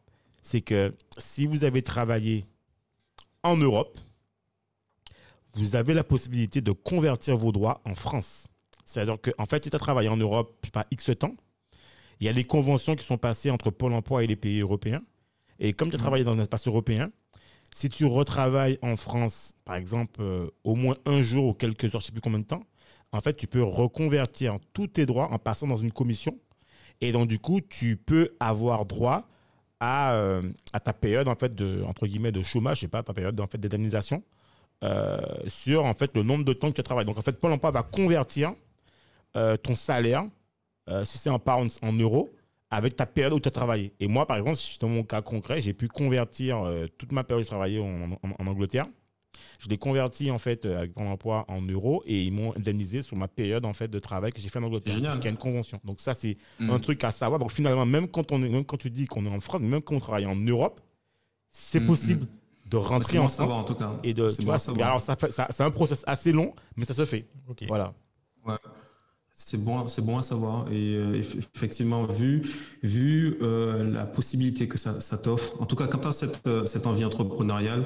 c'est 0.41 0.61
que 0.61 0.93
si 1.17 1.45
vous 1.45 1.63
avez 1.63 1.81
travaillé 1.81 2.45
en 3.43 3.57
Europe, 3.57 3.99
vous 5.55 5.75
avez 5.75 5.93
la 5.93 6.03
possibilité 6.03 6.61
de 6.61 6.71
convertir 6.71 7.37
vos 7.37 7.51
droits 7.51 7.81
en 7.85 7.95
France. 7.95 8.47
C'est-à-dire 8.85 9.17
qu'en 9.19 9.45
fait, 9.45 9.63
si 9.63 9.69
tu 9.69 9.75
as 9.75 9.79
travaillé 9.79 10.09
en 10.09 10.17
Europe, 10.17 10.57
je 10.61 10.67
sais 10.67 10.71
pas, 10.71 10.85
X 10.91 11.11
temps, 11.19 11.33
il 12.19 12.25
y 12.25 12.29
a 12.29 12.33
des 12.33 12.45
conventions 12.45 12.95
qui 12.95 13.05
sont 13.05 13.17
passées 13.17 13.51
entre 13.51 13.69
Pôle 13.69 13.93
emploi 13.93 14.23
et 14.23 14.27
les 14.27 14.35
pays 14.35 14.61
européens. 14.61 15.01
Et 15.59 15.73
comme 15.73 15.89
tu 15.89 15.95
as 15.95 15.99
travaillé 15.99 16.23
dans 16.23 16.33
un 16.33 16.39
espace 16.39 16.67
européen, 16.67 17.11
si 17.73 17.89
tu 17.89 18.05
retravailles 18.05 18.79
en 18.81 18.95
France, 18.95 19.53
par 19.65 19.75
exemple, 19.75 20.21
euh, 20.21 20.49
au 20.63 20.75
moins 20.75 20.95
un 21.05 21.21
jour 21.21 21.47
ou 21.47 21.53
quelques 21.53 21.85
heures, 21.85 21.91
je 21.91 21.97
ne 21.97 22.01
sais 22.01 22.11
plus 22.11 22.21
combien 22.21 22.39
de 22.39 22.45
temps, 22.45 22.63
en 23.11 23.21
fait, 23.21 23.35
tu 23.35 23.47
peux 23.47 23.63
reconvertir 23.63 24.57
tous 24.73 24.87
tes 24.87 25.05
droits 25.05 25.31
en 25.31 25.39
passant 25.39 25.67
dans 25.67 25.77
une 25.77 25.91
commission. 25.91 26.37
Et 27.01 27.11
donc, 27.11 27.27
du 27.27 27.39
coup, 27.39 27.61
tu 27.61 27.97
peux 27.97 28.35
avoir 28.39 28.85
droit 28.85 29.27
à, 29.79 30.13
euh, 30.13 30.41
à 30.73 30.79
ta 30.79 30.93
période, 30.93 31.27
en 31.27 31.35
fait, 31.35 31.53
de, 31.53 31.83
entre 31.83 32.07
guillemets, 32.07 32.31
de 32.31 32.41
chômage, 32.41 32.77
je 32.77 32.81
sais 32.81 32.87
pas, 32.87 33.03
ta 33.03 33.13
période, 33.13 33.39
en 33.39 33.47
fait, 33.47 33.57
d'indemnisation 33.57 34.23
euh, 34.83 35.19
sur, 35.47 35.85
en 35.85 35.93
fait, 35.93 36.15
le 36.15 36.23
nombre 36.23 36.43
de 36.43 36.53
temps 36.53 36.69
que 36.69 36.75
tu 36.75 36.83
travailles. 36.83 37.05
Donc, 37.05 37.17
en 37.17 37.21
fait, 37.21 37.39
Pôle 37.39 37.51
emploi 37.51 37.71
va 37.71 37.83
convertir 37.83 38.53
euh, 39.35 39.57
ton 39.57 39.75
salaire, 39.75 40.25
si 41.03 41.17
c'est 41.17 41.29
en 41.29 41.37
pounds, 41.37 41.79
en 41.81 41.91
euros, 41.91 42.33
avec 42.69 42.95
ta 42.95 43.05
période 43.05 43.33
où 43.33 43.39
tu 43.41 43.49
as 43.49 43.51
travaillé. 43.51 43.93
Et 43.99 44.07
moi, 44.07 44.25
par 44.25 44.37
exemple, 44.37 44.57
dans 44.79 44.87
mon 44.87 45.03
cas 45.03 45.21
concret, 45.21 45.59
j'ai 45.59 45.73
pu 45.73 45.89
convertir 45.89 46.63
toute 46.97 47.11
ma 47.11 47.25
période 47.25 47.45
où 47.45 47.49
je 47.49 48.39
en 48.39 48.47
Angleterre. 48.47 48.87
Je 49.59 49.67
l'ai 49.69 49.77
converti 49.77 50.31
en 50.31 50.37
fait 50.39 50.65
euh, 50.65 50.77
avec 50.79 50.95
mon 50.95 51.11
emploi 51.11 51.45
en 51.47 51.61
euros 51.61 52.03
et 52.05 52.23
ils 52.23 52.31
m'ont 52.31 52.55
indemnisé 52.55 53.01
sur 53.01 53.15
ma 53.17 53.27
période 53.27 53.65
en 53.65 53.73
fait 53.73 53.87
de 53.87 53.99
travail 53.99 54.31
que 54.31 54.39
j'ai 54.39 54.49
fait 54.49 54.59
en 54.59 54.63
Angleterre. 54.63 54.95
Parce 55.01 55.15
qu'il 55.17 55.25
y 55.25 55.27
a 55.27 55.31
une 55.31 55.37
convention. 55.37 55.79
Donc 55.83 55.99
ça 55.99 56.13
c'est 56.13 56.37
Mm. 56.59 56.69
un 56.71 56.79
truc 56.79 57.03
à 57.03 57.11
savoir. 57.11 57.39
Donc 57.39 57.51
finalement 57.51 57.85
même 57.85 58.07
quand 58.07 58.31
on 58.31 58.41
est, 58.43 58.49
même 58.49 58.65
quand 58.65 58.77
tu 58.77 58.89
dis 58.89 59.05
qu'on 59.05 59.25
est 59.25 59.29
en 59.29 59.39
France, 59.39 59.61
même 59.61 59.81
quand 59.81 59.95
on 59.95 59.99
travaille 59.99 60.25
en 60.25 60.35
Europe, 60.35 60.81
c'est 61.51 61.79
Mm, 61.79 61.85
possible 61.85 62.27
de 62.69 62.77
Ouais, 62.77 62.83
rentrer 62.83 63.17
en 63.19 63.27
savoir 63.29 63.59
en 63.59 63.63
France 63.63 63.77
tout 63.77 63.83
cas. 63.83 63.99
et 64.03 64.13
de 64.13 64.27
C'est 64.29 64.39
tu 64.39 64.45
vois, 64.45 64.57
alors 64.85 65.01
ça 65.01 65.15
fait- 65.15 65.31
ça- 65.31 65.47
c'est 65.49 65.63
un 65.63 65.71
process 65.71 66.03
assez 66.05 66.31
long 66.31 66.53
mais 66.75 66.85
ça 66.85 66.93
se 66.93 67.05
fait. 67.05 67.25
Voilà. 67.67 67.93
Ouais. 68.45 68.55
C'est 69.39 69.63
bon, 69.63 69.87
c'est 69.87 70.03
bon 70.03 70.17
à 70.17 70.23
savoir. 70.23 70.65
Et 70.71 70.95
euh, 70.95 71.13
eff- 71.21 71.37
effectivement, 71.55 72.07
vu, 72.07 72.41
vu 72.81 73.37
euh, 73.43 73.87
la 73.91 74.07
possibilité 74.07 74.67
que 74.67 74.79
ça, 74.79 74.99
ça 74.99 75.15
t'offre, 75.19 75.61
en 75.61 75.67
tout 75.67 75.75
cas, 75.75 75.85
quand 75.85 75.99
tu 75.99 76.07
as 76.07 76.11
cette, 76.11 76.41
euh, 76.47 76.65
cette 76.65 76.87
envie 76.87 77.05
entrepreneuriale 77.05 77.85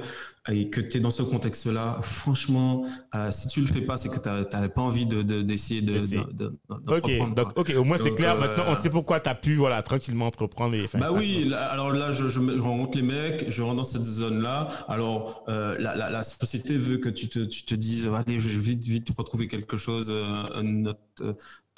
et 0.50 0.70
que 0.70 0.80
tu 0.80 0.98
es 0.98 1.00
dans 1.02 1.12
ce 1.12 1.22
contexte-là, 1.24 1.98
franchement, 2.02 2.86
si 3.32 3.48
tu 3.50 3.60
le 3.62 3.68
fais 3.68 3.82
pas, 3.82 3.98
c'est 3.98 4.08
que 4.10 4.18
tu 4.18 4.28
n'avais 4.56 4.70
pas 4.70 4.82
envie 4.82 5.06
de- 5.06 5.22
de- 5.22 5.42
d'essayer 5.44 5.82
de, 5.82 6.00
de, 6.00 6.00
de- 6.00 6.32
de- 6.34 6.46
Ok, 6.70 6.86
d'entreprendre, 6.86 7.36
donc 7.36 7.54
quoi. 7.54 7.62
ok, 7.62 7.74
au 7.78 7.84
moins 7.84 7.98
c'est 8.02 8.16
clair. 8.16 8.40
Maintenant 8.40 8.64
on 8.70 8.76
sait 8.76 8.90
pourquoi 8.90 9.20
tu 9.20 9.30
as 9.30 9.36
pu 9.36 9.56
voilà 9.56 9.84
tranquillement 9.84 10.26
entreprendre 10.28 10.74
et 10.74 10.88
Bah 10.98 11.12
oui, 11.12 11.46
là, 11.48 11.66
alors 11.66 11.92
là, 11.92 12.12
je, 12.12 12.28
je, 12.30 12.40
me- 12.40 12.56
je 12.56 12.62
rencontre 12.62 12.98
les 12.98 13.04
mecs, 13.04 13.46
je 13.52 13.62
rentre 13.62 13.76
dans 13.76 13.84
cette 13.84 14.04
zone-là. 14.04 14.70
Alors, 14.88 15.44
la, 15.48 15.76
la, 15.96 16.10
la 16.10 16.24
société 16.24 16.76
veut 16.78 16.98
que 16.98 17.10
tu 17.10 17.28
te, 17.30 17.40
tu 17.40 17.64
te 17.66 17.76
dises, 17.76 18.08
allez, 18.08 18.40
je 18.40 18.48
vais 18.50 18.58
vite, 18.58 18.84
vite 18.84 19.10
retrouver 19.16 19.48
quelque 19.48 19.78
chose, 19.78 20.12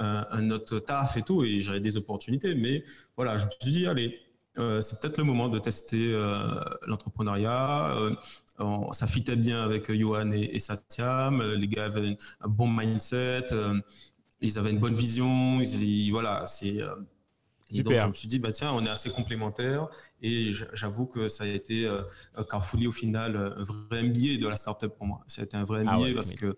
euh, 0.03 0.23
un, 0.31 0.51
autre 0.51 0.79
taf 0.79 1.17
et 1.17 1.21
tout, 1.21 1.43
et 1.43 1.59
j'avais 1.59 1.79
des 1.79 1.97
opportunités. 1.97 2.55
Mais 2.55 2.83
voilà, 3.15 3.37
je 3.37 3.45
me 3.45 3.51
suis 3.59 3.71
dit, 3.71 3.87
allez, 3.87 4.19
euh, 4.57 4.81
c'est 4.81 4.99
peut-être 5.01 5.17
le 5.17 5.23
moment 5.23 5.49
de 5.49 5.59
tester 5.59 6.13
euh, 6.13 6.47
l'entrepreneuriat. 6.87 7.95
Ça 8.91 9.07
fitait 9.07 9.35
bien 9.35 9.63
avec 9.63 9.91
Johan 9.91 10.31
et, 10.31 10.59
Satyam. 10.59 11.41
Les 11.53 11.67
gars 11.67 11.85
avaient 11.85 12.17
un 12.41 12.47
bon 12.47 12.67
mindset. 12.67 13.47
ils 14.41 14.59
avaient 14.59 14.71
une 14.71 14.79
bonne 14.79 14.95
vision. 14.95 15.59
Voilà, 16.11 16.45
c'est. 16.47 16.79
Euh, 17.73 17.79
et 17.79 17.83
donc, 17.83 17.93
je 17.99 18.07
me 18.07 18.13
suis 18.13 18.27
dit, 18.27 18.39
bah, 18.39 18.51
tiens, 18.51 18.71
on 18.73 18.85
est 18.85 18.89
assez 18.89 19.09
complémentaires. 19.09 19.87
Et 20.21 20.51
j'avoue 20.73 21.05
que 21.05 21.27
ça 21.27 21.43
a 21.43 21.47
été 21.47 21.85
euh, 21.85 22.01
Carrefourly, 22.49 22.87
au 22.87 22.91
final, 22.91 23.35
euh, 23.35 23.55
un 23.57 23.63
vrai 23.63 24.03
MBA 24.03 24.37
de 24.41 24.47
la 24.47 24.55
startup 24.55 24.95
pour 24.95 25.05
moi. 25.07 25.21
Ça 25.27 25.41
a 25.41 25.45
été 25.45 25.57
un 25.57 25.63
vrai 25.63 25.83
MBA 25.83 25.91
Ah 25.93 25.99
ouais, 25.99 26.13
parce 26.13 26.31
que 26.31 26.55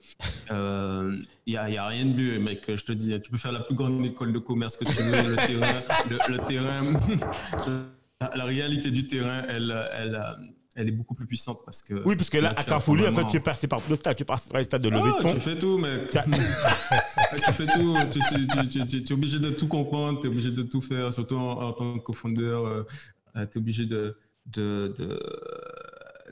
euh, 0.51 1.17
il 1.45 1.53
n'y 1.53 1.57
a, 1.57 1.69
il 1.69 1.75
y 1.75 1.77
a 1.77 1.87
rien 1.87 2.05
de 2.05 2.13
mieux, 2.13 2.39
mec. 2.39 2.63
Je 2.67 2.83
te 2.83 2.91
dis, 2.91 3.19
tu 3.21 3.31
peux 3.31 3.37
faire 3.37 3.51
la 3.51 3.61
plus 3.61 3.75
grande 3.75 4.05
école 4.05 4.33
de 4.33 4.39
commerce 4.39 4.77
que 4.77 4.85
tu 4.85 4.93
veux. 5.01 5.29
le 5.29 5.35
terrain, 5.35 5.81
le, 6.09 6.31
le 6.31 6.37
terrain 6.45 6.93
la, 8.21 8.31
la 8.35 8.45
réalité 8.45 8.91
du 8.91 9.07
terrain, 9.07 9.43
elle, 9.47 9.75
elle, 9.93 10.15
euh, 10.15 10.33
elle 10.75 10.89
est 10.89 10.91
beaucoup 10.91 11.15
plus 11.15 11.25
puissante 11.25 11.59
parce 11.65 11.81
que. 11.81 11.93
Oui, 12.05 12.15
parce 12.15 12.29
que 12.29 12.37
là, 12.37 12.53
à 12.55 12.63
Carrefour, 12.63 12.97
en 12.99 13.13
fait, 13.13 13.27
tu 13.27 13.37
es 13.37 13.39
passé 13.39 13.67
par 13.67 13.81
tout 13.81 13.89
le 13.89 13.95
stade. 13.95 14.15
Tu 14.17 14.23
es 14.23 14.25
passé 14.25 14.49
par 14.49 14.57
les 14.59 14.65
stades 14.65 14.81
de 14.81 14.89
levée 14.89 15.09
ah, 15.13 15.17
de 15.17 15.21
fonds. 15.27 15.33
tu 15.33 15.39
fais 15.39 15.57
tout, 15.57 15.77
mec. 15.77 16.09
Tu 16.09 16.17
as- 16.17 16.25
tu 17.45 17.53
fais 17.53 17.65
tout. 17.67 17.95
Tu, 18.11 18.19
tu, 18.19 18.47
tu, 18.47 18.67
tu, 18.67 18.85
tu- 18.85 19.03
tu 19.03 19.13
es 19.13 19.15
obligé 19.15 19.39
de 19.39 19.49
tout 19.51 19.67
comprendre. 19.67 20.19
Tu 20.19 20.27
es 20.27 20.29
obligé 20.29 20.51
de 20.51 20.63
tout 20.63 20.81
faire, 20.81 21.13
surtout 21.13 21.37
en, 21.37 21.61
en 21.61 21.73
tant 21.73 21.97
que 21.97 22.03
cofondeur. 22.03 22.85
tu 23.33 23.39
es 23.41 23.57
obligé 23.57 23.85
de. 23.85 24.17
de, 24.47 24.89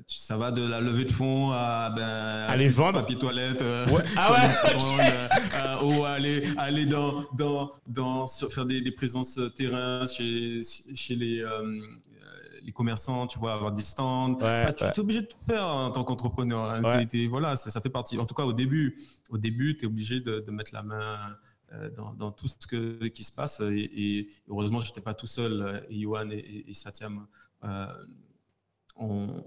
ça 0.07 0.37
va 0.37 0.51
de 0.51 0.67
la 0.67 0.81
levée 0.81 1.05
de 1.05 1.11
fonds 1.11 1.51
à 1.51 1.89
ben, 1.95 2.03
Aller 2.49 2.67
vendre. 2.67 2.99
papier 2.99 3.17
toilette 3.17 3.61
euh, 3.61 3.87
Ouais. 3.89 4.03
Ah 4.17 4.31
ouais. 4.31 5.05
euh, 5.05 5.27
euh, 5.55 5.83
ou 5.99 6.03
aller 6.03 6.43
aller 6.57 6.85
dans 6.85 7.23
dans 7.37 7.71
dans 7.87 8.27
sur- 8.27 8.51
faire 8.51 8.65
des, 8.65 8.81
des 8.81 8.91
présences 8.91 9.39
terrain 9.55 10.05
chez 10.05 10.61
chez 10.95 11.15
les 11.15 11.41
euh, 11.41 11.79
les 12.63 12.71
commerçants, 12.71 13.27
tu 13.27 13.37
vois, 13.39 13.53
avoir 13.53 13.71
des 13.71 13.83
stands. 13.83 14.33
Ouais, 14.35 14.61
Enfin, 14.63 14.73
tu 14.73 14.83
ouais. 14.85 14.89
es 14.95 14.99
obligé 14.99 15.21
de 15.21 15.27
tout 15.27 15.37
faire 15.47 15.65
en 15.67 15.91
tant 15.91 16.03
qu'entrepreneur. 16.03 16.63
hein. 16.69 16.81
Ouais. 16.83 17.27
Voilà, 17.27 17.55
ça, 17.55 17.69
ça 17.69 17.81
fait 17.81 17.89
partie. 17.89 18.17
En 18.17 18.25
tout 18.25 18.33
cas, 18.35 18.43
au 18.45 18.53
début, 18.53 18.97
au 19.29 19.37
début, 19.37 19.75
tu 19.77 19.83
es 19.83 19.87
obligé 19.87 20.19
de, 20.21 20.39
de 20.39 20.51
mettre 20.51 20.73
la 20.73 20.83
main 20.83 21.35
euh, 21.73 21.89
dans, 21.91 22.13
dans 22.13 22.31
tout 22.31 22.47
ce 22.47 22.65
que, 22.65 23.07
qui 23.07 23.23
se 23.23 23.31
passe. 23.33 23.59
Et, 23.59 23.91
et 23.93 24.27
heureusement, 24.47 24.79
je 24.79 24.87
n'étais 24.89 25.01
pas 25.01 25.13
tout 25.13 25.27
seul. 25.27 25.61
euh, 25.61 25.79
Et 25.89 25.97
Yohan 25.97 26.29
et, 26.31 26.63
et- 26.67 26.73
Satyam 26.73 27.27
euh, 27.63 27.85
ont, 28.95 29.43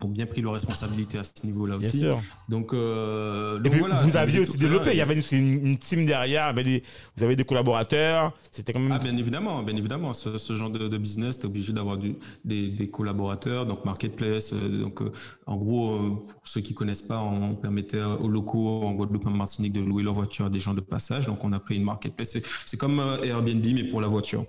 ont 0.00 0.08
bien 0.08 0.26
pris 0.26 0.42
leurs 0.42 0.52
responsabilités 0.52 1.18
à 1.18 1.24
ce 1.24 1.46
niveau-là 1.46 1.78
Bien 1.78 1.88
aussi. 1.88 2.00
sûr. 2.00 2.20
Donc, 2.48 2.74
euh, 2.74 3.58
Et 3.58 3.62
donc 3.62 3.72
puis, 3.72 3.80
voilà. 3.80 3.96
vous 4.02 4.16
aviez 4.16 4.40
aussi 4.40 4.58
développé. 4.58 4.90
Il 4.92 4.96
y 4.98 5.00
avait 5.00 5.18
une, 5.32 5.78
team 5.78 6.04
derrière. 6.04 6.44
il 6.44 6.46
y 6.48 6.60
avait 6.60 6.64
des- 6.64 6.82
vous 7.16 7.22
avez 7.22 7.36
des 7.36 7.44
collaborateurs. 7.44 8.32
C'était 8.50 8.72
quand 8.72 8.80
même. 8.80 8.92
Ah, 8.92 8.98
bien 8.98 9.16
évidemment, 9.16 9.62
bien 9.62 9.76
évidemment. 9.76 10.12
Ce, 10.12 10.36
ce 10.36 10.52
genre 10.56 10.68
de, 10.70 10.88
de 10.88 10.98
business, 10.98 11.38
tu 11.38 11.44
es 11.44 11.46
obligé 11.46 11.72
d'avoir 11.72 11.96
des, 11.96 12.68
des 12.68 12.90
collaborateurs, 12.90 13.66
donc 13.66 13.84
marketplace. 13.84 14.52
euh, 14.52 14.80
donc, 14.82 15.00
euh, 15.00 15.10
en 15.46 15.56
gros, 15.56 15.98
pour 16.26 16.48
ceux 16.48 16.60
qui 16.60 16.74
connaissent 16.74 17.02
pas, 17.02 17.20
on 17.20 17.54
permettait 17.54 18.02
aux 18.02 18.28
locaux 18.28 18.82
en 18.82 18.92
Guadeloupe, 18.92 19.26
en 19.26 19.30
Martinique, 19.30 19.72
de 19.72 19.80
louer 19.80 20.02
leur 20.02 20.14
voiture 20.14 20.46
à 20.46 20.50
des 20.50 20.58
gens 20.58 20.74
de 20.74 20.80
passage. 20.80 21.26
Donc, 21.26 21.42
on 21.44 21.52
a 21.52 21.60
créé 21.60 21.78
une 21.78 21.84
marketplace. 21.84 22.36
C'est- 22.66 22.76
comme 22.76 23.00
Airbnb, 23.22 23.64
mais 23.74 23.84
pour 23.84 24.00
la 24.00 24.08
voiture. 24.08 24.44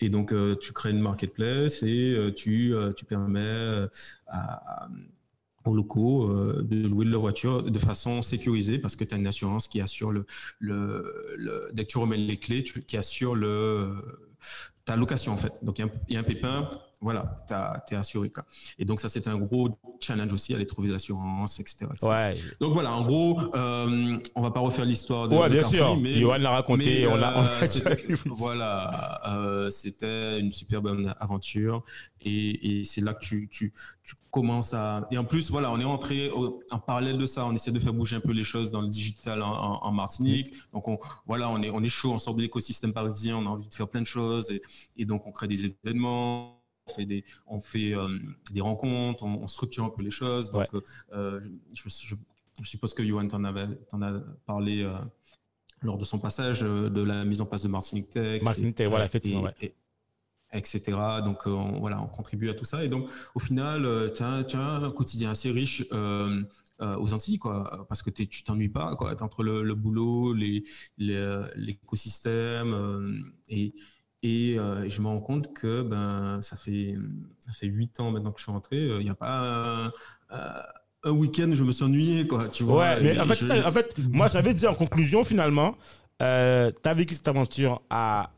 Et 0.00 0.08
donc, 0.08 0.32
euh, 0.32 0.56
tu 0.56 0.72
crées 0.72 0.90
une 0.90 1.00
marketplace 1.00 1.82
et 1.82 2.14
euh, 2.14 2.32
tu, 2.32 2.74
euh, 2.74 2.92
tu 2.92 3.04
permets 3.04 3.86
aux 5.64 5.74
locaux 5.74 6.32
de 6.62 6.86
louer 6.86 7.06
leur 7.06 7.20
voiture 7.20 7.62
de 7.62 7.78
façon 7.78 8.22
sécurisée 8.22 8.78
parce 8.78 8.94
que 8.94 9.02
tu 9.02 9.14
as 9.14 9.18
une 9.18 9.26
assurance 9.26 9.66
qui 9.66 9.80
assure 9.80 10.12
le, 10.12 10.24
le, 10.60 11.70
dès 11.72 11.84
que 11.84 11.90
tu 11.90 11.98
remets 11.98 12.16
les 12.16 12.38
clés, 12.38 12.62
tu, 12.62 12.82
qui 12.82 12.96
assure 12.96 13.34
le, 13.34 13.96
ta 14.84 14.94
location 14.94 15.32
en 15.32 15.36
fait. 15.36 15.52
Donc 15.62 15.80
il 15.80 15.86
y 16.08 16.14
y, 16.14 16.16
a 16.16 16.20
un 16.20 16.22
pépin, 16.22 16.70
voilà, 17.00 17.36
tu 17.86 17.94
es 17.94 17.96
assuré. 17.96 18.30
Quoi. 18.30 18.44
Et 18.78 18.84
donc 18.84 19.00
ça, 19.00 19.08
c'était 19.08 19.28
un 19.28 19.36
gros 19.38 19.68
challenge 20.00 20.32
aussi, 20.32 20.54
aller 20.54 20.66
trouver 20.66 20.88
des 20.88 20.94
assurances, 20.94 21.60
etc. 21.60 21.86
etc. 21.92 22.06
Ouais. 22.06 22.30
Donc 22.60 22.72
voilà, 22.72 22.92
en 22.92 23.04
gros, 23.04 23.38
euh, 23.54 24.18
on 24.34 24.42
va 24.42 24.50
pas 24.50 24.60
refaire 24.60 24.84
l'histoire 24.86 25.28
de, 25.28 25.36
Ouais, 25.36 25.48
de 25.48 25.54
bien 25.58 25.68
sûr. 25.68 25.96
mais 25.96 26.14
Johan 26.16 26.38
l'a 26.38 26.50
raconté. 26.50 27.00
mais, 27.00 27.06
on 27.06 27.16
l'a. 27.16 27.38
euh, 27.62 27.66
voilà, 28.26 29.20
euh, 29.36 29.70
c'était 29.70 30.40
une 30.40 30.52
super 30.52 30.80
bonne 30.82 31.14
aventure 31.20 31.84
et, 32.20 32.80
et 32.80 32.84
c'est 32.84 33.00
là 33.02 33.14
que 33.14 33.24
tu, 33.24 33.48
tu, 33.50 33.72
tu 34.02 34.14
commences 34.30 34.74
à 34.74 35.06
et 35.10 35.18
en 35.18 35.24
plus 35.24 35.50
voilà 35.50 35.70
on 35.70 35.78
est 35.78 35.84
entré 35.84 36.30
au- 36.30 36.60
en 36.70 36.78
parallèle 36.78 37.18
de 37.18 37.26
ça 37.26 37.46
on 37.46 37.52
essaie 37.54 37.70
de 37.70 37.78
faire 37.78 37.92
bouger 37.92 38.16
un 38.16 38.20
peu 38.20 38.32
les 38.32 38.42
choses 38.42 38.70
dans 38.70 38.80
le 38.80 38.88
digital 38.88 39.42
en, 39.42 39.48
en- 39.52 39.84
en 39.84 39.92
Martinique 39.92 40.52
donc 40.72 40.88
on 40.88 40.98
voilà 41.26 41.48
on 41.50 41.62
est 41.62 41.70
on 41.70 41.82
est 41.82 41.88
chaud 41.88 42.12
on 42.12 42.18
sort 42.18 42.34
de 42.34 42.42
l'écosystème 42.42 42.92
parisien 42.92 43.36
on 43.36 43.46
a 43.46 43.50
envie 43.50 43.68
de 43.68 43.74
faire 43.74 43.86
plein 43.88 44.00
de 44.00 44.06
choses 44.06 44.50
et, 44.50 44.60
et 44.96 45.04
donc 45.04 45.26
on 45.26 45.30
crée 45.32 45.46
des 45.48 45.66
événements 45.66 46.55
fait 46.94 47.06
des 47.06 47.24
on 47.46 47.60
fait 47.60 47.94
euh, 47.94 48.08
des 48.52 48.60
rencontres 48.60 49.24
on, 49.24 49.42
on 49.42 49.46
structure 49.48 49.84
un 49.84 49.90
peu 49.90 50.02
les 50.02 50.10
choses 50.10 50.50
donc 50.50 50.68
euh, 51.12 51.40
je, 51.74 51.82
je- 51.88 52.14
je 52.62 52.68
suppose 52.68 52.94
que 52.94 53.04
Johan 53.04 53.28
t'en 53.28 53.44
a 53.44 54.20
parlé 54.46 54.82
euh, 54.82 54.94
lors 55.82 55.98
de 55.98 56.04
son 56.04 56.18
passage 56.18 56.60
de 56.62 57.02
la 57.02 57.24
mise 57.26 57.42
en 57.42 57.46
place 57.46 57.62
de 57.64 57.68
Martinique 57.68 58.08
Tech. 58.08 58.40
Martinique 58.40 58.76
Tech, 58.76 58.88
voilà, 58.88 59.04
effectivement, 59.04 59.42
ouais. 59.42 59.52
et- 59.60 59.74
etc. 60.54 60.80
Donc, 61.22 61.42
on, 61.46 61.78
voilà, 61.80 62.00
on 62.00 62.06
contribue 62.06 62.48
à 62.48 62.54
tout 62.54 62.64
ça. 62.64 62.82
Et 62.82 62.88
donc, 62.88 63.10
au 63.34 63.40
final, 63.40 64.10
tu 64.14 64.22
as, 64.22 64.46
un 64.58 64.90
quotidien 64.90 65.30
assez 65.32 65.50
riche 65.50 65.84
aux 65.92 67.12
Antilles, 67.12 67.38
quoi, 67.38 67.84
parce 67.90 68.00
que 68.02 68.08
tu 68.08 68.42
t'ennuies 68.42 68.70
pas, 68.70 68.96
quoi. 68.96 69.14
Entre 69.22 69.42
le, 69.42 69.62
le 69.62 69.74
boulot, 69.74 70.32
les- 70.32 70.64
les, 70.96 71.14
euh, 71.14 71.46
euh, 74.26 74.82
et, 74.82 74.86
euh, 74.86 74.88
je 74.88 75.00
me 75.00 75.06
rends 75.08 75.20
compte 75.20 75.52
que 75.54 75.82
ben, 75.82 76.40
ça 76.42 76.56
fait 76.56 76.94
ça 77.38 77.52
fait 77.52 77.66
huit 77.66 77.98
ans 78.00 78.10
maintenant 78.10 78.32
que 78.32 78.38
je 78.38 78.44
suis 78.44 78.52
rentré. 78.52 78.76
Il 78.76 78.98
n'y 79.04 79.10
a 79.10 79.14
pas 79.14 79.38
un, 79.38 79.92
un- 81.04 81.10
week-end, 81.10 81.50
je 81.52 81.62
me 81.62 81.70
suis 81.70 81.84
ennuyé, 81.84 82.26
quoi. 82.26 82.48
Tu 82.48 82.64
vois. 82.64 82.80
Ouais, 82.80 83.00
mais 83.02 83.20
en 83.20 83.26
fait, 83.26 83.34
je- 83.34 83.46
c'est 83.46 83.60
ça. 83.62 83.68
en 83.68 83.72
fait, 83.72 83.94
moi, 84.10 84.26
j'avais 84.28 84.54
dit 84.54 84.66
en 84.66 84.74
conclusion, 84.74 85.22
finalement, 85.22 85.76
euh, 86.22 86.72
tu 86.82 86.88
as 86.88 86.94
vécu 86.94 87.14
cette 87.14 87.28
aventure 87.28 87.80
à, 87.90 88.30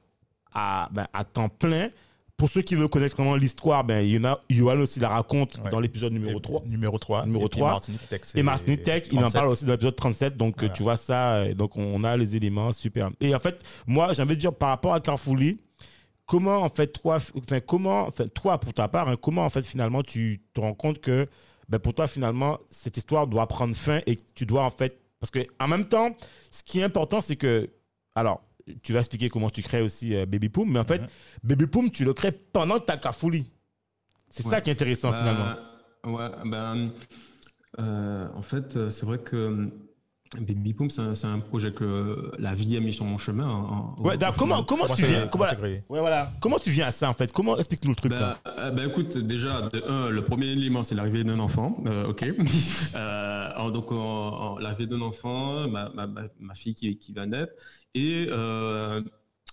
à, 0.54 0.88
ben, 0.92 1.06
à 1.14 1.24
temps 1.24 1.48
plein 1.48 1.88
pour 2.36 2.48
ceux 2.50 2.62
qui 2.62 2.76
veulent 2.76 2.88
connaître 2.88 3.16
vraiment 3.16 3.34
l'histoire, 3.34 3.82
ben, 3.84 4.00
il 4.06 4.12
y 4.14 4.18
en 4.18 4.24
a, 4.24 4.40
Johan 4.48 4.78
aussi 4.78 5.00
la 5.00 5.08
raconte 5.08 5.58
Ouais. 5.64 5.70
dans 5.70 5.80
l'épisode 5.80 6.12
Et- 6.12 6.18
numéro 6.18 6.38
3. 6.38 6.62
Numéro 6.66 6.96
3. 6.98 7.26
Numéro 7.26 7.46
Et 7.46 7.48
puis 7.48 7.58
3. 7.58 7.70
Martinique 7.72 8.08
Tech, 8.08 8.20
c'est 8.22 8.38
Et 8.38 8.42
Martinique 8.44 8.82
Tech, 8.84 9.02
il 9.10 9.16
en 9.18 9.22
37. 9.22 9.40
parle 9.40 9.48
aussi 9.52 9.64
dans 9.64 9.72
l'épisode 9.72 9.96
37. 9.96 10.36
Donc, 10.36 10.54
euh, 10.56 10.60
Voilà. 10.60 10.74
tu 10.74 10.82
vois 10.84 10.96
ça. 10.96 11.34
euh, 11.36 11.54
Donc, 11.54 11.76
on 11.76 12.04
a 12.04 12.16
les 12.16 12.36
éléments 12.36 12.70
super. 12.72 13.08
Et 13.20 13.34
en 13.34 13.40
fait, 13.40 13.60
moi, 13.88 14.12
de 14.12 14.34
dire 14.34 14.52
par 14.54 14.68
rapport 14.68 14.94
à 14.94 15.00
Carrefourly, 15.00 15.58
comment, 16.28 16.58
en 16.62 16.68
fait, 16.68 16.88
toi, 16.88 17.16
enfin, 17.16 17.60
comment, 17.60 18.06
enfin, 18.06 18.28
toi, 18.28 18.60
pour 18.60 18.72
ta 18.72 18.86
part, 18.86 19.08
hein, 19.08 19.16
comment, 19.20 19.44
en 19.44 19.50
fait, 19.50 19.66
finalement, 19.66 20.02
tu 20.02 20.42
te 20.54 20.60
rends 20.60 20.74
compte 20.74 21.00
que, 21.00 21.26
ben, 21.68 21.80
pour 21.80 21.94
toi, 21.94 22.06
finalement, 22.06 22.58
cette 22.70 22.96
histoire 22.96 23.26
doit 23.26 23.48
prendre 23.48 23.74
fin 23.74 24.00
et 24.06 24.14
que 24.14 24.22
tu 24.34 24.46
dois, 24.46 24.62
en 24.62 24.70
fait, 24.70 25.00
parce 25.18 25.30
que, 25.32 25.40
en 25.58 25.66
même 25.66 25.86
temps, 25.86 26.14
ce 26.50 26.62
qui 26.62 26.78
est 26.78 26.84
important, 26.84 27.20
c'est 27.20 27.36
que, 27.36 27.70
alors, 28.14 28.42
tu 28.82 28.92
vas 28.92 29.00
expliquer 29.00 29.30
comment 29.30 29.48
tu 29.48 29.62
crées 29.62 29.80
aussi 29.80 30.14
euh, 30.14 30.26
Baby 30.26 30.50
Poom, 30.50 30.70
mais 30.70 30.78
en 30.78 30.84
fait. 30.84 31.00
Baby 31.42 31.66
Poom, 31.66 31.90
tu 31.90 32.04
le 32.04 32.12
crées 32.12 32.32
pendant 32.32 32.78
ta 32.78 32.98
Carrefourly. 32.98 33.50
C'est 34.28 34.46
ça 34.46 34.60
qui 34.60 34.68
est 34.68 34.74
intéressant, 34.74 35.10
Bah, 35.10 35.18
finalement. 35.18 36.16
Ouais, 36.18 36.30
ben, 36.44 36.92
euh, 37.78 38.28
en 38.34 38.42
fait, 38.42 38.76
euh, 38.76 38.90
c'est 38.90 39.06
vrai 39.06 39.18
que 39.18 39.70
Baby 40.36 40.74
Boom, 40.74 40.90
c'est 40.90 41.24
un, 41.26 41.38
projet 41.38 41.72
que 41.72 42.32
la 42.38 42.52
vie 42.52 42.76
a 42.76 42.80
mis 42.80 42.92
sur 42.92 43.06
mon 43.06 43.16
chemin. 43.16 43.48
en- 43.48 43.94
Ouais, 43.98 44.16
au 44.18 44.32
comment, 44.36 44.62
comment 44.62 44.82
Comment 44.84 44.94
tu 44.94 45.06
viens 45.06 45.26
comment 45.26 45.44
ouais, 45.44 45.82
voilà. 45.88 46.30
comment 46.40 46.58
tu 46.58 46.70
viens 46.70 46.88
à 46.88 46.90
ça 46.90 47.08
en 47.08 47.14
fait? 47.14 47.32
Comment 47.32 47.56
explique-nous 47.56 47.90
le 47.92 47.96
truc 47.96 48.12
là 48.12 48.38
Ben, 48.44 48.52
euh, 48.58 48.70
ben, 48.70 48.88
écoute, 48.90 49.16
déjà, 49.16 49.62
de 49.62 49.82
un, 49.88 50.10
le 50.10 50.22
premier 50.22 50.48
élément, 50.48 50.82
c'est 50.82 50.94
l'arrivée 50.94 51.24
d'un 51.24 51.38
enfant. 51.40 51.78
Euh, 51.86 52.08
ok. 52.08 52.26
Euh, 52.94 53.70
donc, 53.70 53.90
l'arrivée 54.60 54.86
d'un 54.86 55.00
enfant, 55.00 55.68
ma, 55.68 55.88
ma, 55.90 56.06
ma, 56.06 56.22
ma 56.38 56.54
fille 56.54 56.74
qui, 56.74 56.98
qui 56.98 57.12
va 57.12 57.26
naître, 57.26 57.52
et 57.94 58.26
euh, 58.30 59.00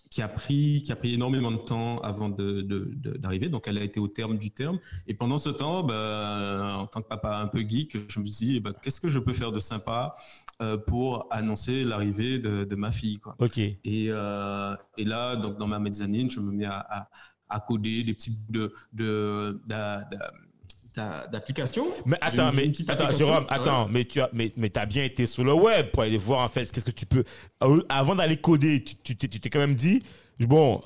qui, 0.09 0.21
a 0.21 0.27
pris, 0.27 0.81
qui 0.83 0.91
a 0.91 0.95
pris 0.95 1.13
énormément 1.13 1.51
de 1.51 1.57
temps 1.57 1.99
avant 1.99 2.29
de- 2.29 2.61
de- 2.61 2.91
de- 2.95 3.17
d'arriver. 3.17 3.49
donc, 3.49 3.63
elle 3.67 3.77
a 3.77 3.83
été 3.83 3.99
au 3.99 4.07
terme 4.07 4.37
du 4.37 4.51
terme. 4.51 4.79
Et 5.07 5.13
pendant 5.13 5.37
ce 5.37 5.49
temps, 5.49 5.83
ben, 5.83 6.75
en 6.79 6.87
tant 6.87 7.01
que 7.01 7.07
papa 7.07 7.37
un 7.37 7.47
peu 7.47 7.59
geek, 7.67 7.97
je 8.09 8.19
me 8.19 8.25
suis 8.25 8.45
dit, 8.45 8.63
qu'est-ce 8.83 9.01
que 9.01 9.09
je 9.09 9.19
peux 9.19 9.33
faire 9.33 9.51
de 9.51 9.59
sympa 9.59 10.15
euh, 10.61 10.77
pour 10.77 11.27
annoncer 11.31 11.83
l'arrivée 11.83 12.39
de, 12.39 12.63
de 12.63 12.75
ma 12.75 12.91
fille 12.91 13.17
quoi. 13.19 13.35
Ok. 13.39 13.57
Et, 13.57 13.77
euh, 14.09 14.75
et 14.97 15.03
là, 15.03 15.35
donc 15.35 15.57
dans 15.57 15.67
ma 15.67 15.79
mezzanine, 15.79 16.29
je 16.29 16.39
me 16.39 16.51
mets 16.51 16.65
à, 16.65 16.79
à, 16.89 17.09
à 17.49 17.59
coder 17.59 18.03
des 18.03 18.13
petits 18.13 18.31
bouts 18.31 18.53
de, 18.53 18.73
de, 18.93 19.61
d'a- 19.67 20.03
d'a- 20.11 20.31
d'a- 20.95 21.27
d'applications. 21.27 21.87
Mais 22.05 22.17
attends, 22.21 22.51
Une- 22.51 22.55
mais 22.55 22.65
une 22.65 22.71
attends, 22.87 22.93
application. 23.03 23.25
Jérôme, 23.27 23.43
Ouais. 23.43 23.49
attends, 23.49 23.87
mais 23.89 24.05
tu 24.05 24.21
as, 24.21 24.29
mais, 24.33 24.53
mais 24.55 24.77
as 24.77 24.85
bien 24.85 25.03
été 25.03 25.25
sur 25.25 25.43
le 25.43 25.53
web 25.53 25.91
pour 25.91 26.03
aller 26.03 26.17
voir 26.17 26.39
en 26.39 26.47
fait 26.47 26.71
qu'est-ce 26.71 26.85
que 26.85 26.91
tu 26.91 27.05
peux. 27.05 27.23
Euh, 27.63 27.81
Avant 27.89 28.15
d'aller 28.15 28.37
coder, 28.37 28.83
tu 28.83 29.15
t'es 29.15 29.49
quand 29.49 29.59
même 29.59 29.75
dit 29.75 30.01
bon, 30.39 30.81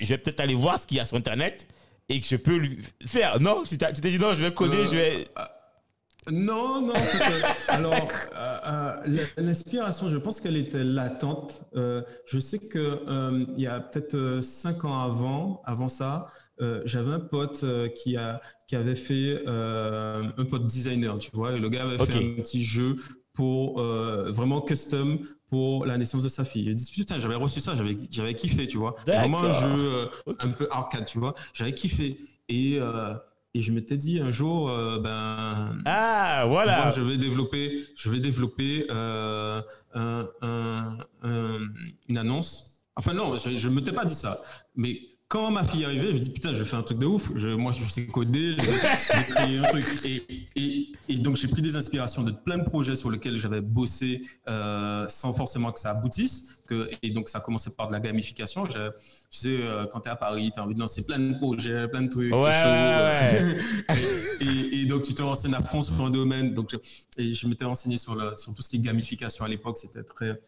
je 0.00 0.08
vais 0.08 0.18
peut-être 0.18 0.40
aller 0.40 0.54
voir 0.54 0.78
ce 0.78 0.86
qu'il 0.86 0.98
y 0.98 1.00
a 1.00 1.04
sur 1.06 1.16
internet 1.16 1.66
et 2.08 2.18
que 2.20 2.26
je 2.26 2.36
peux 2.36 2.56
lui 2.56 2.80
faire. 3.06 3.40
Non, 3.40 3.62
tu 3.66 3.78
t'es 3.78 3.92
dit 3.92 4.18
non, 4.18 4.34
je 4.34 4.42
vais 4.42 4.52
coder, 4.52 4.76
Euh, 4.78 4.84
je 4.86 4.90
vais. 4.90 5.24
Non, 6.32 6.82
non. 6.82 6.92
alors, 7.68 8.08
euh, 8.36 8.58
euh, 8.66 9.18
l'inspiration, 9.36 10.08
je 10.08 10.18
pense 10.18 10.40
qu'elle 10.40 10.56
était 10.56 10.84
latente. 10.84 11.62
Euh, 11.74 12.02
je 12.26 12.38
sais 12.38 12.58
que 12.58 13.00
il 13.56 13.60
y 13.60 13.66
a 13.66 13.80
peut-être 13.80 14.40
cinq 14.42 14.84
ans 14.84 15.00
avant, 15.00 15.62
avant 15.64 15.88
ça, 15.88 16.28
j'avais 16.84 17.12
un 17.12 17.20
pote 17.20 17.64
qui 17.94 18.16
a 18.16 18.40
qui 18.68 18.76
avait 18.76 18.94
fait 18.94 19.42
un 19.46 20.44
pote 20.48 20.66
designer, 20.66 21.18
tu 21.18 21.30
vois. 21.32 21.52
Et 21.54 21.58
le 21.58 21.68
gars 21.68 21.84
avait 21.84 22.04
fait 22.04 22.18
un 22.18 22.42
petit 22.42 22.62
jeu 22.62 22.96
pour 23.32 23.80
vraiment 23.82 24.60
custom 24.60 25.20
pour 25.48 25.84
la 25.84 25.98
naissance 25.98 26.22
de 26.22 26.28
sa 26.28 26.44
fille. 26.44 26.66
Il 26.66 26.74
dit 26.74 26.90
putain, 26.94 27.18
j'avais 27.18 27.34
reçu 27.34 27.60
ça, 27.60 27.74
j'avais 27.74 27.96
j'avais 28.10 28.34
kiffé, 28.34 28.66
tu 28.66 28.78
vois. 28.78 28.94
Vraiment 29.06 29.42
un 29.42 29.52
jeu 29.52 30.08
un 30.38 30.48
peu 30.48 30.68
arcade, 30.70 31.06
tu 31.06 31.18
vois. 31.18 31.34
J'avais 31.54 31.74
kiffé 31.74 32.18
et 32.48 32.78
et 33.54 33.62
je 33.62 33.72
m'étais 33.72 33.96
dit 33.96 34.20
un 34.20 34.30
jour, 34.30 34.70
euh, 34.70 34.98
ben, 35.00 35.78
Ah, 35.84 36.44
voilà. 36.48 36.90
je 36.90 37.00
vais 37.02 37.18
développer, 37.18 37.86
je 37.96 38.10
vais 38.10 38.20
développer 38.20 38.86
euh, 38.90 39.60
un- 39.94 40.28
un- 40.42 40.98
un- 41.22 41.58
une 42.08 42.18
annonce. 42.18 42.82
Enfin 42.96 43.12
non, 43.14 43.36
je, 43.36 43.50
je 43.50 43.68
m'étais 43.68 43.92
pas 43.92 44.04
dit 44.04 44.14
ça. 44.14 44.38
Mais 44.76 45.00
quand 45.30 45.48
ma 45.52 45.62
fille 45.62 45.82
est 45.82 45.84
arrivée, 45.84 46.08
je 46.08 46.14
me 46.14 46.18
dis 46.18 46.30
putain, 46.30 46.52
je 46.52 46.58
vais 46.58 46.64
faire 46.64 46.80
un 46.80 46.82
truc 46.82 46.98
de 46.98 47.06
ouf. 47.06 47.30
Je, 47.36 47.46
moi, 47.50 47.70
je 47.70 47.84
sais 47.88 48.04
coder, 48.06 48.56
je 48.58 48.64
vais, 48.66 49.24
créer 49.28 49.58
un 49.58 49.62
truc. 49.62 49.86
Et, 50.04 50.26
et, 50.56 50.88
et 51.08 51.14
donc 51.18 51.36
j'ai 51.36 51.46
pris 51.46 51.62
des 51.62 51.76
inspirations 51.76 52.24
de 52.24 52.32
plein 52.32 52.58
de 52.58 52.64
projets 52.64 52.96
sur 52.96 53.12
lesquels 53.12 53.36
j'avais 53.36 53.60
bossé 53.60 54.22
euh, 54.48 55.06
sans 55.08 55.32
forcément 55.32 55.70
que 55.70 55.78
ça 55.78 55.90
aboutisse. 55.92 56.56
Que, 56.66 56.90
et 57.02 57.10
donc 57.10 57.28
ça 57.28 57.38
a 57.38 57.40
commencé 57.40 57.70
par 57.76 57.86
de 57.86 57.92
la 57.92 58.00
gamification. 58.00 58.66
Tu 58.66 58.76
sais, 59.30 59.48
euh, 59.62 59.86
quand 59.92 60.00
tu 60.00 60.08
es 60.08 60.12
à 60.12 60.16
Paris, 60.16 60.50
tu 60.52 60.58
as 60.58 60.64
envie 60.64 60.74
de 60.74 60.80
lancer 60.80 61.06
plein 61.06 61.20
de 61.20 61.34
projets, 61.38 61.86
plein 61.86 62.02
de 62.02 62.08
trucs. 62.08 62.34
Ouais, 62.34 63.56
et, 64.40 64.44
et- 64.44 64.80
et 64.82 64.86
donc 64.86 65.02
tu 65.02 65.14
te 65.14 65.22
renseignes 65.22 65.54
à 65.54 65.62
fond 65.62 65.80
sur 65.82 66.00
un 66.04 66.10
domaine. 66.10 66.54
Donc, 66.54 66.70
je- 66.72 67.22
et 67.22 67.32
je 67.32 67.46
m'étais 67.46 67.64
renseigné 67.66 67.98
sur, 67.98 68.16
le, 68.16 68.32
sur 68.36 68.52
tout 68.52 68.62
ce 68.62 68.68
qui 68.68 68.76
est 68.76 68.80
gamification 68.80 69.44
à 69.44 69.48
l'époque. 69.48 69.78
C'était 69.78 70.02
très 70.02 70.40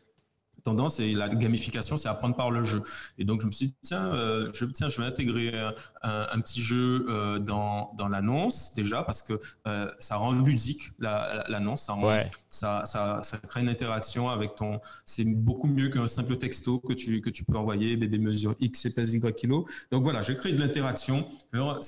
tendance 0.65 1.01
et 1.01 1.13
la 1.15 1.29
gamification 1.29 1.97
c'est 1.97 2.09
apprendre 2.09 2.37
par 2.37 2.51
le 2.51 2.65
jeu 2.65 2.83
et 3.19 3.25
donc 3.25 3.41
je 3.41 3.47
me 3.47 3.53
suis 3.53 3.67
dit 3.69 3.75
tiens 3.83 4.13
euh, 4.15 4.51
je 4.55 4.65
tiens 4.67 4.89
je 4.89 5.01
vais 5.01 5.07
intégrer 5.07 5.57
un, 6.03 6.27
un- 6.33 6.41
petit 6.41 6.61
jeu 6.61 7.07
euh, 7.09 7.39
dans, 7.39 7.93
dans 7.97 8.09
l'annonce 8.09 8.75
déjà 8.75 9.03
parce 9.05 9.23
que 9.23 9.35
euh, 9.69 9.89
ça 9.99 10.17
rend 10.17 10.33
ludique 10.33 10.91
la- 10.99 11.35
la- 11.37 11.49
l'annonce 11.49 11.83
ça 11.83 11.93
Ouais. 12.03 12.29
ça, 12.49 12.85
ça, 12.85 13.23
ça 13.23 13.39
crée 13.39 13.61
une 13.61 13.69
interaction 13.69 14.29
avec 14.29 14.57
ton. 14.57 14.81
C'est 15.05 15.25
beaucoup 15.25 15.69
mieux 15.69 15.89
qu'un 15.89 16.09
simple 16.09 16.37
texto 16.37 16.79
que 16.79 16.93
tu, 16.95 17.21
que 17.21 17.31
tu 17.31 17.45
peux 17.45 17.57
envoyer, 17.57 17.97
bébé 17.97 18.19
mesure 18.19 18.55
X 18.61 18.87
et 18.87 18.95
pèse 18.95 19.15
Y 19.15 19.35
kilo. 19.37 19.67
Donc 19.91 20.03
voilà, 20.03 20.23
je 20.23 20.33
crée 20.33 20.53
de 20.53 20.61
l'interaction. 20.61 21.27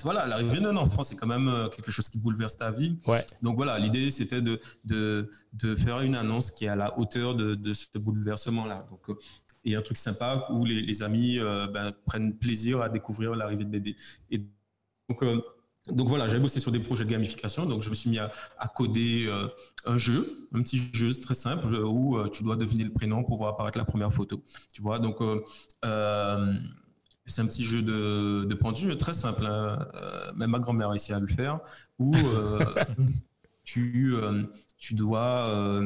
Voilà, 0.03 0.27
l'arrivée 0.27 0.61
d'un 0.61 0.77
enfant, 0.77 1.03
c'est 1.03 1.17
quand 1.17 1.27
même 1.27 1.49
euh, 1.49 1.69
quelque 1.69 1.91
chose 1.91 2.09
qui 2.09 2.19
bouleverse 2.19 2.57
ta 2.59 2.71
vie. 2.71 2.97
Ouais. 3.07 3.25
Donc 3.43 3.57
voilà, 3.57 3.79
l'idée, 3.79 4.11
c'était 4.11 4.43
de, 4.43 4.61
de, 4.85 5.31
de 5.55 5.75
faire 5.75 6.01
une 6.03 6.15
annonce 6.15 6.51
qui 6.51 6.67
est 6.67 6.69
à 6.69 6.77
la 6.77 6.99
hauteur 6.99 7.35
de, 7.35 7.55
de 7.55 7.73
ce 7.75 7.87
bouleversement-là. 8.65 8.87
Donc, 8.91 9.09
euh, 9.11 9.15
et 9.65 9.75
un 9.77 9.83
truc 9.83 9.97
sympa 9.97 10.47
où 10.51 10.65
les, 10.65 10.83
les 10.83 11.03
amis 11.03 11.39
euh, 11.39 11.67
ben, 11.69 11.93
prennent 12.05 12.37
plaisir 12.37 12.83
à 12.83 12.89
découvrir 12.89 13.35
l'arrivée 13.35 13.65
de 13.65 13.71
bébé. 13.71 13.97
Et 14.31 14.39
donc, 15.09 15.23
euh, 15.23 15.41
donc 15.89 16.09
voilà, 16.09 16.29
j'ai 16.29 16.39
bossé 16.39 16.61
sur 16.61 16.73
des 16.73 16.79
projets 16.79 17.05
de 17.05 17.11
gamification, 17.11 17.67
donc 17.67 17.83
je 17.83 17.91
me 17.91 17.95
suis 17.95 18.09
mis 18.09 18.19
à, 18.19 18.33
à 18.59 18.69
coder 18.69 19.27
euh, 19.29 19.49
un 19.85 19.99
jeu, 19.99 20.49
un 20.55 20.63
petit 20.63 20.79
jeu 20.95 21.11
très 21.13 21.35
simple 21.35 21.75
où 21.75 22.17
euh, 22.19 22.29
tu 22.29 22.43
dois 22.43 22.57
deviner 22.57 22.85
le 22.85 22.93
prénom 22.93 23.23
pour 23.23 23.37
voir 23.37 23.51
apparaître 23.55 23.77
la 23.77 23.85
première 23.85 24.13
photo. 24.13 24.43
Tu 24.73 24.81
vois, 24.81 24.99
donc 24.99 25.21
euh, 25.21 25.41
c'est 27.27 27.43
un 27.43 27.47
petit 27.47 27.65
jeu 27.65 27.83
de, 27.83 28.45
de 28.45 28.55
pendu 28.55 28.97
très 28.97 29.15
simple. 29.15 29.47
hein. 29.47 29.79
Même 30.37 30.51
ma 30.51 30.59
grand-mère 30.59 30.89
a 30.89 30.91
réussi 30.91 31.13
à 31.13 31.19
le 31.21 31.27
faire, 31.27 31.61
où 31.99 32.15
tu, 33.65 34.15
tu 34.79 34.95
dois 34.95 35.81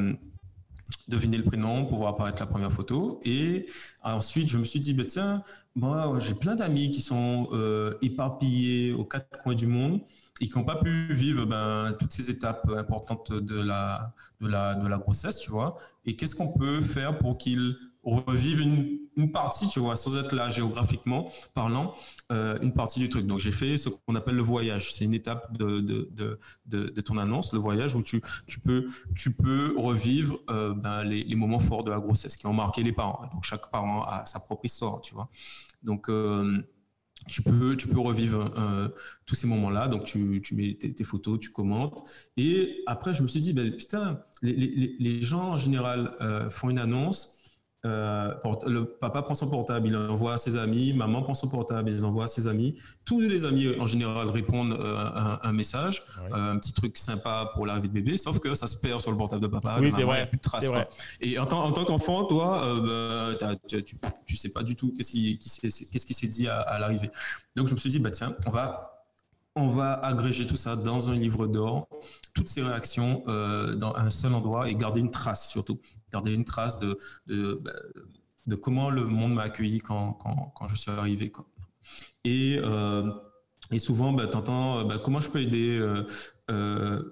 deviner 1.08 1.38
le 1.38 1.44
prénom 1.44 1.86
pour 1.86 1.98
voir 1.98 2.10
apparaître 2.14 2.40
la 2.40 2.46
première 2.46 2.72
photo. 2.72 3.20
Et 3.24 3.66
ensuite, 4.02 4.48
je 4.48 4.58
me 4.58 4.64
suis 4.64 4.80
dit, 4.80 4.94
bah, 4.94 5.04
tiens, 5.06 5.42
moi, 5.74 6.18
j'ai 6.20 6.34
plein 6.34 6.54
d'amis 6.54 6.90
qui 6.90 7.00
sont 7.00 7.48
euh, 7.52 7.94
éparpillés 8.02 8.92
aux 8.92 9.04
quatre 9.04 9.42
coins 9.42 9.54
du 9.54 9.66
monde 9.66 10.00
et 10.40 10.46
qui 10.46 10.56
n'ont 10.56 10.64
pas 10.64 10.76
pu 10.76 11.12
vivre 11.12 11.44
ben, 11.46 11.94
toutes 11.98 12.12
ces 12.12 12.30
étapes 12.30 12.70
importantes 12.76 13.32
de 13.32 13.60
la, 13.60 14.12
de, 14.40 14.48
la, 14.48 14.74
de 14.74 14.86
la 14.86 14.98
grossesse, 14.98 15.38
tu 15.38 15.50
vois. 15.50 15.78
Et 16.06 16.16
qu'est-ce 16.16 16.34
qu'on 16.34 16.52
peut 16.56 16.80
faire 16.80 17.18
pour 17.18 17.38
qu'ils 17.38 17.76
revivent 18.16 18.60
une, 18.60 19.32
partie, 19.32 19.66
tu 19.68 19.80
vois, 19.80 19.96
sans 19.96 20.16
être 20.16 20.32
là 20.32 20.48
géographiquement 20.48 21.28
parlant, 21.52 21.92
euh, 22.30 22.56
une 22.62 22.72
partie 22.72 23.00
du 23.00 23.08
truc. 23.08 23.26
Donc, 23.26 23.40
j'ai 23.40 23.50
fait 23.50 23.76
ce 23.76 23.88
qu'on 23.88 24.14
appelle 24.14 24.36
le 24.36 24.42
voyage. 24.42 24.94
C'est 24.94 25.04
une 25.04 25.14
étape 25.14 25.56
de, 25.58 25.80
de, 25.80 26.08
de, 26.12 26.38
de, 26.66 27.00
ton 27.00 27.18
annonce, 27.18 27.52
le 27.52 27.58
voyage, 27.58 27.96
où 27.96 28.02
tu, 28.02 28.22
tu, 28.46 28.60
peux, 28.60 28.86
tu 29.16 29.32
peux 29.32 29.74
revivre 29.76 30.38
euh, 30.50 30.72
ben, 30.72 31.02
les, 31.02 31.34
moments 31.34 31.58
forts 31.58 31.82
de 31.82 31.90
la 31.90 31.98
grossesse 31.98 32.36
qui 32.36 32.46
ont 32.46 32.52
marqué 32.52 32.84
les 32.84 32.92
parents. 32.92 33.28
Donc, 33.32 33.42
chaque 33.42 33.70
parent 33.72 34.04
a 34.04 34.24
sa 34.24 34.38
propre 34.38 34.64
histoire, 34.64 35.00
tu 35.00 35.14
vois. 35.14 35.28
Donc, 35.82 36.08
euh, 36.08 36.62
tu 37.26 37.42
peux, 37.42 37.76
tu 37.76 37.88
peux 37.88 37.98
revivre 37.98 38.52
tous 39.26 39.34
ces 39.34 39.48
moments-là. 39.48 39.88
Donc, 39.88 40.04
tu, 40.04 40.40
tu 40.42 40.54
mets 40.54 40.74
tes, 40.74 41.04
photos, 41.04 41.40
tu 41.40 41.50
commentes. 41.50 42.08
Et 42.36 42.84
après, 42.86 43.12
je 43.12 43.22
me 43.24 43.28
suis 43.28 43.40
dit, 43.40 43.52
ben, 43.52 43.74
putain, 43.74 44.20
les, 44.42 44.54
les, 44.54 44.96
les 45.00 45.22
gens 45.22 45.50
en 45.50 45.56
général 45.56 46.16
font 46.50 46.70
une 46.70 46.78
annonce. 46.78 47.37
Euh, 47.86 48.34
le 48.66 48.84
papa 48.86 49.22
prend 49.22 49.34
son 49.36 49.48
portable, 49.48 49.86
il 49.86 49.96
envoie 49.96 50.32
à 50.32 50.38
ses 50.38 50.56
amis, 50.56 50.92
maman 50.92 51.22
prend 51.22 51.34
son 51.34 51.48
portable, 51.48 51.88
il 51.90 52.04
envoie 52.04 52.24
à 52.24 52.26
ses 52.26 52.48
amis. 52.48 52.74
Tous 53.04 53.20
les 53.20 53.44
amis 53.44 53.68
en 53.78 53.86
général 53.86 54.28
répondent 54.30 54.72
euh, 54.72 54.96
à 54.96 55.34
un, 55.44 55.48
un 55.48 55.52
message, 55.52 56.02
euh, 56.32 56.52
un 56.54 56.58
petit 56.58 56.72
truc 56.72 56.96
sympa 56.96 57.52
pour 57.54 57.66
l'arrivée 57.66 57.86
de 57.86 57.92
bébé, 57.92 58.16
sauf 58.18 58.40
que 58.40 58.52
ça 58.54 58.66
se 58.66 58.76
perd 58.76 59.00
sur 59.00 59.12
le 59.12 59.16
portable 59.16 59.42
de 59.42 59.46
papa. 59.46 59.78
Oui, 59.80 59.92
c'est 59.94 60.02
vrai, 60.02 60.18
y 60.18 60.22
a 60.22 60.26
plus 60.26 60.38
de 60.38 60.42
traces. 60.42 60.64
vrai. 60.64 60.88
Et 61.20 61.38
en 61.38 61.46
tant, 61.46 61.62
en 61.64 61.70
tant 61.70 61.84
qu'enfant, 61.84 62.24
toi, 62.24 62.64
euh, 62.64 63.36
bah, 63.40 63.54
tu, 63.68 63.84
tu, 63.84 63.96
tu 64.26 64.36
sais 64.36 64.50
pas 64.50 64.64
du 64.64 64.74
tout 64.74 64.92
qu'est-ce 64.96 65.12
qui, 65.12 65.38
s'est- 66.14 66.26
dit 66.26 66.48
à, 66.48 66.58
à 66.60 66.80
l'arrivée. 66.80 67.10
Donc 67.54 67.68
je 67.68 67.74
me 67.74 67.78
suis 67.78 67.90
dit, 67.90 68.00
bah 68.00 68.10
tiens, 68.10 68.34
on 68.46 68.50
va, 68.50 69.04
on 69.54 69.68
va 69.68 69.92
agréger 69.94 70.46
tout 70.46 70.56
ça 70.56 70.74
dans 70.76 71.10
un 71.10 71.14
livre 71.14 71.46
d'or, 71.46 71.88
toutes 72.34 72.48
ces 72.48 72.62
réactions 72.62 73.22
euh, 73.28 73.74
dans 73.76 73.94
un 73.94 74.10
seul 74.10 74.34
endroit 74.34 74.68
et 74.68 74.74
garder 74.74 75.00
une 75.00 75.10
trace 75.10 75.48
surtout, 75.48 75.80
garder 76.12 76.32
une 76.32 76.44
trace 76.44 76.78
de, 76.78 76.96
de, 77.26 77.60
bah, 77.62 77.72
de 78.46 78.56
comment 78.56 78.90
le 78.90 79.04
monde 79.06 79.34
m'a 79.34 79.42
accueilli 79.42 79.78
quand, 79.80 80.12
quand, 80.14 80.52
quand 80.56 80.68
je 80.68 80.76
suis 80.76 80.90
arrivé. 80.90 81.30
Quoi. 81.30 81.46
Et, 82.24 82.58
euh, 82.62 83.10
et 83.70 83.78
souvent, 83.78 84.12
bah, 84.12 84.26
t'entends, 84.26 84.78
euh, 84.78 84.84
bah, 84.84 84.98
comment 85.02 85.20
je 85.20 85.28
peux 85.30 85.40
aider 85.40 85.76
euh, 85.78 86.06
euh, 86.50 87.02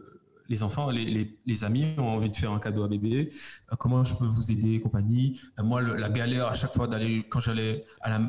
les 0.49 0.63
enfants, 0.63 0.91
les, 0.91 1.05
les, 1.05 1.39
les 1.45 1.65
amis 1.65 1.95
ont 1.99 2.09
envie 2.09 2.31
de 2.31 2.37
faire 2.37 2.53
un 2.53 2.61
cadeau 2.61 2.85
à 2.85 2.89
bébé. 2.89 3.33
Comment 3.79 4.05
je 4.05 4.15
peux 4.15 4.27
vous 4.27 4.51
aider, 4.53 4.81
compagnie. 4.81 5.41
Moi, 5.59 5.81
le- 5.83 5.97
la 5.97 6.09
galère 6.09 6.47
à 6.47 6.55
chaque 6.55 6.73
fois 6.73 6.87
d'aller 6.87 7.27
quand 7.29 7.41
j'allais 7.41 7.85
à 8.01 8.11
la 8.11 8.21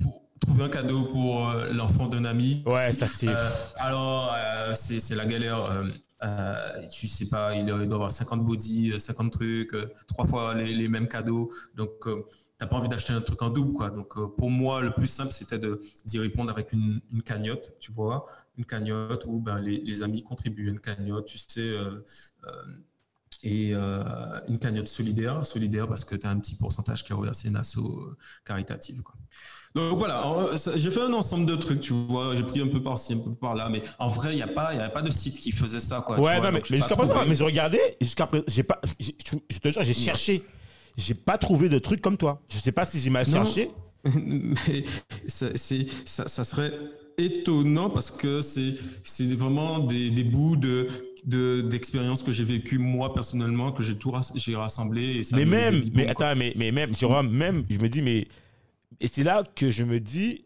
pour 0.00 0.22
trouver 0.40 0.62
un 0.64 0.68
cadeau 0.68 1.04
pour 1.06 1.50
l'enfant 1.72 2.06
d'un 2.06 2.24
ami. 2.24 2.62
Ouais, 2.64 2.92
ça 2.92 3.08
c'est. 3.08 3.26
Euh, 3.28 3.48
alors, 3.76 4.32
euh, 4.36 4.72
c'est 4.74 5.00
c'est 5.00 5.16
la 5.16 5.26
galère. 5.26 5.82
Euh, 6.22 6.26
euh, 6.26 6.86
tu 6.88 7.06
sais 7.06 7.28
pas, 7.28 7.54
il 7.54 7.66
doit 7.66 7.80
avoir 7.80 8.10
50 8.10 8.44
body, 8.44 8.92
euh, 8.92 8.98
50 8.98 9.32
trucs, 9.32 9.74
euh, 9.74 9.92
trois 10.06 10.26
fois 10.26 10.54
les, 10.54 10.88
mêmes 10.88 11.08
cadeaux. 11.08 11.52
Donc, 11.74 11.90
euh, 12.06 12.26
t'as 12.58 12.66
pas 12.66 12.76
envie 12.76 12.88
d'acheter 12.88 13.12
un 13.12 13.20
truc 13.20 13.40
en 13.42 13.50
double, 13.50 13.72
quoi. 13.72 13.90
Donc, 13.90 14.16
euh, 14.16 14.26
pour 14.26 14.50
moi, 14.50 14.80
le 14.80 14.92
plus 14.92 15.06
simple, 15.06 15.32
c'était 15.32 15.60
d'y 16.04 16.18
répondre 16.18 16.50
avec 16.50 16.72
une, 16.72 17.00
cagnotte, 17.24 17.72
tu 17.80 17.92
vois, 17.92 18.26
une 18.56 18.64
cagnotte 18.64 19.24
où 19.26 19.38
ben, 19.40 19.58
les, 19.60 20.02
amis 20.02 20.22
contribuent 20.22 20.68
une 20.68 20.80
cagnotte, 20.80 21.26
tu 21.26 21.38
sais. 21.38 21.60
euh, 21.60 22.04
euh, 22.46 22.50
et 23.42 23.72
euh, 23.74 24.40
une 24.48 24.58
cagnotte 24.58 24.88
solidaire, 24.88 25.44
solidaire 25.46 25.86
parce 25.86 26.04
que 26.04 26.16
tu 26.16 26.26
as 26.26 26.30
un 26.30 26.38
petit 26.40 26.56
pourcentage 26.56 27.04
qui 27.04 27.12
est 27.12 27.14
reversé 27.14 27.48
une 27.48 27.56
asso 27.56 27.78
euh, 27.78 28.16
caritative. 28.44 29.02
Donc 29.78 29.98
voilà, 29.98 30.26
ça- 30.56 30.76
j'ai 30.76 30.90
fait 30.90 31.00
un 31.02 31.12
ensemble 31.12 31.46
de 31.46 31.54
trucs, 31.56 31.80
tu 31.80 31.92
vois, 31.92 32.34
j'ai 32.36 32.42
pris 32.42 32.60
un 32.60 32.66
peu 32.68 32.82
par-ci, 32.82 33.14
un 33.14 33.18
peu 33.18 33.32
par 33.34 33.54
là, 33.54 33.68
mais 33.70 33.82
en 33.98 34.08
vrai, 34.08 34.32
il 34.32 34.36
n'y 34.36 34.42
a 34.42 34.48
pas, 34.48 34.72
il 34.74 34.78
de 35.02 35.10
site 35.10 35.38
qui 35.38 35.52
faisait 35.52 35.80
ça, 35.80 36.02
quoi. 36.04 36.16
Ouais, 36.20 36.36
vois, 36.38 36.50
non, 36.50 36.52
mais, 36.52 36.62
jusqu'à 36.76 36.96
présent, 36.96 37.20
mais 37.26 37.34
je 37.34 37.44
regardais, 37.44 37.96
jusqu'à 38.00 38.26
présent, 38.26 38.44
j'ai 38.48 38.62
pas, 38.62 38.80
je 39.00 39.58
te 39.58 39.68
jure, 39.70 39.82
j'ai 39.82 39.94
cherché. 39.94 40.42
J'ai 40.96 41.14
pas 41.14 41.38
trouvé 41.38 41.68
de 41.68 41.78
trucs 41.78 42.00
comme 42.00 42.16
toi. 42.16 42.42
Je 42.52 42.58
sais 42.58 42.72
pas 42.72 42.84
si 42.84 42.98
j'ai 42.98 43.10
mal 43.10 43.24
cherché. 43.24 43.70
mais 44.04 44.84
ça, 45.26 45.46
c'est- 45.54 45.86
ça, 46.04 46.26
ça 46.28 46.42
serait 46.44 46.72
étonnant 47.18 47.90
parce 47.90 48.10
que 48.10 48.42
c'est 48.42 48.74
vraiment 49.34 49.78
des, 49.80 50.10
des 50.10 50.24
bouts 50.24 50.56
de 50.56 50.88
de- 51.24 51.60
d'expériences 51.62 52.22
que 52.22 52.32
j'ai 52.32 52.44
vécues 52.44 52.78
moi 52.78 53.12
personnellement 53.12 53.72
que 53.72 53.82
j'ai 53.82 53.96
tout 53.96 54.10
j'ai 54.36 54.56
rassemblé 54.56 55.16
et 55.16 55.24
ça 55.24 55.36
mais 55.36 55.44
même, 55.44 55.82
mais 55.92 56.06
attends, 56.08 56.34
mais, 56.36 56.52
mais 56.56 56.70
même, 56.72 56.94
Jérôme, 56.94 57.28
même, 57.28 57.64
je 57.68 57.78
me 57.78 57.88
dis, 57.88 58.02
mais. 58.02 58.26
Et 59.00 59.08
c'est 59.08 59.22
là 59.22 59.42
que 59.54 59.70
je 59.70 59.84
me 59.84 60.00
dis. 60.00 60.44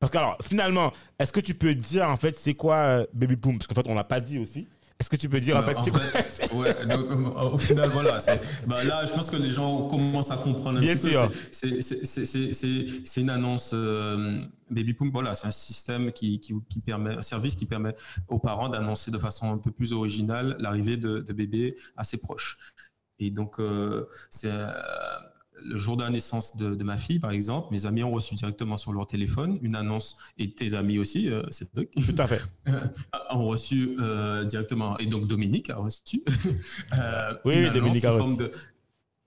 Parce 0.00 0.10
que, 0.10 0.18
alors, 0.18 0.36
finalement, 0.42 0.92
est-ce 1.18 1.32
que 1.32 1.40
tu 1.40 1.54
peux 1.54 1.74
dire, 1.74 2.08
en 2.08 2.16
fait, 2.16 2.36
c'est 2.36 2.54
quoi 2.54 2.76
euh, 2.76 3.06
Baby 3.12 3.36
Boom? 3.36 3.58
Parce 3.58 3.68
qu'en 3.68 3.74
fait, 3.76 3.86
on 3.88 3.94
l'a 3.94 4.02
pas 4.04 4.20
dit 4.20 4.38
aussi. 4.38 4.66
Est-ce 4.98 5.08
que 5.10 5.16
tu 5.16 5.28
peux 5.28 5.40
dire, 5.40 5.56
en 5.56 5.62
fait, 5.62 5.74
en 5.76 5.82
c'est 5.82 5.90
quoi 5.90 6.00
fait, 6.00 6.52
ouais, 6.54 6.86
donc, 6.86 7.10
euh, 7.10 7.50
au 7.52 7.58
final, 7.58 7.88
voilà. 7.90 8.18
bah, 8.66 8.84
là, 8.84 9.04
je 9.06 9.12
pense 9.12 9.30
que 9.30 9.36
les 9.36 9.50
gens 9.50 9.88
commencent 9.88 10.30
à 10.30 10.36
comprendre 10.36 10.78
un 10.78 10.80
Bien 10.80 10.96
petit 10.96 11.10
sûr. 11.10 11.28
peu. 11.28 11.36
C'est- 11.50 13.20
une 13.20 13.30
annonce 13.30 13.72
euh, 13.74 14.42
Baby 14.70 14.92
Boom. 14.92 15.10
Voilà, 15.10 15.34
c'est 15.34 15.46
un 15.48 15.50
système 15.52 16.12
qui, 16.12 16.40
qui, 16.40 16.54
qui 16.68 16.80
permet, 16.80 17.14
un 17.16 17.22
service 17.22 17.54
qui 17.56 17.66
permet 17.66 17.94
aux 18.28 18.38
parents 18.38 18.68
d'annoncer 18.68 19.10
de 19.10 19.18
façon 19.18 19.52
un 19.52 19.58
peu 19.58 19.70
plus 19.72 19.92
originale 19.92 20.56
l'arrivée 20.60 20.96
de, 20.96 21.18
de 21.20 21.32
bébés 21.32 21.76
à 21.96 22.04
ses 22.04 22.18
proches. 22.18 22.58
Et 23.18 23.30
donc, 23.30 23.58
euh, 23.60 24.06
c'est 24.30 24.50
le 25.64 25.76
jour 25.76 25.96
de 25.96 26.02
la 26.02 26.10
naissance 26.10 26.56
de, 26.56 26.74
de 26.74 26.84
ma 26.84 26.96
fille, 26.96 27.18
par 27.18 27.30
exemple, 27.30 27.68
mes 27.70 27.86
amis 27.86 28.02
ont 28.02 28.10
reçu 28.12 28.34
directement 28.34 28.76
sur 28.76 28.92
leur 28.92 29.06
téléphone 29.06 29.58
une 29.62 29.74
annonce, 29.76 30.16
et 30.38 30.52
tes 30.52 30.74
amis 30.74 30.98
aussi, 30.98 31.28
euh, 31.30 31.42
c'est 31.50 31.70
Tout 31.72 32.14
à 32.18 32.26
fait. 32.26 32.42
ont 33.30 33.46
reçu 33.46 33.96
euh, 34.00 34.44
directement, 34.44 34.98
et 34.98 35.06
donc 35.06 35.26
Dominique 35.26 35.70
a 35.70 35.76
reçu. 35.76 36.22
euh, 36.98 37.34
Oui, 37.44 37.70
Dominique 37.70 38.04
a 38.04 38.10
reçu. 38.12 38.36
de- 38.36 38.50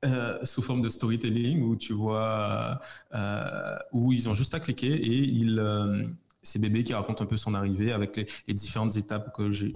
euh, 0.04 0.38
sous 0.44 0.62
forme 0.62 0.82
de 0.84 0.90
storytelling 0.90 1.64
où 1.64 1.76
tu 1.76 1.94
vois 1.94 2.80
euh, 3.16 3.76
où 3.92 4.14
ils 4.14 4.30
ont 4.30 4.36
juste 4.36 4.54
à 4.54 4.60
cliquer 4.60 4.94
et 4.94 5.18
ils 5.18 5.58
euh, 5.58 6.04
c'est 6.46 6.60
bébé 6.60 6.84
qui 6.84 6.94
raconte 6.94 7.22
un 7.22 7.26
peu 7.26 7.38
son 7.38 7.54
arrivée 7.54 7.92
avec 7.92 8.16
les, 8.48 8.54
différentes 8.54 8.96
étapes 8.96 9.36
que 9.36 9.50
j'ai 9.50 9.74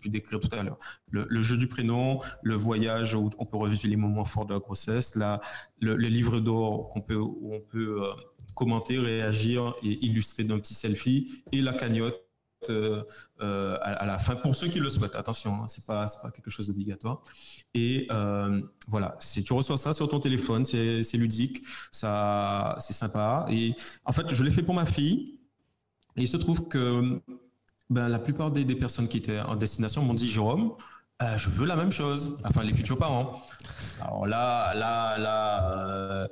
pu 0.00 0.08
décrire 0.08 0.40
tout 0.40 0.48
à 0.52 0.62
l'heure. 0.62 0.78
Le, 1.10 1.40
jeu 1.40 1.56
du 1.56 1.68
prénom, 1.68 2.20
le 2.42 2.56
voyage 2.56 3.14
où 3.14 3.30
on 3.38 3.46
peut 3.46 3.56
revivre 3.56 3.82
les 3.84 3.96
moments 3.96 4.24
forts 4.24 4.46
de 4.46 4.54
la 4.54 4.60
grossesse, 4.60 5.14
la, 5.14 5.40
le, 5.80 5.94
livre 5.96 6.40
d'or 6.40 6.90
qu'on 6.90 7.00
peut, 7.00 7.16
où 7.16 7.54
on 7.54 7.60
peut 7.60 8.02
euh, 8.02 8.12
commenter, 8.54 8.98
réagir 8.98 9.74
et 9.82 10.04
illustrer 10.04 10.44
d'un 10.44 10.58
petit 10.58 10.74
selfie 10.74 11.42
et 11.52 11.62
la 11.62 11.72
cagnotte 11.72 12.20
euh, 12.68 13.04
euh, 13.40 13.78
à, 13.82 14.04
la 14.04 14.18
fin 14.18 14.34
pour 14.34 14.52
ceux 14.56 14.66
qui 14.66 14.80
le 14.80 14.88
souhaitent. 14.88 15.14
Attention, 15.14 15.54
hein, 15.54 15.68
c'est 15.68 15.86
pas 15.86 16.06
pas 16.20 16.32
quelque 16.32 16.50
chose 16.50 16.66
d'obligatoire. 16.66 17.22
Et 17.72 18.08
voilà, 18.88 19.14
si 19.20 19.44
tu 19.44 19.52
reçois 19.52 19.76
ça 19.76 19.92
sur 19.92 20.08
ton 20.08 20.18
téléphone, 20.18 20.64
c'est 20.64 21.14
ludique, 21.14 21.62
ça 21.92 22.76
c'est 22.80 22.94
sympa. 22.94 23.46
Et 23.48 23.74
en 24.04 24.12
fait, 24.12 24.26
je 24.28 24.42
l'ai 24.42 24.50
fait 24.50 24.64
pour 24.64 24.74
ma 24.74 24.86
fille. 24.86 25.37
Et 26.18 26.22
il 26.22 26.28
se 26.28 26.36
trouve 26.36 26.66
que 26.66 27.20
ben, 27.90 28.08
la 28.08 28.18
plupart 28.18 28.50
des, 28.50 28.64
personnes 28.74 29.06
qui 29.06 29.18
étaient 29.18 29.38
en 29.38 29.54
destination 29.54 30.02
m'ont 30.02 30.14
dit 30.14 30.28
Jérôme, 30.28 30.72
euh, 31.22 31.36
je 31.38 31.48
veux 31.48 31.64
la 31.64 31.76
même 31.76 31.92
chose. 31.92 32.40
Enfin, 32.44 32.64
les 32.64 32.74
futurs 32.74 32.98
parents. 32.98 33.40
Alors 34.00 34.26
là, 34.26 34.74
là, 34.74 35.16
là, 35.16 35.88
euh, 35.88 36.28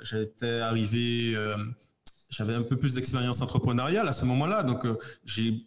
j'étais 0.00 0.60
arrivé. 0.60 1.32
euh, 1.34 1.56
j'avais 2.30 2.54
un 2.54 2.62
peu 2.62 2.76
plus 2.76 2.94
d'expérience 2.94 3.40
entrepreneuriale 3.40 4.06
à 4.06 4.12
ce 4.12 4.26
moment-là, 4.26 4.62
donc 4.62 4.86
j'ai 5.24 5.64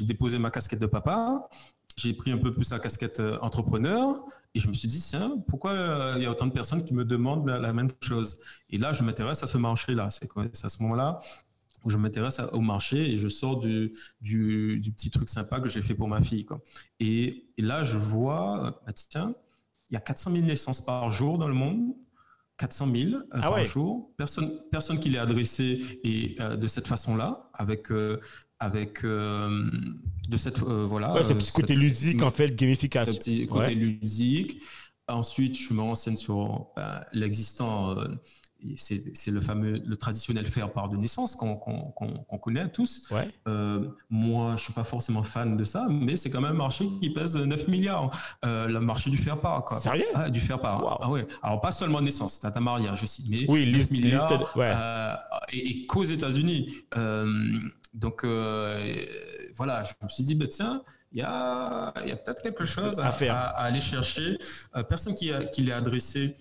déposé 0.00 0.40
ma 0.40 0.50
casquette 0.50 0.80
de 0.80 0.86
papa, 0.86 1.48
j'ai 1.96 2.12
pris 2.14 2.32
un 2.32 2.38
peu 2.38 2.52
plus 2.52 2.72
la 2.72 2.80
casquette 2.80 3.22
entrepreneur, 3.40 4.16
et 4.52 4.58
je 4.58 4.66
me 4.66 4.74
suis 4.74 4.88
dit, 4.88 4.98
tiens, 4.98 5.36
pourquoi 5.46 6.14
il 6.16 6.24
y 6.24 6.26
a 6.26 6.30
autant 6.32 6.48
de 6.48 6.52
personnes 6.52 6.84
qui 6.84 6.94
me 6.94 7.04
demandent 7.04 7.46
la, 7.46 7.60
la 7.60 7.72
même 7.72 7.90
chose? 8.02 8.38
Et 8.70 8.76
là, 8.78 8.92
je 8.92 9.04
m'intéresse 9.04 9.44
à 9.44 9.46
ce 9.46 9.56
marché-là. 9.56 10.08
C'est 10.10 10.64
à 10.64 10.68
ce 10.68 10.82
moment-là 10.82 11.20
où 11.84 11.90
je 11.90 11.96
m'intéresse 11.96 12.40
au 12.52 12.60
marché 12.60 13.10
et 13.12 13.18
je 13.18 13.28
sors 13.28 13.58
du, 13.60 13.92
du, 14.20 14.78
du 14.80 14.92
petit 14.92 15.10
truc 15.10 15.28
sympa 15.28 15.60
que 15.60 15.68
j'ai 15.68 15.82
fait 15.82 15.94
pour 15.94 16.08
ma 16.08 16.22
fille. 16.22 16.44
Quoi. 16.44 16.60
Et, 16.98 17.46
et 17.56 17.62
là, 17.62 17.84
je 17.84 17.96
vois, 17.96 18.80
bah, 18.86 18.92
tiens, 18.92 19.34
il 19.90 19.94
y 19.94 19.96
a 19.96 20.00
400 20.00 20.30
000 20.32 20.44
naissances 20.44 20.80
par 20.80 21.10
jour 21.10 21.38
dans 21.38 21.48
le 21.48 21.54
monde. 21.54 21.94
400 22.58 22.86
000 22.94 23.14
euh, 23.14 23.20
Ah 23.32 23.40
par 23.40 23.52
ouais. 23.54 23.64
jour. 23.64 24.12
Personne, 24.18 24.50
personne 24.70 25.00
qui 25.00 25.08
l'ait 25.08 25.18
adressé 25.18 25.82
et 26.04 26.36
euh, 26.40 26.56
de 26.56 26.66
cette 26.66 26.86
façon-là, 26.86 27.50
avec, 27.54 27.90
euh, 27.90 28.20
avec 28.58 29.02
euh, 29.04 29.70
de 30.28 30.36
cette 30.36 30.58
voilà. 30.58 31.14
Ouais, 31.14 31.22
ce 31.22 31.32
petit 31.32 31.52
côté 31.52 31.74
cette- 31.74 31.82
ludique, 31.82 32.22
en 32.22 32.30
fait, 32.30 32.48
ce 32.48 32.52
gamification. 32.52 33.14
petit 33.14 33.46
côté 33.46 33.68
Ouais. 33.68 33.74
ludique. 33.74 34.60
Ensuite, 35.08 35.58
je 35.58 35.72
me 35.74 35.80
renseigne 35.80 36.18
sur 36.18 36.68
euh, 36.78 37.00
l'existant. 37.14 37.96
C'est 38.76 39.30
le 39.30 39.40
fameux, 39.40 39.80
le 39.84 39.96
traditionnel 39.96 40.44
faire 40.46 40.72
part 40.72 40.88
de 40.88 40.96
naissance 40.96 41.34
qu'on 41.36 41.56
qu'on- 41.56 41.90
qu'on 41.90 42.38
connaît 42.38 42.68
tous. 42.70 43.06
Ouais. 43.10 43.28
Euh, 43.48 43.88
moi, 44.10 44.54
je 44.56 44.64
suis 44.64 44.72
pas 44.72 44.84
forcément 44.84 45.22
fan 45.22 45.56
de 45.56 45.64
ça, 45.64 45.86
mais 45.90 46.16
c'est 46.16 46.30
quand 46.30 46.40
même 46.40 46.52
un 46.52 46.54
marché 46.54 46.86
qui 47.00 47.10
pèse 47.10 47.36
9 47.36 47.68
milliards. 47.68 48.10
Euh, 48.44 48.66
le 48.68 48.80
marché 48.80 49.10
du 49.10 49.16
faire 49.16 49.38
part, 49.40 49.64
quoi. 49.64 49.80
Sérieux? 49.80 50.04
Ah, 50.14 50.30
du 50.30 50.40
faire 50.40 50.60
part. 50.60 50.82
Wow. 50.82 50.98
Ah 51.00 51.10
ouais. 51.10 51.26
Alors 51.42 51.60
pas 51.60 51.72
seulement 51.72 52.00
naissance, 52.00 52.38
t'as 52.40 52.50
ta 52.50 52.60
mariage 52.60 53.02
aussi, 53.02 53.26
mais 53.30 53.46
Oui, 53.48 53.64
9 53.66 53.74
liste, 53.74 53.90
milliards, 53.90 54.28
liste 54.30 54.40
de- 54.54 54.58
ouais. 54.58 54.72
euh, 54.74 55.14
et, 55.52 55.68
et 55.70 55.86
qu'aux 55.86 56.04
États-Unis. 56.04 56.74
Donc 57.94 58.24
voilà, 59.54 59.84
je 59.84 59.92
me 60.02 60.08
suis 60.08 60.22
dit, 60.24 60.34
bah, 60.34 60.46
tiens, 60.48 60.82
il 61.12 61.18
y 61.18 61.22
a, 61.22 61.92
peut-être 61.92 62.40
quelque 62.42 62.64
chose 62.64 62.98
à, 63.00 63.08
À 63.08 63.12
faire. 63.12 63.34
à- 63.34 63.48
à 63.48 63.64
aller 63.64 63.80
chercher. 63.80 64.38
Personne 64.88 65.14
qui, 65.14 65.30
qui 65.52 65.62
l'ait 65.62 65.72
adressé 65.72 66.36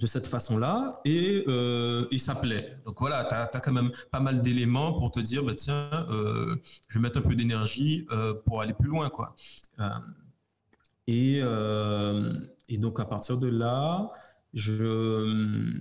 de 0.00 0.06
cette 0.06 0.26
façon-là 0.26 1.00
et, 1.04 1.44
euh, 1.46 2.06
et 2.10 2.18
ça 2.18 2.34
plaît. 2.34 2.78
Donc 2.86 2.98
voilà, 3.00 3.24
tu 3.24 3.34
as, 3.34 3.60
quand 3.60 3.72
même 3.72 3.90
pas 4.10 4.20
mal 4.20 4.40
d'éléments 4.42 4.94
pour 4.98 5.10
te 5.12 5.20
dire, 5.20 5.44
bah, 5.44 5.54
tiens, 5.54 5.90
euh, 6.10 6.56
je 6.88 6.98
vais 6.98 7.02
mettre 7.02 7.18
un 7.18 7.22
peu 7.22 7.34
d'énergie 7.34 8.06
euh, 8.10 8.34
pour 8.34 8.60
aller 8.62 8.72
plus 8.72 8.88
loin. 8.88 9.10
Quoi. 9.10 9.36
Euh, 9.78 9.88
et, 11.06 11.38
et 12.72 12.78
donc 12.78 12.98
à 13.00 13.04
partir 13.04 13.36
de 13.38 13.48
là, 13.48 14.10
je, 14.54 15.74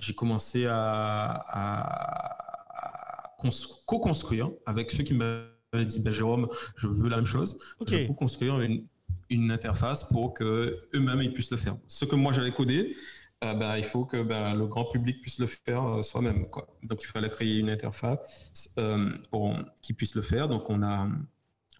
j'ai 0.00 0.14
commencé 0.14 0.66
à, 0.66 1.30
à- 1.48 3.24
à 3.24 3.36
cons- 3.38 3.50
co-construire 3.86 4.50
avec 4.66 4.90
ceux 4.90 5.02
qui 5.02 5.14
m'avaient 5.14 5.86
dit, 5.86 6.00
bah, 6.00 6.10
Jérôme, 6.10 6.48
je 6.76 6.86
veux 6.88 7.08
la 7.08 7.16
même 7.16 7.26
chose. 7.26 7.58
Ok. 7.80 7.90
Je 7.90 8.06
peux 8.06 8.14
construire 8.14 8.60
une, 8.60 8.86
une 9.30 9.50
interface 9.50 10.04
pour 10.04 10.34
que 10.34 10.78
eux-mêmes 10.94 11.22
ils 11.22 11.32
puissent 11.32 11.50
le 11.50 11.56
faire. 11.56 11.76
Ce 11.88 12.04
que 12.04 12.14
moi 12.16 12.32
j'allais 12.32 12.52
coder, 12.52 12.94
euh, 13.42 13.54
ben, 13.54 13.76
il 13.76 13.84
faut 13.84 14.04
que 14.04 14.22
ben, 14.22 14.54
le 14.54 14.66
grand 14.66 14.84
public 14.84 15.20
puisse 15.20 15.38
le 15.38 15.46
faire 15.46 15.82
euh, 15.84 16.02
soi-même. 16.02 16.46
quoi. 16.48 16.66
Donc 16.82 17.02
il 17.02 17.06
fallait 17.06 17.30
créer 17.30 17.58
une 17.58 17.70
interface 17.70 18.70
euh, 18.78 19.10
pour 19.30 19.54
qu'ils 19.82 19.96
puissent 19.96 20.14
le 20.14 20.22
faire. 20.22 20.48
Donc 20.48 20.70
on 20.70 20.82
a, 20.82 21.08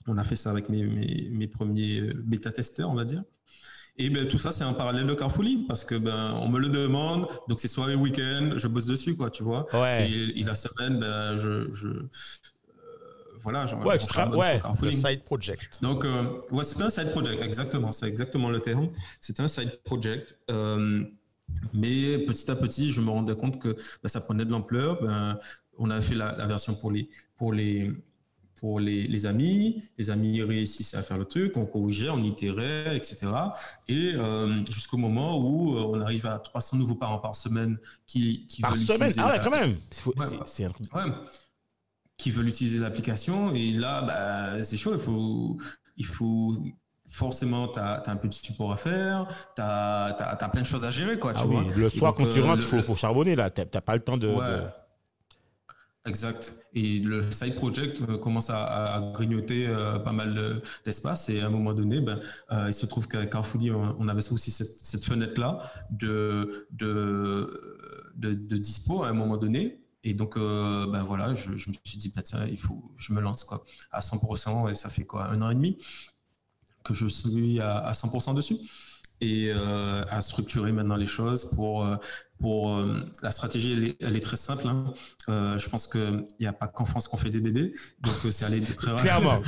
on 0.06 0.18
a 0.18 0.24
fait 0.24 0.36
ça 0.36 0.50
avec 0.50 0.68
mes, 0.68 0.82
mes, 0.84 1.28
mes 1.30 1.46
premiers 1.46 2.00
bêta-testeurs, 2.14 2.90
on 2.90 2.94
va 2.94 3.04
dire. 3.04 3.22
Et 3.96 4.10
ben, 4.10 4.26
tout 4.26 4.38
ça, 4.38 4.50
c'est 4.50 4.64
en 4.64 4.74
parallèle 4.74 5.06
de 5.06 5.14
Carfully 5.14 5.64
parce 5.68 5.84
que 5.84 5.94
ben, 5.94 6.32
on 6.42 6.48
me 6.48 6.58
le 6.58 6.68
demande. 6.68 7.28
Donc 7.48 7.60
c'est 7.60 7.68
soirée, 7.68 7.94
week-end, 7.94 8.54
je 8.56 8.66
bosse 8.66 8.86
dessus, 8.86 9.16
quoi, 9.16 9.30
tu 9.30 9.44
vois. 9.44 9.66
Ouais. 9.72 10.10
Et, 10.10 10.40
et 10.40 10.42
la 10.42 10.56
semaine, 10.56 10.98
ben, 10.98 11.36
je, 11.36 11.72
je 11.72 11.86
euh, 11.88 12.02
voilà, 13.40 13.66
j'en- 13.66 13.80
Ouais, 13.84 13.96
tra- 13.98 14.34
ouais, 14.34 14.60
Le 14.82 14.90
side 14.90 15.22
project. 15.22 15.78
Donc, 15.82 16.04
euh, 16.04 16.24
ouais, 16.50 16.64
c'est 16.64 16.82
un 16.82 16.90
side 16.90 17.10
project, 17.12 17.40
exactement. 17.42 17.92
C'est 17.92 18.08
exactement 18.08 18.50
le 18.50 18.60
terme. 18.60 18.88
C'est 19.20 19.38
un 19.40 19.48
side 19.48 19.80
project. 19.84 20.36
Euh, 20.50 21.04
mais 21.72 22.18
petit 22.20 22.50
à 22.50 22.56
petit, 22.56 22.92
je 22.92 23.00
me 23.00 23.10
rendais 23.10 23.36
compte 23.36 23.58
que 23.60 23.68
ben, 24.02 24.08
ça 24.08 24.20
prenait 24.20 24.44
de 24.44 24.50
l'ampleur. 24.50 25.02
Ben, 25.02 25.38
on 25.78 25.90
a 25.90 26.00
fait 26.00 26.14
la, 26.14 26.36
la 26.36 26.46
version 26.46 26.74
pour 26.74 26.90
les, 26.90 27.08
pour 27.36 27.52
les, 27.52 27.92
pour 28.60 28.78
les, 28.80 29.04
les 29.04 29.26
amis. 29.26 29.82
Les 29.98 30.10
amis 30.10 30.42
réussissaient 30.42 30.96
à 30.96 31.02
faire 31.02 31.18
le 31.18 31.24
truc, 31.24 31.56
on 31.56 31.66
corrigeait, 31.66 32.08
on 32.10 32.22
itérait, 32.22 32.96
etc. 32.96 33.18
Et 33.88 34.12
euh, 34.14 34.64
jusqu'au 34.66 34.96
moment 34.96 35.38
où 35.38 35.76
euh, 35.76 35.82
on 35.82 36.00
arrive 36.00 36.26
à 36.26 36.38
300 36.38 36.76
nouveaux 36.78 36.94
parents 36.94 37.18
par 37.18 37.34
semaine 37.34 37.76
qui, 38.06 38.46
qui 38.46 38.62
Par 38.62 38.72
veulent 38.74 38.84
semaine? 38.84 39.10
utiliser 39.10 39.20
Ah 39.20 39.32
ouais, 39.32 39.40
quand 39.42 39.50
même. 39.50 39.76
C'est-. 40.46 40.66
Ouais. 40.66 41.02
Qui 42.16 42.30
veulent 42.30 42.48
utiliser 42.48 42.78
l'application. 42.78 43.52
Et 43.54 43.72
là, 43.72 44.02
bah, 44.02 44.62
c'est 44.64 44.76
chaud. 44.76 44.94
Il 44.94 45.00
faut, 45.00 45.58
il 45.96 46.06
faut 46.06 46.56
forcément, 47.08 47.68
tu 47.68 47.78
as, 47.78 48.02
un 48.06 48.16
peu 48.16 48.28
de 48.28 48.34
support 48.34 48.72
à 48.72 48.76
faire. 48.76 49.26
Tu 49.56 49.62
as, 49.62 50.48
plein 50.52 50.62
de 50.62 50.66
choses 50.66 50.84
à 50.84 50.90
gérer. 50.90 51.18
Quoi, 51.18 51.32
tu 51.34 51.40
Ah 51.42 51.46
oui, 51.46 51.66
le 51.76 51.88
soir, 51.88 52.12
donc, 52.12 52.26
quand 52.26 52.32
tu 52.32 52.40
euh, 52.40 52.44
rentres, 52.44 52.62
il 52.62 52.66
faut, 52.66 52.82
faut 52.82 52.94
charbonner, 52.94 53.36
là. 53.36 53.50
T'as 53.50 53.64
t'as 53.64 53.80
pas 53.80 53.94
le 53.94 54.02
temps 54.02 54.16
de. 54.16 54.28
Ouais. 54.28 54.46
de- 54.46 54.62
Exact. 56.06 56.54
Et 56.74 56.98
le 56.98 57.22
side 57.22 57.54
project 57.54 58.02
euh, 58.02 58.18
commence 58.18 58.50
à, 58.50 59.10
grignoter 59.14 59.66
euh, 59.66 59.98
pas 59.98 60.12
mal 60.12 60.34
de- 60.34 60.62
d'espace. 60.84 61.30
Et 61.30 61.40
à 61.40 61.46
un 61.46 61.50
moment 61.50 61.72
donné, 61.72 62.00
ben, 62.00 62.20
euh, 62.52 62.66
il 62.68 62.74
se 62.74 62.84
trouve 62.84 63.08
qu'à 63.08 63.24
Carrefourly, 63.24 63.70
on, 63.70 63.96
on 63.98 64.08
avait 64.08 64.30
aussi 64.30 64.50
cette, 64.50 64.84
cette 64.84 65.04
fenêtre-là 65.04 65.58
de, 65.90 66.68
de, 66.72 68.12
de, 68.16 68.34
de 68.34 68.56
dispo 68.58 69.02
à 69.02 69.08
un 69.08 69.14
moment 69.14 69.38
donné. 69.38 69.80
Et 70.06 70.12
donc, 70.12 70.36
euh, 70.36 70.86
ben 70.86 71.02
voilà, 71.04 71.32
je, 71.34 71.56
je 71.56 71.70
me 71.70 71.74
suis 71.84 71.96
dit, 71.96 72.12
ben 72.14 72.20
tiens, 72.20 72.46
il 72.50 72.58
faut, 72.58 72.92
je 72.98 73.14
me 73.14 73.22
lance 73.22 73.42
quoi, 73.44 73.64
à 73.90 74.00
100%. 74.00 74.70
Et 74.70 74.74
ça 74.74 74.90
fait 74.90 75.04
quoi, 75.04 75.24
un 75.28 75.40
an 75.40 75.48
et 75.48 75.54
demi? 75.54 75.78
Que 76.84 76.94
je 76.94 77.06
suis 77.08 77.60
à, 77.60 77.78
à 77.78 77.92
100% 77.94 78.34
dessus 78.34 78.56
et 79.20 79.50
euh, 79.54 80.04
à 80.08 80.20
structurer 80.22 80.72
maintenant 80.72 80.96
les 80.96 81.06
choses 81.06 81.44
pour 81.54 81.84
euh, 81.84 81.96
pour 82.40 82.74
euh, 82.76 83.00
la 83.22 83.30
stratégie 83.30 83.72
elle 83.72 83.84
est, 83.84 83.96
elle 84.02 84.16
est 84.16 84.20
très 84.20 84.36
simple 84.36 84.66
hein. 84.66 84.92
Euh, 85.28 85.56
je 85.58 85.68
pense 85.68 85.86
que 85.86 86.26
il 86.38 86.42
n'y 86.42 86.46
a 86.46 86.52
pas 86.52 86.66
qu'en 86.66 86.84
France 86.84 87.06
qu'on 87.08 87.16
fait 87.16 87.30
des 87.30 87.40
bébés 87.40 87.72
donc 88.02 88.14
c'est 88.30 88.44
aller 88.44 88.60
très 88.60 88.90
rapide. 88.90 89.04
Clairement. 89.06 89.40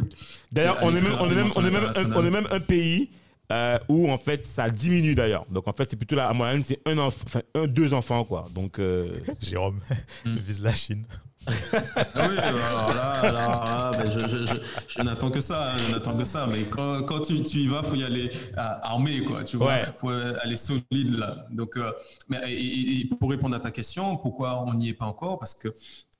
D'ailleurs, 0.52 0.78
on 0.82 0.94
est 0.94 1.00
même, 1.00 1.16
on 1.20 1.30
est 1.30 1.34
même, 1.34 1.48
on 1.56 1.64
est 1.64 1.70
même, 1.70 1.84
un, 1.96 2.12
on 2.12 2.24
est 2.24 2.30
même 2.30 2.46
un 2.50 2.60
pays 2.60 3.10
euh, 3.50 3.78
où 3.88 4.10
en 4.10 4.18
fait 4.18 4.44
ça 4.44 4.70
diminue 4.70 5.14
d'ailleurs. 5.14 5.46
Donc 5.50 5.66
en 5.68 5.72
fait 5.72 5.88
c'est 5.90 5.96
plutôt 5.96 6.16
la 6.16 6.32
moyenne, 6.32 6.62
c'est 6.64 6.80
un 6.86 6.98
enfant, 6.98 7.24
enfin 7.26 7.40
un, 7.54 7.66
deux 7.66 7.92
enfants 7.94 8.24
quoi. 8.24 8.46
Donc 8.54 8.78
euh, 8.78 9.18
Jérôme 9.40 9.80
Hmm. 10.24 10.36
vise 10.36 10.62
la 10.62 10.74
Chine. 10.74 11.04
Ah 11.46 12.28
oui, 12.30 12.36
alors 12.38 12.88
là, 12.94 13.10
alors 13.12 13.64
là, 13.64 13.90
ben, 13.96 14.10
je, 14.10 14.18
je, 14.28 14.46
je, 14.46 14.56
je 14.88 15.02
n'attends 15.02 15.30
que 15.30 15.40
ça, 15.40 15.72
hein, 15.72 15.78
je 15.86 15.92
n'attends 15.92 16.16
que 16.16 16.24
ça. 16.24 16.46
Mais 16.50 16.64
quand, 16.64 17.02
quand 17.04 17.20
tu, 17.20 17.42
tu 17.42 17.58
y 17.60 17.66
vas, 17.66 17.82
faut 17.82 17.94
y 17.94 18.04
aller 18.04 18.30
euh, 18.56 18.60
armé, 18.82 19.24
quoi. 19.24 19.44
Tu 19.44 19.56
vois, 19.56 19.68
Ouais. 19.68 19.82
faut 19.96 20.10
aller 20.10 20.56
solide 20.56 21.16
là. 21.18 21.46
Donc, 21.50 21.76
euh, 21.76 21.90
mais 22.28 22.40
et- 22.48 22.54
et- 22.56 23.00
et 23.00 23.04
pour 23.06 23.30
répondre 23.30 23.56
à 23.56 23.60
ta 23.60 23.70
question, 23.70 24.16
pourquoi 24.16 24.62
on 24.66 24.74
n'y 24.74 24.88
est 24.90 24.94
pas 24.94 25.06
encore? 25.06 25.38
Parce 25.38 25.54
que, 25.54 25.68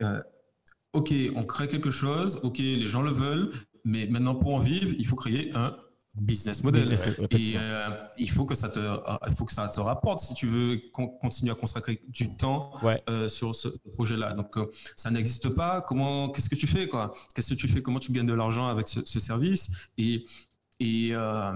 euh, 0.03 0.21
ok, 0.93 1.13
on 1.37 1.45
crée 1.45 1.69
quelque 1.69 1.91
chose, 1.91 2.41
ok, 2.43 2.59
les 2.59 2.87
gens 2.87 3.03
le 3.03 3.11
veulent, 3.13 3.53
mais 3.85 4.07
maintenant 4.07 4.35
pour 4.35 4.55
en 4.55 4.59
vivre, 4.61 4.95
il 4.99 5.07
faut 5.07 5.17
créer 5.17 5.53
un 5.55 5.77
business 6.21 6.63
model. 6.63 6.83
Business 6.89 7.19
model, 7.19 7.41
et 7.41 7.55
euh, 7.57 7.89
il 8.19 8.31
faut 8.31 8.45
que 8.45 8.55
ça 8.55 8.69
te, 8.69 8.79
euh, 8.79 8.97
il 9.29 9.35
faut 9.35 9.45
que 9.45 9.53
ça 9.53 9.69
te 9.69 9.81
rapporte 9.81 10.21
si 10.21 10.35
tu 10.35 10.47
veux 10.47 10.81
con- 10.93 11.09
continuer 11.09 11.53
à 11.53 11.55
consacrer 11.55 12.01
du 12.09 12.35
temps 12.37 12.73
ouais. 12.83 13.03
euh, 13.09 13.29
sur 13.29 13.55
ce 13.55 13.69
projet-là. 13.95 14.33
Donc, 14.35 14.57
euh, 14.57 14.67
ça 14.97 15.11
n'existe 15.11 15.49
pas. 15.51 15.81
Comment, 15.83 16.31
qu'est-ce 16.31 16.49
que 16.49 16.55
tu 16.57 16.67
fais, 16.67 16.89
quoi? 16.89 17.15
Qu'est-ce 17.35 17.51
que 17.55 17.59
tu 17.59 17.69
fais? 17.69 17.83
Comment 17.83 17.99
tu 17.99 18.13
gagnes 18.13 18.27
de 18.27 18.35
l'argent 18.35 18.69
avec 18.69 18.89
ce, 18.89 19.01
ce 19.05 19.21
service? 19.21 19.91
Et 19.99 20.25
et 20.81 21.11
euh, 21.13 21.53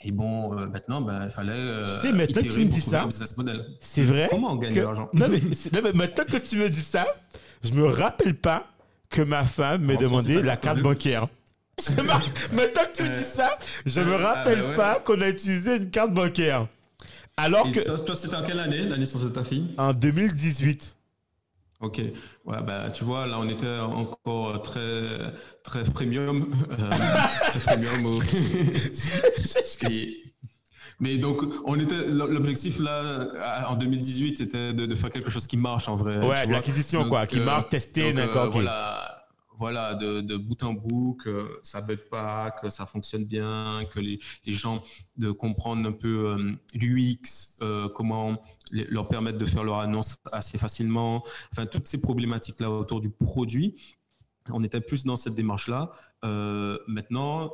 et 0.00 0.10
bon, 0.12 0.58
euh, 0.58 0.66
maintenant, 0.66 1.00
ben, 1.00 1.24
il 1.24 1.30
fallait. 1.30 1.52
euh, 1.52 1.86
Tu 1.86 2.08
sais, 2.08 2.12
maintenant 2.12 2.42
que 2.42 2.48
tu 2.52 2.58
me 2.60 2.64
dis 2.66 2.80
ça. 2.80 3.06
C'est 3.80 4.04
vrai. 4.04 4.28
Comment 4.30 4.52
on 4.52 4.56
gagne 4.56 4.74
que- 4.74 4.80
de 4.80 4.84
l'argent? 4.84 5.08
Non, 5.12 5.28
non, 5.28 5.80
mais 5.82 5.92
maintenant 5.92 6.24
que 6.24 6.36
tu 6.36 6.56
me 6.56 6.68
dis 6.68 6.80
ça, 6.82 7.06
je 7.62 7.70
me 7.72 7.86
rappelle 7.86 8.34
pas 8.34 8.66
que 9.08 9.22
ma 9.22 9.44
femme 9.44 9.84
m'ait 9.84 9.96
demandé 9.96 10.42
la 10.42 10.56
carte 10.56 10.80
bancaire. 10.80 11.28
Maintenant 12.52 12.82
que 12.92 12.96
tu 12.96 13.02
me 13.02 13.08
dis 13.08 13.24
ça, 13.34 13.58
je 13.84 14.00
me 14.00 14.14
rappelle 14.14 14.60
ah, 14.64 14.68
ouais. 14.70 14.76
pas 14.76 15.00
qu'on 15.00 15.20
a 15.20 15.28
utilisé 15.28 15.76
une 15.76 15.90
carte 15.90 16.12
bancaire. 16.12 16.66
Alors 17.36 17.66
Et 17.66 17.72
que 17.72 17.82
ça, 17.82 17.98
toi, 17.98 18.14
c'était 18.14 18.36
en 18.36 18.44
quelle 18.44 18.60
année, 18.60 18.84
la 18.84 18.96
naissance 18.96 19.24
de 19.24 19.28
ta 19.30 19.42
fille? 19.42 19.74
En 19.76 19.92
2018. 19.92 20.94
Ok, 21.80 21.98
ouais, 21.98 22.62
bah, 22.64 22.90
tu 22.94 23.02
vois, 23.04 23.26
là, 23.26 23.38
on 23.40 23.48
était 23.48 23.66
encore 23.78 24.62
très, 24.62 25.18
très 25.64 25.82
premium. 25.82 26.46
euh, 26.70 26.90
très 27.58 27.76
premium. 27.76 28.06
au- 28.06 28.22
Et- 29.90 30.20
mais 31.00 31.18
donc, 31.18 31.42
on 31.66 31.78
était, 31.78 32.06
l'objectif 32.06 32.78
là, 32.78 33.66
en 33.68 33.74
2018, 33.74 34.36
c'était 34.38 34.72
de, 34.72 34.86
de 34.86 34.94
faire 34.94 35.10
quelque 35.10 35.28
chose 35.28 35.46
qui 35.48 35.56
marche 35.56 35.88
en 35.88 35.96
vrai. 35.96 36.18
Ouais, 36.24 36.46
l'acquisition, 36.46 37.08
quoi, 37.08 37.26
qui 37.26 37.40
euh, 37.40 37.44
marche, 37.44 37.68
tester, 37.68 38.12
donc, 38.12 38.34
euh. 38.36 38.48
Voilà, 38.50 39.23
voilà 39.56 39.94
de, 39.94 40.20
de 40.20 40.36
bout 40.36 40.62
en 40.62 40.72
bout, 40.74 41.16
que 41.22 41.60
ça 41.62 41.80
bug 41.80 41.98
pas, 42.10 42.50
que 42.50 42.70
ça 42.70 42.86
fonctionne 42.86 43.24
bien, 43.24 43.84
que 43.92 44.00
les, 44.00 44.20
gens 44.46 44.82
de 45.16 45.30
comprendre 45.30 45.88
un 45.88 45.92
peu 45.92 46.28
euh, 46.28 46.52
l'UX, 46.74 47.58
euh, 47.62 47.88
comment 47.88 48.42
leur 48.70 49.08
permettre 49.08 49.38
de 49.38 49.44
faire 49.44 49.64
leur 49.64 49.78
annonce 49.78 50.18
assez 50.32 50.58
facilement, 50.58 51.22
enfin 51.52 51.66
toutes 51.66 51.86
ces 51.86 52.00
problématiques 52.00 52.60
là 52.60 52.70
autour 52.70 53.00
du 53.00 53.10
produit. 53.10 53.76
On 54.50 54.62
était 54.62 54.80
plus 54.80 55.04
dans 55.04 55.16
cette 55.16 55.34
démarche-là. 55.34 55.90
Euh, 56.24 56.78
maintenant, 56.86 57.50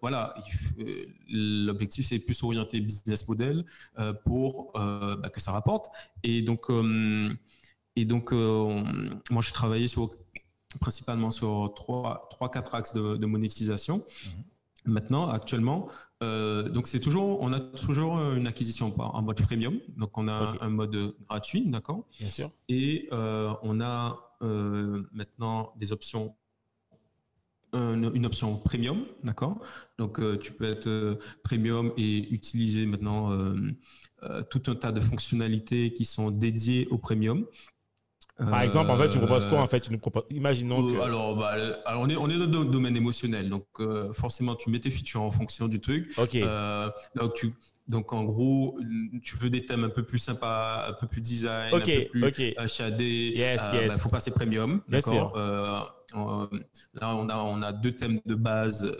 voilà, 0.00 0.34
l'objectif 1.28 2.06
c'est 2.06 2.18
plus 2.18 2.42
orienter 2.42 2.80
business 2.80 3.28
model 3.28 3.66
pour 4.24 4.72
bah, 4.74 5.28
que 5.30 5.40
ça 5.40 5.52
rapporte. 5.52 5.90
Et 6.22 6.40
donc, 6.40 6.70
et 7.96 8.04
donc, 8.04 8.32
on- 8.32 8.84
moi, 9.30 9.42
j'ai 9.42 9.52
travaillé 9.52 9.88
sur, 9.88 10.10
principalement 10.78 11.30
sur 11.30 11.72
trois, 11.74 12.28
trois, 12.30 12.50
quatre 12.50 12.74
axes 12.74 12.94
de, 12.94 13.16
de 13.16 13.26
monétisation. 13.26 14.04
Maintenant, 14.84 15.28
actuellement, 15.28 15.88
euh, 16.24 16.68
donc 16.68 16.88
c'est 16.88 16.98
toujours, 16.98 17.40
on 17.40 17.52
a 17.52 17.60
toujours 17.60 18.18
une 18.32 18.46
acquisition 18.48 18.90
par- 18.90 19.14
en 19.14 19.22
mode 19.22 19.38
freemium. 19.40 19.78
Donc, 19.96 20.18
on 20.18 20.26
a 20.28 20.56
un 20.60 20.70
mode 20.70 21.14
gratuit, 21.28 21.66
d'accord? 21.68 22.04
Bien 22.18 22.28
sûr. 22.28 22.50
Et 22.68 23.08
euh, 23.12 23.52
on 23.62 23.80
a 23.80 24.18
euh, 24.42 25.08
maintenant 25.12 25.72
des 25.76 25.92
options, 25.92 26.34
un- 27.72 28.12
une 28.12 28.26
option 28.26 28.56
premium, 28.56 29.04
d'accord? 29.22 29.60
Donc 29.98 30.20
tu 30.40 30.52
peux 30.52 30.64
être 30.64 31.18
premium 31.44 31.92
et 31.96 32.28
utiliser 32.34 32.84
maintenant 32.86 33.30
tout 34.50 34.62
un 34.66 34.74
tas 34.74 34.92
de 34.92 35.00
fonctionnalités 35.00 35.92
qui 35.92 36.04
sont 36.04 36.30
dédiées 36.30 36.86
au 36.90 36.98
premium. 36.98 37.46
Par 38.50 38.62
exemple, 38.62 38.90
en 38.90 38.96
fait, 38.96 39.08
tu 39.10 39.18
proposes 39.18 39.46
quoi 39.46 39.60
en 39.60 39.66
fait? 39.66 39.80
Tu 39.80 39.92
nous 39.92 39.98
proposes. 39.98 40.24
Imaginons 40.30 40.88
euh, 40.88 40.96
que. 40.96 41.00
alors, 41.02 41.36
bah, 41.36 41.54
alors, 41.86 42.02
on 42.02 42.08
est, 42.08 42.16
on 42.16 42.28
est 42.28 42.38
dans 42.46 42.60
le 42.60 42.70
domaine 42.70 42.96
émotionnel, 42.96 43.48
donc 43.48 43.66
euh, 43.80 44.12
forcément 44.12 44.54
tu 44.54 44.70
mets 44.70 44.80
tes 44.80 44.90
features 44.90 45.22
en 45.22 45.30
fonction 45.30 45.68
du 45.68 45.80
truc. 45.80 46.12
Ok. 46.16 46.36
Euh, 46.36 46.90
donc, 47.16 47.34
tu, 47.34 47.52
donc 47.88 48.12
en 48.12 48.24
gros, 48.24 48.78
tu 49.22 49.36
veux 49.36 49.50
des 49.50 49.64
thèmes 49.64 49.84
un 49.84 49.90
peu 49.90 50.02
plus 50.04 50.18
sympas, 50.18 50.86
un 50.88 50.92
peu 50.92 51.06
plus 51.06 51.20
design, 51.20 51.74
ok. 51.74 51.82
un 51.82 51.84
peu 51.86 52.08
plus 52.10 52.26
Ok. 52.26 52.40
HAD, 52.56 53.00
Yes, 53.00 53.60
yes. 53.74 53.88
bah, 53.88 53.98
faut 53.98 54.08
passer 54.08 54.30
premium, 54.30 54.80
d'accord? 54.88 55.36
Là, 56.14 57.16
on 57.16 57.28
a 57.28 57.36
on 57.36 57.62
a 57.62 57.72
deux 57.72 57.92
thèmes 57.92 58.20
de 58.26 58.34
base. 58.34 58.94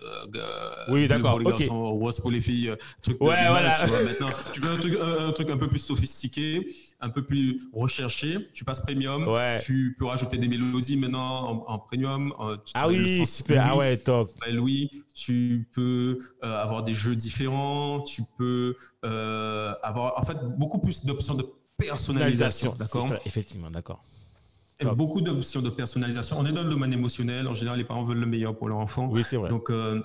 Oui, 0.89 1.09
d'accord, 1.09 1.39
Pour 1.39 1.41
les 1.41 1.59
garçons, 1.59 1.91
rose 1.93 2.19
pour 2.21 2.31
les 2.31 2.41
filles, 2.41 2.75
truc 3.03 3.21
de 3.21 3.25
Ouais, 3.25 3.35
base, 3.35 3.49
voilà. 3.49 3.77
tu 3.83 3.87
vois. 3.89 4.03
Maintenant, 4.05 4.29
tu 4.55 4.61
veux 4.61 4.71
un 4.71 4.77
truc 4.77 4.99
un 5.01 5.33
truc 5.33 5.51
un 5.51 5.57
peu 5.59 5.69
plus 5.69 5.79
sophistiqué, 5.79 6.67
un 7.03 7.11
peu 7.11 7.23
plus 7.25 7.61
recherché. 7.75 8.49
Tu 8.55 8.65
passes 8.65 8.81
premium. 8.81 9.27
Ouais. 9.29 9.59
Tu 9.61 9.95
peux 9.99 10.07
rajouter 10.07 10.39
des 10.39 10.49
mélodies 10.49 10.97
maintenant 10.97 11.65
en, 11.67 11.73
en 11.75 11.79
premium. 11.79 12.33
euh, 12.41 12.57
Ah 12.75 12.89
oui, 12.89 13.27
super. 13.27 13.67
Ah 13.71 13.77
ouais, 13.77 13.97
top. 13.99 14.31
Louis. 14.51 14.91
Tu 15.15 15.69
peux 15.75 16.19
euh, 16.45 16.63
avoir 16.63 16.83
des 16.85 16.95
jeux 16.95 17.17
différents. 17.17 18.01
Tu 18.01 18.23
peux 18.39 18.77
euh, 19.05 19.75
avoir 19.83 20.19
en 20.19 20.23
fait 20.25 20.39
beaucoup 20.57 20.79
plus 20.79 21.05
d'options 21.05 21.35
de 21.35 21.45
personnalisation. 21.77 22.75
D'accord? 22.79 23.09
Effectivement, 23.27 23.71
d'accord. 23.71 24.03
Beaucoup 24.97 25.21
d'options 25.21 25.63
de 25.63 25.71
personnalisation. 25.71 26.37
On 26.41 26.47
est 26.47 26.53
dans 26.53 26.65
le 26.65 26.71
domaine 26.71 26.93
émotionnel. 26.93 27.47
En 27.47 27.55
général, 27.55 27.79
les 27.79 27.85
parents 27.85 28.03
veulent 28.05 28.19
le 28.19 28.27
meilleur 28.27 28.57
pour 28.57 28.69
leur 28.69 28.79
enfant. 28.79 29.09
Oui, 29.13 29.23
c'est 29.29 29.37
vrai. 29.37 29.49
Donc, 29.49 29.71
euh, 29.71 30.03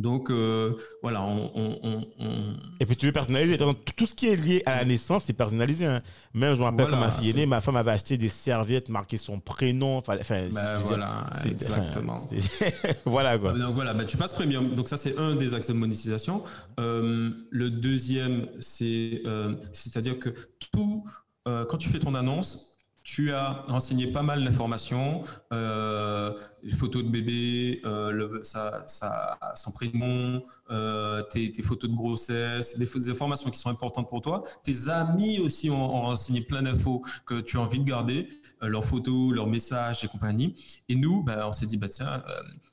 donc 0.00 0.30
euh, 0.30 0.74
voilà, 1.02 1.22
on, 1.22 1.50
on- 1.54 1.78
on- 1.82 2.06
on- 2.18 2.56
Et 2.80 2.86
puis 2.86 2.96
tu 2.96 3.06
veux 3.06 3.12
personnaliser. 3.12 3.58
Tout 3.96 4.06
ce 4.06 4.14
qui 4.14 4.28
est 4.28 4.36
lié 4.36 4.62
à 4.66 4.76
la 4.76 4.84
naissance, 4.84 5.24
c'est 5.26 5.32
personnalisé. 5.32 5.86
hein. 5.86 6.02
Même, 6.34 6.54
je 6.54 6.58
me 6.58 6.64
rappelle 6.64 6.86
Voilà, 6.88 6.96
quand 6.96 7.00
ma 7.06 7.10
fille 7.10 7.30
est 7.30 7.34
née, 7.34 7.46
ma 7.46 7.60
femme 7.60 7.76
avait 7.76 7.90
acheté 7.92 8.16
des 8.16 8.28
serviettes 8.28 8.88
marquées 8.88 9.16
son 9.16 9.40
prénom. 9.40 9.98
Enfin, 9.98 10.16
Ben 10.20 10.48
dire, 10.48 10.78
voilà, 10.86 11.26
exactement. 11.44 12.20
voilà 13.04 13.38
quoi. 13.38 13.52
Donc 13.52 13.74
voilà, 13.74 13.94
bah, 13.94 14.04
tu 14.04 14.16
passes 14.16 14.32
premium. 14.34 14.74
Donc 14.74 14.88
ça, 14.88 14.96
c'est 14.96 15.18
un 15.18 15.34
des 15.36 15.54
axes 15.54 15.68
de 15.68 15.72
monétisation. 15.74 16.42
Euh, 16.78 17.30
le 17.50 17.70
deuxième, 17.70 18.46
c'est, 18.60 19.22
euh, 19.26 19.54
c'est-à-dire 19.72 20.18
que 20.18 20.30
tout, 20.72 21.04
quand 21.46 21.78
tu 21.78 21.88
fais 21.88 21.98
ton 21.98 22.14
annonce, 22.14 22.69
tu 23.12 23.32
as 23.32 23.64
renseigné 23.66 24.06
pas 24.12 24.22
mal 24.22 24.44
d'informations, 24.44 25.22
euh, 25.52 26.32
les 26.62 26.72
photos 26.76 27.02
de 27.02 27.08
bébé, 27.08 27.80
euh, 27.84 28.12
le, 28.12 28.44
sa, 28.44 28.86
sa- 28.86 29.36
son 29.56 29.72
prénom, 29.72 30.44
euh, 30.70 31.20
tes, 31.24 31.50
tes 31.50 31.62
photos 31.62 31.90
de 31.90 31.96
grossesse, 31.96 32.78
des, 32.78 32.86
des 32.86 33.10
informations 33.10 33.50
qui 33.50 33.58
sont 33.58 33.70
importantes 33.70 34.08
pour 34.08 34.22
toi. 34.22 34.44
Tes 34.62 34.88
amis 34.88 35.40
aussi 35.40 35.70
ont, 35.70 35.96
ont 35.96 36.02
renseigné 36.02 36.40
plein 36.42 36.62
d'infos 36.62 37.02
que 37.26 37.40
tu 37.40 37.56
as 37.56 37.60
envie 37.60 37.80
de 37.80 37.84
garder, 37.84 38.28
euh, 38.62 38.68
leurs 38.68 38.84
photos, 38.84 39.34
leurs 39.34 39.48
messages 39.48 40.04
et 40.04 40.08
compagnie. 40.08 40.54
Et 40.88 40.94
nous, 40.94 41.24
ben, 41.24 41.44
on 41.46 41.52
s'est 41.52 41.66
dit, 41.66 41.78
bah, 41.78 41.88
tiens, 41.88 42.22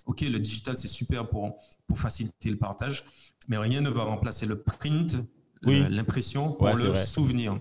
ok, 0.06 0.22
le 0.22 0.38
digital 0.40 0.78
c'est 0.78 0.88
super 0.88 1.28
pour, 1.28 1.58
pour 1.88 1.98
faciliter 1.98 2.52
le 2.52 2.58
partage, 2.58 3.06
mais 3.48 3.58
rien 3.58 3.82
ne 3.82 3.90
va 3.90 4.04
remplacer 4.04 4.46
le 4.46 4.62
print, 4.62 5.16
Oui. 5.66 5.84
l'impression 5.90 6.52
pour 6.52 6.68
Ouais, 6.68 6.76
le 6.76 6.94
souvenir. 6.94 7.58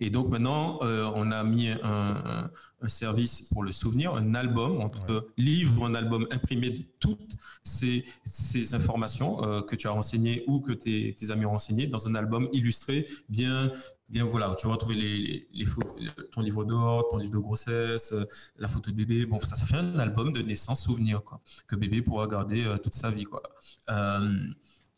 Et 0.00 0.10
donc 0.10 0.28
maintenant, 0.30 0.78
euh, 0.82 1.10
on 1.14 1.30
a 1.30 1.44
mis 1.44 1.68
un, 1.68 1.78
un- 1.82 2.50
un 2.82 2.88
service 2.88 3.42
pour 3.52 3.62
le 3.62 3.72
souvenir, 3.72 4.14
un 4.14 4.34
album. 4.34 4.78
On 4.80 4.88
te 4.88 5.24
livre 5.36 5.84
un 5.84 5.94
album 5.94 6.26
imprimé 6.30 6.70
de 6.70 6.82
toutes 6.98 7.32
ces, 7.62 8.04
ces 8.24 8.74
informations 8.74 9.44
euh, 9.44 9.60
que 9.62 9.76
tu 9.76 9.86
as 9.86 9.90
renseignées 9.90 10.44
ou 10.46 10.60
que 10.60 10.72
tes, 10.72 11.14
tes 11.14 11.30
amis 11.30 11.44
ont 11.44 11.50
renseignées 11.50 11.86
dans 11.86 12.08
un 12.08 12.14
album 12.14 12.48
illustré, 12.52 13.06
bien, 13.28 13.70
bien 14.08 14.24
voilà. 14.24 14.54
Tu 14.58 14.66
vas 14.66 14.72
retrouver 14.72 14.94
les, 14.94 15.18
les, 15.18 15.48
les 15.52 15.66
photos- 15.66 15.94
le- 16.00 16.28
ton 16.32 16.40
livre 16.40 16.64
d'or, 16.64 17.08
ton 17.10 17.18
livre 17.18 17.32
de 17.32 17.38
grossesse, 17.38 18.12
euh, 18.12 18.24
la 18.58 18.68
photo 18.68 18.90
de 18.90 18.96
bébé. 18.96 19.26
Bon, 19.26 19.38
ça, 19.38 19.54
ça 19.56 19.66
fait 19.66 19.76
un 19.76 19.98
album 19.98 20.32
de 20.32 20.40
naissance 20.40 20.82
souvenir 20.84 21.22
quoi, 21.22 21.40
que 21.66 21.76
bébé 21.76 22.00
pourra 22.02 22.26
garder 22.26 22.64
euh, 22.64 22.78
toute 22.78 22.94
sa 22.94 23.10
vie. 23.10 23.24
Quoi. 23.24 23.42
Euh, 23.90 24.38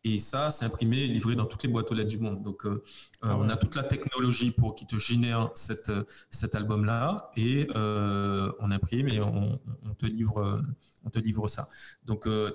et 0.05 0.19
ça, 0.19 0.51
c'est 0.51 0.65
imprimé 0.65 0.99
et 0.99 1.07
livré 1.07 1.37
dans 1.37 1.47
toutes 1.47 1.63
les 1.63 1.69
boîtes 1.69 1.91
aux 1.91 1.95
lettres 1.95 2.11
du 2.11 2.19
monde. 2.19 2.43
Donc, 2.43 2.67
euh, 2.67 2.83
euh, 3.25 3.35
on 3.35 3.49
a 3.49 3.57
toute 3.57 3.77
la 3.77 3.85
technologie 3.85 4.51
pour 4.51 4.75
qui 4.75 4.87
te 4.87 4.99
génère 4.99 5.51
cette, 5.55 5.91
euh, 5.91 6.05
cet 6.31 6.55
album-là 6.57 7.31
et 7.37 7.69
euh, 7.77 8.51
on 8.59 8.71
imprime 8.73 9.09
et 9.09 9.21
on, 9.21 9.61
on 9.85 9.95
te 9.95 10.07
livre, 10.07 10.63
on 11.05 11.11
te 11.11 11.19
livre 11.19 11.49
ça. 11.49 11.69
Donc, 12.05 12.27
euh, 12.27 12.51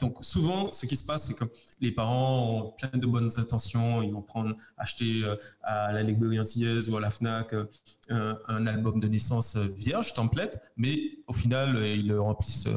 donc, 0.00 0.18
souvent, 0.20 0.72
ce 0.72 0.86
qui 0.86 0.96
se 0.96 1.04
passe, 1.04 1.24
c'est 1.24 1.34
que 1.34 1.44
les 1.80 1.92
parents 1.92 2.50
ont 2.50 2.70
plein 2.72 2.98
de 2.98 3.06
bonnes 3.06 3.30
intentions. 3.36 4.02
Ils 4.02 4.12
vont 4.12 4.22
prendre, 4.22 4.56
acheter 4.76 5.22
euh, 5.24 5.36
à 5.62 5.92
la 5.92 6.02
librairie 6.02 6.40
antillaise 6.40 6.88
ou 6.88 6.96
à 6.96 7.00
la 7.00 7.10
Fnac 7.10 7.52
euh, 7.54 7.64
un, 8.08 8.38
un 8.48 8.66
album 8.66 9.00
de 9.00 9.08
naissance 9.08 9.56
vierge, 9.56 10.14
template, 10.14 10.60
mais 10.76 11.18
au 11.26 11.32
final, 11.32 11.86
ils 11.86 12.06
le 12.08 12.20
remplissent 12.20 12.68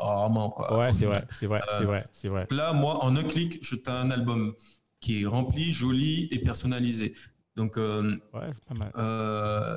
rarement. 0.00 0.50
Quoi, 0.50 0.78
Ouais, 0.78 0.92
c'est 0.92 1.06
vrai, 1.06 1.24
c'est 1.38 1.46
vrai, 1.46 1.60
c'est 1.78 1.84
vrai, 1.84 2.04
c'est 2.12 2.28
vrai. 2.28 2.46
Là, 2.50 2.72
moi, 2.72 3.04
en 3.04 3.16
un 3.16 3.24
clic, 3.24 3.58
je 3.62 3.76
t'ai 3.76 3.90
un 3.90 4.10
album 4.10 4.54
qui 5.00 5.22
est 5.22 5.26
rempli, 5.26 5.72
joli 5.72 6.28
et 6.30 6.38
personnalisé. 6.38 7.14
Donc, 7.56 7.76
euh, 7.76 8.16
Ouais, 8.32 8.50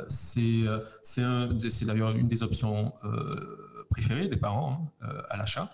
c'est 0.08 0.64
euh, 0.66 1.48
d'ailleurs 1.82 2.12
une 2.16 2.28
des 2.28 2.42
options 2.44 2.94
euh, 3.04 3.65
préférées 3.96 4.28
des 4.28 4.42
parents 4.48 4.92
hein, 5.02 5.08
euh, 5.08 5.34
à 5.34 5.38
l'achat. 5.38 5.70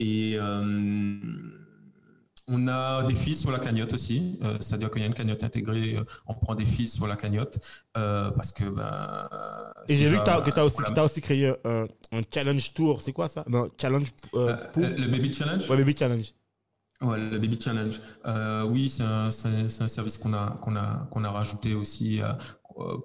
Et 0.00 0.36
euh, 0.36 1.18
on 2.46 2.68
a 2.68 3.02
des 3.04 3.14
fils 3.14 3.40
sur 3.40 3.50
la 3.50 3.58
cagnotte 3.58 3.92
aussi, 3.92 4.38
euh, 4.42 4.56
c'est-à-dire 4.60 4.90
qu'il 4.90 5.02
y 5.02 5.04
a 5.04 5.08
une 5.08 5.14
cagnotte 5.14 5.42
intégrée, 5.44 5.96
euh, 5.96 6.04
on 6.26 6.34
prend 6.34 6.54
des 6.54 6.64
fils 6.64 6.94
sur 6.94 7.06
la 7.06 7.16
cagnotte 7.16 7.58
euh, 7.96 8.30
parce 8.30 8.52
que 8.52 8.64
ben. 8.64 9.28
Et 9.88 9.96
j'ai 9.96 10.06
vu 10.06 10.18
que 10.18 10.24
tu 10.24 10.30
as, 10.30 10.64
aussi, 10.64 10.76
voilà. 10.76 10.90
que 10.90 10.94
t'as 10.94 11.04
aussi 11.04 11.20
créé 11.20 11.48
un, 11.64 11.86
un 12.12 12.22
challenge 12.32 12.74
tour. 12.74 13.00
C'est 13.00 13.12
quoi 13.12 13.28
ça? 13.28 13.44
Non, 13.48 13.68
challenge 13.80 14.10
pour. 14.30 14.40
le 14.76 15.08
baby 15.08 15.32
challenge? 15.32 15.68
Ouais, 15.70 15.76
baby 15.76 15.94
challenge. 15.96 16.34
Ouais, 17.00 17.16
le 17.30 17.38
Baby 17.38 17.58
Challenge. 17.60 18.00
Oui, 18.72 18.88
c'est 18.88 19.04
un, 19.04 19.28
un- 19.28 19.88
service 19.96 20.18
qu'on 20.18 20.34
a, 20.34 20.54
qu'on 20.62 20.74
a, 20.74 21.06
qu'on 21.12 21.22
a 21.22 21.30
rajouté 21.30 21.72
aussi 21.74 22.20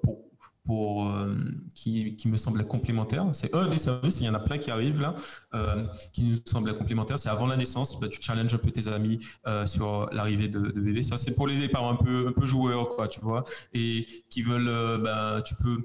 pour, 0.01 0.17
pour, 0.65 1.09
euh, 1.09 1.35
qui, 1.75 2.15
qui 2.15 2.27
me 2.27 2.37
semblait 2.37 2.63
complémentaire. 2.63 3.25
C'est 3.33 3.53
un 3.55 3.67
des 3.67 3.77
services, 3.77 4.19
il 4.21 4.25
y 4.25 4.29
en 4.29 4.33
a 4.33 4.39
plein 4.39 4.57
qui 4.57 4.71
arrivent 4.71 5.01
là, 5.01 5.15
euh, 5.53 5.83
qui 6.13 6.23
nous 6.23 6.37
semblait 6.45 6.75
complémentaire. 6.75 7.19
C'est 7.19 7.29
avant 7.29 7.47
la 7.47 7.57
naissance, 7.57 7.99
bah, 7.99 8.07
tu 8.07 8.21
challenges 8.21 8.53
un 8.53 8.57
peu 8.57 8.71
tes 8.71 8.87
amis 8.87 9.19
euh, 9.45 9.65
sur 9.65 10.09
l'arrivée 10.11 10.47
de, 10.47 10.59
de 10.59 10.79
bébé. 10.79 11.03
Ça, 11.03 11.17
c'est 11.17 11.35
pour 11.35 11.47
les 11.47 11.67
parents 11.69 11.91
un 11.91 12.03
peu, 12.03 12.27
un 12.27 12.31
peu 12.31 12.45
joueurs, 12.45 12.89
quoi, 12.89 13.07
tu 13.07 13.19
vois, 13.19 13.43
et 13.73 14.07
qui 14.29 14.41
veulent, 14.41 15.01
ben, 15.01 15.41
tu 15.41 15.55
peux. 15.55 15.83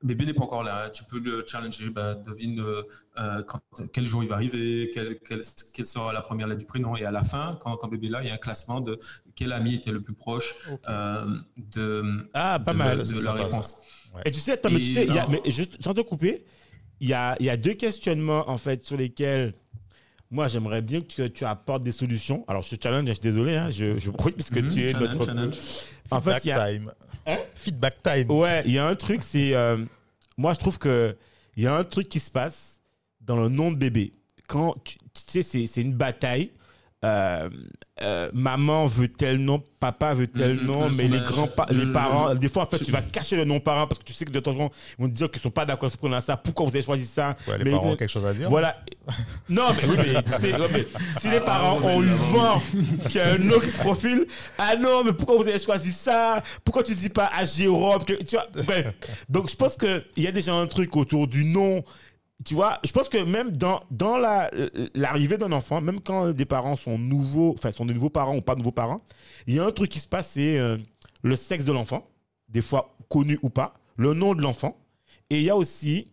Bébé 0.00 0.26
n'est 0.26 0.32
pas 0.32 0.44
encore 0.44 0.62
là, 0.62 0.90
tu 0.90 1.02
peux 1.02 1.18
le 1.18 1.44
challenger, 1.44 1.90
ben, 1.90 2.14
devine 2.14 2.60
euh, 2.60 3.42
quand, 3.42 3.60
quel 3.92 4.06
jour 4.06 4.22
il 4.22 4.28
va 4.28 4.36
arriver, 4.36 4.92
quelle, 4.94 5.18
quelle, 5.18 5.42
quelle 5.74 5.86
sera 5.86 6.12
la 6.12 6.22
première 6.22 6.46
lettre 6.46 6.60
du 6.60 6.66
prénom, 6.66 6.94
et 6.94 7.04
à 7.04 7.10
la 7.10 7.24
fin, 7.24 7.58
quand, 7.60 7.76
quand 7.76 7.88
bébé 7.88 8.06
est 8.06 8.10
là, 8.10 8.22
il 8.22 8.28
y 8.28 8.30
a 8.30 8.34
un 8.34 8.38
classement 8.38 8.80
de 8.80 8.96
quel 9.34 9.52
ami 9.52 9.74
était 9.74 9.90
le 9.90 10.00
plus 10.00 10.14
proche 10.14 10.54
euh, 10.88 11.26
de, 11.74 12.28
Ah, 12.32 12.60
pas 12.64 12.72
de, 12.74 12.78
mal. 12.78 12.96
de 12.96 13.24
la 13.24 13.50
ça. 13.50 13.76
Et 14.24 14.30
tu 14.30 14.40
sais, 14.40 14.52
attends, 14.52 14.70
mais 14.70 14.78
tu 14.80 14.94
sais, 14.94 15.06
il 15.06 15.14
y 15.14 15.18
a, 15.18 15.26
non. 15.26 15.38
mais 15.44 15.50
juste, 15.50 15.82
sans 15.82 15.94
te 15.94 16.00
couper, 16.00 16.44
il 17.00 17.08
y 17.08 17.12
a, 17.12 17.36
il 17.40 17.46
y 17.46 17.50
a 17.50 17.56
deux 17.56 17.74
questionnements, 17.74 18.48
en 18.50 18.58
fait, 18.58 18.84
sur 18.84 18.96
lesquels 18.96 19.54
moi, 20.30 20.46
j'aimerais 20.48 20.82
bien 20.82 21.00
que 21.00 21.06
tu, 21.06 21.30
tu 21.32 21.44
apportes 21.44 21.82
des 21.82 21.92
solutions. 21.92 22.44
Alors, 22.48 22.62
je 22.62 22.74
te 22.76 22.82
challenge, 22.82 23.06
je 23.06 23.12
suis 23.12 23.20
désolé, 23.20 23.56
hein, 23.56 23.70
je, 23.70 23.98
je 23.98 24.10
parce 24.10 24.50
que 24.50 24.60
Mhm, 24.60 24.68
tu 24.68 24.80
es 24.84 24.92
challenge, 24.92 25.14
notre. 25.14 25.24
challenge. 25.26 25.56
En 26.10 26.20
fait, 26.20 26.40
Feedback 26.40 26.46
a, 26.58 26.70
time. 26.72 26.92
Hein? 27.26 27.38
Feedback 27.54 28.02
time. 28.02 28.30
Ouais, 28.30 28.62
il 28.66 28.72
y 28.72 28.78
a 28.78 28.86
un 28.86 28.94
truc, 28.94 29.20
c'est. 29.22 29.54
euh, 29.54 29.84
moi, 30.36 30.52
je 30.54 30.58
trouve 30.58 30.78
que 30.78 31.16
il 31.56 31.62
y 31.62 31.66
a 31.66 31.74
un 31.74 31.84
truc 31.84 32.08
qui 32.08 32.20
se 32.20 32.30
passe 32.30 32.80
dans 33.20 33.36
le 33.36 33.48
nom 33.48 33.70
de 33.70 33.76
bébé. 33.76 34.12
Quand 34.48 34.74
tu, 34.84 34.96
tu 34.98 35.22
sais, 35.26 35.42
c'est, 35.42 35.66
c'est 35.66 35.80
une 35.82 35.94
bataille. 35.94 36.50
Euh, 37.04 37.48
euh, 38.02 38.28
maman 38.32 38.86
veut 38.86 39.08
tel 39.08 39.38
nom, 39.38 39.62
papa 39.80 40.14
veut 40.14 40.26
tel 40.26 40.54
Mhm, 40.56 40.66
nom, 40.66 40.88
mais 40.96 41.08
les 41.08 41.18
grands 41.20 41.46
pa- 41.48 41.66
les 41.70 41.86
parents, 41.92 42.34
des 42.34 42.48
fois 42.48 42.62
en 42.64 42.66
fait 42.66 42.82
tu 42.84 42.92
vas 42.92 43.02
cacher 43.02 43.36
le 43.36 43.44
nom 43.44 43.60
parent 43.60 43.86
parce 43.86 43.98
que 43.98 44.04
tu 44.04 44.12
sais 44.12 44.24
que 44.24 44.30
de 44.30 44.40
temps 44.40 44.52
en 44.52 44.68
temps 44.68 44.72
ils 44.98 45.02
vont 45.02 45.08
te 45.08 45.14
dire 45.14 45.30
qu'ils 45.30 45.40
sont 45.42 45.50
pas 45.50 45.64
d'accord 45.66 45.90
sur 45.90 45.98
prenant 45.98 46.20
ça. 46.20 46.36
Pourquoi 46.36 46.66
vous 46.66 46.70
avez 46.72 46.82
choisi 46.84 47.06
ça? 47.06 47.36
Ouais, 47.46 47.58
les 47.58 47.64
Mais- 47.64 47.70
parents 47.72 47.90
ont 47.90 47.96
quelque 47.96 48.08
chose 48.10 48.26
à 48.26 48.32
dire. 48.34 48.48
Voilà. 48.48 48.76
Non, 49.48 49.64
mais 49.76 49.88
oui, 49.88 49.96
mais, 50.12 50.22
tu 50.22 50.30
sais, 50.32 50.52
ouais, 50.58 50.68
mais 50.72 50.86
si 51.20 51.30
les 51.30 51.40
parents 51.40 51.80
ont 51.82 52.02
eu 52.02 52.06
vent 52.32 52.60
qu'il 53.08 53.16
y 53.16 53.20
a 53.20 53.32
un 53.34 53.38
nom 53.38 53.58
qui 53.58 53.68
se 53.70 53.78
profile, 53.78 54.26
ah 54.58 54.76
non, 54.76 55.02
mais 55.04 55.12
pourquoi 55.12 55.36
vous 55.36 55.48
avez 55.48 55.58
choisi 55.58 55.92
ça? 55.92 56.42
Pourquoi 56.64 56.82
tu 56.82 56.94
dis 56.94 57.08
pas 57.08 57.30
à 57.36 57.44
Jérôme 57.44 58.04
que- 58.04 58.22
Tu 58.22 58.36
vois, 58.36 58.46
bref. 58.64 58.94
Donc, 59.28 59.48
je 59.50 59.56
pense 59.56 59.76
qu'il 59.76 60.04
y 60.18 60.26
a 60.26 60.32
déjà 60.32 60.54
un 60.54 60.66
truc 60.66 60.94
autour 60.96 61.26
du 61.26 61.44
nom. 61.44 61.82
Tu 62.48 62.54
vois, 62.54 62.78
je 62.82 62.92
pense 62.92 63.08
que 63.10 63.18
même 63.18 63.50
dans, 63.56 63.80
dans 63.90 64.16
la- 64.16 64.50
l'arrivée 64.94 65.36
d'un 65.36 65.52
enfant, 65.52 65.82
même 65.82 66.00
quand 66.00 66.30
des 66.32 66.46
parents 66.46 66.76
sont 66.76 66.96
nouveaux, 66.98 67.54
enfin, 67.58 67.70
sont 67.72 67.84
de 67.84 67.92
nouveaux 67.92 68.08
parents 68.08 68.36
ou 68.36 68.40
pas 68.40 68.54
nouveaux 68.54 68.72
parents, 68.72 69.02
il 69.46 69.54
y 69.54 69.58
a 69.58 69.66
un 69.66 69.70
truc 69.72 69.90
qui 69.90 69.98
se 69.98 70.08
passe, 70.08 70.30
c'est 70.30 70.58
euh, 70.58 70.78
le 71.22 71.36
sexe 71.36 71.64
de 71.66 71.72
l'enfant, 71.72 72.08
des 72.48 72.62
fois 72.62 72.96
connu 73.10 73.38
ou 73.42 73.50
pas, 73.50 73.74
le 73.96 74.14
nom 74.14 74.34
de 74.34 74.40
l'enfant, 74.40 74.78
et 75.28 75.36
il 75.38 75.42
y 75.44 75.50
a 75.50 75.56
aussi 75.56 76.08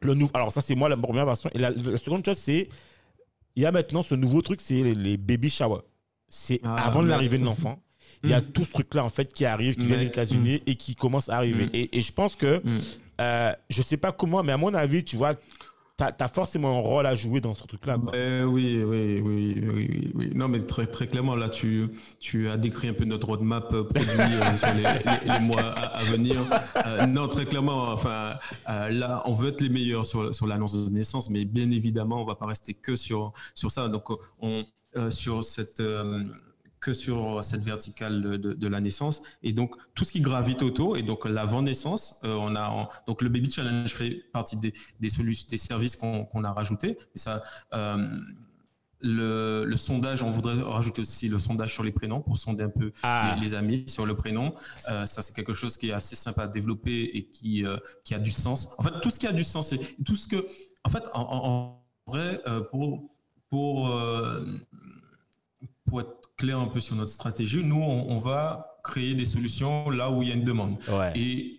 le 0.00 0.14
nouveau. 0.14 0.32
Alors, 0.34 0.50
ça, 0.50 0.60
c'est 0.62 0.74
moi 0.74 0.88
la 0.88 0.96
première 0.96 1.26
version. 1.26 1.48
Et 1.54 1.58
la, 1.58 1.70
la 1.70 1.96
seconde 1.96 2.24
chose, 2.24 2.38
c'est. 2.38 2.68
Il 3.54 3.62
y 3.62 3.66
a 3.66 3.70
maintenant 3.70 4.02
ce 4.02 4.16
nouveau 4.16 4.42
truc, 4.42 4.60
c'est 4.60 4.82
les, 4.82 4.94
les 4.96 5.16
baby 5.16 5.48
showers. 5.48 5.82
C'est 6.28 6.58
Ah, 6.64 6.86
avant 6.88 7.02
l'arrivée 7.02 7.38
de 7.38 7.44
l'enfant. 7.44 7.78
Il 8.24 8.30
y 8.30 8.34
a 8.34 8.40
Mm. 8.40 8.46
tout 8.52 8.64
ce 8.64 8.72
truc-là, 8.72 9.04
en 9.04 9.10
fait, 9.10 9.32
qui 9.32 9.44
arrive, 9.44 9.76
qui 9.76 9.86
vient 9.86 9.98
des 9.98 10.06
États-Unis 10.06 10.60
et 10.66 10.74
qui 10.74 10.96
commence 10.96 11.28
à 11.28 11.36
arriver. 11.36 11.66
Mm. 11.66 11.70
Et, 11.74 11.98
et 11.98 12.00
je 12.00 12.12
pense 12.12 12.34
que, 12.34 12.60
Mm. 12.64 12.80
Euh, 13.22 13.52
je 13.70 13.82
sais 13.82 13.96
pas 13.96 14.12
comment, 14.12 14.42
mais 14.42 14.52
à 14.52 14.56
mon 14.56 14.74
avis, 14.74 15.04
tu 15.04 15.16
vois, 15.16 15.34
tu 15.34 16.04
as, 16.04 16.28
forcément 16.28 16.78
un 16.78 16.80
rôle 16.80 17.06
à 17.06 17.14
jouer 17.14 17.40
dans 17.40 17.54
ce 17.54 17.64
truc-là. 17.64 17.96
Euh, 18.14 18.42
oui, 18.44 18.82
oui, 18.82 19.20
oui, 19.22 19.54
oui, 19.56 19.70
oui, 19.74 20.12
oui. 20.14 20.30
Non, 20.34 20.48
mais 20.48 20.60
très, 20.62 20.86
très 20.86 21.06
clairement, 21.06 21.36
là, 21.36 21.48
tu, 21.48 21.88
tu 22.18 22.48
as 22.48 22.56
décrit 22.56 22.88
un 22.88 22.94
peu 22.94 23.04
notre 23.04 23.28
roadmap 23.28 23.72
euh, 23.72 23.84
produit 23.84 24.08
euh, 24.10 24.56
sur 24.56 24.74
les, 24.74 24.82
les- 24.82 25.32
les 25.32 25.40
mois 25.40 25.62
à, 25.62 25.98
à 25.98 26.02
venir. 26.04 26.36
Euh, 26.86 27.06
non, 27.06 27.28
très 27.28 27.46
clairement, 27.46 27.92
enfin, 27.92 28.34
là, 28.66 29.22
on 29.26 29.34
veut 29.34 29.50
être 29.50 29.60
les 29.60 29.68
meilleurs 29.68 30.06
sur, 30.06 30.34
sur 30.34 30.46
l'annonce 30.46 30.74
de 30.74 30.90
naissance, 30.90 31.30
mais 31.30 31.44
bien 31.44 31.70
évidemment, 31.70 32.20
on 32.22 32.24
va 32.24 32.34
pas 32.34 32.46
rester 32.46 32.74
que 32.74 32.96
sur, 32.96 33.32
sur 33.54 33.70
ça. 33.70 33.88
Donc, 33.88 34.08
on, 34.40 34.64
sur 35.10 35.44
cette, 35.44 35.80
que 36.82 36.92
sur 36.92 37.42
cette 37.42 37.64
verticale 37.64 38.16
de, 38.38 38.68
la 38.68 38.80
naissance 38.80 39.22
et 39.42 39.52
donc 39.52 39.70
tout 39.94 40.04
ce 40.04 40.12
qui 40.12 40.20
gravite 40.20 40.62
autour 40.62 40.96
et 40.98 41.02
donc 41.02 41.20
l'avant-naissance 41.24 42.20
euh, 42.24 42.34
on 42.34 42.54
a 42.56 42.68
en- 42.78 42.88
donc 43.06 43.22
le 43.22 43.28
baby 43.30 43.50
challenge 43.50 43.92
fait 44.00 44.12
partie 44.32 44.56
des 44.64 44.72
des 45.02 45.10
solutions 45.16 45.46
des 45.50 45.58
services 45.70 45.96
qu'on 45.96 46.44
a 46.44 46.52
rajoutés 46.52 46.92
et 47.14 47.18
ça 47.18 47.42
euh, 47.72 47.96
le, 49.04 49.64
le 49.66 49.76
sondage, 49.76 50.22
on 50.22 50.30
voudrait 50.30 50.60
rajouter 50.62 51.00
aussi 51.00 51.28
le 51.28 51.38
sondage 51.40 51.72
sur 51.74 51.82
les 51.82 51.90
prénoms 51.90 52.20
pour 52.20 52.36
sonder 52.38 52.62
un 52.64 52.68
peu 52.70 52.92
Ah. 53.02 53.34
les, 53.34 53.40
les 53.44 53.54
amis 53.54 53.82
sur 53.88 54.06
le 54.06 54.14
prénom. 54.14 54.54
Euh, 54.90 55.06
ça, 55.06 55.22
c'est 55.22 55.34
quelque 55.34 55.54
chose 55.54 55.76
qui 55.76 55.88
est 55.88 55.92
assez 55.92 56.14
sympa 56.14 56.42
à 56.44 56.46
développer 56.48 57.10
et 57.16 57.24
qui, 57.26 57.66
euh, 57.66 57.76
qui 58.04 58.14
a 58.14 58.20
du 58.20 58.30
sens. 58.30 58.68
En 58.78 58.84
fait, 58.84 58.92
tout 59.02 59.10
ce 59.10 59.18
qui 59.18 59.26
a 59.26 59.32
du 59.32 59.42
sens, 59.42 59.70
c'est 59.70 59.80
tout 60.04 60.14
ce 60.14 60.28
que, 60.28 60.46
en 60.84 60.90
fait, 60.90 61.02
en, 61.14 61.82
vrai, 62.06 62.40
euh, 62.46 62.60
pour, 62.70 63.10
pour, 63.50 63.90
pour 65.84 66.00
être 66.00 66.21
clair 66.36 66.58
un 66.58 66.66
peu 66.68 66.80
sur 66.80 66.96
notre 66.96 67.10
stratégie, 67.10 67.62
nous, 67.62 67.76
on, 67.80 68.10
on 68.10 68.18
va 68.18 68.78
créer 68.84 69.14
des 69.14 69.24
solutions 69.26 69.90
là 69.90 70.10
où 70.10 70.22
il 70.22 70.28
y 70.28 70.32
a 70.32 70.34
une 70.34 70.44
demande. 70.44 70.76
Ouais. 70.88 71.12
Et, 71.16 71.58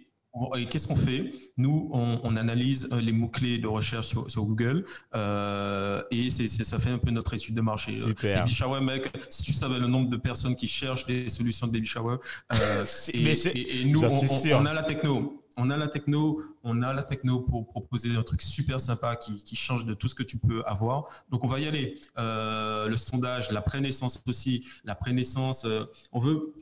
et 0.57 0.65
qu'est-ce 0.65 0.87
qu'on 0.87 0.95
fait? 0.95 1.31
Nous, 1.57 1.89
on, 1.93 2.19
on 2.23 2.35
analyse 2.35 2.89
euh, 2.91 2.99
les 2.99 3.11
mots-clés 3.13 3.59
de 3.59 3.67
recherche 3.67 4.07
sur, 4.07 4.29
sur 4.31 4.43
Google 4.43 4.83
euh, 5.15 6.01
et 6.11 6.29
c'est, 6.31 6.47
ça 6.47 6.79
fait 6.79 6.89
un 6.89 6.97
peu 6.97 7.11
notre 7.11 7.33
étude 7.35 7.53
de 7.55 7.61
marché. 7.61 7.91
Euh, 7.93 8.05
Super. 8.07 8.39
Baby 8.39 8.51
shower, 8.51 8.81
mec, 8.81 9.11
si 9.29 9.43
tu 9.43 9.53
savais 9.53 9.79
le 9.79 9.87
nombre 9.87 10.09
de 10.09 10.17
personnes 10.17 10.55
qui 10.55 10.67
cherchent 10.67 11.05
des 11.05 11.29
solutions 11.29 11.67
de 11.67 11.71
baby 11.73 11.85
shower, 11.87 12.17
euh, 12.53 12.85
et, 13.13 13.19
et- 13.31 13.81
et 13.81 13.85
nous, 13.85 14.01
on 14.03 14.65
a 14.65 14.73
la 14.73 14.83
techno. 14.83 15.39
On 15.57 15.69
a 15.69 15.77
la 15.77 15.87
techno, 15.87 16.41
on 16.63 16.81
a 16.81 16.93
la 16.93 17.03
techno 17.03 17.39
pour 17.41 17.67
proposer 17.67 18.15
un 18.15 18.23
truc 18.23 18.41
super 18.41 18.79
sympa 18.79 19.15
qui, 19.15 19.43
qui 19.43 19.55
change 19.55 19.85
de 19.85 19.93
tout 19.93 20.07
ce 20.07 20.15
que 20.15 20.23
tu 20.23 20.37
peux 20.37 20.63
avoir. 20.65 21.05
Donc 21.29 21.43
on 21.43 21.47
va 21.47 21.59
y 21.59 21.67
aller. 21.67 21.99
Euh, 22.17 22.87
le 22.87 22.97
sondage, 22.97 23.51
la 23.51 23.61
prénaissance 23.61 24.21
aussi, 24.27 24.65
la 24.83 24.95
prénaissance. 24.95 25.65
euh, 25.65 25.85
on 26.11 26.19
veut, 26.19 26.53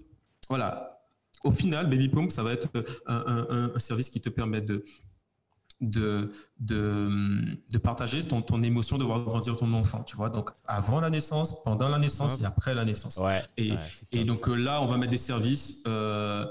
voilà. 0.49 0.99
Au 1.43 1.51
final, 1.51 1.89
Baby 1.89 2.09
Pump, 2.09 2.31
ça 2.31 2.43
va 2.43 2.51
être 2.53 2.67
un, 3.07 3.15
un- 3.49 3.71
un 3.75 3.79
service 3.79 4.09
qui 4.09 4.21
te 4.21 4.29
permet 4.29 4.61
de 4.61 4.83
de, 5.79 6.31
de, 6.59 7.09
de 7.71 7.77
partager 7.79 8.21
ton, 8.23 8.43
ton 8.43 8.61
émotion 8.61 8.99
de 8.99 9.03
voir 9.03 9.21
grandir 9.21 9.57
ton 9.57 9.73
enfant, 9.73 10.03
tu 10.03 10.15
vois. 10.15 10.29
Donc, 10.29 10.51
avant 10.67 10.99
la 10.99 11.09
naissance, 11.09 11.63
pendant 11.63 11.89
la 11.89 11.97
naissance 11.97 12.39
et 12.39 12.45
après 12.45 12.75
la 12.75 12.85
naissance. 12.85 13.17
Ouais. 13.17 13.41
Et, 13.57 13.71
ouais, 13.71 14.23
donc 14.25 14.45
là, 14.47 14.83
on 14.83 14.85
va 14.85 14.97
mettre 14.97 15.09
des 15.09 15.17
services 15.17 15.81
euh, 15.87 16.45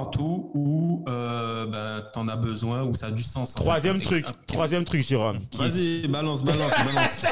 partout 0.00 0.52
où 0.54 1.04
euh, 1.08 1.66
ben, 1.66 2.06
tu 2.12 2.18
en 2.20 2.28
as 2.28 2.36
besoin, 2.36 2.84
où 2.84 2.94
ça 2.94 3.08
a 3.08 3.10
du 3.10 3.24
sens. 3.24 3.56
en 3.56 3.60
Troisième 3.60 3.96
fait. 3.98 4.04
truc, 4.04 4.26
Et- 4.28 4.46
troisième 4.46 4.84
truc, 4.84 5.02
Jérôme. 5.06 5.40
Vas-y, 5.58 6.06
balance, 6.06 6.44
balance, 6.44 6.72
balance. 6.86 7.26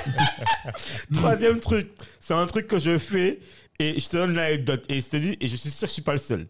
Troisième 1.14 1.60
truc, 1.60 1.88
c'est 2.18 2.34
un 2.34 2.46
truc 2.46 2.66
que 2.66 2.80
je 2.80 2.98
fais 2.98 3.38
et 3.78 3.98
je 4.00 4.08
te 4.08 4.16
donne 4.16 4.34
l'anecdote 4.34 4.84
et 4.88 5.00
je 5.00 5.06
te 5.08 5.16
dis, 5.16 5.36
et 5.40 5.46
je 5.46 5.54
suis 5.54 5.70
sûr 5.70 5.82
que 5.82 5.86
je 5.86 5.92
suis 5.92 6.02
pas 6.02 6.12
le 6.12 6.18
seul. 6.18 6.48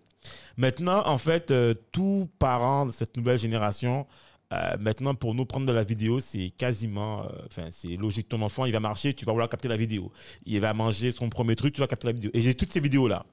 Maintenant, 0.57 1.07
en 1.07 1.19
fait, 1.19 1.51
euh, 1.51 1.75
tout 1.93 2.29
parent 2.39 2.87
de 2.87 2.91
cette 2.91 3.15
nouvelle 3.19 3.39
génération, 3.39 4.07
euh, 4.55 4.77
maintenant 4.81 5.15
pour 5.15 5.35
nous 5.35 5.45
prendre 5.45 5.67
de 5.67 5.73
la 5.73 5.85
vidéo, 5.85 6.21
c'est 6.21 6.49
quasiment, 6.57 7.25
euh, 7.25 7.29
enfin, 7.49 7.69
c'est 7.71 7.97
logique. 7.97 8.31
Ton 8.31 8.41
enfant, 8.41 8.65
il 8.65 8.73
va 8.73 8.81
marcher, 8.81 9.13
tu 9.13 9.27
vas 9.27 9.33
vouloir 9.33 9.51
capter 9.51 9.69
la 9.69 9.77
vidéo. 9.77 10.11
Il 10.47 10.59
va 10.63 10.73
manger 10.73 11.11
son 11.11 11.29
premier 11.29 11.55
truc, 11.55 11.75
tu 11.75 11.83
vas 11.83 11.87
capter 11.87 12.07
la 12.07 12.13
vidéo. 12.15 12.31
Et 12.33 12.41
j'ai 12.41 12.55
toutes 12.55 12.73
ces 12.73 12.81
vidéos 12.81 13.09
là. 13.09 13.27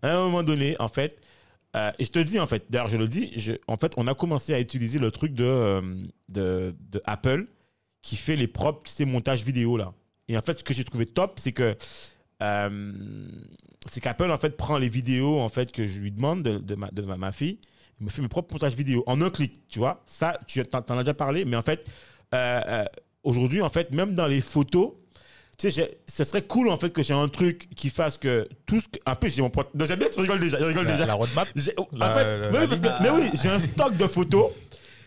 À 0.00 0.12
un 0.14 0.20
moment 0.20 0.44
donné, 0.44 0.76
en 0.78 0.86
fait, 0.88 1.20
euh, 1.76 1.92
et 1.98 2.04
je 2.04 2.10
te 2.10 2.18
dis 2.18 2.40
en 2.40 2.46
fait, 2.46 2.64
d'ailleurs 2.68 2.88
je 2.88 2.96
le 2.96 3.06
dis, 3.06 3.32
en 3.68 3.76
fait, 3.76 3.92
on 3.96 4.06
a 4.06 4.14
commencé 4.14 4.52
à 4.54 4.60
utiliser 4.60 4.98
le 4.98 5.10
truc 5.10 5.34
de, 5.34 5.44
euh, 5.44 5.80
de, 6.28 6.74
de 6.90 7.00
Apple 7.04 7.46
qui 8.02 8.16
fait 8.16 8.36
les 8.36 8.48
propres, 8.48 8.82
tu 8.84 8.92
sais, 8.92 9.04
montages 9.04 9.44
vidéo 9.44 9.76
là. 9.76 9.92
Et 10.28 10.36
en 10.36 10.42
fait, 10.42 10.58
ce 10.58 10.64
que 10.64 10.74
j'ai 10.74 10.84
trouvé 10.84 11.06
top, 11.06 11.38
c'est 11.38 11.52
que 11.52 11.76
euh, 12.42 12.92
c'est 13.86 14.00
qu'Apple 14.00 14.30
en 14.30 14.38
fait 14.38 14.56
prend 14.56 14.78
les 14.78 14.88
vidéos 14.88 15.40
en 15.40 15.48
fait 15.48 15.72
que 15.72 15.86
je 15.86 16.00
lui 16.00 16.10
demande 16.10 16.42
de, 16.42 16.74
ma, 16.74 16.90
de 16.90 17.02
ma, 17.02 17.32
fille, 17.32 17.58
il 18.00 18.04
me 18.04 18.10
fait 18.10 18.22
mes 18.22 18.28
propres 18.28 18.52
montages 18.54 18.74
vidéo 18.74 19.04
en 19.06 19.20
un 19.22 19.30
clic, 19.30 19.68
tu 19.68 19.78
vois. 19.78 20.02
Ça, 20.06 20.38
tu 20.46 20.62
t'en, 20.64 20.80
as 20.80 21.02
déjà 21.02 21.14
parlé, 21.14 21.44
mais 21.44 21.56
en 21.56 21.62
fait, 21.62 21.90
euh, 22.34 22.84
aujourd'hui 23.22 23.62
en 23.62 23.68
fait, 23.68 23.92
même 23.92 24.14
dans 24.14 24.26
les 24.26 24.40
photos. 24.40 24.92
Tu 25.60 25.70
sais, 25.70 25.98
ce 26.06 26.24
serait 26.24 26.40
cool 26.42 26.70
en 26.70 26.78
fait 26.78 26.88
que 26.90 27.02
j'ai 27.02 27.12
un 27.12 27.28
truc 27.28 27.68
qui 27.76 27.90
fasse 27.90 28.16
que 28.16 28.48
tout 28.64 28.80
ce 28.80 28.88
que. 28.88 28.98
En 29.04 29.14
plus, 29.14 29.28
j'ai 29.34 29.42
mon 29.42 29.50
pote. 29.50 29.68
J'aime 29.78 29.98
bien, 29.98 30.08
tu 30.08 30.18
rigoles 30.20 30.40
déjà. 30.40 30.58
Je 30.58 30.64
rigole 30.64 30.86
La, 30.86 30.92
déjà. 30.92 31.04
la 31.06 31.12
roadmap 31.14 31.48
J'ai- 31.54 31.74
en 31.78 31.86
La- 31.92 32.14
fait, 32.14 32.24
la- 32.24 32.50
mais 32.50 32.52
la 32.58 32.60
oui, 32.64 32.66
parce 32.68 32.80
que- 32.80 33.02
mais 33.02 33.10
oui, 33.10 33.30
j'ai 33.42 33.48
un 33.50 33.58
stock 33.58 33.94
de 33.96 34.06
photos. 34.06 34.50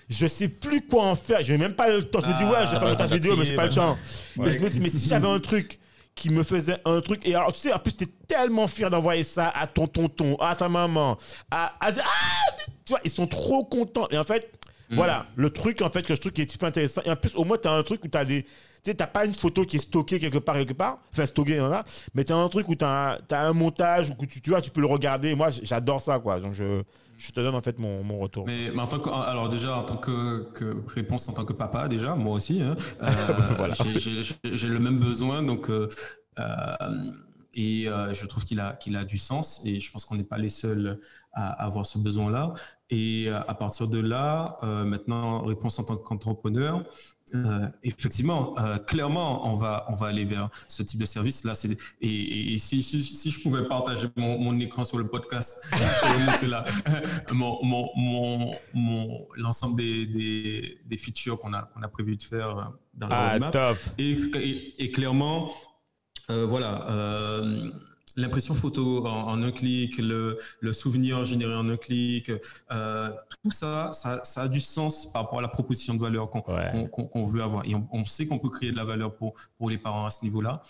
Je 0.09 0.27
sais 0.27 0.49
plus 0.49 0.85
quoi 0.85 1.05
en 1.05 1.15
faire. 1.15 1.41
Je 1.41 1.53
n'ai 1.53 1.57
même 1.57 1.73
pas 1.73 1.89
le 1.89 2.03
temps. 2.03 2.19
Je 2.19 2.27
me 2.27 2.33
dis, 2.33 2.43
Ah, 2.43 2.51
ouais, 2.51 2.57
je 2.67 2.71
vais 2.73 2.79
faire 2.79 2.87
montage 2.89 3.09
t'as 3.09 3.15
vidéo, 3.15 3.35
mais 3.35 3.45
j'ai 3.45 3.55
pas 3.55 3.65
le 3.65 3.73
temps. 3.73 3.97
Mais 4.37 4.51
je 4.51 4.59
me 4.59 4.69
dis, 4.69 4.79
mais 4.79 4.89
si 4.89 5.07
j'avais 5.07 5.27
un 5.27 5.39
truc 5.39 5.79
qui 6.13 6.29
me 6.29 6.43
faisait 6.43 6.77
un 6.85 7.01
truc. 7.01 7.27
Et 7.27 7.33
alors, 7.33 7.51
tu 7.51 7.59
sais, 7.61 7.73
en 7.73 7.79
plus, 7.79 7.93
t'es 7.95 8.05
tellement 8.27 8.67
fier 8.67 8.91
d'envoyer 8.91 9.23
ça 9.23 9.47
à 9.55 9.65
ton 9.65 9.87
tonton, 9.87 10.35
à 10.35 10.55
ta 10.55 10.69
maman, 10.69 11.17
à, 11.49 11.73
à 11.79 11.91
dire, 11.91 12.03
ah, 12.05 12.51
mais 12.59 12.73
tu 12.85 12.89
vois, 12.93 12.99
ils 13.03 13.09
sont 13.09 13.25
trop 13.25 13.63
contents. 13.65 14.07
Et 14.11 14.17
en 14.19 14.23
fait, 14.23 14.51
voilà, 14.91 15.25
le 15.35 15.49
truc, 15.49 15.81
en 15.81 15.89
fait, 15.89 16.03
que 16.05 16.13
je 16.13 16.19
trouve 16.19 16.31
qui 16.33 16.43
est 16.43 16.51
super 16.51 16.67
intéressant. 16.69 17.01
Et 17.05 17.09
en 17.09 17.15
plus, 17.15 17.33
au 17.35 17.43
moins, 17.43 17.57
tu 17.57 17.67
as 17.67 17.71
un 17.71 17.81
truc 17.81 18.03
où 18.03 18.07
tu 18.07 18.17
as 18.17 18.25
des. 18.25 18.45
Tu 18.83 18.91
sais, 18.91 18.95
t'as 18.97 19.07
pas 19.07 19.25
une 19.25 19.33
photo 19.33 19.63
qui 19.63 19.77
est 19.77 19.79
stockée 19.79 20.19
quelque 20.19 20.39
part, 20.39 20.55
quelque 20.55 20.73
part. 20.73 20.99
Enfin, 21.13 21.25
stockée, 21.25 21.57
a. 21.57 21.85
Mais 22.13 22.25
tu 22.25 22.33
as 22.33 22.35
un 22.35 22.49
truc 22.49 22.67
où 22.67 22.75
tu 22.75 22.83
as, 22.83 23.17
un 23.31 23.53
montage, 23.53 24.13
où 24.19 24.25
tu, 24.25 24.41
tu 24.41 24.49
vois, 24.49 24.59
tu 24.59 24.71
peux 24.71 24.81
le 24.81 24.87
regarder. 24.87 25.29
Et 25.29 25.35
moi, 25.35 25.49
j'adore 25.49 26.01
ça, 26.01 26.19
quoi. 26.19 26.41
Donc, 26.41 26.53
je, 26.53 26.81
je 27.17 27.31
te 27.31 27.39
donne, 27.39 27.55
en 27.55 27.61
fait, 27.61 27.79
mon, 27.79 28.03
mon 28.03 28.19
retour. 28.19 28.45
Mais, 28.45 28.71
mais 28.75 28.81
en 28.81 28.87
tant 28.87 28.99
que, 28.99 29.09
alors 29.09 29.47
déjà 29.47 29.77
en 29.77 29.83
tant 29.83 29.95
que, 29.95 30.51
que 30.51 30.75
réponse 30.93 31.29
en 31.29 31.33
tant 31.33 31.45
que 31.45 31.53
papa 31.53 31.87
déjà, 31.87 32.15
moi 32.15 32.33
aussi, 32.35 32.61
hein, 32.61 32.75
euh, 33.01 33.07
Voilà. 33.57 33.73
j'ai- 33.95 34.67
le 34.67 34.79
même 34.79 34.99
besoin 34.99 35.43
donc 35.43 35.69
euh, 35.69 35.87
euh, 36.39 37.11
et 37.53 37.87
euh, 37.87 38.13
je 38.13 38.25
trouve 38.25 38.43
qu'il 38.45 38.59
a 38.59 38.73
qu'il 38.73 38.95
a 38.97 39.05
du 39.05 39.17
sens 39.17 39.61
et 39.65 39.79
je 39.79 39.91
pense 39.91 40.05
qu'on 40.05 40.15
n'est 40.15 40.23
pas 40.23 40.37
les 40.39 40.49
seuls 40.49 40.99
à 41.33 41.51
avoir 41.63 41.85
ce 41.85 41.97
besoin-là. 41.99 42.53
Et 42.89 43.25
euh, 43.27 43.39
à 43.47 43.53
partir 43.55 43.87
de 43.87 43.99
là, 43.99 44.57
euh, 44.63 44.83
maintenant 44.83 45.41
réponse 45.43 45.79
en 45.79 45.83
tant 45.83 45.95
qu'entrepreneur. 45.97 46.83
Euh, 47.35 47.67
effectivement, 47.83 48.53
euh, 48.59 48.77
clairement, 48.77 49.47
on 49.51 49.55
va 49.55 49.85
on 49.89 49.93
va 49.95 50.07
aller 50.07 50.25
vers 50.25 50.49
ce 50.67 50.83
type 50.83 50.99
de 50.99 51.05
service 51.05 51.43
là. 51.43 51.55
C'est 51.55 51.71
et, 51.71 52.07
et- 52.07 52.53
et 52.53 52.57
si, 52.57 52.81
si 52.83 53.01
si 53.01 53.31
je 53.31 53.41
pouvais 53.41 53.67
partager 53.67 54.07
mon, 54.17 54.37
mon 54.39 54.59
écran 54.59 54.85
sur 54.85 54.97
le 54.97 55.07
podcast, 55.07 55.57
mon, 57.33 57.59
mon, 57.63 58.55
mon, 58.73 59.27
l'ensemble 59.35 59.77
des, 59.77 60.05
des, 60.05 60.77
des 60.85 60.97
features 60.97 61.39
qu'on 61.39 61.53
a, 61.53 61.63
qu'on 61.73 61.81
a 61.81 61.87
prévu 61.87 62.15
de 62.15 62.23
faire 62.23 62.57
euh, 62.57 62.63
dans 62.93 63.07
la 63.07 63.15
Ah, 63.17 63.31
roadmap. 63.31 63.51
top. 63.51 63.77
Et, 63.97 64.91
clairement, 64.91 65.51
euh, 66.29 66.45
voilà, 66.45 66.85
l'impression 68.15 68.53
photo 68.55 69.05
en, 69.05 69.27
en 69.29 69.43
un 69.43 69.51
clic, 69.51 69.97
le, 69.97 70.37
le 70.59 70.73
souvenir 70.73 71.25
généré 71.25 71.53
en 71.55 71.67
un 71.69 71.77
clic, 71.77 72.31
euh, 72.71 73.09
tout 73.43 73.51
ça, 73.51 73.91
ça, 73.93 74.23
ça 74.23 74.41
a 74.43 74.47
du 74.47 74.59
sens 74.59 75.11
par 75.11 75.23
rapport 75.23 75.39
à 75.39 75.41
la 75.41 75.47
proposition 75.47 75.93
de 75.93 75.99
valeur 75.99 76.29
qu'on 76.29 76.43
Ouais. 76.53 77.27
veut 77.27 77.41
avoir. 77.43 77.65
Et 77.65 77.75
on, 77.75 77.87
on 77.91 78.05
sait 78.05 78.27
qu'on 78.27 78.39
peut 78.39 78.49
créer 78.49 78.71
de 78.71 78.77
la 78.77 78.85
valeur 78.85 79.15
pour, 79.15 79.33
pour 79.57 79.69
les 79.69 79.77
parents 79.77 80.05
à 80.05 80.11
ce 80.11 80.23
niveau-là. 80.23 80.61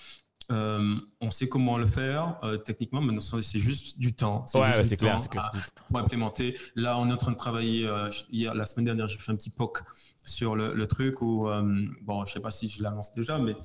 Euh, 0.51 0.95
on 1.21 1.31
sait 1.31 1.47
comment 1.47 1.77
le 1.77 1.87
faire 1.87 2.37
euh, 2.43 2.57
techniquement, 2.57 2.99
mais 3.01 3.17
c'est 3.19 3.59
juste 3.59 3.97
du 3.97 4.13
temps. 4.13 4.43
Ouais, 4.53 4.65
juste 4.65 4.77
ouais, 4.77 4.83
c'est 4.83 4.97
clair, 4.97 5.19
c'est 5.19 5.29
clair. 5.29 5.49
pour 5.87 5.97
implémenter. 5.97 6.57
Là, 6.75 6.99
on 6.99 7.09
est 7.09 7.13
en 7.13 7.17
train 7.17 7.31
de 7.31 7.37
travailler. 7.37 7.87
euh, 7.87 8.09
hier, 8.29 8.53
la 8.53 8.65
semaine 8.65 8.85
dernière, 8.85 9.07
j'ai 9.07 9.17
fait 9.19 9.31
un 9.31 9.35
petit 9.37 9.49
POC 9.51 9.79
sur 10.25 10.55
le, 10.57 10.73
le 10.73 10.87
truc 10.87 11.21
où, 11.21 11.47
bon, 12.01 12.25
je 12.25 12.33
sais 12.33 12.39
pas 12.41 12.51
si 12.51 12.67
je 12.67 12.83
l'annonce 12.83 13.13
déjà, 13.13 13.37
mais 13.39 13.55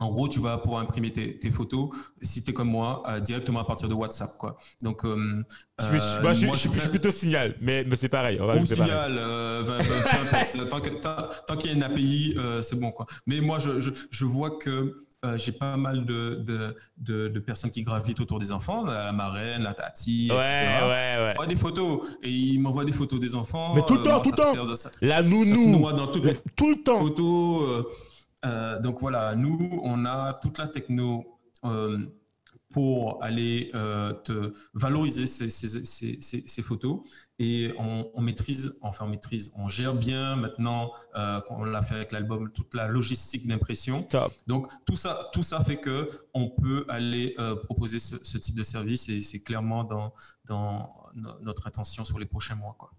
en 0.00 0.10
gros, 0.10 0.28
tu 0.28 0.40
vas 0.40 0.58
pouvoir 0.58 0.80
imprimer 0.82 1.12
tes, 1.12 1.38
tes 1.38 1.50
photos, 1.50 1.90
si 2.20 2.42
tu 2.42 2.50
es 2.50 2.52
comme 2.54 2.68
moi, 2.68 3.02
euh, 3.08 3.20
directement 3.20 3.60
à 3.60 3.64
partir 3.64 3.88
de 3.88 3.94
WhatsApp. 3.94 4.36
Quoi. 4.38 4.56
Donc, 4.82 5.04
euh, 5.04 5.44
Je, 5.78 5.84
suis- 5.84 5.94
euh, 5.94 6.22
moi, 6.22 6.32
je, 6.32 6.38
suis- 6.38 6.46
moi, 6.46 6.54
je 6.56 6.60
suis- 6.60 6.68
je 6.70 6.74
je 6.74 6.78
suis 6.80 6.80
fais- 6.80 6.88
plutôt 6.90 7.10
signal, 7.12 7.56
mais, 7.60 7.84
mais 7.86 7.96
c'est 7.96 8.08
pareil. 8.08 8.38
On 8.40 8.46
va 8.46 8.56
ou 8.56 8.66
c'est 8.66 8.76
pareil. 8.76 8.92
signal, 8.92 10.68
tant 11.46 11.56
qu'il 11.56 11.70
y 11.70 11.72
a 11.72 11.76
une 11.76 11.82
API, 11.82 12.36
c'est 12.62 12.78
bon. 12.78 12.90
Quoi. 12.90 13.06
Mais 13.26 13.40
moi, 13.40 13.58
je, 13.60 14.24
vois 14.24 14.58
que 14.58 15.04
j'ai 15.36 15.52
pas 15.52 15.76
mal 15.76 16.04
de, 16.04 16.42
de, 16.44 16.74
de, 16.96 17.28
de 17.28 17.38
personnes 17.40 17.70
qui 17.70 17.82
gravitent 17.84 18.18
autour 18.18 18.40
des 18.40 18.50
enfants, 18.50 18.84
la 18.84 19.12
marraine, 19.12 19.62
la 19.62 19.72
tati, 19.74 20.28
Ouais, 20.32 20.36
etc. 20.38 21.36
ouais, 21.38 21.46
des 21.46 21.54
photos 21.56 22.00
et 22.24 22.28
il 22.30 22.58
m'envoie 22.60 22.84
des 22.84 22.90
photos 22.92 23.20
des 23.20 23.36
enfants. 23.36 23.72
Mais 23.76 23.82
tout 23.86 23.94
le 23.94 24.02
temps, 24.02 24.20
tout 24.20 24.30
le 24.32 24.36
temps. 24.36 24.52
La 25.00 25.22
nounou. 25.22 25.78
noie 25.78 25.92
dans 25.92 26.08
toutes 26.08 26.24
les 26.24 26.34
Tout 26.56 26.70
le 26.70 26.82
temps. 26.82 26.98
photos. 26.98 27.84
Euh, 28.44 28.78
donc 28.80 29.00
voilà, 29.00 29.34
nous, 29.34 29.80
on 29.82 30.04
a 30.04 30.34
toute 30.34 30.58
la 30.58 30.68
techno 30.68 31.38
euh, 31.64 31.98
pour 32.72 33.22
aller 33.22 33.70
euh, 33.74 34.14
te 34.14 34.54
valoriser 34.72 35.26
ces, 35.26 35.50
ces, 35.50 35.84
ces, 35.84 36.20
ces- 36.22 36.46
ces 36.46 36.62
photos 36.62 37.00
et 37.38 37.70
on, 37.78 38.10
on 38.14 38.22
maîtrise, 38.22 38.78
enfin 38.80 39.04
on 39.04 39.08
maîtrise, 39.08 39.52
on 39.56 39.68
gère 39.68 39.94
bien 39.94 40.36
maintenant, 40.36 40.90
on 41.50 41.64
l'a 41.64 41.82
fait 41.82 41.96
avec 41.96 42.12
l'album, 42.12 42.50
toute 42.50 42.74
la 42.74 42.86
logistique 42.88 43.46
d'impression. 43.46 44.02
Donc 44.46 44.68
tout 44.86 44.96
ça, 44.96 45.28
tout 45.34 45.42
ça 45.42 45.62
fait 45.62 45.76
que 45.80 46.10
on 46.32 46.48
peut 46.48 46.86
aller 46.88 47.34
proposer 47.64 47.98
ce, 47.98 48.16
ce 48.24 48.38
type 48.38 48.54
de 48.56 48.62
service 48.62 49.06
et 49.10 49.20
c'est 49.20 49.40
clairement 49.40 49.84
dans, 49.84 50.14
dans 50.46 50.94
no- 51.14 51.38
notre 51.42 51.66
intention 51.66 52.06
sur 52.06 52.18
les 52.18 52.26
prochains 52.26 52.54
mois. 52.54 52.74
Quoi. 52.78 52.90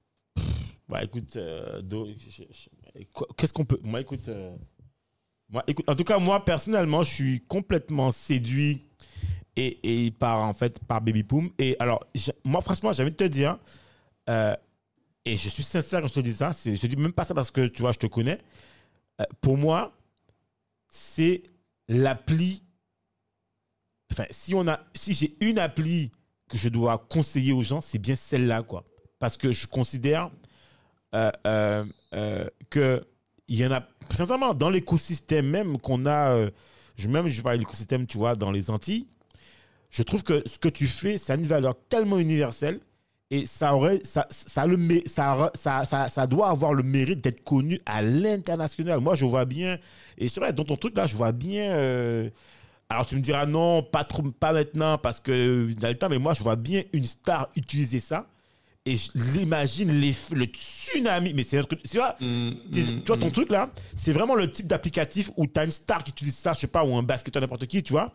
Bah 0.88 1.04
écoute, 1.04 1.36
qu'est-ce 3.38 3.54
qu'on 3.54 3.66
peut. 3.66 3.80
Moi, 3.84 4.02
écoute, 4.02 4.30
moi. 5.50 5.64
En 5.88 5.96
tout 5.96 6.04
cas, 6.04 6.20
moi, 6.20 6.44
personnellement, 6.44 7.04
je 7.04 7.14
suis 7.14 7.42
complètement 7.42 8.12
séduit 8.12 8.86
et, 9.56 10.06
et 10.06 10.12
par, 10.12 10.40
en 10.40 10.54
fait, 10.54 10.80
par 10.86 11.02
Baby 11.02 11.24
Poom. 11.24 11.52
Et 11.60 11.76
alors, 11.80 12.06
moi, 12.44 12.62
franchement, 12.62 12.92
j'ai 12.92 13.04
envie 13.04 13.12
de 13.12 13.18
te 13.18 13.24
dire, 13.24 13.58
euh, 14.30 14.56
et 15.26 15.36
je 15.36 15.50
suis 15.50 15.64
sincère 15.64 16.02
quand 16.02 16.08
je 16.08 16.14
te 16.14 16.20
dis 16.20 16.34
ça, 16.34 16.52
je 16.66 16.80
te 16.80 16.88
dis 16.88 16.96
même 16.96 17.14
pas 17.14 17.26
ça 17.26 17.34
parce 17.34 17.52
que, 17.52 17.68
tu 17.68 17.82
vois, 17.82 17.92
je 17.92 18.00
te 18.00 18.08
connais. 18.08 18.40
Euh, 19.22 19.26
pour 19.42 19.58
moi, 19.58 19.94
c'est 20.90 21.44
l'appli. 21.88 22.64
Enfin, 24.12 24.26
si, 24.30 24.56
si 24.94 25.14
j'ai 25.14 25.38
une 25.46 25.60
appli 25.60 26.12
que 26.50 26.58
je 26.58 26.70
dois 26.70 26.98
conseiller 27.10 27.54
aux 27.54 27.62
gens, 27.62 27.82
c'est 27.82 28.00
bien 28.00 28.16
celle-là, 28.16 28.64
quoi. 28.64 28.84
Parce 29.20 29.38
que 29.38 29.52
je 29.52 29.68
considère 29.68 30.30
euh, 31.16 31.86
que 32.70 33.06
il 33.48 33.58
y 33.58 33.66
en 33.66 33.72
a 33.72 33.84
sincèrement 34.10 34.54
dans 34.54 34.70
l'écosystème 34.70 35.48
même 35.48 35.78
qu'on 35.78 36.06
a 36.06 36.30
euh, 36.30 36.50
je 36.96 37.08
même 37.08 37.28
je 37.28 37.42
parle 37.42 37.58
de 37.58 37.62
l'écosystème 37.62 38.06
tu 38.08 38.18
vois 38.18 38.36
dans 38.36 38.52
les 38.52 38.70
Antilles 38.70 39.08
je 39.90 40.04
trouve 40.04 40.24
que 40.24 40.42
ce 40.48 40.58
que 40.58 40.70
tu 40.70 40.88
fais 40.88 41.18
ça 41.18 41.34
a 41.34 41.36
une 41.36 41.48
valeur 41.48 41.76
tellement 41.90 42.20
universelle 42.20 42.80
et 43.34 43.48
ça 43.48 43.76
aurait 43.76 44.00
ça 44.04 44.28
ça 44.30 44.68
le 44.68 44.78
ça, 45.08 45.52
ça, 45.56 45.86
ça 46.10 46.28
doit 46.28 46.50
avoir 46.50 46.74
le 46.74 46.84
mérite 46.84 47.20
d'être 47.22 47.44
connu 47.44 47.80
à 47.88 48.04
l'international. 48.04 49.00
Moi 49.00 49.16
je 49.16 49.26
vois 49.26 49.46
bien 49.46 49.80
et 50.20 50.28
c'est 50.28 50.40
vrai 50.40 50.54
dans 50.54 50.64
ton 50.64 50.78
truc 50.78 50.96
là 50.96 51.08
je 51.08 51.18
vois 51.18 51.32
bien 51.32 51.72
euh, 51.74 52.30
alors 52.90 53.08
tu 53.08 53.16
me 53.16 53.22
diras 53.22 53.48
non 53.48 53.82
pas 53.82 54.04
trop 54.04 54.22
pas 54.22 54.54
maintenant 54.54 55.00
parce 55.00 55.20
que 55.20 55.74
dans 55.80 55.88
le 55.88 55.96
temps 55.96 56.10
mais 56.10 56.20
moi 56.20 56.34
je 56.36 56.44
vois 56.44 56.56
bien 56.56 56.84
une 56.94 57.08
star 57.08 57.50
utiliser 57.56 58.00
ça 58.00 58.28
et 58.86 58.96
je 58.98 59.10
l'imagine 59.16 59.92
le 59.98 60.46
tsunami. 60.46 61.34
Mais 61.34 61.44
c'est 61.44 61.58
un 61.58 61.64
truc. 61.64 61.82
Tu 61.84 61.98
vois, 61.98 62.16
Mm, 62.20 62.26
mm, 62.50 62.54
tu 62.72 62.82
vois, 63.08 63.18
ton 63.18 63.28
mm. 63.28 63.32
truc 63.32 63.50
là, 63.52 63.70
c'est 63.96 64.12
vraiment 64.12 64.36
le 64.36 64.50
type 64.52 64.68
d'applicatif 64.68 65.32
où 65.38 65.48
t'as 65.48 65.66
une 65.66 65.72
star 65.72 66.04
qui 66.04 66.12
utilise 66.12 66.36
ça, 66.36 66.54
je 66.54 66.60
sais 66.62 66.68
pas, 66.68 66.84
ou 66.84 66.96
un 66.98 67.04
basketteur, 67.04 67.42
n'importe 67.42 67.66
qui, 67.68 67.82
tu 67.82 67.94
vois. 67.94 68.12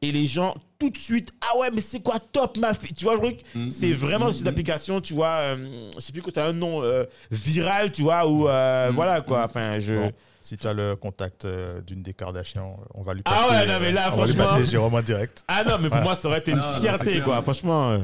Et 0.00 0.12
les 0.12 0.26
gens, 0.26 0.54
tout 0.78 0.90
de 0.90 0.96
suite, 0.96 1.30
ah 1.40 1.58
ouais, 1.58 1.70
mais 1.74 1.80
c'est 1.80 2.00
quoi 2.00 2.18
top, 2.20 2.56
ma 2.58 2.74
fille? 2.74 2.94
Tu 2.94 3.04
vois 3.04 3.14
le 3.14 3.20
truc 3.20 3.40
Mm, 3.54 3.70
C'est 3.70 3.92
vraiment 3.92 4.30
ce 4.30 4.36
type 4.38 4.44
d'application, 4.46 5.00
tu 5.00 5.14
vois, 5.14 5.30
euh, 5.56 5.90
je 5.96 6.00
sais 6.00 6.12
plus 6.12 6.22
quoi, 6.22 6.32
t'as 6.32 6.46
un 6.48 6.52
nom 6.52 6.82
euh, 6.82 7.04
viral, 7.30 7.90
tu 7.92 8.02
vois, 8.02 8.26
ou 8.26 8.48
euh, 8.48 8.90
voilà 8.94 9.20
quoi. 9.22 9.44
Enfin, 9.44 9.78
je. 9.80 9.94
Bon, 9.94 10.12
si 10.44 10.56
tu 10.56 10.66
as 10.66 10.72
le 10.72 10.96
contact 10.96 11.44
euh, 11.44 11.80
d'une 11.82 12.02
des 12.02 12.14
Kardashians, 12.14 12.76
on 12.94 13.02
va 13.02 13.14
lui 13.14 13.22
Ah 13.24 13.30
passer, 13.48 13.50
ouais, 13.66 13.72
non, 13.72 13.78
mais 13.80 13.92
là, 13.92 14.10
on 14.12 14.16
va 14.16 14.26
lui 14.26 14.34
franchement- 14.34 14.54
passer 14.56 14.70
Jérôme 14.70 14.94
en 14.94 15.02
direct. 15.02 15.44
Ah 15.48 15.62
non, 15.64 15.78
mais 15.80 15.88
pour 15.88 16.00
moi, 16.00 16.14
ça 16.16 16.26
aurait 16.28 16.38
été 16.38 16.50
une 16.52 16.58
Non, 16.58 16.64
non, 16.64 16.72
c'est 16.74 16.80
fierté, 16.80 17.04
clair. 17.12 17.24
quoi. 17.24 17.42
Franchement. 17.42 17.98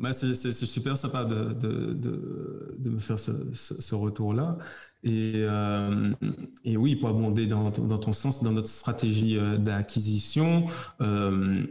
Bah, 0.00 0.12
c'est 0.14 0.34
super 0.52 0.96
sympa 0.96 1.24
de, 1.26 1.52
de, 1.52 1.92
de, 1.92 2.74
de 2.78 2.90
me 2.90 2.98
faire 2.98 3.18
ce, 3.18 3.32
ce, 3.54 3.80
ce 3.82 3.94
retour-là. 3.94 4.56
Et, 5.02 5.32
euh, 5.36 6.12
et 6.64 6.76
oui, 6.78 6.96
pour 6.96 7.10
abonder 7.10 7.46
dans, 7.46 7.70
ton- 7.70 7.86
dans 7.86 7.98
ton 7.98 8.12
sens, 8.14 8.42
dans 8.42 8.52
notre 8.52 8.68
stratégie 8.68 9.36
euh, 9.36 9.58
d'acquisition, 9.58 10.66
euh, 11.02 11.64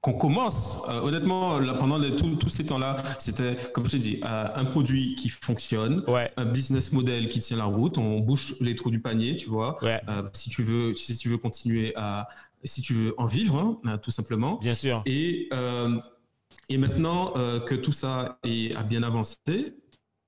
qu'on 0.00 0.12
commence, 0.12 0.78
euh, 0.88 1.00
honnêtement, 1.00 1.58
là, 1.58 1.74
pendant 1.74 1.98
les- 1.98 2.14
tout- 2.14 2.36
tous 2.36 2.48
ces 2.48 2.64
temps-là, 2.66 3.02
c'était, 3.18 3.56
comme 3.72 3.84
je 3.86 3.92
t'ai 3.92 3.98
dit, 3.98 4.20
euh, 4.24 4.46
un 4.54 4.64
produit 4.64 5.16
qui 5.16 5.28
fonctionne, 5.28 6.04
Ouais, 6.06 6.32
un 6.36 6.44
business 6.44 6.92
model 6.92 7.28
qui 7.28 7.40
tient 7.40 7.56
la 7.56 7.64
route, 7.64 7.98
on 7.98 8.20
bouche 8.20 8.54
les 8.60 8.76
trous 8.76 8.90
du 8.92 9.00
panier, 9.00 9.36
tu 9.36 9.48
vois. 9.48 9.76
ouais, 9.82 10.00
Euh, 10.08 10.22
si, 10.34 10.50
tu 10.50 10.62
veux, 10.62 10.94
si 10.94 11.16
tu 11.16 11.28
veux 11.28 11.38
continuer 11.38 11.92
à, 11.96 12.28
si 12.62 12.80
tu 12.80 12.94
veux 12.94 13.14
en 13.18 13.26
vivre, 13.26 13.80
hein, 13.84 13.98
tout 13.98 14.12
simplement. 14.12 14.60
bien 14.60 14.74
sûr. 14.74 15.04
Et, 15.04 15.48
et 16.68 16.78
maintenant 16.78 17.32
euh, 17.36 17.60
que 17.60 17.74
tout 17.74 17.92
ça 17.92 18.38
a 18.44 18.82
bien 18.82 19.02
avancé, 19.02 19.76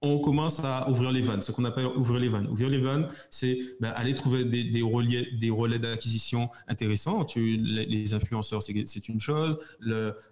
on 0.02 0.18
commence 0.18 0.60
à 0.64 0.88
ouvrir 0.88 1.12
les 1.12 1.20
vannes, 1.20 1.42
ce 1.42 1.52
qu'on 1.52 1.66
appelle 1.66 1.86
ouvrir 1.86 2.20
les 2.20 2.30
vannes. 2.30 2.46
Ouvrir 2.46 2.70
les 2.70 2.80
vannes, 2.80 3.06
c'est 3.30 3.58
ben, 3.80 3.90
aller 3.90 4.14
trouver 4.14 4.46
des, 4.46 4.80
relais, 4.80 5.28
des 5.38 5.50
relais 5.50 5.78
d'acquisition 5.78 6.48
intéressants. 6.68 7.26
Les, 7.36 8.14
influenceurs, 8.14 8.62
c'est 8.62 9.08
une 9.08 9.20
chose. 9.20 9.58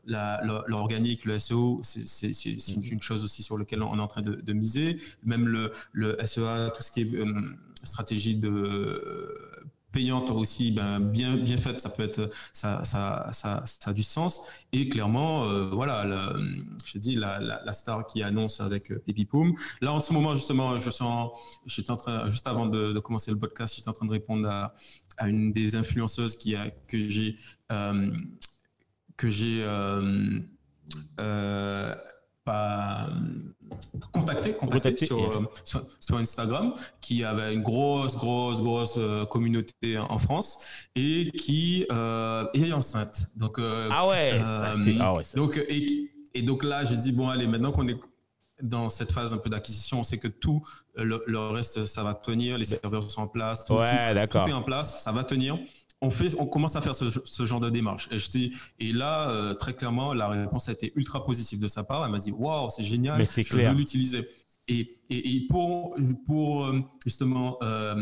L'organique, 0.07 1.27
le, 1.27 1.39
SEO, 1.39 1.81
c'est 1.83 2.91
une 2.91 3.03
chose 3.03 3.23
aussi 3.25 3.43
sur 3.43 3.59
laquelle 3.59 3.83
on 3.83 3.99
est 3.99 4.01
en 4.01 4.09
train 4.09 4.23
de, 4.23 4.53
miser. 4.55 4.99
Même 5.23 5.47
le, 5.47 6.17
SEA, 6.25 6.73
tout 6.75 6.83
ce 6.83 6.91
qui 6.91 7.03
est 7.03 7.15
euh, 7.15 7.27
stratégie 7.83 8.37
de 8.37 9.48
payante 9.93 10.31
aussi, 10.31 10.71
ben, 10.73 11.01
bien, 11.01 11.37
bien 11.37 11.57
faite, 11.57 11.81
ça 11.81 11.89
peut 11.89 12.03
être, 12.03 12.29
ça, 12.53 12.85
ça, 12.85 13.31
ça, 13.33 13.63
ça 13.65 13.91
a 13.91 13.93
du 13.93 14.03
sens. 14.03 14.41
Et 14.73 14.89
clairement, 14.89 15.45
euh, 15.45 15.71
voilà, 15.71 16.35
je 16.85 16.99
dis, 16.99 17.15
la, 17.15 17.73
star 17.73 18.07
qui 18.07 18.23
annonce 18.23 18.61
avec 18.61 18.91
euh, 18.93 19.03
Poom. 19.29 19.55
Là, 19.81 19.93
en 19.93 20.01
ce 20.01 20.13
moment, 20.13 20.35
justement, 20.35 20.79
je 20.79 20.91
en, 21.03 21.33
j'étais 21.67 21.91
en 21.91 21.97
train, 21.97 22.29
juste 22.29 22.47
avant 22.47 22.67
de, 22.67 22.99
commencer 23.01 23.31
le 23.31 23.39
podcast, 23.39 23.75
j'étais 23.77 23.89
en 23.89 23.93
train 23.93 24.07
de 24.07 24.13
répondre 24.13 24.49
à, 24.49 24.75
à 25.17 25.29
une 25.29 25.53
des 25.53 25.77
influenceuses 25.77 26.37
qui 26.37 26.55
a, 26.55 26.71
que 26.87 27.09
j'ai, 27.09 27.37
euh, 27.73 28.11
que 29.17 29.31
j'ai, 29.31 29.63
euh, 29.63 30.41
pas 32.49 33.09
contacté, 34.13 34.53
contacté, 34.55 34.57
Contacté, 34.91 35.07
sur, 35.07 35.19
yes. 35.21 35.35
euh, 35.37 35.41
sur, 35.65 35.83
sur 36.01 36.17
Instagram, 36.17 36.75
qui 37.01 37.23
avait 37.25 37.53
une 37.55 37.63
grosse, 37.63 38.17
grosse, 38.17 38.61
grosse 38.63 38.95
euh, 38.99 39.27
communauté 39.27 39.99
en 39.99 40.19
France 40.19 40.59
et 40.97 41.31
qui 41.37 41.87
euh, 41.93 42.47
est 42.55 42.73
enceinte. 42.73 43.27
Donc, 43.37 43.59
euh, 43.59 43.89
Ah 43.93 44.07
ouais, 44.09 44.33
euh. 44.35 44.97
Ah 45.01 45.13
ouais, 45.15 45.25
ça, 45.25 45.37
donc, 45.37 45.57
et, 45.69 46.11
et 46.35 46.43
donc 46.43 46.65
là, 46.65 46.85
je 46.85 46.95
dis, 46.95 47.13
bon, 47.13 47.29
allez, 47.29 47.47
maintenant 47.47 47.73
qu'on 47.73 47.89
est 47.89 47.99
dans 48.63 48.89
cette 48.89 49.13
phase 49.13 49.33
un 49.33 49.39
peu 49.39 49.51
d'acquisition, 49.51 50.01
on 50.01 50.03
sait 50.03 50.19
que 50.19 50.29
tout 50.29 50.61
le, 50.97 51.23
le 51.27 51.39
reste, 51.39 51.85
ça 51.85 52.03
va 52.03 52.15
tenir, 52.15 52.59
les 52.59 52.65
serveurs 52.65 53.09
sont 53.09 53.23
en 53.23 53.29
place, 53.29 53.65
tout, 53.65 53.75
Ouais, 53.75 54.27
tout- 54.27 54.39
tout 54.39 54.49
est 54.49 54.53
en 54.53 54.63
place, 54.63 55.03
ça 55.03 55.13
va 55.13 55.23
tenir. 55.25 55.59
On, 56.01 56.11
fait, 56.11 56.35
on 56.39 56.47
commence 56.47 56.77
à 56.77 56.81
faire 56.81 56.95
ce, 56.95 57.07
ce 57.25 57.45
genre 57.47 57.59
de 57.61 57.71
démarche. 57.71 58.09
Et, 58.13 58.19
je 58.19 58.31
dis, 58.31 58.53
et 58.79 58.93
là, 58.93 59.31
euh, 59.31 59.55
très 59.55 59.75
clairement, 59.75 60.15
la 60.15 60.29
réponse 60.29 60.69
a 60.69 60.73
été 60.73 60.93
ultra 60.95 61.25
positive 61.25 61.61
de 61.61 61.67
sa 61.69 61.83
part. 61.83 62.05
Elle 62.05 62.13
m'a 62.13 62.19
dit, 62.19 62.31
waouh, 62.31 62.71
c'est 62.71 62.85
génial, 62.85 63.19
Mais 63.19 63.25
c'est 63.25 63.43
je 63.43 63.49
clair. 63.51 63.73
veux 63.73 63.79
l'utiliser. 63.79 64.29
Et, 64.69 65.01
et, 65.11 65.37
et 65.37 65.47
pour, 65.49 65.97
pour 66.27 66.67
euh, 66.67 66.81
justement 67.05 67.57
euh, 67.63 67.97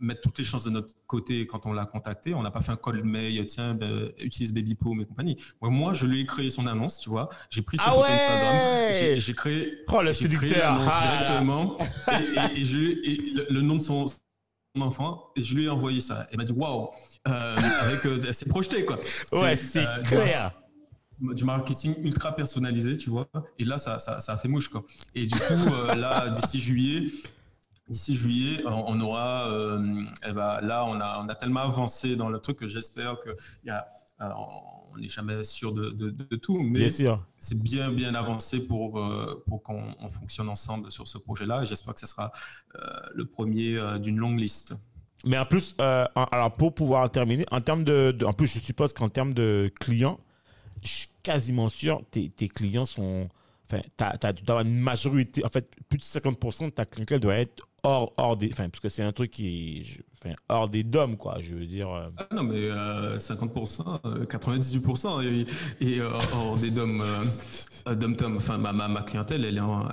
mettre 0.00 0.20
toutes 0.20 0.36
les 0.38 0.44
chances 0.44 0.64
de 0.64 0.70
notre 0.70 0.94
côté 1.06 1.46
quand 1.46 1.64
on 1.64 1.72
l'a 1.72 1.86
contacté, 1.86 2.34
on 2.34 2.42
n'a 2.42 2.50
pas 2.50 2.60
fait 2.60 2.72
un 2.72 2.76
cold 2.76 3.02
mail, 3.04 3.46
tiens, 3.46 3.74
ben, 3.74 4.10
utilise 4.20 4.52
Baby 4.52 4.74
Poom 4.74 5.00
et 5.00 5.06
compagnie. 5.06 5.36
Moi, 5.62 5.70
moi, 5.70 5.94
je 5.94 6.04
lui 6.06 6.20
ai 6.20 6.26
créé 6.26 6.50
son 6.50 6.66
annonce, 6.66 6.98
tu 7.00 7.08
vois. 7.08 7.28
J'ai 7.50 7.62
pris 7.62 7.78
ses 7.78 7.84
Ah 7.86 7.92
photos 7.92 8.08
ouais 8.08 8.12
Instagram, 8.14 8.56
j'ai- 9.00 9.20
j'ai 9.20 9.34
créé, 9.34 9.72
Oh, 9.90 10.02
le 10.02 10.12
j'ai 10.12 10.28
créé 10.28 10.50
l'annonce 10.50 10.90
Ah. 10.92 11.16
directement 11.16 11.78
et, 11.80 12.56
et- 12.56 12.60
et 12.60 12.64
je 12.64 12.76
lui 12.76 12.92
ai- 12.92 13.10
et 13.12 13.30
le, 13.32 13.46
le 13.48 13.60
nom 13.62 13.76
de 13.76 13.80
son 13.80 14.04
enfant 14.82 15.30
et 15.36 15.42
je 15.42 15.54
lui 15.54 15.66
ai 15.66 15.68
envoyé 15.68 16.00
ça. 16.00 16.26
Elle 16.30 16.38
m'a 16.38 16.44
dit 16.44 16.52
waouh, 16.52 16.90
euh, 17.26 17.56
avec, 17.80 18.04
euh, 18.06 18.20
elle 18.26 18.34
s'est 18.34 18.48
projetée 18.48 18.84
quoi. 18.84 18.98
Ouais, 19.32 19.56
c'est 19.56 19.86
euh, 19.86 20.02
clair. 20.02 20.52
du 21.20 21.44
marketing 21.44 21.94
ultra 22.02 22.34
personnalisé, 22.34 22.96
tu 22.96 23.10
vois. 23.10 23.28
Et 23.58 23.64
là, 23.64 23.78
ça, 23.78 23.98
ça, 23.98 24.20
ça 24.20 24.32
a 24.32 24.36
fait 24.36 24.48
mouche, 24.48 24.68
quoi. 24.68 24.84
Et 25.14 25.26
du 25.26 25.38
coup, 25.38 25.72
euh, 25.72 25.94
là, 25.94 26.28
d'ici 26.30 26.58
juillet, 26.58 27.10
d'ici 27.88 28.14
juillet, 28.14 28.62
on, 28.66 29.00
aura, 29.00 29.48
eh 30.26 30.32
ben, 30.32 30.60
là, 30.60 30.84
on 30.84 31.00
a, 31.00 31.20
on 31.24 31.28
a 31.28 31.34
tellement 31.34 31.60
avancé 31.60 32.16
dans 32.16 32.28
le 32.28 32.38
truc 32.38 32.58
que 32.58 32.66
j'espère 32.66 33.20
que 33.20 33.30
il 33.64 33.68
y 33.68 33.70
a, 33.70 33.88
on 34.92 34.98
n'est 34.98 35.08
jamais 35.08 35.44
sûr 35.44 35.72
de, 35.74 35.90
de, 35.90 36.10
de 36.10 36.36
tout, 36.36 36.60
mais 36.60 36.80
c'est 37.38 37.62
bien, 37.62 37.90
bien 37.92 38.14
avancé 38.14 38.66
pour, 38.66 38.98
euh, 38.98 39.42
pour 39.46 39.62
qu'on 39.62 39.94
on 40.00 40.08
fonctionne 40.08 40.48
ensemble 40.48 40.90
sur 40.90 41.06
ce 41.06 41.18
projet-là. 41.18 41.62
Et 41.62 41.66
J'espère 41.66 41.94
que 41.94 42.00
ce 42.00 42.06
sera 42.06 42.32
euh, 42.76 42.80
le 43.14 43.26
premier 43.26 43.76
euh, 43.76 43.98
d'une 43.98 44.16
longue 44.16 44.38
liste. 44.38 44.74
Mais 45.24 45.36
en 45.38 45.44
plus, 45.46 45.74
en- 45.78 46.06
alors 46.30 46.52
pour 46.52 46.74
pouvoir 46.74 47.10
terminer, 47.10 47.44
en 47.50 47.60
termes 47.60 47.84
de, 47.84 48.12
de- 48.12 48.24
en 48.24 48.32
plus, 48.32 48.46
je 48.46 48.58
suppose 48.58 48.92
qu'en 48.92 49.08
termes 49.08 49.34
de 49.34 49.70
clients, 49.80 50.18
je 50.82 50.88
suis 50.88 51.08
quasiment 51.22 51.68
sûr 51.68 52.02
tes, 52.10 52.28
tes 52.30 52.48
clients 52.48 52.84
sont, 52.84 53.28
enfin, 53.70 53.82
tu 54.34 54.42
dois 54.44 54.60
avoir 54.60 54.60
une 54.60 54.78
majorité, 54.78 55.44
en 55.44 55.48
fait, 55.48 55.68
plus 55.88 55.98
de 55.98 56.04
50% 56.04 56.66
de 56.66 56.70
ta 56.70 56.86
clientèle 56.86 57.20
doit 57.20 57.34
être 57.34 57.67
hors, 58.16 58.36
des, 58.36 58.50
enfin, 58.52 58.68
parce 58.68 58.80
que 58.80 58.88
c'est 58.88 59.02
un 59.02 59.12
truc 59.12 59.30
qui 59.30 60.04
hors 60.48 60.68
des 60.68 60.84
DOM, 60.84 61.16
quoi. 61.16 61.36
Je 61.40 61.54
veux 61.54 61.66
dire. 61.66 61.90
euh, 61.90 62.08
Ah 62.18 62.26
non, 62.34 62.42
mais 62.42 62.56
euh, 62.56 63.18
50%, 63.18 64.00
euh, 64.04 64.24
98% 64.24 65.22
et, 65.24 65.46
et 65.80 66.00
euh, 66.00 66.10
hors 66.34 66.56
des 66.58 66.70
DOM, 66.70 67.00
euh, 67.00 67.24
euh, 67.88 67.94
dom-tom. 67.94 68.36
Enfin, 68.36 68.58
ma, 68.58 68.72
ma, 68.72 69.02
clientèle, 69.02 69.44
elle 69.44 69.58
est, 69.58 69.60
en, 69.60 69.88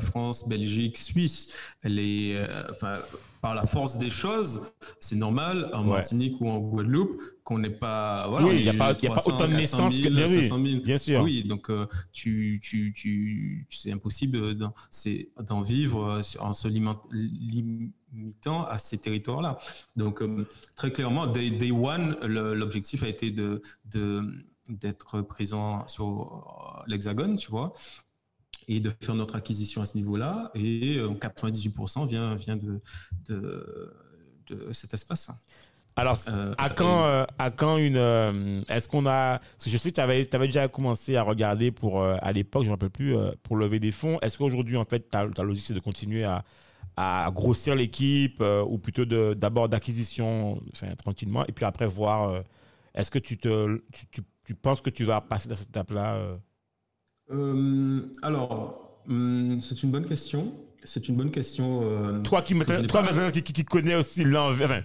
France, 0.00 0.48
Belgique, 0.48 0.96
Suisse. 0.98 1.52
Elle 1.82 1.98
est, 1.98 2.36
euh, 2.36 2.64
enfin, 2.70 2.98
par 3.46 3.54
la 3.54 3.64
force 3.64 3.96
des 3.98 4.10
choses, 4.10 4.72
c'est 4.98 5.14
normal 5.14 5.70
en 5.72 5.82
Ouais. 5.84 5.90
Martinique 5.90 6.40
ou 6.40 6.48
en 6.48 6.58
Guadeloupe 6.58 7.22
qu'on 7.44 7.60
n'ait 7.60 7.70
pas. 7.70 8.26
Voilà, 8.28 8.46
Oui, 8.48 8.56
il 8.58 8.64
y 8.64 8.68
a 8.68 8.74
pas- 8.74 8.92
il 8.98 9.04
y 9.04 9.06
a 9.06 9.10
pas 9.10 9.20
300, 9.20 9.34
autant 9.36 9.46
de 9.46 9.52
400 9.52 9.58
naissances 9.60 9.96
que- 9.98 10.02
000, 10.02 10.14
mais 10.16 10.24
oui, 10.24 10.42
500 10.48 10.62
000. 10.64 10.80
bien 10.82 10.98
sûr. 10.98 11.22
Oui, 11.22 11.44
donc 11.44 11.70
euh, 11.70 11.86
tu, 12.12 12.58
tu, 12.60 12.92
tu, 12.92 13.68
c'est 13.70 13.92
impossible 13.92 14.56
d'en, 14.56 15.60
vivre 15.60 16.04
euh, 16.10 16.20
en 16.40 16.52
se 16.52 16.66
limitant 16.66 18.64
à 18.64 18.78
ces 18.78 18.98
territoires-là. 18.98 19.58
Donc, 19.94 20.22
euh, 20.22 20.44
très 20.74 20.90
clairement, 20.90 21.28
day, 21.28 21.50
day 21.52 21.70
one, 21.70 22.16
l'objectif 22.24 23.04
a 23.04 23.08
été 23.08 23.30
de, 23.30 23.62
d'être 24.68 25.20
présent 25.22 25.86
sur 25.86 26.82
l'Hexagone, 26.88 27.36
tu 27.36 27.48
vois, 27.52 27.72
et 28.68 28.80
de 28.80 28.90
faire 29.02 29.14
notre 29.14 29.36
acquisition 29.36 29.82
à 29.82 29.86
ce 29.86 29.96
niveau-là. 29.96 30.50
Et 30.54 30.96
euh, 30.98 31.14
98% 31.14 32.06
vient, 32.06 32.34
vient 32.36 32.56
de, 32.56 32.80
de, 33.28 33.92
de 34.48 34.72
cet 34.72 34.94
espace. 34.94 35.30
Alors, 35.98 36.18
Euh, 36.28 36.54
à 36.58 36.68
quand, 36.70 37.06
euh, 37.06 37.24
à 37.38 37.50
quand 37.50 37.78
une. 37.78 37.96
euh, 37.96 38.62
Est-ce 38.68 38.88
qu'on 38.88 39.06
a. 39.06 39.38
Parce 39.38 39.64
que 39.64 39.70
je 39.70 39.78
sais 39.78 39.90
que 39.90 39.94
tu 39.94 40.00
avais, 40.00 40.24
déjà 40.46 40.68
commencé 40.68 41.16
à 41.16 41.22
regarder 41.22 41.70
pour, 41.72 42.02
euh, 42.02 42.16
à 42.20 42.32
l'époque, 42.32 42.64
je 42.64 42.68
ne 42.68 42.70
me 42.72 42.74
rappelle 42.74 42.90
plus, 42.90 43.16
euh, 43.16 43.32
pour 43.42 43.56
lever 43.56 43.80
des 43.80 43.92
fonds. 43.92 44.18
Est-ce 44.20 44.36
qu'aujourd'hui, 44.38 44.76
en 44.76 44.84
fait, 44.84 45.08
ta, 45.10 45.26
ta 45.30 45.42
logique, 45.42 45.64
c'est 45.66 45.74
de 45.74 45.80
continuer 45.80 46.24
à, 46.24 46.44
à 46.96 47.30
grossir 47.32 47.74
l'équipe 47.76 48.40
euh, 48.42 48.62
ou 48.64 48.78
plutôt 48.78 49.04
d'abord 49.34 49.68
d'acquisition 49.68 50.60
enfin, 50.72 50.94
tranquillement 50.96 51.46
et 51.46 51.52
puis 51.52 51.64
après 51.64 51.86
voir. 51.86 52.30
euh, 52.30 52.42
Est-ce 52.94 53.10
que 53.10 53.18
tu, 53.18 53.38
te, 53.38 53.78
tu, 53.92 54.06
tu, 54.08 54.22
tu 54.44 54.54
penses 54.54 54.80
que 54.82 54.90
tu 54.90 55.04
vas 55.04 55.20
passer 55.22 55.48
dans 55.48 55.56
cette 55.56 55.70
étape-là 55.70 56.16
euh 57.30 58.02
alors, 58.22 59.00
hum, 59.08 59.58
c'est 59.60 59.82
une 59.82 59.90
bonne 59.90 60.06
question. 60.06 60.52
C'est 60.84 61.08
une 61.08 61.16
bonne 61.16 61.30
question. 61.32 61.80
euh, 61.82 62.20
Toi, 62.22 62.42
qui, 62.42 62.54
je 62.54 62.58
maintenant- 62.58 62.80
n'ai 62.80 62.86
toi 62.86 63.02
pas- 63.02 63.10
maintenant, 63.12 63.30
qui, 63.30 63.42
qui, 63.42 63.52
qui 63.52 63.64
connais 63.64 63.94
aussi 63.96 64.22
l'envers. 64.24 64.70
Enfin, 64.70 64.82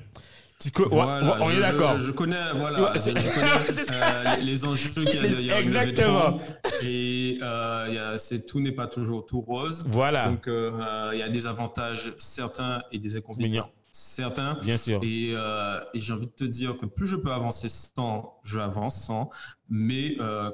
tu 0.59 0.71
co- 0.71 0.83
ouais, 0.83 0.89
Voilà, 0.89 1.37
on 1.41 1.49
je- 1.49 1.55
est 1.55 1.59
d'accord. 1.59 1.99
Je, 1.99 2.05
je 2.07 2.11
connais, 2.11 2.53
voilà, 2.55 2.91
Ouais, 2.93 2.99
je, 2.99 3.09
je 3.09 3.11
connais 3.11 3.91
euh, 3.91 4.35
les, 4.37 4.43
les 4.45 4.65
enjeux 4.65 4.89
qu'il 4.89 5.03
y 5.03 5.17
a 5.17 5.21
derrière 5.21 5.59
une 5.59 5.67
levée 5.73 5.85
de 5.85 5.89
Exactement. 5.91 6.39
fonds. 6.39 6.39
Et 6.83 7.37
euh, 7.41 7.85
il 7.89 7.93
y 7.95 7.97
a- 7.99 8.17
c'est 8.17 8.45
tout 8.47 8.59
n'est 8.59 8.71
pas 8.71 8.87
toujours 8.87 9.25
tout 9.27 9.41
rose. 9.41 9.85
Voilà, 9.87 10.29
Donc 10.29 10.47
euh, 10.47 10.71
euh, 10.79 11.09
il 11.13 11.19
y 11.19 11.23
a 11.23 11.29
des 11.29 11.45
avantages 11.45 12.13
certains 12.17 12.81
et 12.91 12.97
des 12.99 13.15
inconvénients 13.15 13.69
certains. 13.91 14.57
bien 14.63 14.77
sûr. 14.77 15.01
Et, 15.03 15.33
euh, 15.35 15.79
et 15.93 15.99
j'ai 15.99 16.13
envie 16.13 16.25
de 16.27 16.31
te 16.31 16.45
dire 16.45 16.77
que 16.77 16.85
plus 16.85 17.05
je 17.07 17.17
peux 17.17 17.31
avancer 17.31 17.67
sans, 17.69 18.39
je 18.43 18.57
avance 18.57 19.01
sans. 19.01 19.29
Mais 19.69 20.15
euh, 20.21 20.49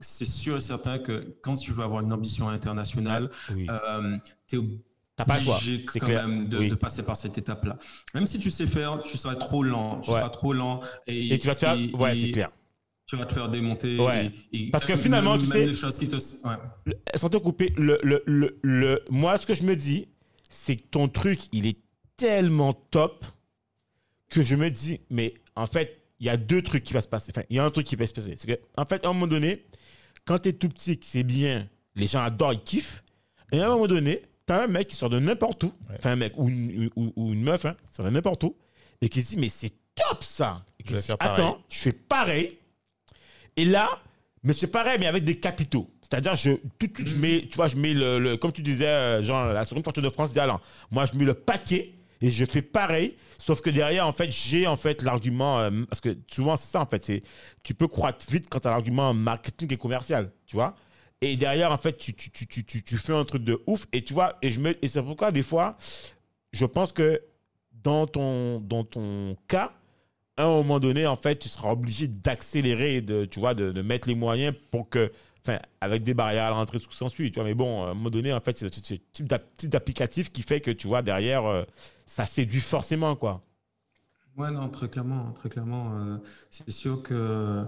c'est 0.00 0.24
sûr 0.26 0.56
et 0.56 0.60
certain 0.60 0.98
que 0.98 1.36
quand 1.42 1.54
tu 1.56 1.72
veux 1.72 1.82
avoir 1.84 2.02
une 2.02 2.12
ambition 2.12 2.48
internationale, 2.48 3.30
Oui. 3.54 3.66
euh, 3.70 4.16
tu 4.46 4.56
es 4.56 4.60
T'as 5.16 5.24
pas 5.24 5.38
le 5.38 5.44
choix. 5.44 5.56
obligé 5.56 5.84
C'est 5.90 5.98
quand 6.00 6.06
clair. 6.06 6.28
même 6.28 6.46
de, 6.48 6.58
Oui. 6.58 6.68
de 6.68 6.74
passer 6.74 7.02
par 7.02 7.16
cette 7.16 7.38
étape-là. 7.38 7.78
Même 8.14 8.26
si 8.26 8.38
tu 8.38 8.50
sais 8.50 8.66
faire, 8.66 9.02
tu 9.02 9.16
seras 9.16 9.34
trop 9.36 9.62
lent. 9.62 10.00
Tu 10.02 10.10
Ouais. 10.10 10.16
seras 10.16 10.28
trop 10.28 10.52
lent. 10.52 10.80
Et, 11.06 11.32
Et 11.32 11.38
tu 11.38 11.46
vas 11.46 11.54
te 11.54 11.60
faire. 11.60 11.72
et- 11.74 11.90
Ouais, 11.94 12.14
c'est 12.14 12.32
clair. 12.32 12.50
Tu 13.06 13.16
vas 13.16 13.24
te 13.24 13.32
faire 13.32 13.48
démonter. 13.48 13.98
Ouais. 13.98 14.30
et- 14.52 14.66
et 14.66 14.70
Parce 14.70 14.84
que 14.84 14.94
finalement, 14.96 15.32
même 15.36 15.40
tu 15.40 15.46
sais- 15.46 15.64
les 15.66 15.72
choses 15.74 15.96
qui 15.98 16.08
te. 16.08 16.16
Ouais. 16.16 16.56
Sans 17.14 17.30
te 17.30 17.36
couper, 17.38 17.72
le, 17.78 17.98
le, 18.02 18.22
le, 18.26 18.58
le- 18.62 19.02
moi, 19.08 19.38
ce 19.38 19.46
que 19.46 19.54
je 19.54 19.62
me 19.62 19.74
dis, 19.74 20.06
c'est 20.50 20.76
que 20.76 20.86
ton 20.90 21.08
truc, 21.08 21.40
il 21.52 21.66
est 21.66 21.78
tellement 22.18 22.74
top 22.74 23.24
que 24.28 24.42
je 24.42 24.54
me 24.56 24.68
dis, 24.70 25.00
mais 25.08 25.32
en 25.54 25.66
fait, 25.66 26.02
il 26.20 26.26
y 26.26 26.28
a 26.28 26.36
deux 26.36 26.60
trucs 26.62 26.84
qui 26.84 26.92
vont 26.92 27.00
se 27.00 27.08
passer. 27.08 27.32
Enfin, 27.34 27.46
il 27.48 27.56
y 27.56 27.58
a 27.58 27.64
un 27.64 27.70
truc 27.70 27.86
qui 27.86 27.96
va 27.96 28.06
se 28.06 28.12
passer. 28.12 28.34
C'est 28.36 28.46
que, 28.46 28.60
en 28.76 28.84
fait, 28.84 29.04
à 29.04 29.08
un 29.08 29.12
moment 29.14 29.26
donné, 29.26 29.64
quand 30.26 30.38
tu 30.40 30.50
es 30.50 30.52
tout 30.52 30.68
petit, 30.68 30.98
que 30.98 31.06
c'est 31.06 31.22
bien, 31.22 31.66
les 31.94 32.06
gens 32.06 32.20
adorent, 32.22 32.52
ils 32.52 32.60
kiffent. 32.62 33.02
Et 33.52 33.60
à 33.60 33.66
un 33.66 33.68
moment 33.70 33.86
donné, 33.86 34.22
tu 34.46 34.52
as 34.52 34.62
un 34.64 34.66
mec 34.66 34.88
qui 34.88 34.96
sort 34.96 35.08
de 35.08 35.18
n'importe 35.18 35.64
où, 35.64 35.72
Ouais. 35.88 35.96
enfin 35.98 36.10
un 36.12 36.16
mec 36.16 36.32
ou 36.36 36.48
une, 36.48 36.90
ou- 36.96 37.12
ou 37.16 37.32
une 37.32 37.42
meuf, 37.42 37.64
hein, 37.64 37.76
qui 37.90 37.96
sort 37.96 38.04
de 38.04 38.10
n'importe 38.10 38.44
où, 38.44 38.54
et 39.00 39.08
qui 39.08 39.22
se 39.22 39.30
dit, 39.30 39.36
mais 39.38 39.48
c'est 39.48 39.72
top 39.94 40.22
ça. 40.22 40.64
Je 40.84 40.94
dit. 40.96 41.12
Attends, 41.18 41.58
je 41.68 41.78
fais 41.78 41.92
pareil. 41.92 42.58
Et 43.56 43.64
là, 43.64 43.88
mais 44.42 44.52
c'est 44.52 44.66
pareil, 44.66 44.98
mais 45.00 45.06
avec 45.06 45.24
des 45.24 45.38
capitaux. 45.38 45.88
C'est-à-dire, 46.02 46.34
je, 46.36 46.52
tout, 46.78 46.86
tout, 46.88 47.02
je 47.06 47.16
mets, 47.16 47.42
tu 47.50 47.56
vois, 47.56 47.68
je 47.68 47.76
mets 47.76 47.94
le, 47.94 48.18
le- 48.18 48.36
comme 48.36 48.52
tu 48.52 48.62
disais, 48.62 48.86
euh, 48.86 49.22
genre, 49.22 49.46
la 49.46 49.64
seconde 49.64 49.84
partie 49.84 50.00
de 50.02 50.08
France, 50.10 50.28
je 50.30 50.34
dis, 50.34 50.40
alors, 50.40 50.60
moi, 50.90 51.06
je 51.06 51.16
mets 51.18 51.24
le 51.24 51.34
paquet 51.34 51.94
et 52.20 52.30
je 52.30 52.44
fais 52.44 52.62
pareil, 52.62 53.16
sauf 53.46 53.60
que 53.60 53.70
derrière, 53.70 54.08
en 54.08 54.12
fait, 54.12 54.28
j'ai, 54.32 54.66
en 54.66 54.74
fait, 54.74 55.02
l'argument, 55.02 55.60
euh, 55.60 55.84
parce 55.88 56.00
que 56.00 56.18
souvent, 56.28 56.56
c'est 56.56 56.72
ça, 56.72 56.80
en 56.80 56.86
fait, 56.86 57.04
c'est, 57.04 57.22
tu 57.62 57.74
peux 57.74 57.86
croître 57.86 58.26
vite 58.28 58.48
quand 58.50 58.58
tu 58.58 58.66
as 58.66 58.72
l'argument 58.72 59.14
marketing 59.14 59.72
et 59.72 59.76
commercial, 59.76 60.32
tu 60.46 60.56
vois? 60.56 60.74
Et 61.20 61.36
derrière, 61.36 61.70
en 61.70 61.78
fait, 61.78 61.96
tu, 61.96 62.12
tu, 62.12 62.30
tu, 62.30 62.64
tu, 62.64 62.98
fais 62.98 63.12
un 63.14 63.24
truc 63.24 63.44
de 63.44 63.62
ouf 63.68 63.86
et 63.92 64.02
tu 64.02 64.14
vois, 64.14 64.36
et, 64.42 64.50
me, 64.58 64.74
et 64.84 64.88
c'est 64.88 65.00
pourquoi, 65.00 65.30
des 65.30 65.44
fois, 65.44 65.76
je 66.52 66.66
pense 66.66 66.90
que 66.90 67.22
dans 67.84 68.08
ton, 68.08 68.58
dans 68.58 68.82
ton 68.82 69.36
cas, 69.46 69.72
à 70.36 70.44
un 70.44 70.48
moment 70.48 70.80
donné, 70.80 71.06
en 71.06 71.16
fait, 71.16 71.38
tu 71.38 71.48
seras 71.48 71.70
obligé 71.70 72.08
d'accélérer, 72.08 73.00
de, 73.00 73.26
tu 73.26 73.38
vois, 73.38 73.54
de, 73.54 73.70
de 73.70 73.80
mettre 73.80 74.08
les 74.08 74.16
moyens 74.16 74.56
pour 74.72 74.88
que, 74.88 75.12
avec 75.80 76.02
des 76.02 76.14
barrières 76.14 76.44
à 76.44 76.50
la 76.50 76.56
rentrée, 76.56 76.80
tout 76.80 76.90
ce 76.90 76.96
s'ensuit, 76.96 77.30
tu 77.30 77.36
vois. 77.40 77.44
Mais 77.44 77.54
bon, 77.54 77.84
à 77.84 77.90
un 77.90 77.94
moment 77.94 78.10
donné, 78.10 78.32
en 78.32 78.40
fait, 78.40 78.58
c'est 78.58 78.72
ce 78.74 78.94
type 79.12 79.26
d'applicatif 79.64 80.32
qui 80.32 80.42
fait 80.42 80.60
que, 80.60 80.70
tu 80.70 80.86
vois, 80.86 81.02
derrière, 81.02 81.44
euh, 81.46 81.64
ça 82.06 82.26
séduit 82.26 82.60
forcément, 82.60 83.16
quoi. 83.16 83.42
Ouais, 84.36 84.50
non, 84.50 84.68
très 84.68 84.88
clairement, 84.88 85.32
très 85.32 85.48
clairement. 85.48 85.92
euh, 85.98 86.18
c'est 86.50 86.70
sûr 86.70 87.02
que 87.02 87.64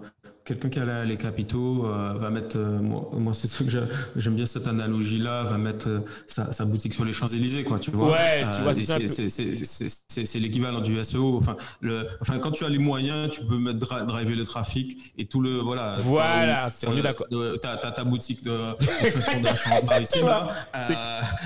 quelqu'un 0.49 0.71
qui 0.71 0.79
a 0.81 1.05
les 1.05 1.15
capitaux 1.17 1.85
euh, 1.87 2.15
va 2.17 2.31
mettre, 2.31 2.57
euh, 2.57 2.81
moi, 2.81 3.11
moi, 3.13 3.35
c'est 3.35 3.49
sûr 3.49 3.67
que 3.67 3.71
j'ai- 3.71 3.83
j'aime 4.17 4.35
bien 4.35 4.47
cette 4.47 4.67
analogie-là, 4.67 5.43
va 5.45 5.59
mettre 5.59 5.89
euh, 5.89 6.01
sa, 6.27 6.53
sa 6.55 6.65
boutique 6.65 6.95
sur 6.95 7.05
les 7.05 7.13
Champs-Élysées, 7.13 7.65
quoi, 7.65 7.79
tu 7.79 7.91
vois. 7.91 8.13
Ouais, 8.13 8.45
tu 8.57 8.63
vois, 8.63 8.73
c'est 8.75 10.39
l'équivalent 10.39 10.81
du 10.81 11.03
SEO. 11.05 11.37
Enfin, 11.37 11.57
le, 11.83 12.07
enfin, 12.23 12.39
quand 12.39 12.51
tu 12.51 12.65
as 12.65 12.69
les 12.71 12.79
moyens, 12.79 13.31
tu 13.31 13.43
peux 13.43 13.59
mettre 13.59 13.79
dra- 13.79 14.05
driver 14.05 14.35
le 14.35 14.45
trafic 14.47 15.13
et 15.19 15.27
tout 15.27 15.41
le, 15.43 15.59
voilà. 15.59 15.97
Voilà, 16.01 16.69
on 16.87 16.97
est 16.97 17.03
d'accord. 17.03 17.27
T'as 17.61 17.77
ta 17.93 18.05
boutique 18.05 18.43
de, 18.45 18.51
de 18.81 20.03
ici, 20.03 20.21
là. 20.21 20.49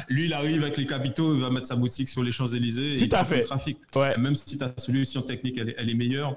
Lui, 0.09 0.27
il 0.27 0.33
arrive 0.33 0.63
avec 0.63 0.77
les 0.77 0.87
capitaux, 0.87 1.35
il 1.35 1.41
va 1.41 1.51
mettre 1.51 1.67
sa 1.67 1.77
boutique 1.77 2.09
sur 2.09 2.23
les 2.23 2.31
Champs-Élysées 2.31 2.97
Tout 2.99 3.05
et 3.05 3.15
à 3.15 3.25
fais 3.25 3.35
fait. 3.37 3.41
le 3.41 3.47
trafic. 3.47 3.79
Ouais. 3.97 4.17
Même 4.17 4.37
si 4.37 4.59
ta 4.59 4.73
solution 4.77 5.23
technique 5.23 5.59
elle 5.59 5.71
est, 5.71 5.75
elle 5.79 5.91
est 5.91 5.95
meilleure, 5.95 6.37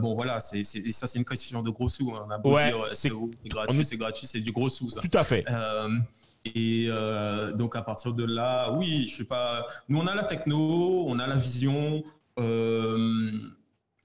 bon 0.00 0.14
voilà, 0.14 0.40
c'est- 0.40 0.64
ça 0.64 1.06
c'est 1.06 1.18
une 1.18 1.24
question 1.24 1.62
de 1.62 1.70
gros 1.70 1.83
sous. 1.88 2.12
hein. 2.14 2.24
On 2.26 2.30
a 2.30 2.38
beau 2.38 2.54
Ouais, 2.54 2.66
dire 2.68 2.80
euh, 2.82 2.88
c'est- 2.94 3.10
gratuit, 3.46 3.84
c'est 3.84 3.96
gratuit, 3.96 4.26
c'est 4.26 4.40
du 4.40 4.52
gros 4.52 4.68
sous. 4.68 4.90
ça. 4.90 5.00
Tout 5.00 5.16
à 5.18 5.22
fait. 5.22 5.44
Euh, 5.50 5.88
et 6.44 6.86
euh, 6.88 7.52
donc 7.52 7.74
à 7.76 7.82
partir 7.82 8.12
de 8.14 8.24
là, 8.24 8.70
oui, 8.72 9.06
je 9.08 9.16
sais 9.16 9.24
pas. 9.24 9.64
Nous 9.88 9.98
on 9.98 10.06
a 10.06 10.14
la 10.14 10.24
techno, 10.24 11.04
on 11.06 11.18
a 11.18 11.26
la 11.26 11.36
vision. 11.36 12.02
euh, 12.38 13.30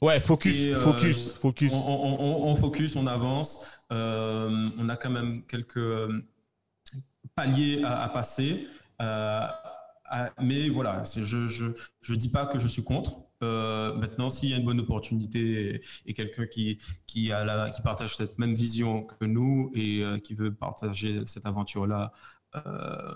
Ouais, 0.02 0.20
focus, 0.22 0.56
Et, 0.56 0.70
euh, 0.74 0.76
focus, 0.80 1.34
focus. 1.34 1.74
on, 1.74 1.78
on- 1.78 2.20
on- 2.22 2.52
on 2.52 2.56
focus, 2.56 2.96
on 2.96 3.06
avance. 3.08 3.82
On 3.90 4.88
a 4.90 4.96
quand 4.96 5.10
même 5.10 5.42
quelques 5.44 5.80
paliers 7.36 7.82
à, 7.84 8.04
à 8.04 8.10
passer. 8.10 8.68
À- 8.98 9.56
mais 10.42 10.70
voilà, 10.70 11.06
c'est- 11.06 11.24
je 11.24 11.48
je 11.48 11.66
je 12.02 12.14
dis 12.16 12.30
pas 12.30 12.46
que 12.48 12.58
je 12.60 12.68
suis 12.68 12.84
contre. 12.84 13.20
Euh, 13.42 13.94
maintenant, 13.96 14.30
s'il 14.30 14.50
y 14.50 14.54
a 14.54 14.58
une 14.58 14.66
bonne 14.66 14.82
opportunité 14.82 15.82
et, 16.06 16.14
quelqu'un 16.14 16.46
qui 16.46 16.78
qui 17.08 17.32
qui 17.74 17.82
partage 17.84 18.16
cette 18.18 18.38
même 18.38 18.54
vision 18.54 19.04
que 19.04 19.26
nous 19.26 19.72
et 19.74 20.04
euh, 20.04 20.20
qui 20.20 20.34
veut 20.34 20.54
partager 20.54 21.26
cette 21.26 21.46
aventure-là, 21.46 22.12
euh, 22.56 23.14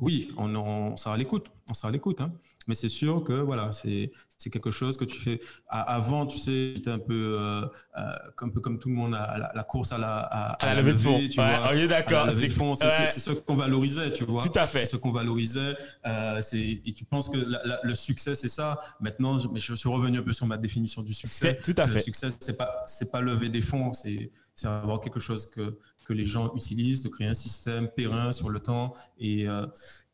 oui, 0.00 0.30
on, 0.36 0.54
on 0.54 0.96
sera 0.96 1.14
à 1.14 1.16
l'écoute. 1.18 1.46
On 1.70 1.74
sera 1.74 1.88
à 1.88 1.90
l'écoute. 1.92 2.20
hein. 2.20 2.32
Mais 2.68 2.74
c'est 2.74 2.88
sûr 2.88 3.24
que 3.24 3.32
voilà, 3.32 3.72
c'est 3.72 4.12
c'est 4.40 4.50
quelque 4.50 4.70
chose 4.70 4.96
que 4.96 5.04
tu 5.04 5.18
fais. 5.18 5.40
À- 5.68 5.94
avant, 5.96 6.24
tu 6.26 6.38
sais, 6.38 6.74
j'étais 6.76 6.90
un 6.90 7.00
peu, 7.00 7.36
euh, 7.40 7.62
euh, 7.96 8.12
un 8.42 8.48
peu 8.50 8.60
comme 8.60 8.78
tout 8.78 8.88
le 8.88 8.94
monde 8.94 9.14
à 9.14 9.36
la, 9.36 9.50
la 9.52 9.64
course 9.64 9.90
à 9.90 9.98
la, 9.98 10.18
à, 10.18 10.52
À 10.62 10.66
la 10.66 10.80
levée 10.80 10.92
de 10.94 11.00
fonds. 11.00 11.18
tu 11.28 11.40
Ouais, 11.40 11.46
vois. 11.58 11.70
on 11.72 11.72
est 11.72 11.88
d'accord. 11.88 12.22
À 12.22 12.26
la 12.26 12.32
levée 12.32 12.46
de 12.46 12.52
C'est- 12.52 12.58
fonds, 12.58 12.74
c'est 12.76 12.84
ouais. 12.86 13.06
ce 13.06 13.30
qu'on 13.32 13.56
valorisait, 13.56 14.12
tu 14.12 14.22
vois. 14.24 14.44
Tout 14.44 14.56
à 14.56 14.66
fait. 14.68 14.80
C'est 14.80 14.86
ce 14.86 14.96
qu'on 14.96 15.10
valorisait. 15.10 15.74
Euh, 16.06 16.40
c'est- 16.42 16.80
et 16.84 16.92
tu 16.94 17.04
penses 17.04 17.28
que 17.30 17.38
la- 17.38 17.62
la- 17.64 17.80
le 17.82 17.94
succès, 17.96 18.36
c'est 18.36 18.46
ça. 18.48 18.78
Maintenant, 19.00 19.38
je, 19.40 19.48
mais 19.48 19.58
je 19.58 19.74
suis 19.74 19.88
revenu 19.88 20.18
un 20.18 20.22
peu 20.22 20.32
sur 20.32 20.46
ma 20.46 20.56
définition 20.56 21.02
du 21.02 21.14
succès. 21.14 21.58
Tout 21.64 21.74
à 21.76 21.86
Le 21.86 21.92
fait. 21.94 22.00
succès, 22.00 22.28
c'est 22.38 22.56
pas, 22.56 22.84
c'est 22.86 23.10
pas 23.10 23.20
lever 23.20 23.48
des 23.48 23.62
fonds, 23.62 23.92
c'est, 23.92 24.30
c'est 24.54 24.68
avoir 24.68 25.00
quelque 25.00 25.18
chose 25.20 25.46
que, 25.50 25.78
que 26.04 26.12
les 26.12 26.24
gens 26.24 26.54
utilisent, 26.54 27.02
de 27.02 27.08
créer 27.08 27.26
un 27.26 27.34
système 27.34 27.88
périn 27.88 28.30
sur 28.30 28.50
le 28.50 28.60
temps. 28.60 28.94
Et, 29.18 29.48
euh, 29.48 29.66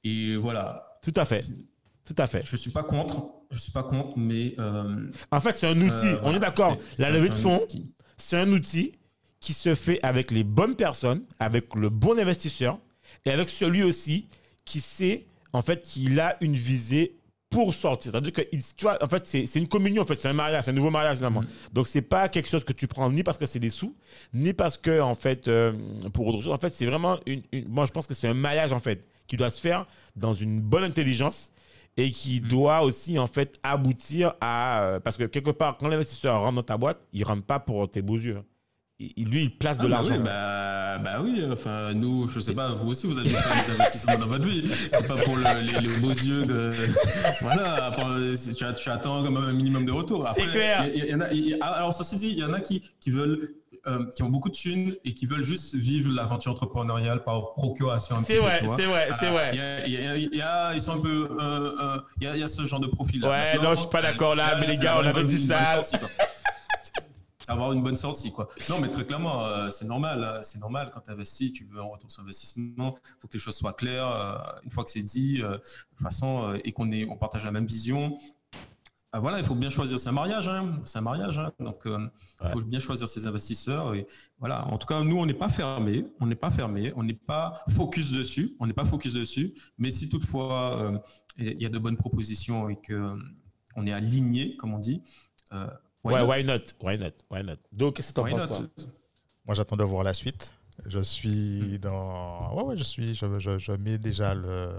et 0.02 0.36
voilà. 0.36 0.98
Tout 1.02 1.12
à 1.16 1.24
fait. 1.26 1.44
Tout 2.04 2.14
à 2.18 2.26
fait. 2.26 2.42
Je 2.46 2.56
suis 2.56 2.70
pas 2.70 2.82
contre. 2.82 3.22
Je 3.50 3.58
suis 3.58 3.72
pas 3.72 3.82
contre, 3.82 4.18
mais 4.18 4.54
euh, 4.58 5.10
En 5.30 5.40
fait, 5.40 5.56
c'est 5.56 5.66
un 5.66 5.80
outil. 5.80 6.06
euh, 6.06 6.16
on 6.18 6.22
voilà, 6.22 6.36
est 6.36 6.40
d'accord. 6.40 6.76
La 6.98 7.10
levée 7.10 7.28
de 7.28 7.34
fonds, 7.34 7.60
c'est 8.18 8.36
un 8.36 8.50
outil 8.50 8.92
qui 9.40 9.52
se 9.54 9.74
fait 9.74 9.98
avec 10.02 10.30
les 10.30 10.44
bonnes 10.44 10.74
personnes, 10.74 11.22
avec 11.38 11.74
le 11.74 11.88
bon 11.90 12.18
investisseur 12.18 12.78
et 13.24 13.30
avec 13.30 13.48
celui 13.48 13.82
aussi 13.82 14.28
qui 14.64 14.80
sait, 14.80 15.26
en 15.52 15.62
fait, 15.62 15.82
qu'il 15.82 16.18
a 16.20 16.36
une 16.40 16.54
visée 16.54 17.16
pour 17.50 17.72
sortir. 17.72 18.10
C'est-à-dire 18.10 18.32
que, 18.32 18.40
tu 18.42 18.82
vois, 18.82 19.02
en 19.02 19.06
fait, 19.08 19.26
c'est 19.26 19.54
une 19.54 19.68
communion, 19.68 20.02
en 20.02 20.06
fait, 20.06 20.20
c'est 20.20 20.28
un 20.28 20.32
mariage, 20.32 20.64
c'est 20.64 20.70
un 20.72 20.74
nouveau 20.74 20.90
mariage, 20.90 21.18
finalement. 21.18 21.42
Mm. 21.42 21.46
Donc, 21.72 21.86
c'est 21.86 22.02
pas 22.02 22.28
quelque 22.28 22.48
chose 22.48 22.64
que 22.64 22.72
tu 22.72 22.88
prends 22.88 23.10
ni 23.12 23.22
parce 23.22 23.38
que 23.38 23.46
c'est 23.46 23.60
des 23.60 23.70
sous, 23.70 23.94
ni 24.32 24.52
parce 24.52 24.76
que, 24.76 25.00
en 25.00 25.14
fait, 25.14 25.46
euh, 25.46 25.72
pour 26.12 26.26
autre 26.26 26.40
chose. 26.42 26.52
En 26.52 26.58
fait, 26.58 26.72
c'est 26.74 26.86
vraiment 26.86 27.18
une, 27.26 27.42
une- 27.52 27.68
Moi, 27.68 27.86
je 27.86 27.92
pense 27.92 28.06
que 28.08 28.14
c'est 28.14 28.26
un 28.28 28.34
mariage, 28.34 28.72
en 28.72 28.80
fait, 28.80 29.04
qui 29.28 29.36
doit 29.36 29.50
se 29.50 29.60
faire 29.60 29.86
dans 30.16 30.34
une 30.34 30.60
bonne 30.60 30.84
intelligence 30.84 31.50
et 31.96 32.10
qui 32.10 32.40
Mm. 32.40 32.48
doit 32.48 32.82
aussi, 32.82 33.18
en 33.18 33.26
fait, 33.26 33.58
aboutir 33.62 34.34
à. 34.40 34.82
euh, 34.82 35.00
parce 35.00 35.16
que 35.16 35.24
quelque 35.24 35.50
part, 35.50 35.76
quand 35.78 35.88
l'investisseur 35.88 36.40
rentre 36.40 36.56
dans 36.56 36.62
ta 36.62 36.76
boîte, 36.76 36.98
il 37.12 37.24
rentre 37.24 37.44
pas 37.44 37.60
pour 37.60 37.90
tes 37.90 38.02
beaux 38.02 38.16
yeux. 38.18 38.42
Il- 39.00 39.28
lui, 39.28 39.42
il 39.44 39.58
place 39.58 39.76
de 39.78 39.82
Ah, 39.86 39.88
bah 39.88 39.94
l'argent. 39.96 40.12
oui, 40.12 40.18
bah, 40.24 40.98
bah 40.98 41.20
oui, 41.20 41.42
enfin, 41.52 41.92
nous, 41.94 42.28
je 42.28 42.38
sais 42.38 42.54
pas, 42.54 42.72
vous 42.74 42.90
aussi, 42.90 43.08
vous 43.08 43.18
avez 43.18 43.28
faire 43.28 43.64
des 43.66 43.72
investissements 43.72 44.16
dans 44.16 44.26
votre 44.28 44.46
vie. 44.48 44.68
C'est 44.72 45.06
pas 45.08 45.16
pour 45.16 45.36
le- 45.36 45.42
les, 45.62 45.80
les 45.88 45.98
beaux 46.00 46.12
yeux 46.12 46.46
de. 46.46 46.70
Voilà, 47.42 47.90
tu, 47.96 48.54
tu 48.82 48.90
attends 48.90 49.24
quand 49.24 49.30
même 49.32 49.42
un 49.44 49.52
minimum 49.52 49.84
de 49.84 49.90
retour. 49.92 50.28
C'est 50.36 50.46
clair. 50.48 50.86
y- 50.86 50.98
il 50.98 51.04
y 51.06 51.14
en 51.14 51.20
y 51.32 51.54
a- 51.60 51.64
alors, 51.64 51.92
ceci 51.92 52.16
dit, 52.16 52.28
il 52.30 52.38
y 52.38 52.44
en 52.44 52.52
a 52.52 52.60
qui, 52.60 52.82
qui 53.00 53.10
veulent. 53.10 53.54
Euh, 53.86 54.06
qui 54.16 54.22
ont 54.22 54.28
beaucoup 54.28 54.48
de 54.48 54.54
thunes 54.54 54.94
et 55.04 55.14
qui 55.14 55.26
veulent 55.26 55.42
juste 55.44 55.74
vivre 55.74 56.10
l'aventure 56.10 56.52
entrepreneuriale 56.52 57.22
par 57.24 57.52
procuration 57.54 58.16
C'est 58.26 58.38
vrai, 58.38 58.60
c'est 58.60 58.86
vrai, 58.86 59.08
c'est 59.20 59.26
Euh, 59.26 59.30
vrai. 59.30 59.56
Y 60.36 60.40
a- 60.42 60.74
ils 60.74 60.80
sont 60.80 60.92
un 60.92 61.00
peu. 61.00 61.28
euh, 61.38 61.72
euh, 61.80 62.00
Il 62.20 62.24
y, 62.24 62.26
a, 62.26 62.34
il 62.36 62.40
y 62.40 62.42
a 62.42 62.48
ce 62.48 62.64
genre 62.64 62.80
de 62.80 62.86
profil-là. 62.86 63.28
Ouais, 63.28 63.58
non, 63.62 63.70
je 63.74 63.80
suis 63.80 63.88
pas 63.88 64.02
d'accord 64.02 64.34
là, 64.34 64.56
mais 64.58 64.66
les 64.66 64.76
c'est 64.76 64.82
gars, 64.82 64.96
on 65.00 65.04
avait 65.06 65.24
dit 65.24 65.46
ça. 65.46 65.82
C'est 67.46 67.52
avoir 67.52 67.72
une 67.72 67.82
bonne 67.82 67.94
sortie, 67.96 68.32
quoi. 68.32 68.48
Non, 68.70 68.78
mais 68.80 68.88
très 68.88 69.04
clairement, 69.04 69.44
euh, 69.44 69.68
c'est 69.68 69.84
normal. 69.84 70.24
hein, 70.24 70.40
c'est 70.42 70.58
normal 70.58 70.90
quand 70.94 71.00
tu 71.00 71.10
investis, 71.10 71.52
tu 71.52 71.66
veux 71.70 71.78
un 71.78 71.82
retour 71.84 72.10
sur 72.10 72.22
investissement. 72.22 72.94
Il 73.06 73.20
faut 73.20 73.28
que 73.28 73.34
les 73.34 73.38
choses 73.38 73.54
soient 73.56 73.74
claires. 73.74 74.08
euh, 74.10 74.38
une 74.64 74.70
fois 74.70 74.82
que 74.82 74.90
c'est 74.90 75.02
dit, 75.02 75.42
euh, 75.42 75.50
de 75.50 75.56
toute 75.58 76.02
façon, 76.02 76.58
et 76.64 76.72
qu'on 76.72 76.90
on 76.90 77.16
partage 77.18 77.44
la 77.44 77.50
même 77.52 77.66
vision. 77.66 78.16
Ah, 79.16 79.20
voilà, 79.20 79.38
il 79.38 79.44
faut 79.44 79.54
bien 79.54 79.70
choisir. 79.70 79.96
C'est 80.00 80.08
un 80.08 80.12
mariage, 80.12 80.48
hein. 80.48 80.80
C'est 80.84 80.98
un 80.98 81.02
mariage, 81.02 81.38
hein. 81.38 81.52
Donc, 81.60 81.86
euh, 81.86 82.04
il 82.42 82.48
faut 82.50 82.60
bien 82.62 82.80
choisir 82.80 83.06
ses 83.06 83.28
investisseurs. 83.28 83.94
Et 83.94 84.08
voilà. 84.40 84.66
En 84.66 84.76
tout 84.76 84.88
cas, 84.88 85.04
nous, 85.04 85.16
on 85.16 85.24
n'est 85.24 85.34
pas 85.34 85.48
fermé. 85.48 86.04
On 86.18 86.26
n'est 86.26 86.34
pas 86.34 86.50
fermé. 86.50 86.92
On 86.96 87.04
n'est 87.04 87.14
pas 87.14 87.62
focus 87.68 88.10
dessus. 88.10 88.56
On 88.58 88.66
n'est 88.66 88.72
pas 88.72 88.84
focus 88.84 89.12
dessus. 89.12 89.54
Mais 89.78 89.90
si 89.90 90.08
toutefois 90.08 90.80
euh, 90.82 90.98
il 91.38 91.62
y 91.62 91.64
a 91.64 91.68
de 91.68 91.78
bonnes 91.78 91.96
propositions 91.96 92.68
et 92.68 92.74
que 92.74 92.92
euh, 92.92 93.14
on 93.76 93.86
est 93.86 93.92
aligné, 93.92 94.56
comme 94.56 94.74
on 94.74 94.80
dit. 94.80 95.00
euh, 95.52 95.68
why 96.02 96.14
Ouais, 96.14 96.22
not? 96.22 96.26
why 96.26 96.44
not? 96.44 96.64
Why 96.82 96.98
not? 96.98 97.12
Why 97.30 97.42
not? 97.44 97.58
Donc, 97.70 97.94
qu'est-ce 97.94 98.12
que 98.12 98.20
t'en 98.20 98.28
penses, 98.28 98.48
toi? 98.48 98.66
Moi, 99.46 99.54
j'attends 99.54 99.76
de 99.76 99.84
voir 99.84 100.02
la 100.02 100.14
suite. 100.14 100.54
Je 100.86 100.98
suis 100.98 101.78
dans. 101.78 102.52
Ouais, 102.56 102.62
ouais, 102.64 102.76
je 102.76 102.82
suis. 102.82 103.14
Je, 103.14 103.26
je, 103.38 103.58
je 103.58 103.72
mets 103.72 103.96
déjà 103.96 104.34
le. 104.34 104.70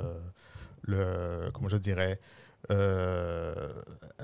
le 0.82 1.50
comment 1.54 1.70
je 1.70 1.78
dirais 1.78 2.20
euh, 2.72 3.54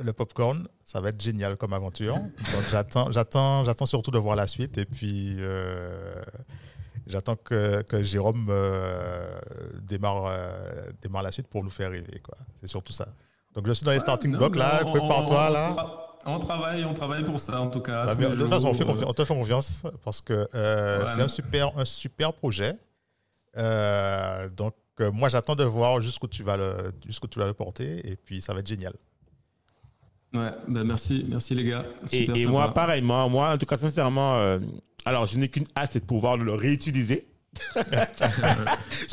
le 0.03 0.13
popcorn, 0.13 0.67
ça 0.83 0.99
va 0.99 1.09
être 1.09 1.21
génial 1.21 1.57
comme 1.57 1.73
aventure. 1.73 2.15
Donc 2.15 2.63
j'attends, 2.71 3.11
j'attends, 3.11 3.63
j'attends 3.65 3.85
surtout 3.85 4.11
de 4.11 4.17
voir 4.17 4.35
la 4.35 4.47
suite 4.47 4.77
et 4.77 4.85
puis 4.85 5.35
euh, 5.39 6.21
j'attends 7.07 7.35
que, 7.35 7.81
que 7.83 8.01
Jérôme 8.03 8.47
euh, 8.49 9.39
démarre, 9.83 10.31
démarre 11.01 11.23
la 11.23 11.31
suite 11.31 11.47
pour 11.47 11.63
nous 11.63 11.69
faire 11.69 11.91
rêver. 11.91 12.19
Quoi. 12.23 12.37
C'est 12.59 12.67
surtout 12.67 12.93
ça. 12.93 13.07
Donc 13.53 13.67
je 13.67 13.73
suis 13.73 13.83
dans 13.85 13.91
les 13.91 13.99
starting 13.99 14.35
blocks 14.35 14.55
là, 14.55 14.79
prépare-toi 14.85 15.47
on- 15.49 15.53
là. 15.53 15.69
on 15.71 15.75
tra- 15.75 15.97
On 16.25 16.39
travaille, 16.39 16.85
on 16.85 16.93
travaille 16.93 17.23
pour 17.23 17.39
ça 17.39 17.59
en 17.61 17.69
tout 17.69 17.81
cas. 17.81 18.05
Ah, 18.09 18.15
de 18.15 18.27
toute 18.35 18.49
façon, 18.49 18.67
on, 18.67 18.73
fait 18.75 18.85
on 18.85 19.13
te 19.13 19.25
fait 19.25 19.33
confiance 19.35 19.83
parce 20.03 20.21
que 20.21 20.47
c'est 20.53 21.21
un 21.21 21.27
super, 21.27 21.71
un 21.77 21.85
super 21.85 22.31
projet. 22.33 22.73
Donc, 24.55 24.73
euh, 25.01 25.11
moi, 25.11 25.29
j'attends 25.29 25.55
de 25.55 25.63
voir 25.63 25.99
jusqu'où 26.01 26.27
tu, 26.27 26.43
vas 26.43 26.57
le- 26.57 26.91
jusqu'où 27.05 27.27
tu 27.27 27.39
vas 27.39 27.45
le 27.47 27.53
porter 27.53 28.07
et 28.09 28.15
puis 28.15 28.41
ça 28.41 28.53
va 28.53 28.59
être 28.61 28.67
génial. 28.67 28.93
Ouais, 30.33 30.51
ben 30.67 30.83
merci, 30.85 31.25
merci 31.27 31.53
les 31.55 31.65
gars. 31.65 31.85
Et, 32.11 32.21
Super 32.21 32.35
et 32.35 32.39
sympa. 32.39 32.51
moi, 32.51 32.73
pareillement, 32.73 33.27
moi, 33.29 33.51
en 33.53 33.57
tout 33.57 33.65
cas, 33.65 33.77
sincèrement, 33.77 34.37
euh, 34.37 34.59
alors 35.03 35.25
je 35.25 35.37
n'ai 35.37 35.49
qu'une 35.49 35.65
hâte, 35.75 35.89
c'est 35.93 35.99
de 35.99 36.05
pouvoir 36.05 36.37
le 36.37 36.53
réutiliser. 36.53 37.27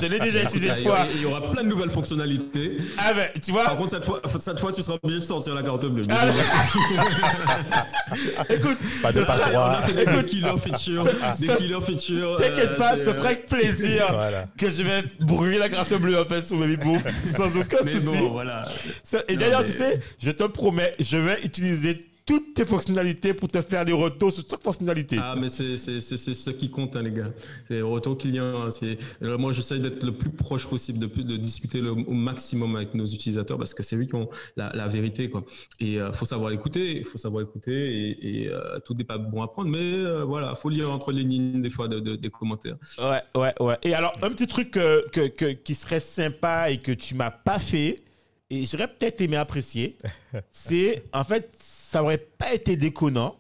Je 0.01 0.07
l'ai 0.07 0.19
déjà 0.21 0.43
utilisé 0.43 0.69
une 0.71 0.77
il 0.79 0.85
y 0.85 0.89
aura- 0.89 0.97
fois. 0.99 1.07
Il 1.15 1.23
y 1.23 1.27
aura 1.27 1.51
plein 1.51 1.63
de 1.63 1.69
nouvelles 1.69 1.91
fonctionnalités. 1.91 2.77
Ah 2.97 3.13
ben, 3.13 3.29
tu 3.45 3.51
vois, 3.51 3.65
Par 3.65 3.77
contre, 3.77 3.91
cette 3.91 4.05
fois, 4.05 4.21
cette 4.41 4.59
fois 4.61 4.73
tu 4.73 4.83
seras 4.83 4.97
obligé 5.03 5.21
de 5.21 5.25
sortir 5.25 5.55
la 5.55 5.63
carte 5.63 5.85
bleue. 5.87 6.05
Ah, 6.11 6.27
écoute, 8.51 8.79
Pas 9.03 9.13
de 9.13 9.23
passe 9.25 9.49
droit. 9.51 9.83
Fait 9.83 10.05
des 10.05 10.25
killer 10.25 10.53
features. 10.63 11.05
Des 11.39 11.47
killer 11.49 11.81
features. 11.85 12.37
T'inquiète 12.37 12.71
euh, 12.73 12.77
pas, 12.77 12.97
ce 12.97 13.01
euh, 13.09 13.15
sera 13.15 13.27
avec 13.29 13.47
plaisir 13.47 14.07
Voilà. 14.11 14.45
que 14.57 14.71
je 14.71 14.83
vais 14.83 15.03
brûler 15.21 15.59
la 15.59 15.69
carte 15.69 15.95
bleue 15.95 16.21
en 16.21 16.25
fait 16.25 16.43
sur 16.45 16.59
Baby 16.59 16.77
Boom, 16.77 17.01
sans 17.37 17.57
aucun 17.59 17.79
Mais 17.85 17.93
souci. 17.95 18.05
non, 18.07 18.31
voilà. 18.31 18.65
Ça- 19.03 19.23
Et 19.29 19.37
d'ailleurs, 19.37 19.61
mais- 19.63 19.67
tu 19.67 19.73
sais, 19.77 20.01
je 20.23 20.31
te 20.31 20.45
promets, 20.45 20.95
je 21.01 21.19
vais 21.19 21.41
utiliser 21.45 22.01
toutes 22.29 22.53
tes 22.53 22.67
fonctionnalités 22.67 23.33
pour 23.33 23.49
te 23.49 23.61
faire 23.63 23.87
des 23.87 23.93
retours 23.95 24.31
sur 24.31 24.45
chaque 24.49 24.63
fonctionnalité. 24.63 25.17
Ah, 25.19 25.35
mais 25.41 25.49
c'est 25.49 25.79
c'est- 25.79 26.01
c'est- 26.01 26.19
c'est 26.19 26.35
ce 26.35 26.51
qui 26.51 26.69
compte, 26.71 26.95
hein, 26.95 27.03
les 27.03 27.11
gars. 27.19 27.33
C'est 27.69 27.79
le 27.79 27.87
retour 27.87 28.19
client. 28.19 28.45
hein, 28.65 28.71
c'est- 28.71 28.99
euh, 29.23 29.39
moi, 29.39 29.55
j'essaie 29.55 29.79
d'être 29.79 30.03
le 30.05 30.13
plus 30.13 30.29
proche 30.31 30.67
possible, 30.69 30.99
de, 30.99 31.07
plus- 31.07 31.25
de 31.25 31.37
discuter 31.39 31.81
le, 31.81 31.93
au 31.93 32.13
maximum 32.13 32.77
avec 32.77 32.93
nos 32.93 33.07
utilisateurs 33.07 33.57
parce 33.57 33.73
que 33.73 33.83
c'est 33.83 33.97
eux 33.97 34.05
qui 34.05 34.15
ont 34.15 34.29
la, 34.57 34.71
la 34.75 34.87
vérité. 34.89 35.31
Quoi. 35.31 35.43
Et 35.81 35.93
il 35.95 36.11
faut 36.13 36.27
savoir 36.27 36.51
l'écouter. 36.51 36.99
Il 36.99 37.05
faut 37.07 37.17
savoir 37.19 37.43
écouter. 37.43 37.73
Et, 38.11 38.43
et, 38.43 38.49
euh, 38.49 38.79
tout 38.85 38.93
n'est 38.93 39.05
pas 39.05 39.17
bon 39.19 39.41
à 39.43 39.49
prendre. 39.49 39.71
Mais 39.71 39.79
euh, 39.81 40.25
voilà, 40.25 40.55
faut 40.55 40.69
lire 40.69 40.91
entre 40.93 41.13
les 41.13 41.23
lignes 41.23 41.63
des 41.63 41.71
fois 41.71 41.89
de, 41.89 41.99
de- 41.99 42.17
des 42.17 42.29
commentaires. 42.31 42.77
Ouais, 42.99 43.23
ouais, 43.41 43.55
ouais. 43.61 43.79
Et 43.83 43.95
alors, 43.95 44.13
un 44.23 44.29
petit 44.31 44.47
truc 44.47 44.71
que, 44.73 45.09
que- 45.11 45.29
que- 45.29 45.53
qui 45.53 45.75
serait 45.75 46.01
sympa 46.01 46.71
et 46.71 46.77
que 46.79 46.93
tu 46.93 47.15
m'as 47.15 47.31
pas 47.31 47.59
fait, 47.59 48.03
et 48.51 48.65
j'aurais 48.65 48.89
peut-être 48.89 49.21
aimé 49.23 49.37
apprécier, 49.37 49.97
c'est, 50.53 51.05
en 51.15 51.25
fait, 51.25 51.51
ça 51.91 52.03
aurait 52.03 52.19
pas 52.19 52.53
été 52.53 52.77
déconnant 52.77 53.37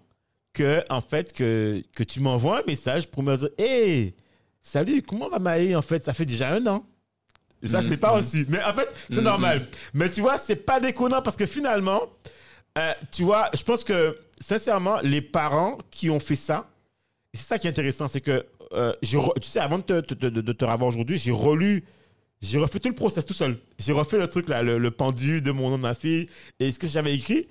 que, 0.55 0.83
en 0.89 1.01
fait, 1.03 1.33
que, 1.33 1.83
que 1.95 2.03
tu 2.03 2.21
m'envoies 2.21 2.61
un 2.61 2.67
message 2.67 3.07
pour 3.09 3.23
me 3.23 3.37
dire, 3.37 3.51
hey, 3.59 4.15
salut, 4.63 5.03
comment 5.03 5.29
va 5.29 5.39
Maë 5.39 5.77
En 5.77 5.83
fait, 5.83 6.03
ça 6.05 6.15
fait 6.15 6.25
déjà 6.25 6.51
un 6.53 6.67
an. 6.67 6.87
Ça, 7.63 7.81
je 7.83 7.91
l'ai 7.91 7.97
pas 7.99 8.11
Mhm. 8.13 8.17
reçu. 8.19 8.47
Mais 8.49 8.63
en 8.65 8.73
fait, 8.73 8.89
c'est 9.11 9.19
Mhm. 9.19 9.25
normal. 9.25 9.69
Mais 9.93 10.09
tu 10.09 10.21
vois, 10.23 10.39
c'est 10.39 10.57
pas 10.65 10.81
déconnant 10.81 11.21
parce 11.21 11.37
que 11.37 11.45
finalement, 11.45 12.03
euh, 12.79 12.93
tu 13.13 13.25
vois, 13.25 13.51
je 13.55 13.63
pense 13.63 13.85
que, 13.85 14.17
sincèrement, 14.41 14.99
les 15.03 15.21
parents 15.21 15.77
qui 15.91 16.09
ont 16.09 16.21
fait 16.21 16.37
ça, 16.37 16.71
c'est 17.35 17.47
ça 17.47 17.59
qui 17.59 17.67
est 17.67 17.71
intéressant, 17.71 18.09
c'est 18.09 18.21
que, 18.23 18.47
euh, 18.73 18.95
re- 19.03 19.39
tu 19.41 19.49
sais, 19.49 19.59
avant 19.61 19.79
de 19.79 20.01
te, 20.01 20.15
de 20.15 20.53
te 20.53 20.65
revoir 20.65 20.89
aujourd'hui, 20.89 21.19
j'ai 21.19 21.33
relu, 21.33 21.85
j'ai 22.41 22.59
refait 22.59 22.79
tout 22.81 22.89
le 22.89 22.95
process 22.95 23.27
tout 23.27 23.35
seul. 23.35 23.59
J'ai 23.79 23.93
refait 23.93 24.19
le 24.19 24.29
truc, 24.29 24.49
là, 24.49 24.63
le, 24.63 24.79
le 24.79 24.91
pendu 24.91 25.43
de 25.43 25.51
mon 25.51 25.69
nom 25.71 25.77
de 25.77 25.83
ma 25.83 25.95
fille 25.95 26.29
et 26.61 26.71
ce 26.73 26.79
que 26.79 26.87
j'avais 26.89 27.15
écrit. 27.15 27.47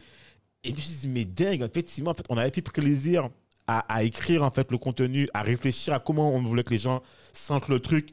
Et 0.64 0.70
je 0.70 0.76
me 0.76 0.80
suis 0.80 0.96
dit, 1.02 1.08
mais 1.08 1.26
dingue, 1.26 1.62
effectivement, 1.62 2.12
en 2.12 2.14
fait, 2.14 2.26
on 2.30 2.38
avait 2.38 2.52
pris 2.52 2.62
plaisir 2.62 3.30
à, 3.68 4.04
écrire, 4.04 4.44
en 4.44 4.52
fait, 4.52 4.72
le 4.72 4.78
contenu, 4.78 5.28
à 5.34 5.42
réfléchir 5.42 5.94
à 5.94 6.00
comment 6.00 6.34
on 6.34 6.42
voulait 6.42 6.64
que 6.64 6.70
les 6.70 6.78
gens 6.78 7.04
sentent 7.34 7.68
le 7.68 7.82
truc. 7.82 8.10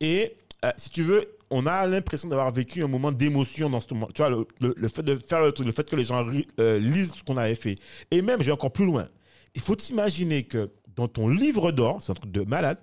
Et 0.00 0.36
euh, 0.64 0.72
si 0.78 0.88
tu 0.88 1.02
veux, 1.02 1.36
on 1.50 1.66
a 1.66 1.86
l'impression 1.86 2.28
d'avoir 2.28 2.50
vécu 2.50 2.82
un 2.82 2.86
moment 2.88 3.12
d'émotion 3.12 3.68
dans 3.68 3.80
ce 3.80 3.92
moment. 3.92 4.08
Tu 4.14 4.22
vois, 4.22 4.30
le, 4.30 4.46
le- 4.60 4.88
fait 4.88 5.02
de 5.02 5.16
faire 5.16 5.42
le 5.42 5.52
truc, 5.52 5.66
le 5.66 5.72
fait 5.72 5.88
que 5.88 5.96
les 5.96 6.04
gens 6.04 6.26
euh, 6.58 6.78
lisent 6.78 7.12
ce 7.12 7.22
qu'on 7.22 7.36
avait 7.36 7.56
fait. 7.56 7.76
Et 8.10 8.22
même, 8.22 8.40
je 8.40 8.46
vais 8.46 8.52
encore 8.52 8.72
plus 8.72 8.86
loin. 8.86 9.06
Il 9.54 9.60
faut 9.60 9.76
t'imaginer 9.76 10.44
que 10.44 10.70
dans 10.96 11.08
ton 11.08 11.28
livre 11.28 11.72
d'or, 11.72 12.00
c'est 12.00 12.12
un 12.12 12.14
truc 12.14 12.30
de 12.30 12.42
malade, 12.42 12.78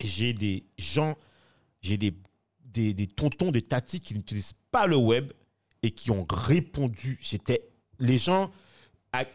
j'ai 0.00 0.32
des 0.32 0.64
gens, 0.78 1.16
j'ai 1.82 1.96
des, 1.98 2.14
des, 2.64 2.94
des 2.94 3.06
tontons, 3.06 3.50
des 3.52 3.62
tatis 3.62 4.00
qui 4.00 4.14
n'utilisent 4.14 4.54
pas 4.72 4.86
le 4.86 4.96
web 4.96 5.32
et 5.82 5.90
qui 5.92 6.10
ont 6.10 6.26
répondu. 6.28 7.18
J'étais. 7.22 7.62
Les 7.98 8.18
gens, 8.18 8.50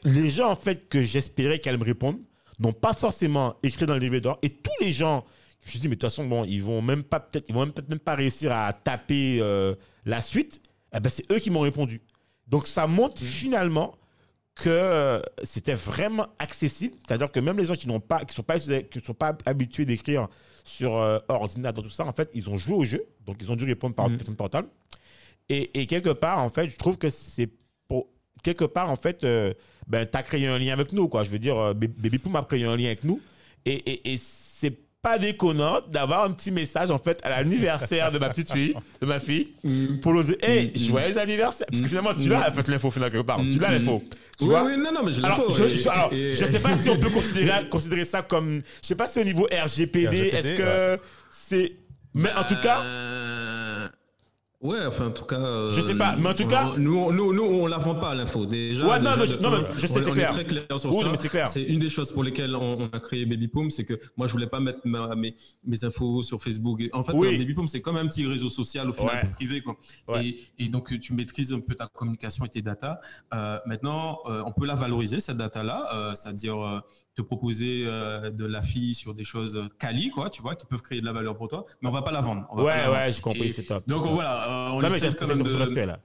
les 0.04 0.30
gens, 0.30 0.52
en 0.52 0.56
fait, 0.56 0.88
que 0.90 1.02
j'espérais 1.02 1.60
qu'elles 1.60 1.78
me 1.78 1.84
répondent, 1.84 2.20
n'ont 2.60 2.74
pas 2.74 2.94
forcément 2.94 3.56
écrit 3.64 3.86
dans 3.86 3.94
le 3.96 4.00
livre 4.00 4.20
d'or. 4.20 4.38
Et 4.44 4.50
tous 4.50 4.72
les 4.82 4.92
gens, 4.92 5.26
je 5.62 5.66
me 5.66 5.70
suis 5.72 5.80
dit, 5.80 5.88
mais 5.88 5.96
de 5.96 6.00
toute 6.02 6.10
façon, 6.10 6.26
bon, 6.26 6.44
ils 6.46 6.62
vont 6.62 6.82
même 6.82 7.04
pas, 7.04 7.20
peut-être, 7.20 7.46
ils 7.50 7.56
vont 7.56 7.62
même, 7.62 7.72
peut-être 7.72 7.90
même 7.90 8.00
pas 8.00 8.16
réussir 8.16 8.52
à 8.52 8.72
taper 8.74 9.38
euh, 9.40 9.74
la 10.06 10.22
suite. 10.22 10.62
Eh 10.96 11.00
ben, 11.00 11.10
c'est 11.10 11.32
eux 11.32 11.40
qui 11.40 11.50
m'ont 11.50 11.62
répondu. 11.62 12.02
Donc, 12.48 12.68
ça 12.68 12.86
montre 12.86 13.20
finalement 13.22 13.96
que 14.54 14.70
euh, 14.70 15.22
c'était 15.44 15.74
vraiment 15.74 16.28
accessible. 16.38 16.96
C'est-à-dire 17.08 17.32
que 17.32 17.40
même 17.40 17.58
les 17.58 17.66
gens 17.66 17.76
qui 17.76 17.88
n'ont 17.88 18.00
pas, 18.02 18.26
qui 18.26 18.36
sont 18.36 18.44
pas, 18.44 18.60
qui 18.60 19.00
sont 19.04 19.14
pas 19.14 19.36
habitués 19.46 19.86
d'écrire 19.86 20.28
sur 20.64 20.98
euh, 20.98 21.18
ordinateur, 21.30 21.84
tout 21.84 21.90
ça, 21.90 22.06
en 22.06 22.14
fait, 22.14 22.30
ils 22.34 22.50
ont 22.50 22.58
joué 22.58 22.76
au 22.76 22.84
jeu. 22.84 23.06
Donc, 23.26 23.38
ils 23.40 23.52
ont 23.52 23.56
dû 23.56 23.66
répondre 23.66 23.96
par 23.96 24.08
Mhm. 24.10 24.18
téléphone 24.18 24.36
portable. 24.36 24.68
Et, 25.50 25.80
et 25.80 25.88
quelque 25.88 26.10
part, 26.12 26.40
en 26.40 26.50
fait, 26.50 26.70
je 26.70 26.76
trouve 26.78 26.98
que 26.98 27.10
c'est. 27.10 27.50
Quelque 28.43 28.65
part, 28.65 28.89
en 28.89 28.95
fait, 28.95 29.23
euh, 29.23 29.53
ben, 29.88 30.05
tu 30.09 30.18
as 30.18 30.23
créé 30.23 30.47
un 30.47 30.57
lien 30.57 30.73
avec 30.73 30.93
nous, 30.93 31.07
quoi. 31.07 31.23
Je 31.23 31.30
veux 31.30 31.39
dire, 31.39 31.57
euh, 31.57 31.73
Baby 31.73 32.18
Poum 32.18 32.35
a 32.35 32.41
créé 32.43 32.63
un 32.65 32.76
lien 32.76 32.88
avec 32.88 33.03
nous. 33.03 33.22
Et, 33.65 33.73
et, 33.73 34.13
et 34.13 34.19
c'est 34.22 34.73
pas 35.01 35.18
déconnant 35.18 35.80
d'avoir 35.89 36.23
un 36.26 36.31
petit 36.31 36.51
message, 36.51 36.91
en 36.91 36.97
fait, 36.99 37.19
à 37.23 37.30
l'anniversaire 37.30 38.11
de 38.11 38.19
ma 38.19 38.30
petite 38.30 38.51
fille, 38.51 38.76
de 39.01 39.05
ma 39.05 39.19
fille, 39.19 39.47
pour 40.01 40.13
nous 40.13 40.23
dire, 40.23 40.35
hey, 40.41 40.68
Mm. 40.76 40.80
joyeux 40.80 41.18
anniversaire. 41.18 41.68
Parce 41.68 41.81
que 41.81 41.85
Mm. 41.85 41.89
finalement, 41.89 42.13
tu 42.13 42.30
l'as, 42.30 42.39
Mm. 42.47 42.51
en 42.51 42.53
fait, 42.53 42.68
l'info, 42.68 42.91
finalement, 42.91 43.11
quelque 43.13 43.26
part. 43.27 43.39
Mm. 43.43 43.49
Tu 43.51 43.59
l'as 43.59 43.72
l'info. 43.72 44.03
Tu 44.38 44.45
oui, 44.45 44.49
vois 44.49 44.63
oui, 44.63 44.77
non, 44.77 44.91
non, 44.91 45.03
mais 45.03 45.11
je 45.11 45.22
alors, 45.23 45.38
l'info, 45.39 45.55
je, 45.69 45.76
je- 45.76 45.89
alors, 45.89 46.13
et- 46.13 46.34
je 46.34 46.45
sais 46.45 46.59
pas 46.59 46.76
si 46.77 46.89
on 46.89 46.97
peut 46.97 47.09
considérer, 47.09 47.68
considérer 47.69 48.05
ça 48.05 48.22
comme. 48.23 48.61
Je 48.81 48.88
sais 48.88 48.95
pas 48.95 49.05
si 49.07 49.19
au 49.19 49.23
niveau 49.23 49.47
RGPD, 49.51 50.07
RGPD, 50.07 50.27
est-ce 50.38 50.53
que 50.57 50.99
c'est. 51.31 51.73
Mais 52.13 52.30
en 52.34 52.43
tout 52.43 52.59
cas, 52.61 52.81
Euh, 52.84 53.61
Ouais, 54.62 54.78
enfin, 54.86 55.08
en 55.08 55.12
tout 55.12 55.26
cas. 55.26 55.40
euh, 55.40 55.72
Je 55.72 55.82
sais 55.82 55.96
pas, 55.96 56.16
mais 56.20 56.30
en 56.30 56.34
tout 56.36 56.46
cas- 56.48 56.74
Nous, 56.78 56.96
on- 56.96 57.12
nous, 57.12 57.34
nous, 57.34 57.42
on 57.44 57.66
la 57.66 57.80
vend 57.80 57.96
pas, 57.96 58.14
l'info. 58.14 58.46
Déjà. 58.46 58.86
Ouais, 58.88 59.00
non, 59.00 59.10
mais 59.18 59.26
je- 59.26 59.38
non, 59.38 59.50
mais 59.50 59.58
je 59.76 59.88
sais, 59.88 60.00
c'est 60.04 60.12
clair. 60.12 60.30
est 60.30 60.34
très 60.34 60.46
clair 60.46 60.64
sur 60.80 60.94
Oui, 60.96 61.04
ça. 61.32 61.46
c'est 61.48 61.64
une 61.64 61.80
des 61.80 61.90
choses 61.90 62.12
pour 62.12 62.24
lesquelles 62.24 62.56
on, 62.56 62.78
on 62.84 62.90
a 62.96 63.00
créé 63.00 63.26
Baby 63.26 63.48
Poom, 63.48 63.72
c'est 63.72 63.86
que 63.86 64.00
moi, 64.18 64.28
je 64.28 64.34
voulais 64.34 64.46
pas 64.46 64.60
mettre 64.60 64.82
ma- 64.86 65.16
mes, 65.16 65.36
mes 65.66 65.84
infos 65.84 66.22
sur 66.22 66.40
Facebook. 66.44 66.80
Et 66.82 66.92
en 66.94 67.02
fait, 67.02 67.14
Oui. 67.16 67.30
euh, 67.34 67.38
Baby 67.40 67.56
c'est 67.68 67.82
comme 67.82 67.98
un 67.98 68.06
petit 68.06 68.28
réseau 68.28 68.50
social 68.50 68.88
au 68.88 68.94
final 68.94 69.24
Ouais. 69.26 69.32
privé, 69.32 69.62
quoi. 69.62 69.78
Ouais. 70.08 70.28
Et, 70.28 70.66
et 70.66 70.70
donc, 70.70 70.98
tu 71.00 71.14
maîtrises 71.14 71.54
un 71.54 71.60
peu 71.60 71.74
ta 71.74 71.88
communication 71.88 72.46
et 72.46 72.50
tes 72.50 72.62
data. 72.62 73.02
Euh, 73.34 73.58
maintenant, 73.66 74.20
euh, 74.30 74.44
on 74.46 74.52
peut 74.52 74.68
la 74.68 74.76
valoriser, 74.76 75.20
cette 75.22 75.38
data-là, 75.38 75.90
euh, 75.96 76.14
c'est-à-dire 76.14 76.60
euh, 76.64 76.80
te 77.16 77.22
proposer 77.22 77.84
euh, 77.86 78.30
de 78.32 78.46
la 78.46 78.62
fille 78.62 78.94
sur 78.94 79.14
des 79.14 79.24
choses 79.24 79.68
quali, 79.80 80.10
quoi, 80.12 80.30
tu 80.30 80.42
vois, 80.42 80.56
qui 80.56 80.66
peuvent 80.66 80.82
créer 80.82 81.02
de 81.02 81.06
la 81.06 81.14
valeur 81.14 81.36
pour 81.38 81.48
toi, 81.50 81.66
mais 81.82 81.90
on 81.90 81.92
va 81.92 82.02
pas 82.02 82.12
la 82.12 82.22
vendre. 82.22 82.48
On 82.52 82.64
ouais, 82.64 82.88
ouais, 82.88 83.12
j'ai 83.12 83.22
compris, 83.22 83.52
c'est 83.52 83.64
top. 83.64 83.86
Donc 83.88 84.06
voilà, 84.08 84.70
euh, 84.70 84.72
on 84.74 84.82
non, 84.82 84.88
essaie 84.88 85.14
quand 85.14 85.28
même 85.28 85.42
de, 85.42 85.54
l'aspect 85.58 85.86
là. 85.86 86.00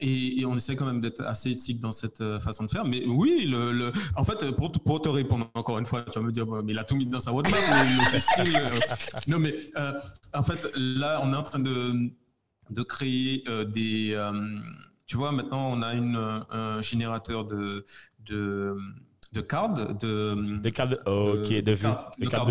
et, 0.00 0.40
et 0.40 0.46
on 0.46 0.56
essaie 0.56 0.76
quand 0.76 0.86
même 0.86 1.00
d'être 1.00 1.20
assez 1.22 1.50
éthique 1.50 1.78
dans 1.80 1.92
cette 1.92 2.20
euh, 2.22 2.40
façon 2.40 2.64
de 2.64 2.70
faire. 2.70 2.84
Mais 2.86 3.04
oui, 3.06 3.44
le, 3.46 3.70
le- 3.72 3.92
en 4.16 4.24
fait, 4.24 4.50
pour, 4.52 4.72
te- 4.72 4.78
pour 4.78 5.02
te 5.02 5.08
répondre 5.08 5.50
encore 5.54 5.78
une 5.78 5.86
fois, 5.86 6.02
tu 6.02 6.18
vas 6.18 6.24
me 6.24 6.32
dire, 6.32 6.46
mais 6.46 6.72
il 6.72 6.78
a 6.78 6.84
tout 6.84 6.96
mis 6.96 7.06
dans 7.06 7.20
sa 7.20 7.30
roadmap. 7.30 7.60
non, 9.26 9.38
mais 9.38 9.54
euh, 9.76 9.92
en 10.34 10.42
fait, 10.42 10.70
là, 10.76 11.20
on 11.22 11.32
est 11.32 11.36
en 11.36 11.42
train 11.42 11.58
de, 11.58 12.10
de 12.70 12.82
créer 12.82 13.44
des. 13.66 14.16
tu 15.06 15.16
vois, 15.16 15.32
maintenant, 15.32 15.70
on 15.70 15.82
a 15.82 15.92
une, 15.94 16.16
un 16.50 16.80
générateur 16.80 17.44
de, 17.44 17.84
de, 18.20 18.76
de 19.32 19.40
cartes, 19.42 20.00
de, 20.00 20.58
Des 20.60 20.72
cartes 20.72 20.90
de. 20.90 20.96
ok, 21.08 21.48
de, 21.48 21.60
de 21.60 21.72
de 21.72 21.76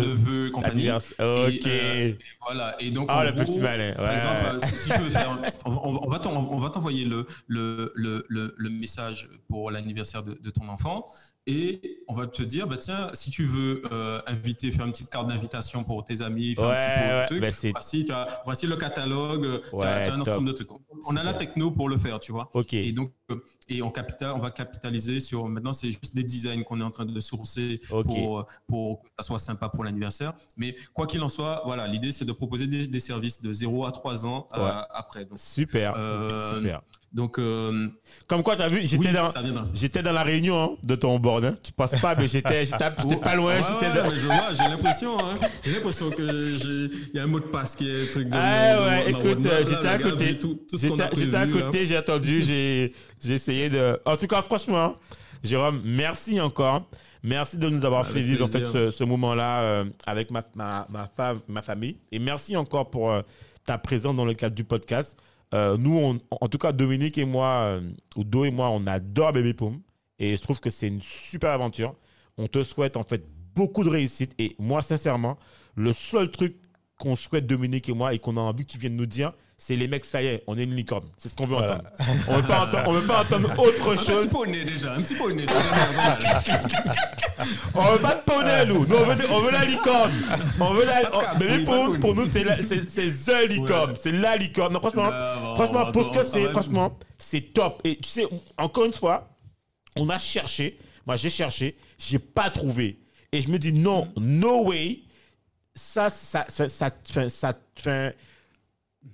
de 0.02 0.12
vœux 0.12 0.46
et 0.48 0.50
compagnie. 0.50 0.72
anniversaire. 0.88 1.26
Ok. 1.46 1.66
Et, 1.66 1.66
euh, 1.66 2.12
voilà. 2.40 2.76
Et 2.80 2.90
donc, 2.90 3.06
Ah, 3.10 3.24
le 3.24 3.32
gros, 3.32 3.44
petit 3.44 3.60
malin. 3.60 3.92
par 3.94 4.12
exemple, 4.12 4.34
euh, 4.54 4.60
si, 4.60 4.76
si 4.78 4.90
tu 4.90 4.98
veux 5.00 5.10
faire, 5.10 5.38
on, 5.66 5.72
on- 5.72 6.08
va 6.08 6.18
t'en- 6.18 6.32
on 6.36 6.56
va 6.58 6.70
t'envoyer 6.70 7.04
le, 7.04 7.26
le, 7.48 7.92
le, 7.94 8.24
le, 8.28 8.70
message 8.70 9.28
pour 9.48 9.70
l'anniversaire 9.70 10.22
de, 10.24 10.32
de 10.40 10.50
ton 10.50 10.68
enfant 10.68 11.04
et 11.50 11.98
on 12.06 12.14
va 12.14 12.26
te 12.28 12.42
dire, 12.42 12.66
bah 12.68 12.76
tiens, 12.76 13.08
si 13.12 13.30
tu 13.30 13.44
veux 13.44 13.82
euh, 13.92 14.20
inviter, 14.26 14.70
faire 14.70 14.86
une 14.86 14.92
petite 14.92 15.10
carte 15.10 15.26
d'invitation 15.28 15.82
pour 15.84 16.04
tes 16.04 16.22
amis, 16.22 16.54
faire 16.54 16.68
un 16.68 16.76
petit 16.76 16.86
Ouais, 16.86 16.94
peu 16.94 17.08
de 17.08 17.18
ouais, 17.18 17.26
truc, 17.26 17.40
bah, 17.40 17.70
voici, 17.72 18.04
tu 18.04 18.12
as- 18.12 18.42
voici 18.44 18.66
le 18.66 18.76
catalogue, 18.76 19.60
tu 19.62 19.74
as- 19.74 19.76
Ouais, 19.76 20.04
tu 20.04 20.10
as 20.10 20.14
un 20.14 20.18
top. 20.18 20.28
ensemble 20.28 20.48
de 20.48 20.52
trucs. 20.52 20.68
on 21.06 21.16
a 21.16 21.22
la 21.22 21.34
techno 21.34 21.70
pour 21.70 21.88
le 21.88 21.98
faire, 21.98 22.20
tu 22.20 22.30
vois. 22.32 22.50
Et 22.72 22.92
donc, 22.92 23.12
euh, 23.30 23.36
et 23.68 23.82
on, 23.82 23.90
capital, 23.90 24.32
on 24.34 24.38
va 24.38 24.50
capitaliser 24.50 25.18
sur. 25.20 25.48
Maintenant, 25.48 25.72
c'est 25.72 25.88
juste 25.88 26.14
des 26.14 26.22
designs 26.24 26.62
qu'on 26.62 26.80
est 26.80 26.84
en 26.84 26.90
train 26.90 27.04
de 27.06 27.20
sourcer 27.20 27.80
pour, 27.88 28.40
euh, 28.40 28.44
pour 28.66 29.02
que 29.02 29.08
ça 29.18 29.24
soit 29.24 29.38
sympa 29.38 29.68
pour 29.68 29.82
l'anniversaire. 29.84 30.34
Mais 30.56 30.76
quoi 30.94 31.06
qu'il 31.06 31.20
en 31.22 31.28
soit, 31.28 31.62
voilà, 31.64 31.86
l'idée, 31.86 32.12
c'est 32.12 32.24
de 32.24 32.32
proposer 32.32 32.66
des, 32.66 32.86
des 32.86 33.00
services 33.00 33.40
de 33.42 33.52
0 33.52 33.86
à 33.86 33.92
3 33.92 34.26
ans 34.26 34.48
euh, 34.56 34.70
après. 34.92 35.24
Donc, 35.24 35.38
Super. 35.38 35.94
Euh, 35.96 36.54
Super. 36.56 36.82
Donc 37.12 37.38
euh, 37.38 37.88
Comme 38.28 38.42
quoi, 38.42 38.54
tu 38.56 38.62
as 38.62 38.68
vu, 38.68 38.80
j'étais 38.86 39.08
oui, 39.08 39.12
dans, 39.12 39.66
j'étais 39.74 40.00
la 40.02 40.22
réunion 40.22 40.62
hein, 40.62 40.76
de 40.84 40.94
ton 40.94 41.18
board. 41.18 41.44
Hein. 41.44 41.56
Tu 41.62 41.72
penses 41.72 41.96
pas, 42.00 42.14
mais 42.14 42.28
j'étais, 42.32 42.64
pas 43.20 43.34
loin. 43.34 43.54
Ouais, 43.56 43.60
j'étais 43.68 43.92
ouais, 43.92 44.02
dans- 44.02 44.10
mais 44.10 44.16
je 44.18 44.26
vois, 44.26 44.52
j'ai 44.52 44.68
l'impression, 44.70 45.18
hein. 45.18 45.34
j'ai 45.64 45.72
l'impression 45.72 46.10
que 46.10 46.22
il 47.12 47.16
y 47.16 47.18
a 47.18 47.24
un 47.24 47.26
mot 47.26 47.40
de 47.40 47.46
passe 47.46 47.74
qui 47.76 47.88
est 47.90 48.10
truc 48.12 48.28
de. 48.28 48.36
Ah 48.36 48.82
ouais, 48.86 49.10
écoute, 49.10 49.44
euh, 49.46 49.64
j'étais 49.68 49.88
à 49.88 49.98
côté. 49.98 50.38
J'étais 51.16 51.36
à 51.36 51.46
côté, 51.46 51.86
j'ai 51.86 51.98
entendu, 51.98 52.42
j'ai 52.46 52.94
j'ai 53.22 53.32
essayé 53.34 53.68
de. 53.68 53.98
En 54.04 54.16
tout 54.16 54.26
cas, 54.28 54.42
franchement, 54.42 54.94
Jérôme, 55.42 55.80
merci 55.84 56.40
encore. 56.40 56.88
Merci 57.22 57.58
de 57.58 57.68
nous 57.68 57.84
avoir 57.84 58.00
Avec 58.00 58.12
fait 58.14 58.22
vivre 58.22 58.44
en 58.44 58.48
fait, 58.48 58.60
plaisir. 58.60 58.72
ce, 58.72 58.90
ce 58.90 59.04
moment-là 59.04 59.60
euh, 59.60 59.84
avec 60.06 60.30
ma, 60.30 60.42
ma, 60.54 60.86
ma, 60.88 61.06
fa- 61.14 61.34
ma 61.48 61.60
famille. 61.60 61.98
Et 62.12 62.18
merci 62.18 62.56
encore 62.56 62.88
pour 62.88 63.10
euh, 63.12 63.20
ta 63.66 63.76
présence 63.76 64.16
dans 64.16 64.24
le 64.24 64.32
cadre 64.32 64.54
du 64.54 64.64
podcast. 64.64 65.18
Euh, 65.52 65.76
nous, 65.76 66.18
en 66.30 66.48
tout 66.48 66.58
cas, 66.58 66.72
Dominique 66.72 67.18
et 67.18 67.24
moi, 67.24 67.64
euh, 67.64 67.90
ou 68.16 68.24
Do 68.24 68.44
et 68.44 68.50
moi, 68.50 68.70
on 68.70 68.86
adore 68.86 69.32
Baby 69.32 69.54
Poum. 69.54 69.80
Et 70.18 70.36
je 70.36 70.42
trouve 70.42 70.60
que 70.60 70.70
c'est 70.70 70.88
une 70.88 71.00
super 71.00 71.50
aventure. 71.50 71.94
On 72.36 72.46
te 72.46 72.62
souhaite 72.62 72.96
en 72.96 73.02
fait 73.02 73.26
beaucoup 73.54 73.84
de 73.84 73.88
réussite. 73.88 74.34
Et 74.38 74.54
moi, 74.58 74.82
sincèrement, 74.82 75.38
le 75.74 75.92
seul 75.92 76.30
truc 76.30 76.56
qu'on 76.98 77.16
souhaite, 77.16 77.46
Dominique 77.46 77.88
et 77.88 77.94
moi, 77.94 78.14
et 78.14 78.18
qu'on 78.18 78.36
a 78.36 78.40
envie 78.40 78.64
que 78.64 78.72
tu 78.72 78.78
viennes 78.78 78.96
nous 78.96 79.06
dire, 79.06 79.32
c'est 79.62 79.76
les 79.76 79.88
mecs, 79.88 80.06
ça 80.06 80.22
y 80.22 80.26
est, 80.26 80.42
on 80.46 80.56
est 80.56 80.64
une 80.64 80.74
licorne. 80.74 81.04
C'est 81.18 81.28
ce 81.28 81.34
qu'on 81.34 81.46
veut 81.46 81.56
Voilà. 81.56 81.74
entendre. 81.76 81.90
On 82.28 82.34
veut 82.36 82.46
pas 82.46 82.62
entendre, 82.64 82.82
on 82.88 82.92
veut 82.92 83.06
pas 83.06 83.20
entendre 83.20 83.58
autre 83.58 83.92
Un 83.92 83.96
chose. 83.96 84.22
petit 84.22 84.28
poney 84.28 84.64
déjà, 84.64 84.94
un 84.94 85.02
petit 85.02 85.14
poney. 85.14 85.44
ça 85.46 85.52
va 85.54 85.60
bien, 85.60 85.92
voilà. 85.92 86.60
On 87.74 87.92
veut 87.92 87.98
pas 88.00 88.14
de 88.14 88.20
poney, 88.22 88.64
nous. 88.66 88.86
Nous, 88.86 88.96
on 88.96 89.04
veut, 89.04 89.30
on 89.30 89.40
veut 89.40 89.50
la 89.50 89.64
licorne. 89.66 90.10
On 90.60 90.72
veut 90.72 90.86
la. 90.86 91.14
On- 91.14 91.38
mais 91.38 91.58
pour, 91.64 91.98
pour 92.00 92.14
nous, 92.14 92.26
c'est 92.32 92.42
la- 92.42 92.56
c'est 92.62 92.88
c'est 92.90 93.10
the 93.10 93.48
licorne. 93.50 93.94
C'est 94.02 94.12
la 94.12 94.36
licorne. 94.36 94.72
Non, 94.72 94.80
franchement, 94.80 95.10
Non, 95.10 95.54
franchement, 95.56 95.92
pour 95.92 96.06
ce 96.06 96.18
que 96.18 96.24
c'est, 96.24 96.48
franchement, 96.50 96.98
c'est 97.18 97.52
top. 97.52 97.82
Et 97.84 97.96
tu 97.96 98.08
sais, 98.08 98.26
encore 98.56 98.86
une 98.86 98.94
fois, 98.94 99.28
on 99.96 100.08
a 100.08 100.18
cherché. 100.18 100.78
Moi, 101.06 101.16
j'ai 101.16 101.30
cherché. 101.30 101.76
J'ai 101.98 102.18
pas 102.18 102.48
trouvé. 102.48 102.98
Et 103.30 103.42
je 103.42 103.48
me 103.50 103.58
dis, 103.58 103.72
non, 103.74 104.08
no 104.18 104.68
way. 104.68 105.00
Ça, 105.74 106.08
ça, 106.10 106.46
ça, 106.48 106.68
ça, 106.68 106.90
ça, 107.04 107.28
ça- 107.30 107.52
ça- 107.82 108.12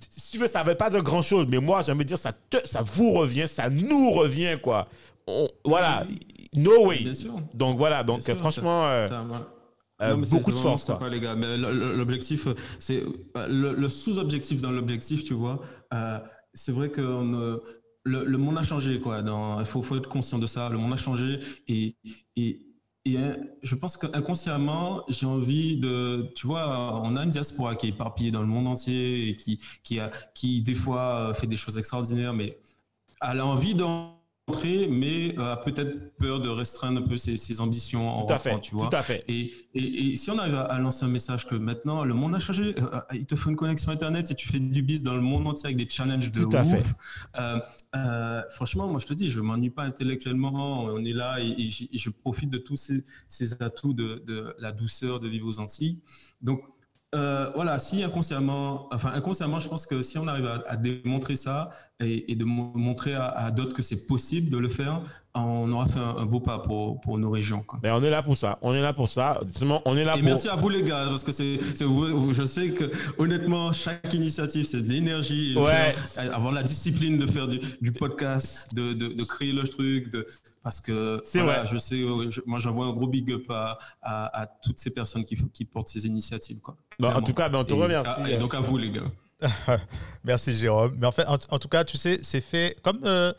si 0.09 0.31
tu 0.31 0.37
veux, 0.37 0.47
ça 0.47 0.63
ne 0.63 0.69
veut 0.69 0.75
pas 0.75 0.89
dire 0.89 1.03
grand 1.03 1.21
chose, 1.21 1.47
mais 1.49 1.59
moi, 1.59 1.81
j'ai 1.81 1.91
envie 1.91 1.99
de 2.03 2.07
dire, 2.09 2.17
ça, 2.17 2.31
te- 2.33 2.65
ça 2.67 2.81
vous 2.81 3.11
revient, 3.13 3.47
ça 3.47 3.69
nous 3.69 4.11
revient, 4.11 4.57
quoi. 4.61 4.87
On- 5.27 5.47
voilà, 5.65 6.05
no 6.55 6.87
way. 6.87 6.99
Bien 7.03 7.13
sûr. 7.13 7.39
Donc 7.53 7.77
voilà, 7.77 8.03
donc 8.03 8.21
sûr, 8.21 8.35
franchement, 8.37 8.89
ça- 8.89 8.93
euh, 8.95 9.05
ça 9.07 9.23
va. 9.23 9.53
euh, 10.01 10.15
Non, 10.15 10.21
beaucoup 10.29 10.51
de 10.51 10.57
force, 10.57 10.85
quoi. 10.85 10.95
sympa, 10.95 11.09
les 11.09 11.19
gars. 11.19 11.35
Mais 11.35 11.57
l'objectif, 11.57 12.47
c'est 12.79 13.03
euh, 13.37 13.47
le, 13.47 13.73
le 13.75 13.89
sous-objectif 13.89 14.61
dans 14.61 14.71
l'objectif, 14.71 15.23
tu 15.25 15.33
vois. 15.33 15.61
euh, 15.93 16.19
c'est 16.53 16.71
vrai 16.71 16.89
que 16.89 17.01
on, 17.01 17.33
euh, 17.33 17.57
le, 18.03 18.23
le 18.25 18.37
monde 18.37 18.57
a 18.57 18.63
changé, 18.63 18.99
quoi. 18.99 19.21
Dans, 19.21 19.59
il 19.59 19.65
faut, 19.65 19.81
faut 19.83 19.97
être 19.97 20.07
conscient 20.09 20.39
de 20.39 20.47
ça. 20.47 20.69
Le 20.69 20.77
monde 20.77 20.93
a 20.93 20.97
changé 20.97 21.39
et, 21.67 21.95
et, 22.35 22.59
et 23.07 23.17
hein, 23.17 23.37
je 23.63 23.75
pense 23.75 23.97
qu'inconsciemment, 23.97 25.03
j'ai 25.07 25.25
envie 25.25 25.77
de, 25.77 26.31
tu 26.35 26.47
vois, 26.47 27.01
on 27.03 27.15
a 27.15 27.23
une 27.23 27.29
diaspora 27.29 27.75
qui 27.75 27.87
est 27.87 27.89
éparpillée 27.89 28.31
dans 28.31 28.41
le 28.41 28.47
monde 28.47 28.67
entier 28.67 29.29
et 29.29 29.37
qui, 29.37 29.59
qui, 29.83 29.99
a, 29.99 30.09
qui 30.33 30.61
des 30.61 30.75
fois 30.75 31.29
euh, 31.29 31.33
fait 31.33 31.47
des 31.47 31.55
choses 31.55 31.77
extraordinaires, 31.77 32.33
mais 32.33 32.59
elle 33.21 33.39
a 33.39 33.45
envie 33.45 33.75
mais 34.89 35.37
euh, 35.37 35.53
a 35.53 35.57
peut-être 35.57 36.15
peur 36.17 36.39
de 36.39 36.47
restreindre 36.47 37.01
un 37.01 37.07
peu 37.07 37.17
ses, 37.17 37.35
ses 37.35 37.59
ambitions 37.59 38.07
en 38.09 38.25
tout 38.25 38.31
à 38.33 38.37
rentrant, 38.37 38.55
fait, 38.55 38.61
tu 38.61 38.75
vois. 38.75 38.87
tout 38.87 38.95
à 38.95 39.03
fait. 39.03 39.23
Et, 39.27 39.51
et, 39.73 40.11
et 40.11 40.15
si 40.15 40.31
on 40.31 40.37
arrive 40.39 40.55
à, 40.55 40.61
à 40.61 40.79
lancer 40.79 41.03
un 41.03 41.09
message 41.09 41.45
que 41.47 41.55
maintenant 41.55 42.05
le 42.05 42.13
monde 42.13 42.33
a 42.33 42.39
changé, 42.39 42.73
euh, 42.79 42.99
il 43.13 43.25
te 43.25 43.35
faut 43.35 43.49
une 43.49 43.57
connexion 43.57 43.91
internet 43.91 44.31
et 44.31 44.35
tu 44.35 44.47
fais 44.47 44.59
du 44.59 44.81
biz 44.81 45.03
dans 45.03 45.15
le 45.15 45.21
monde 45.21 45.47
entier 45.47 45.65
avec 45.65 45.77
des 45.77 45.89
challenges 45.89 46.31
de 46.31 46.43
Tout 46.43 46.55
à 46.55 46.63
ouf. 46.63 46.69
fait. 46.69 46.95
Euh, 47.95 48.41
franchement, 48.49 48.87
moi 48.87 48.99
je 48.99 49.05
te 49.05 49.13
dis, 49.13 49.29
je 49.29 49.41
m'ennuie 49.41 49.69
pas 49.69 49.83
intellectuellement. 49.83 50.83
On 50.85 51.03
est 51.03 51.13
là 51.13 51.39
et, 51.41 51.69
je 51.93 52.09
profite 52.09 52.49
de 52.49 52.57
tous 52.57 52.77
ces, 52.77 53.03
ces 53.27 53.61
atouts 53.61 53.93
de, 53.93 54.23
de 54.25 54.55
la 54.59 54.71
douceur 54.71 55.19
de 55.19 55.27
vivre 55.27 55.47
aux 55.47 55.59
Antilles. 55.59 56.01
Donc 56.41 56.61
euh, 57.15 57.49
voilà, 57.55 57.79
si 57.79 58.03
inconsciemment, 58.03 58.87
enfin 58.93 59.11
inconsciemment, 59.13 59.59
je 59.59 59.69
pense 59.69 59.85
que 59.85 60.01
si 60.01 60.17
on 60.17 60.27
arrive 60.27 60.45
à, 60.45 60.63
à 60.67 60.75
démontrer 60.75 61.35
ça 61.37 61.69
et, 61.99 62.31
et 62.31 62.35
de 62.35 62.45
mo- 62.45 62.71
montrer 62.75 63.13
à, 63.15 63.25
à 63.27 63.51
d'autres 63.51 63.73
que 63.73 63.81
c'est 63.81 64.05
possible 64.05 64.49
de 64.51 64.57
le 64.57 64.69
faire, 64.69 65.01
on 65.33 65.71
aura 65.71 65.87
fait 65.87 65.99
un, 65.99 66.17
un 66.17 66.25
beau 66.25 66.39
pas 66.39 66.59
pour, 66.59 66.99
pour 67.01 67.17
nos 67.19 67.29
régions. 67.29 67.61
quoi. 67.61 67.79
Mais 67.83 67.91
on 67.91 68.01
est 68.03 68.09
là 68.09 68.23
pour 68.23 68.35
ça. 68.37 68.57
On 68.63 68.73
est 68.73 68.81
là 68.81 68.91
pour 68.93 69.07
ça. 69.07 69.39
On 69.85 69.95
est 69.97 70.03
là 70.03 70.13
Et 70.13 70.19
pour. 70.19 70.23
merci 70.23 70.47
à 70.47 70.55
vous 70.55 70.69
les 70.69 70.81
gars, 70.83 71.05
parce 71.07 71.23
que 71.23 71.31
c'est, 71.31 71.59
je 71.79 72.45
sais 72.45 72.69
que 72.71 72.89
honnêtement, 73.19 73.71
chaque 73.71 74.11
initiative, 74.13 74.65
c'est 74.65 74.81
de 74.81 74.89
l'énergie. 74.91 75.55
Ouais. 75.57 75.95
avoir 76.31 76.51
la 76.51 76.63
discipline 76.63 77.17
de 77.19 77.27
faire 77.27 77.47
du, 77.47 77.59
du 77.81 77.91
podcast, 77.91 78.73
de, 78.73 78.93
de, 78.93 79.07
de 79.09 79.23
créer 79.23 79.51
le 79.51 79.67
truc, 79.67 80.11
de, 80.11 80.25
parce 80.63 80.81
que 80.81 81.21
voilà, 81.35 81.63
vrai. 81.63 81.69
je 81.71 81.77
sais, 81.77 82.01
euh, 82.01 82.29
je- 82.31 82.41
moi 82.45 82.59
j'envoie 82.59 82.87
un 82.87 82.93
gros 82.93 83.07
big 83.07 83.31
up 83.31 83.45
à, 83.49 83.77
à, 84.01 84.41
à 84.41 84.47
toutes 84.47 84.79
ces 84.79 84.91
personnes 84.93 85.23
qui, 85.23 85.35
qui 85.53 85.65
portent 85.65 85.87
ces 85.89 86.05
initiatives. 86.07 86.59
Quoi. 86.61 86.77
Bon, 86.99 87.09
en 87.09 87.21
tout 87.21 87.33
cas, 87.33 87.47
ben, 87.49 87.59
on 87.59 87.63
te 87.63 87.73
Et- 87.73 87.81
remercie. 87.81 88.11
ah, 88.23 88.29
et 88.31 88.37
donc 88.37 88.53
à 88.55 88.59
vous 88.59 88.77
les 88.77 88.91
gars. 88.91 89.03
Merci 90.23 90.55
Jérôme. 90.55 90.95
Mais 90.97 91.07
en 91.07 91.11
fait, 91.11 91.25
en, 91.27 91.59
tout 91.59 91.67
cas, 91.67 91.83
tu 91.83 91.97
sais, 91.97 92.19
c'est 92.21 92.41
fait 92.41 92.77
comme 92.81 93.01
euh, 93.05 93.33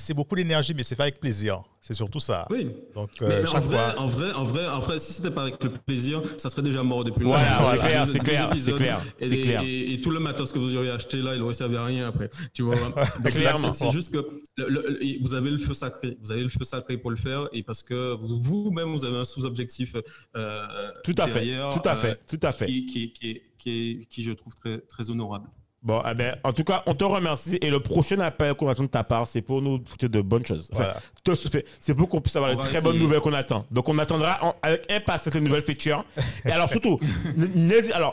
c'est 0.00 0.14
beaucoup 0.14 0.34
d'énergie, 0.34 0.74
mais 0.74 0.82
c'est 0.82 0.94
fait 0.96 1.02
avec 1.02 1.20
plaisir. 1.20 1.62
C'est 1.82 1.94
surtout 1.94 2.20
ça. 2.20 2.46
Oui. 2.50 2.68
Donc 2.94 3.08
Mais, 3.22 3.26
euh, 3.26 3.40
mais 3.42 3.48
en, 3.48 3.52
chaque 3.52 3.62
vrai, 3.62 3.90
fois. 3.90 4.00
en 4.02 4.06
vrai, 4.06 4.32
en 4.32 4.44
vrai, 4.44 4.68
en 4.68 4.80
vrai, 4.80 4.98
si 4.98 5.14
c'était 5.14 5.30
pas 5.30 5.42
avec 5.42 5.62
le 5.64 5.70
plaisir, 5.70 6.20
ça 6.36 6.50
serait 6.50 6.60
déjà 6.62 6.82
mort 6.82 7.04
depuis 7.04 7.24
longtemps. 7.24 7.38
Voilà, 7.60 7.72
c'est 7.72 7.78
clair, 7.88 8.06
c'est 8.06 8.18
clair, 8.18 8.50
c'est 8.58 8.72
clair, 8.74 9.00
Et, 9.18 9.40
clair. 9.40 9.62
et- 9.62 9.94
et 9.94 10.00
tout 10.02 10.10
le 10.10 10.20
matos 10.20 10.52
que 10.52 10.58
vous 10.58 10.74
auriez 10.76 10.90
acheté 10.90 11.22
là, 11.22 11.34
il 11.34 11.40
aurait 11.42 11.54
servi 11.54 11.76
à 11.76 11.84
rien 11.84 12.08
après. 12.08 12.28
Tu 12.52 12.62
vois? 12.62 12.76
Clairement. 13.24 13.72
c'est- 13.72 13.90
juste 13.92 14.12
que 14.12 14.18
le- 14.58 14.68
le- 14.68 15.22
vous 15.22 15.32
avez 15.32 15.50
le 15.50 15.56
feu 15.58 15.72
sacré. 15.72 16.18
Vous 16.22 16.30
avez 16.32 16.42
le 16.42 16.48
feu 16.50 16.64
sacré 16.64 16.98
pour 16.98 17.10
le 17.10 17.16
faire 17.16 17.48
et 17.52 17.62
parce 17.62 17.82
que 17.82 18.14
vous- 18.14 18.38
vous-même 18.38 18.90
vous 18.92 19.04
avez 19.06 19.16
un 19.16 19.24
sous-objectif. 19.24 19.96
euh, 20.36 20.66
Tout 21.02 21.14
à 21.18 21.26
fait. 21.28 21.32
derrière, 21.32 21.70
Tout 21.70 21.88
à 21.88 21.92
euh, 21.92 21.96
fait. 21.96 22.20
Tout 22.26 22.40
à 22.46 22.52
fait. 22.52 22.66
Qui, 22.66 22.84
qui, 22.86 23.12
qui, 23.58 24.06
qui, 24.08 24.22
je 24.22 24.32
trouve 24.32 24.54
très, 24.54 24.78
très 24.80 25.08
honorable. 25.10 25.48
Bon, 25.82 26.02
eh 26.10 26.14
ben, 26.14 26.36
en 26.44 26.52
tout 26.52 26.62
cas, 26.64 26.82
on 26.86 26.94
te 26.94 27.04
remercie. 27.04 27.58
Et 27.62 27.70
le 27.70 27.80
prochain 27.80 28.18
appel 28.20 28.52
qu'on 28.54 28.68
attend 28.68 28.82
de 28.82 28.88
ta 28.88 29.02
part, 29.02 29.26
c'est 29.26 29.40
pour 29.40 29.62
nous 29.62 29.82
souhaiter 29.88 30.10
de 30.10 30.20
bonnes 30.20 30.44
choses. 30.44 30.68
Enfin, 30.74 30.92
Voilà. 31.24 31.36
c'est 31.80 31.94
pour 31.94 32.06
qu'on 32.08 32.20
puisse 32.20 32.36
avoir 32.36 32.50
On 32.52 32.54
les 32.54 32.60
très 32.60 32.82
bonnes 32.82 32.98
nouvelles 32.98 33.20
qu'on 33.20 33.32
attend. 33.32 33.64
Donc, 33.70 33.88
on 33.88 33.96
attendra 33.98 34.38
en- 34.44 34.54
avec 34.62 34.92
impatience 34.92 35.34
les 35.34 35.40
nouvelles 35.40 35.64
features. 35.64 36.04
Et 36.44 36.50
alors, 36.50 36.68
surtout, 36.68 36.98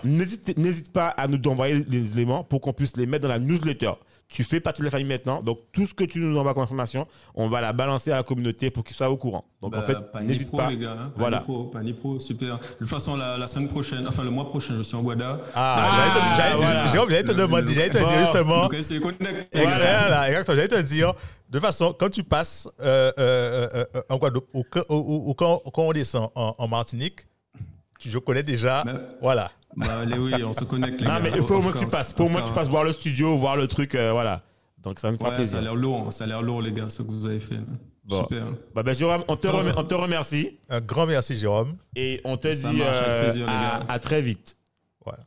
n'hésite 0.03 0.91
pas 0.93 1.07
à 1.07 1.27
nous 1.27 1.39
envoyer 1.49 1.83
les 1.89 2.11
éléments 2.13 2.43
pour 2.43 2.61
qu'on 2.61 2.73
puisse 2.73 2.95
les 2.95 3.05
mettre 3.05 3.23
dans 3.23 3.29
la 3.33 3.39
newsletter. 3.39 3.91
Tu 4.29 4.43
fais 4.43 4.59
partie 4.59 4.81
de 4.81 4.85
la 4.85 4.91
famille 4.91 5.07
maintenant. 5.07 5.41
Donc, 5.41 5.59
tout 5.71 5.85
ce 5.85 5.93
que 5.93 6.03
tu 6.03 6.19
nous 6.19 6.37
envoies 6.37 6.53
comme 6.53 6.63
information, 6.63 7.07
on 7.33 7.47
va 7.47 7.61
la 7.61 7.71
balancer 7.71 8.11
à 8.11 8.17
la 8.17 8.23
communauté 8.23 8.69
pour 8.69 8.83
qu'ils 8.83 8.95
soient 8.95 9.09
au 9.09 9.15
courant. 9.15 9.45
Donc, 9.61 9.73
en 9.73 9.79
Bah, 9.79 9.85
fait, 9.85 9.97
Pani 10.11 10.27
n'hésite 10.27 10.51
pas. 10.51 10.69
les 10.69 10.77
gars. 10.77 10.97
hein. 10.99 11.11
Voilà. 11.15 11.39
Pro, 11.39 11.63
Pani 11.65 11.93
Pro, 11.93 12.19
super. 12.19 12.57
De 12.59 12.63
toute 12.79 12.89
façon, 12.89 13.15
la, 13.15 13.37
la 13.37 13.47
semaine 13.47 13.69
prochaine, 13.69 14.05
enfin 14.05 14.23
le 14.25 14.29
mois 14.29 14.49
prochain, 14.49 14.73
je 14.77 14.83
suis 14.83 14.97
en 14.97 15.01
Guada. 15.01 15.39
Ah, 15.55 15.87
te- 16.13 16.41
j'allais- 16.41 16.55
voilà. 16.57 16.87
Jérôme, 16.87 17.09
j'allais 17.09 17.23
te 17.23 17.31
demander, 17.31 17.73
j'allais 17.73 17.89
te 17.89 17.97
dire 17.99 18.19
justement. 18.19 18.63
Donc, 18.63 18.73
voilà, 19.53 20.27
exactement. 20.29 20.55
J'allais 20.57 20.67
te 20.67 20.81
dire, 20.81 21.13
de 21.49 21.59
façon, 21.61 21.95
quand 21.97 22.09
tu 22.09 22.23
passes 22.23 22.67
euh, 22.81 23.11
euh, 23.17 23.67
euh, 23.73 24.01
en 24.09 24.17
Guadeloupe 24.17 24.49
ou, 24.53 24.63
quand- 24.69 24.83
ou- 24.89 24.95
ou- 24.95 25.29
ou 25.29 25.33
quand, 25.35 25.61
quand 25.73 25.83
on 25.83 25.93
descend 25.93 26.29
en, 26.35 26.53
en 26.57 26.67
Martinique, 26.67 27.21
je 27.99 28.17
connais 28.17 28.43
déjà. 28.43 28.83
Voilà. 29.21 29.51
Bah, 29.75 29.85
allez, 30.01 30.17
oui, 30.17 30.33
on 30.43 30.53
se 30.53 30.63
connecte. 30.63 31.01
les 31.01 31.07
Non, 31.07 31.13
gars. 31.15 31.19
mais 31.19 31.31
il 31.35 31.43
faut 31.43 31.55
au 31.55 31.61
moins 31.61 31.71
que 31.71 31.77
tu 31.79 31.87
passes. 31.87 32.17
Moins 32.17 32.41
que 32.41 32.47
tu 32.47 32.53
passes 32.53 32.67
voir 32.67 32.83
le 32.83 32.91
studio, 32.93 33.35
voir 33.37 33.55
le 33.57 33.67
truc. 33.67 33.95
euh, 33.95 34.11
voilà. 34.11 34.41
Donc, 34.81 34.99
ça 34.99 35.11
nous 35.11 35.17
fera 35.17 35.29
Ouais, 35.29 35.35
ça 35.35 35.41
a 35.41 35.43
plaisir. 35.43 35.61
l'air 35.61 35.75
lourd, 35.75 36.11
ça 36.13 36.23
a 36.23 36.27
l'air 36.27 36.41
lourd, 36.41 36.61
les 36.61 36.71
gars, 36.71 36.89
ce 36.89 37.01
que 37.01 37.07
vous 37.07 37.25
avez 37.27 37.39
fait. 37.39 37.57
Bon. 38.05 38.21
Super. 38.23 38.45
Bah, 38.73 38.83
ben, 38.83 38.95
Jérôme, 38.95 39.23
on 39.27 39.35
te, 39.35 39.47
remer- 39.47 39.73
on 39.75 39.83
te 39.83 39.93
remercie. 39.93 40.57
Un 40.69 40.79
grand 40.79 41.05
merci, 41.05 41.35
Jérôme. 41.35 41.75
Et 41.95 42.21
on 42.23 42.37
te 42.37 42.51
Ça 42.53 42.69
dit 42.71 42.77
marche, 42.77 42.97
euh, 43.01 43.23
plaisir, 43.23 43.45
les 43.47 43.51
à, 43.53 43.55
gars. 43.79 43.85
à 43.89 43.99
très 43.99 44.21
vite. 44.21 44.55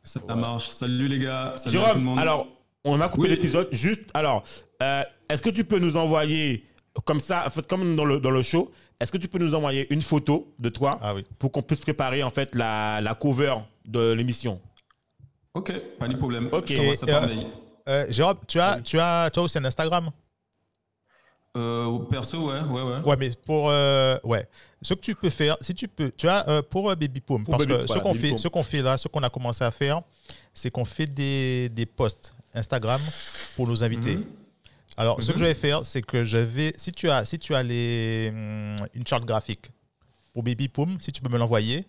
Ça 0.03 0.19
marche. 0.35 0.67
Salut, 0.67 1.07
les 1.07 1.19
gars. 1.19 1.53
Salut 1.55 1.77
à 1.77 1.81
tout 1.81 1.85
le 1.85 1.85
Jérôme, 1.93 2.03
monde. 2.03 2.19
alors, 2.19 2.47
on 2.83 2.99
a 3.01 3.07
coupé 3.09 3.23
Oui. 3.23 3.29
l'épisode. 3.29 3.67
Juste, 3.71 4.09
alors, 4.13 4.43
euh, 4.81 5.03
est-ce 5.29 5.41
que 5.41 5.49
tu 5.49 5.63
peux 5.63 5.79
nous 5.79 5.95
envoyer, 5.97 6.65
comme 7.05 7.19
ça, 7.19 7.43
en 7.45 7.49
fait, 7.49 7.65
comme 7.67 7.95
dans 7.95 8.05
le, 8.05 8.19
dans 8.19 8.31
le 8.31 8.41
show, 8.41 8.71
est-ce 9.01 9.11
que 9.11 9.17
tu 9.17 9.27
peux 9.27 9.39
nous 9.39 9.53
envoyer 9.55 9.91
une 9.93 10.01
photo 10.01 10.53
de 10.59 10.69
toi 10.69 10.99
Ah 11.01 11.13
oui. 11.15 11.25
pour 11.39 11.51
qu'on 11.51 11.61
puisse 11.61 11.79
préparer, 11.81 12.23
en 12.23 12.29
fait, 12.29 12.53
la, 12.55 13.01
la 13.01 13.15
cover 13.15 13.55
de 13.85 14.11
l'émission? 14.11 14.61
Ok, 15.53 15.73
pas 15.99 16.07
de 16.07 16.15
problème. 16.15 16.49
Ok. 16.51 16.67
Je 16.69 16.75
euh. 17.09 17.43
Euh, 17.89 18.05
Jérôme, 18.09 18.37
tu 18.47 18.59
as, 18.59 18.79
tu, 18.79 18.99
as, 18.99 19.29
tu 19.31 19.39
as 19.39 19.41
aussi 19.41 19.57
un 19.57 19.65
Instagram? 19.65 20.09
Euh, 21.57 21.99
perso, 22.09 22.47
ouais, 22.49 22.61
ouais, 22.61 22.81
ouais. 22.81 22.99
Ouais, 23.03 23.15
mais 23.17 23.29
pour. 23.45 23.69
euh, 23.69 24.17
ouais. 24.23 24.47
Ce 24.81 24.93
que 24.93 24.99
tu 25.01 25.13
peux 25.15 25.29
faire, 25.29 25.57
si 25.59 25.73
tu 25.75 25.87
peux, 25.87 26.11
tu 26.15 26.27
as 26.27 26.47
euh, 26.47 26.61
pour 26.61 26.89
euh, 26.89 26.95
Baby 26.95 27.19
Pour 27.19 27.41
parce 27.43 27.65
Baby- 27.65 27.73
que 27.81 27.85
voilà, 27.85 27.93
ce 27.93 27.99
qu'on 27.99 28.13
fait, 28.13 28.37
ce 28.37 28.47
qu'on 28.47 28.63
fait 28.63 28.81
là, 28.81 28.97
ce 28.97 29.07
qu'on 29.09 29.21
a 29.23 29.29
commencé 29.29 29.63
à 29.63 29.69
faire, 29.71 30.01
c'est 30.53 30.71
qu'on 30.71 30.85
fait 30.85 31.07
des, 31.07 31.67
des 31.69 31.85
posts 31.85 32.33
Instagram 32.53 33.01
pour 33.55 33.67
nos 33.67 33.83
invités. 33.83 34.15
Mhm. 34.17 34.25
Alors, 35.01 35.19
ce 35.19 35.27
que 35.31 35.31
Mhm. 35.31 35.37
je 35.39 35.45
vais 35.45 35.53
faire, 35.55 35.83
c'est 35.83 36.03
que 36.03 36.23
je 36.23 36.37
vais, 36.37 36.73
si 36.77 36.91
tu 36.91 37.09
as, 37.09 37.25
si 37.25 37.39
tu 37.39 37.55
as 37.55 37.63
les, 37.63 38.29
hum, 38.31 38.75
une 38.93 39.07
charte 39.07 39.25
graphique 39.25 39.71
pour 40.31 40.43
Baby 40.43 40.67
Poom, 40.67 40.97
si 40.99 41.11
tu 41.11 41.21
peux 41.23 41.29
me 41.33 41.39
l'envoyer, 41.39 41.87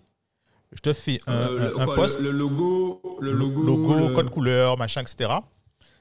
je 0.73 0.81
te 0.81 0.95
fais 0.95 1.21
un, 1.27 1.33
Euh, 1.35 1.59
un- 1.59 1.61
le, 1.69 1.81
un 1.81 1.85
quoi, 1.85 1.95
post, 1.97 2.19
le, 2.21 2.31
le 2.31 2.39
logo, 2.39 3.19
le 3.21 3.33
logo, 3.33 3.63
logo, 3.63 4.09
le- 4.09 4.15
code 4.15 4.31
couleur, 4.31 4.79
machin, 4.79 5.03
etc. 5.03 5.31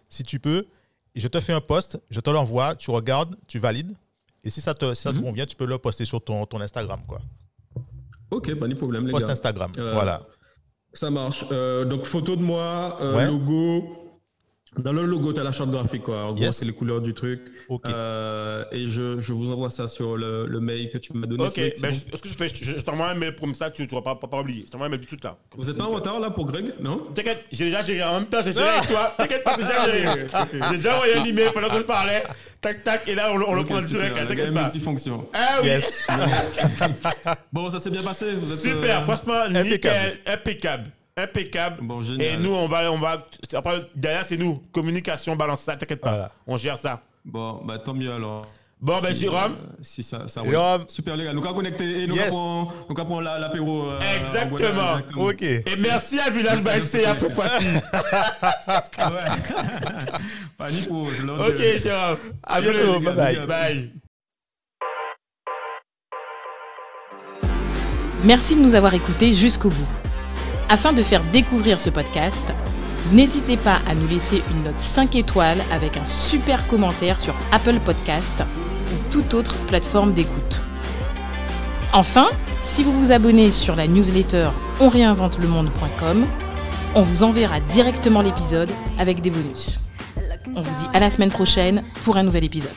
Si 0.07 0.23
tu 0.23 0.39
peux, 0.39 0.65
je 1.13 1.27
te 1.27 1.41
fais 1.41 1.51
un 1.51 1.59
post, 1.59 1.99
je 2.09 2.21
te 2.21 2.29
l'envoie, 2.29 2.75
tu 2.75 2.89
regardes, 2.91 3.35
tu 3.45 3.59
valides. 3.59 3.93
Et 4.45 4.49
si 4.49 4.61
ça 4.61 4.73
te, 4.73 4.93
si 4.93 5.01
ça 5.01 5.11
te 5.11 5.17
Mhm. 5.17 5.23
convient, 5.23 5.45
tu 5.45 5.57
peux 5.57 5.65
le 5.65 5.77
poster 5.79 6.05
sur 6.05 6.23
ton, 6.23 6.45
ton 6.45 6.61
Instagram, 6.61 7.01
quoi. 7.05 7.19
Ok, 8.31 8.55
pas 8.55 8.69
de 8.69 8.73
problème, 8.75 9.05
les 9.07 9.11
Post 9.11 9.25
gars. 9.25 9.33
Instagram, 9.33 9.73
Euh, 9.77 9.91
voilà. 9.95 10.21
Ça 10.93 11.09
marche. 11.09 11.43
Euh, 11.51 11.83
donc, 11.83 12.05
photo 12.05 12.38
de 12.38 12.41
moi, 12.41 12.95
Ouais. 13.01 13.25
logo. 13.27 13.97
Dans 14.80 14.93
le 14.93 15.03
logo, 15.06 15.34
tu 15.34 15.39
as 15.41 15.43
la 15.43 15.52
charte 15.52 15.69
graphique. 15.69 16.03
Quoi. 16.03 16.23
En 16.23 16.31
gros, 16.34 16.43
Yes. 16.43 16.56
c'est 16.56 16.65
les 16.65 16.72
couleurs 16.72 17.02
du 17.02 17.14
truc. 17.14 17.41
Euh, 17.88 18.64
et 18.72 18.89
je, 18.89 19.19
je 19.19 19.34
vous 19.34 19.52
envoie 19.52 19.69
ça 19.69 19.89
sur 19.89 20.15
le, 20.15 20.45
le 20.48 20.60
mail 20.61 20.89
que 20.89 20.98
tu 20.98 21.11
m'as 21.14 21.27
donné. 21.27 21.43
Ok, 21.43 21.56
ben, 21.81 21.91
je- 21.91 22.06
que 22.06 22.48
je 22.48 22.64
je, 22.64 22.77
je 22.80 22.84
t'envoie 22.85 23.10
un 23.10 23.15
mail 23.15 23.35
comme 23.35 23.53
ça, 23.53 23.69
tu 23.69 23.81
ne 23.84 23.88
vas 23.89 24.02
pas, 24.02 24.15
pas, 24.15 24.27
pas 24.27 24.39
oublier. 24.39 24.64
Je 24.65 24.72
t'envoie 24.72 24.88
un 24.88 24.89
mail 24.89 24.99
tout 24.99 25.06
de 25.06 25.10
suite 25.10 25.23
là. 25.26 25.35
Vous 25.57 25.69
êtes 25.69 25.77
pas 25.77 25.84
en 25.84 25.89
retard 25.89 26.22
là 26.22 26.30
pour 26.31 26.45
Greg 26.45 26.73
Non? 26.80 27.07
T'inquiète, 27.14 27.43
j'ai 27.52 27.65
déjà 27.65 27.81
géré. 27.81 28.02
En 28.03 28.14
même 28.19 28.27
temps, 28.27 28.41
j'ai 28.41 28.53
géré 28.53 28.69
avec 28.69 28.88
toi. 28.89 29.14
T'inquiète 29.18 29.43
pas, 29.43 29.56
c'est 29.57 29.64
déjà 29.64 29.85
géré. 29.91 30.27
J'ai 30.72 30.77
déjà 30.77 30.95
envoyé 30.95 31.15
un 31.15 31.23
email 31.26 31.49
pendant 31.53 31.69
qu'on 31.69 31.84
parlait. 31.84 32.23
Tac, 32.61 32.84
tac, 32.84 33.07
et 33.10 33.15
là, 33.15 33.30
on, 33.34 33.38
le- 33.38 33.48
on 33.49 33.56
le 33.56 33.64
prend 33.65 33.81
super, 33.81 33.99
direct. 34.14 34.18
est 34.18 34.27
T'inquiète 34.27 34.53
pas. 34.53 34.61
multifonction. 34.64 35.27
Ah 35.34 35.60
oui. 35.61 35.68
Yes. 35.68 36.07
Bon, 37.52 37.69
ça 37.69 37.80
s'est 37.80 37.89
bien 37.89 38.02
passé. 38.03 38.31
Vous 38.35 38.52
êtes, 38.52 38.60
Super, 38.60 39.02
euh, 39.02 39.03
franchement, 39.03 39.48
nickel, 39.49 39.57
impeccable. 39.68 40.18
Impeccable. 40.27 40.84
Bon, 41.81 42.01
génial. 42.01 42.27
Et 42.27 42.38
nous, 42.38 42.53
on 42.53 42.67
va, 42.67 42.91
on 42.91 42.97
va. 42.97 43.27
Après, 43.53 43.85
derrière, 43.95 44.25
c'est 44.25 44.38
nous. 44.38 44.61
Communication, 44.71 45.35
balance 45.35 45.61
ça, 45.61 45.75
t'inquiète 45.75 46.01
pas. 46.01 46.09
Voilà. 46.09 46.31
On 46.47 46.57
gère 46.57 46.77
ça. 46.77 47.01
Bon, 47.25 47.61
bah 47.63 47.77
tant 47.79 47.93
mieux 47.93 48.11
alors. 48.11 48.45
Bon, 48.79 48.99
ben, 48.99 49.13
Jérôme. 49.13 49.51
euh, 49.53 49.77
si 49.83 50.01
ça, 50.01 50.27
ça 50.27 50.41
Jérôme. 50.43 50.79
roule. 50.79 50.85
Super 50.89 51.15
les 51.15 51.25
gars. 51.25 51.33
Nous 51.33 51.43
allons 51.43 51.53
connecter 51.53 52.01
et 52.03 52.07
nous 52.07 52.15
Yes. 52.15 52.29
prendre 52.31 53.21
la- 53.21 53.38
l'apéro. 53.38 53.91
euh, 53.91 53.99
Exactement. 54.17 55.01
Ok. 55.17 55.43
Et 55.43 55.63
merci 55.77 56.19
à 56.19 56.31
Village 56.31 56.59
by 56.59 56.65
merci. 56.65 56.97
pour. 57.19 57.29
Pas 60.57 60.69
ni 60.71 60.81
pour. 60.88 61.03
Ok. 61.07 61.61
Jérôme. 61.77 62.17
À 62.43 62.59
bientôt. 62.61 62.99
Bye 63.01 63.15
bye. 63.15 63.45
Bye. 63.45 63.91
Merci 68.23 68.55
de 68.55 68.61
nous 68.61 68.73
avoir 68.75 68.93
écoutés 68.95 69.33
jusqu'au 69.33 69.69
bout. 69.69 69.88
Afin 70.72 70.93
de 70.93 71.03
faire 71.03 71.22
découvrir 71.34 71.81
ce 71.81 71.89
podcast, 71.89 72.53
n'hésitez 73.11 73.57
pas 73.57 73.80
à 73.85 73.93
nous 73.93 74.07
laisser 74.07 74.41
une 74.49 74.64
note 74.64 74.80
5 74.80 75.18
étoiles 75.18 75.61
avec 75.69 75.98
un 75.98 76.06
super 76.06 76.65
commentaire 76.65 77.19
sur 77.19 77.35
Apple 77.52 77.77
Podcast 77.84 78.41
ou 78.41 79.11
toute 79.11 79.34
autre 79.34 79.53
plateforme 79.68 80.14
d'écoute. 80.14 80.61
Enfin, 81.91 82.30
si 82.61 82.85
vous 82.85 82.93
vous 82.93 83.11
abonnez 83.11 83.52
sur 83.52 83.76
la 83.76 83.85
newsletter 83.85 84.52
onréinventelemonde.com, 84.80 86.26
on 86.95 87.03
vous 87.03 87.23
enverra 87.23 87.60
directement 87.60 88.22
l'épisode 88.22 88.72
avec 88.98 89.19
des 89.19 89.30
bonus. 89.30 89.81
On 90.56 90.61
vous 90.61 90.76
dit 90.77 90.88
à 90.93 90.99
la 90.99 91.10
semaine 91.10 91.31
prochaine 91.31 91.84
pour 92.06 92.15
un 92.15 92.23
nouvel 92.23 92.45
épisode. 92.45 92.72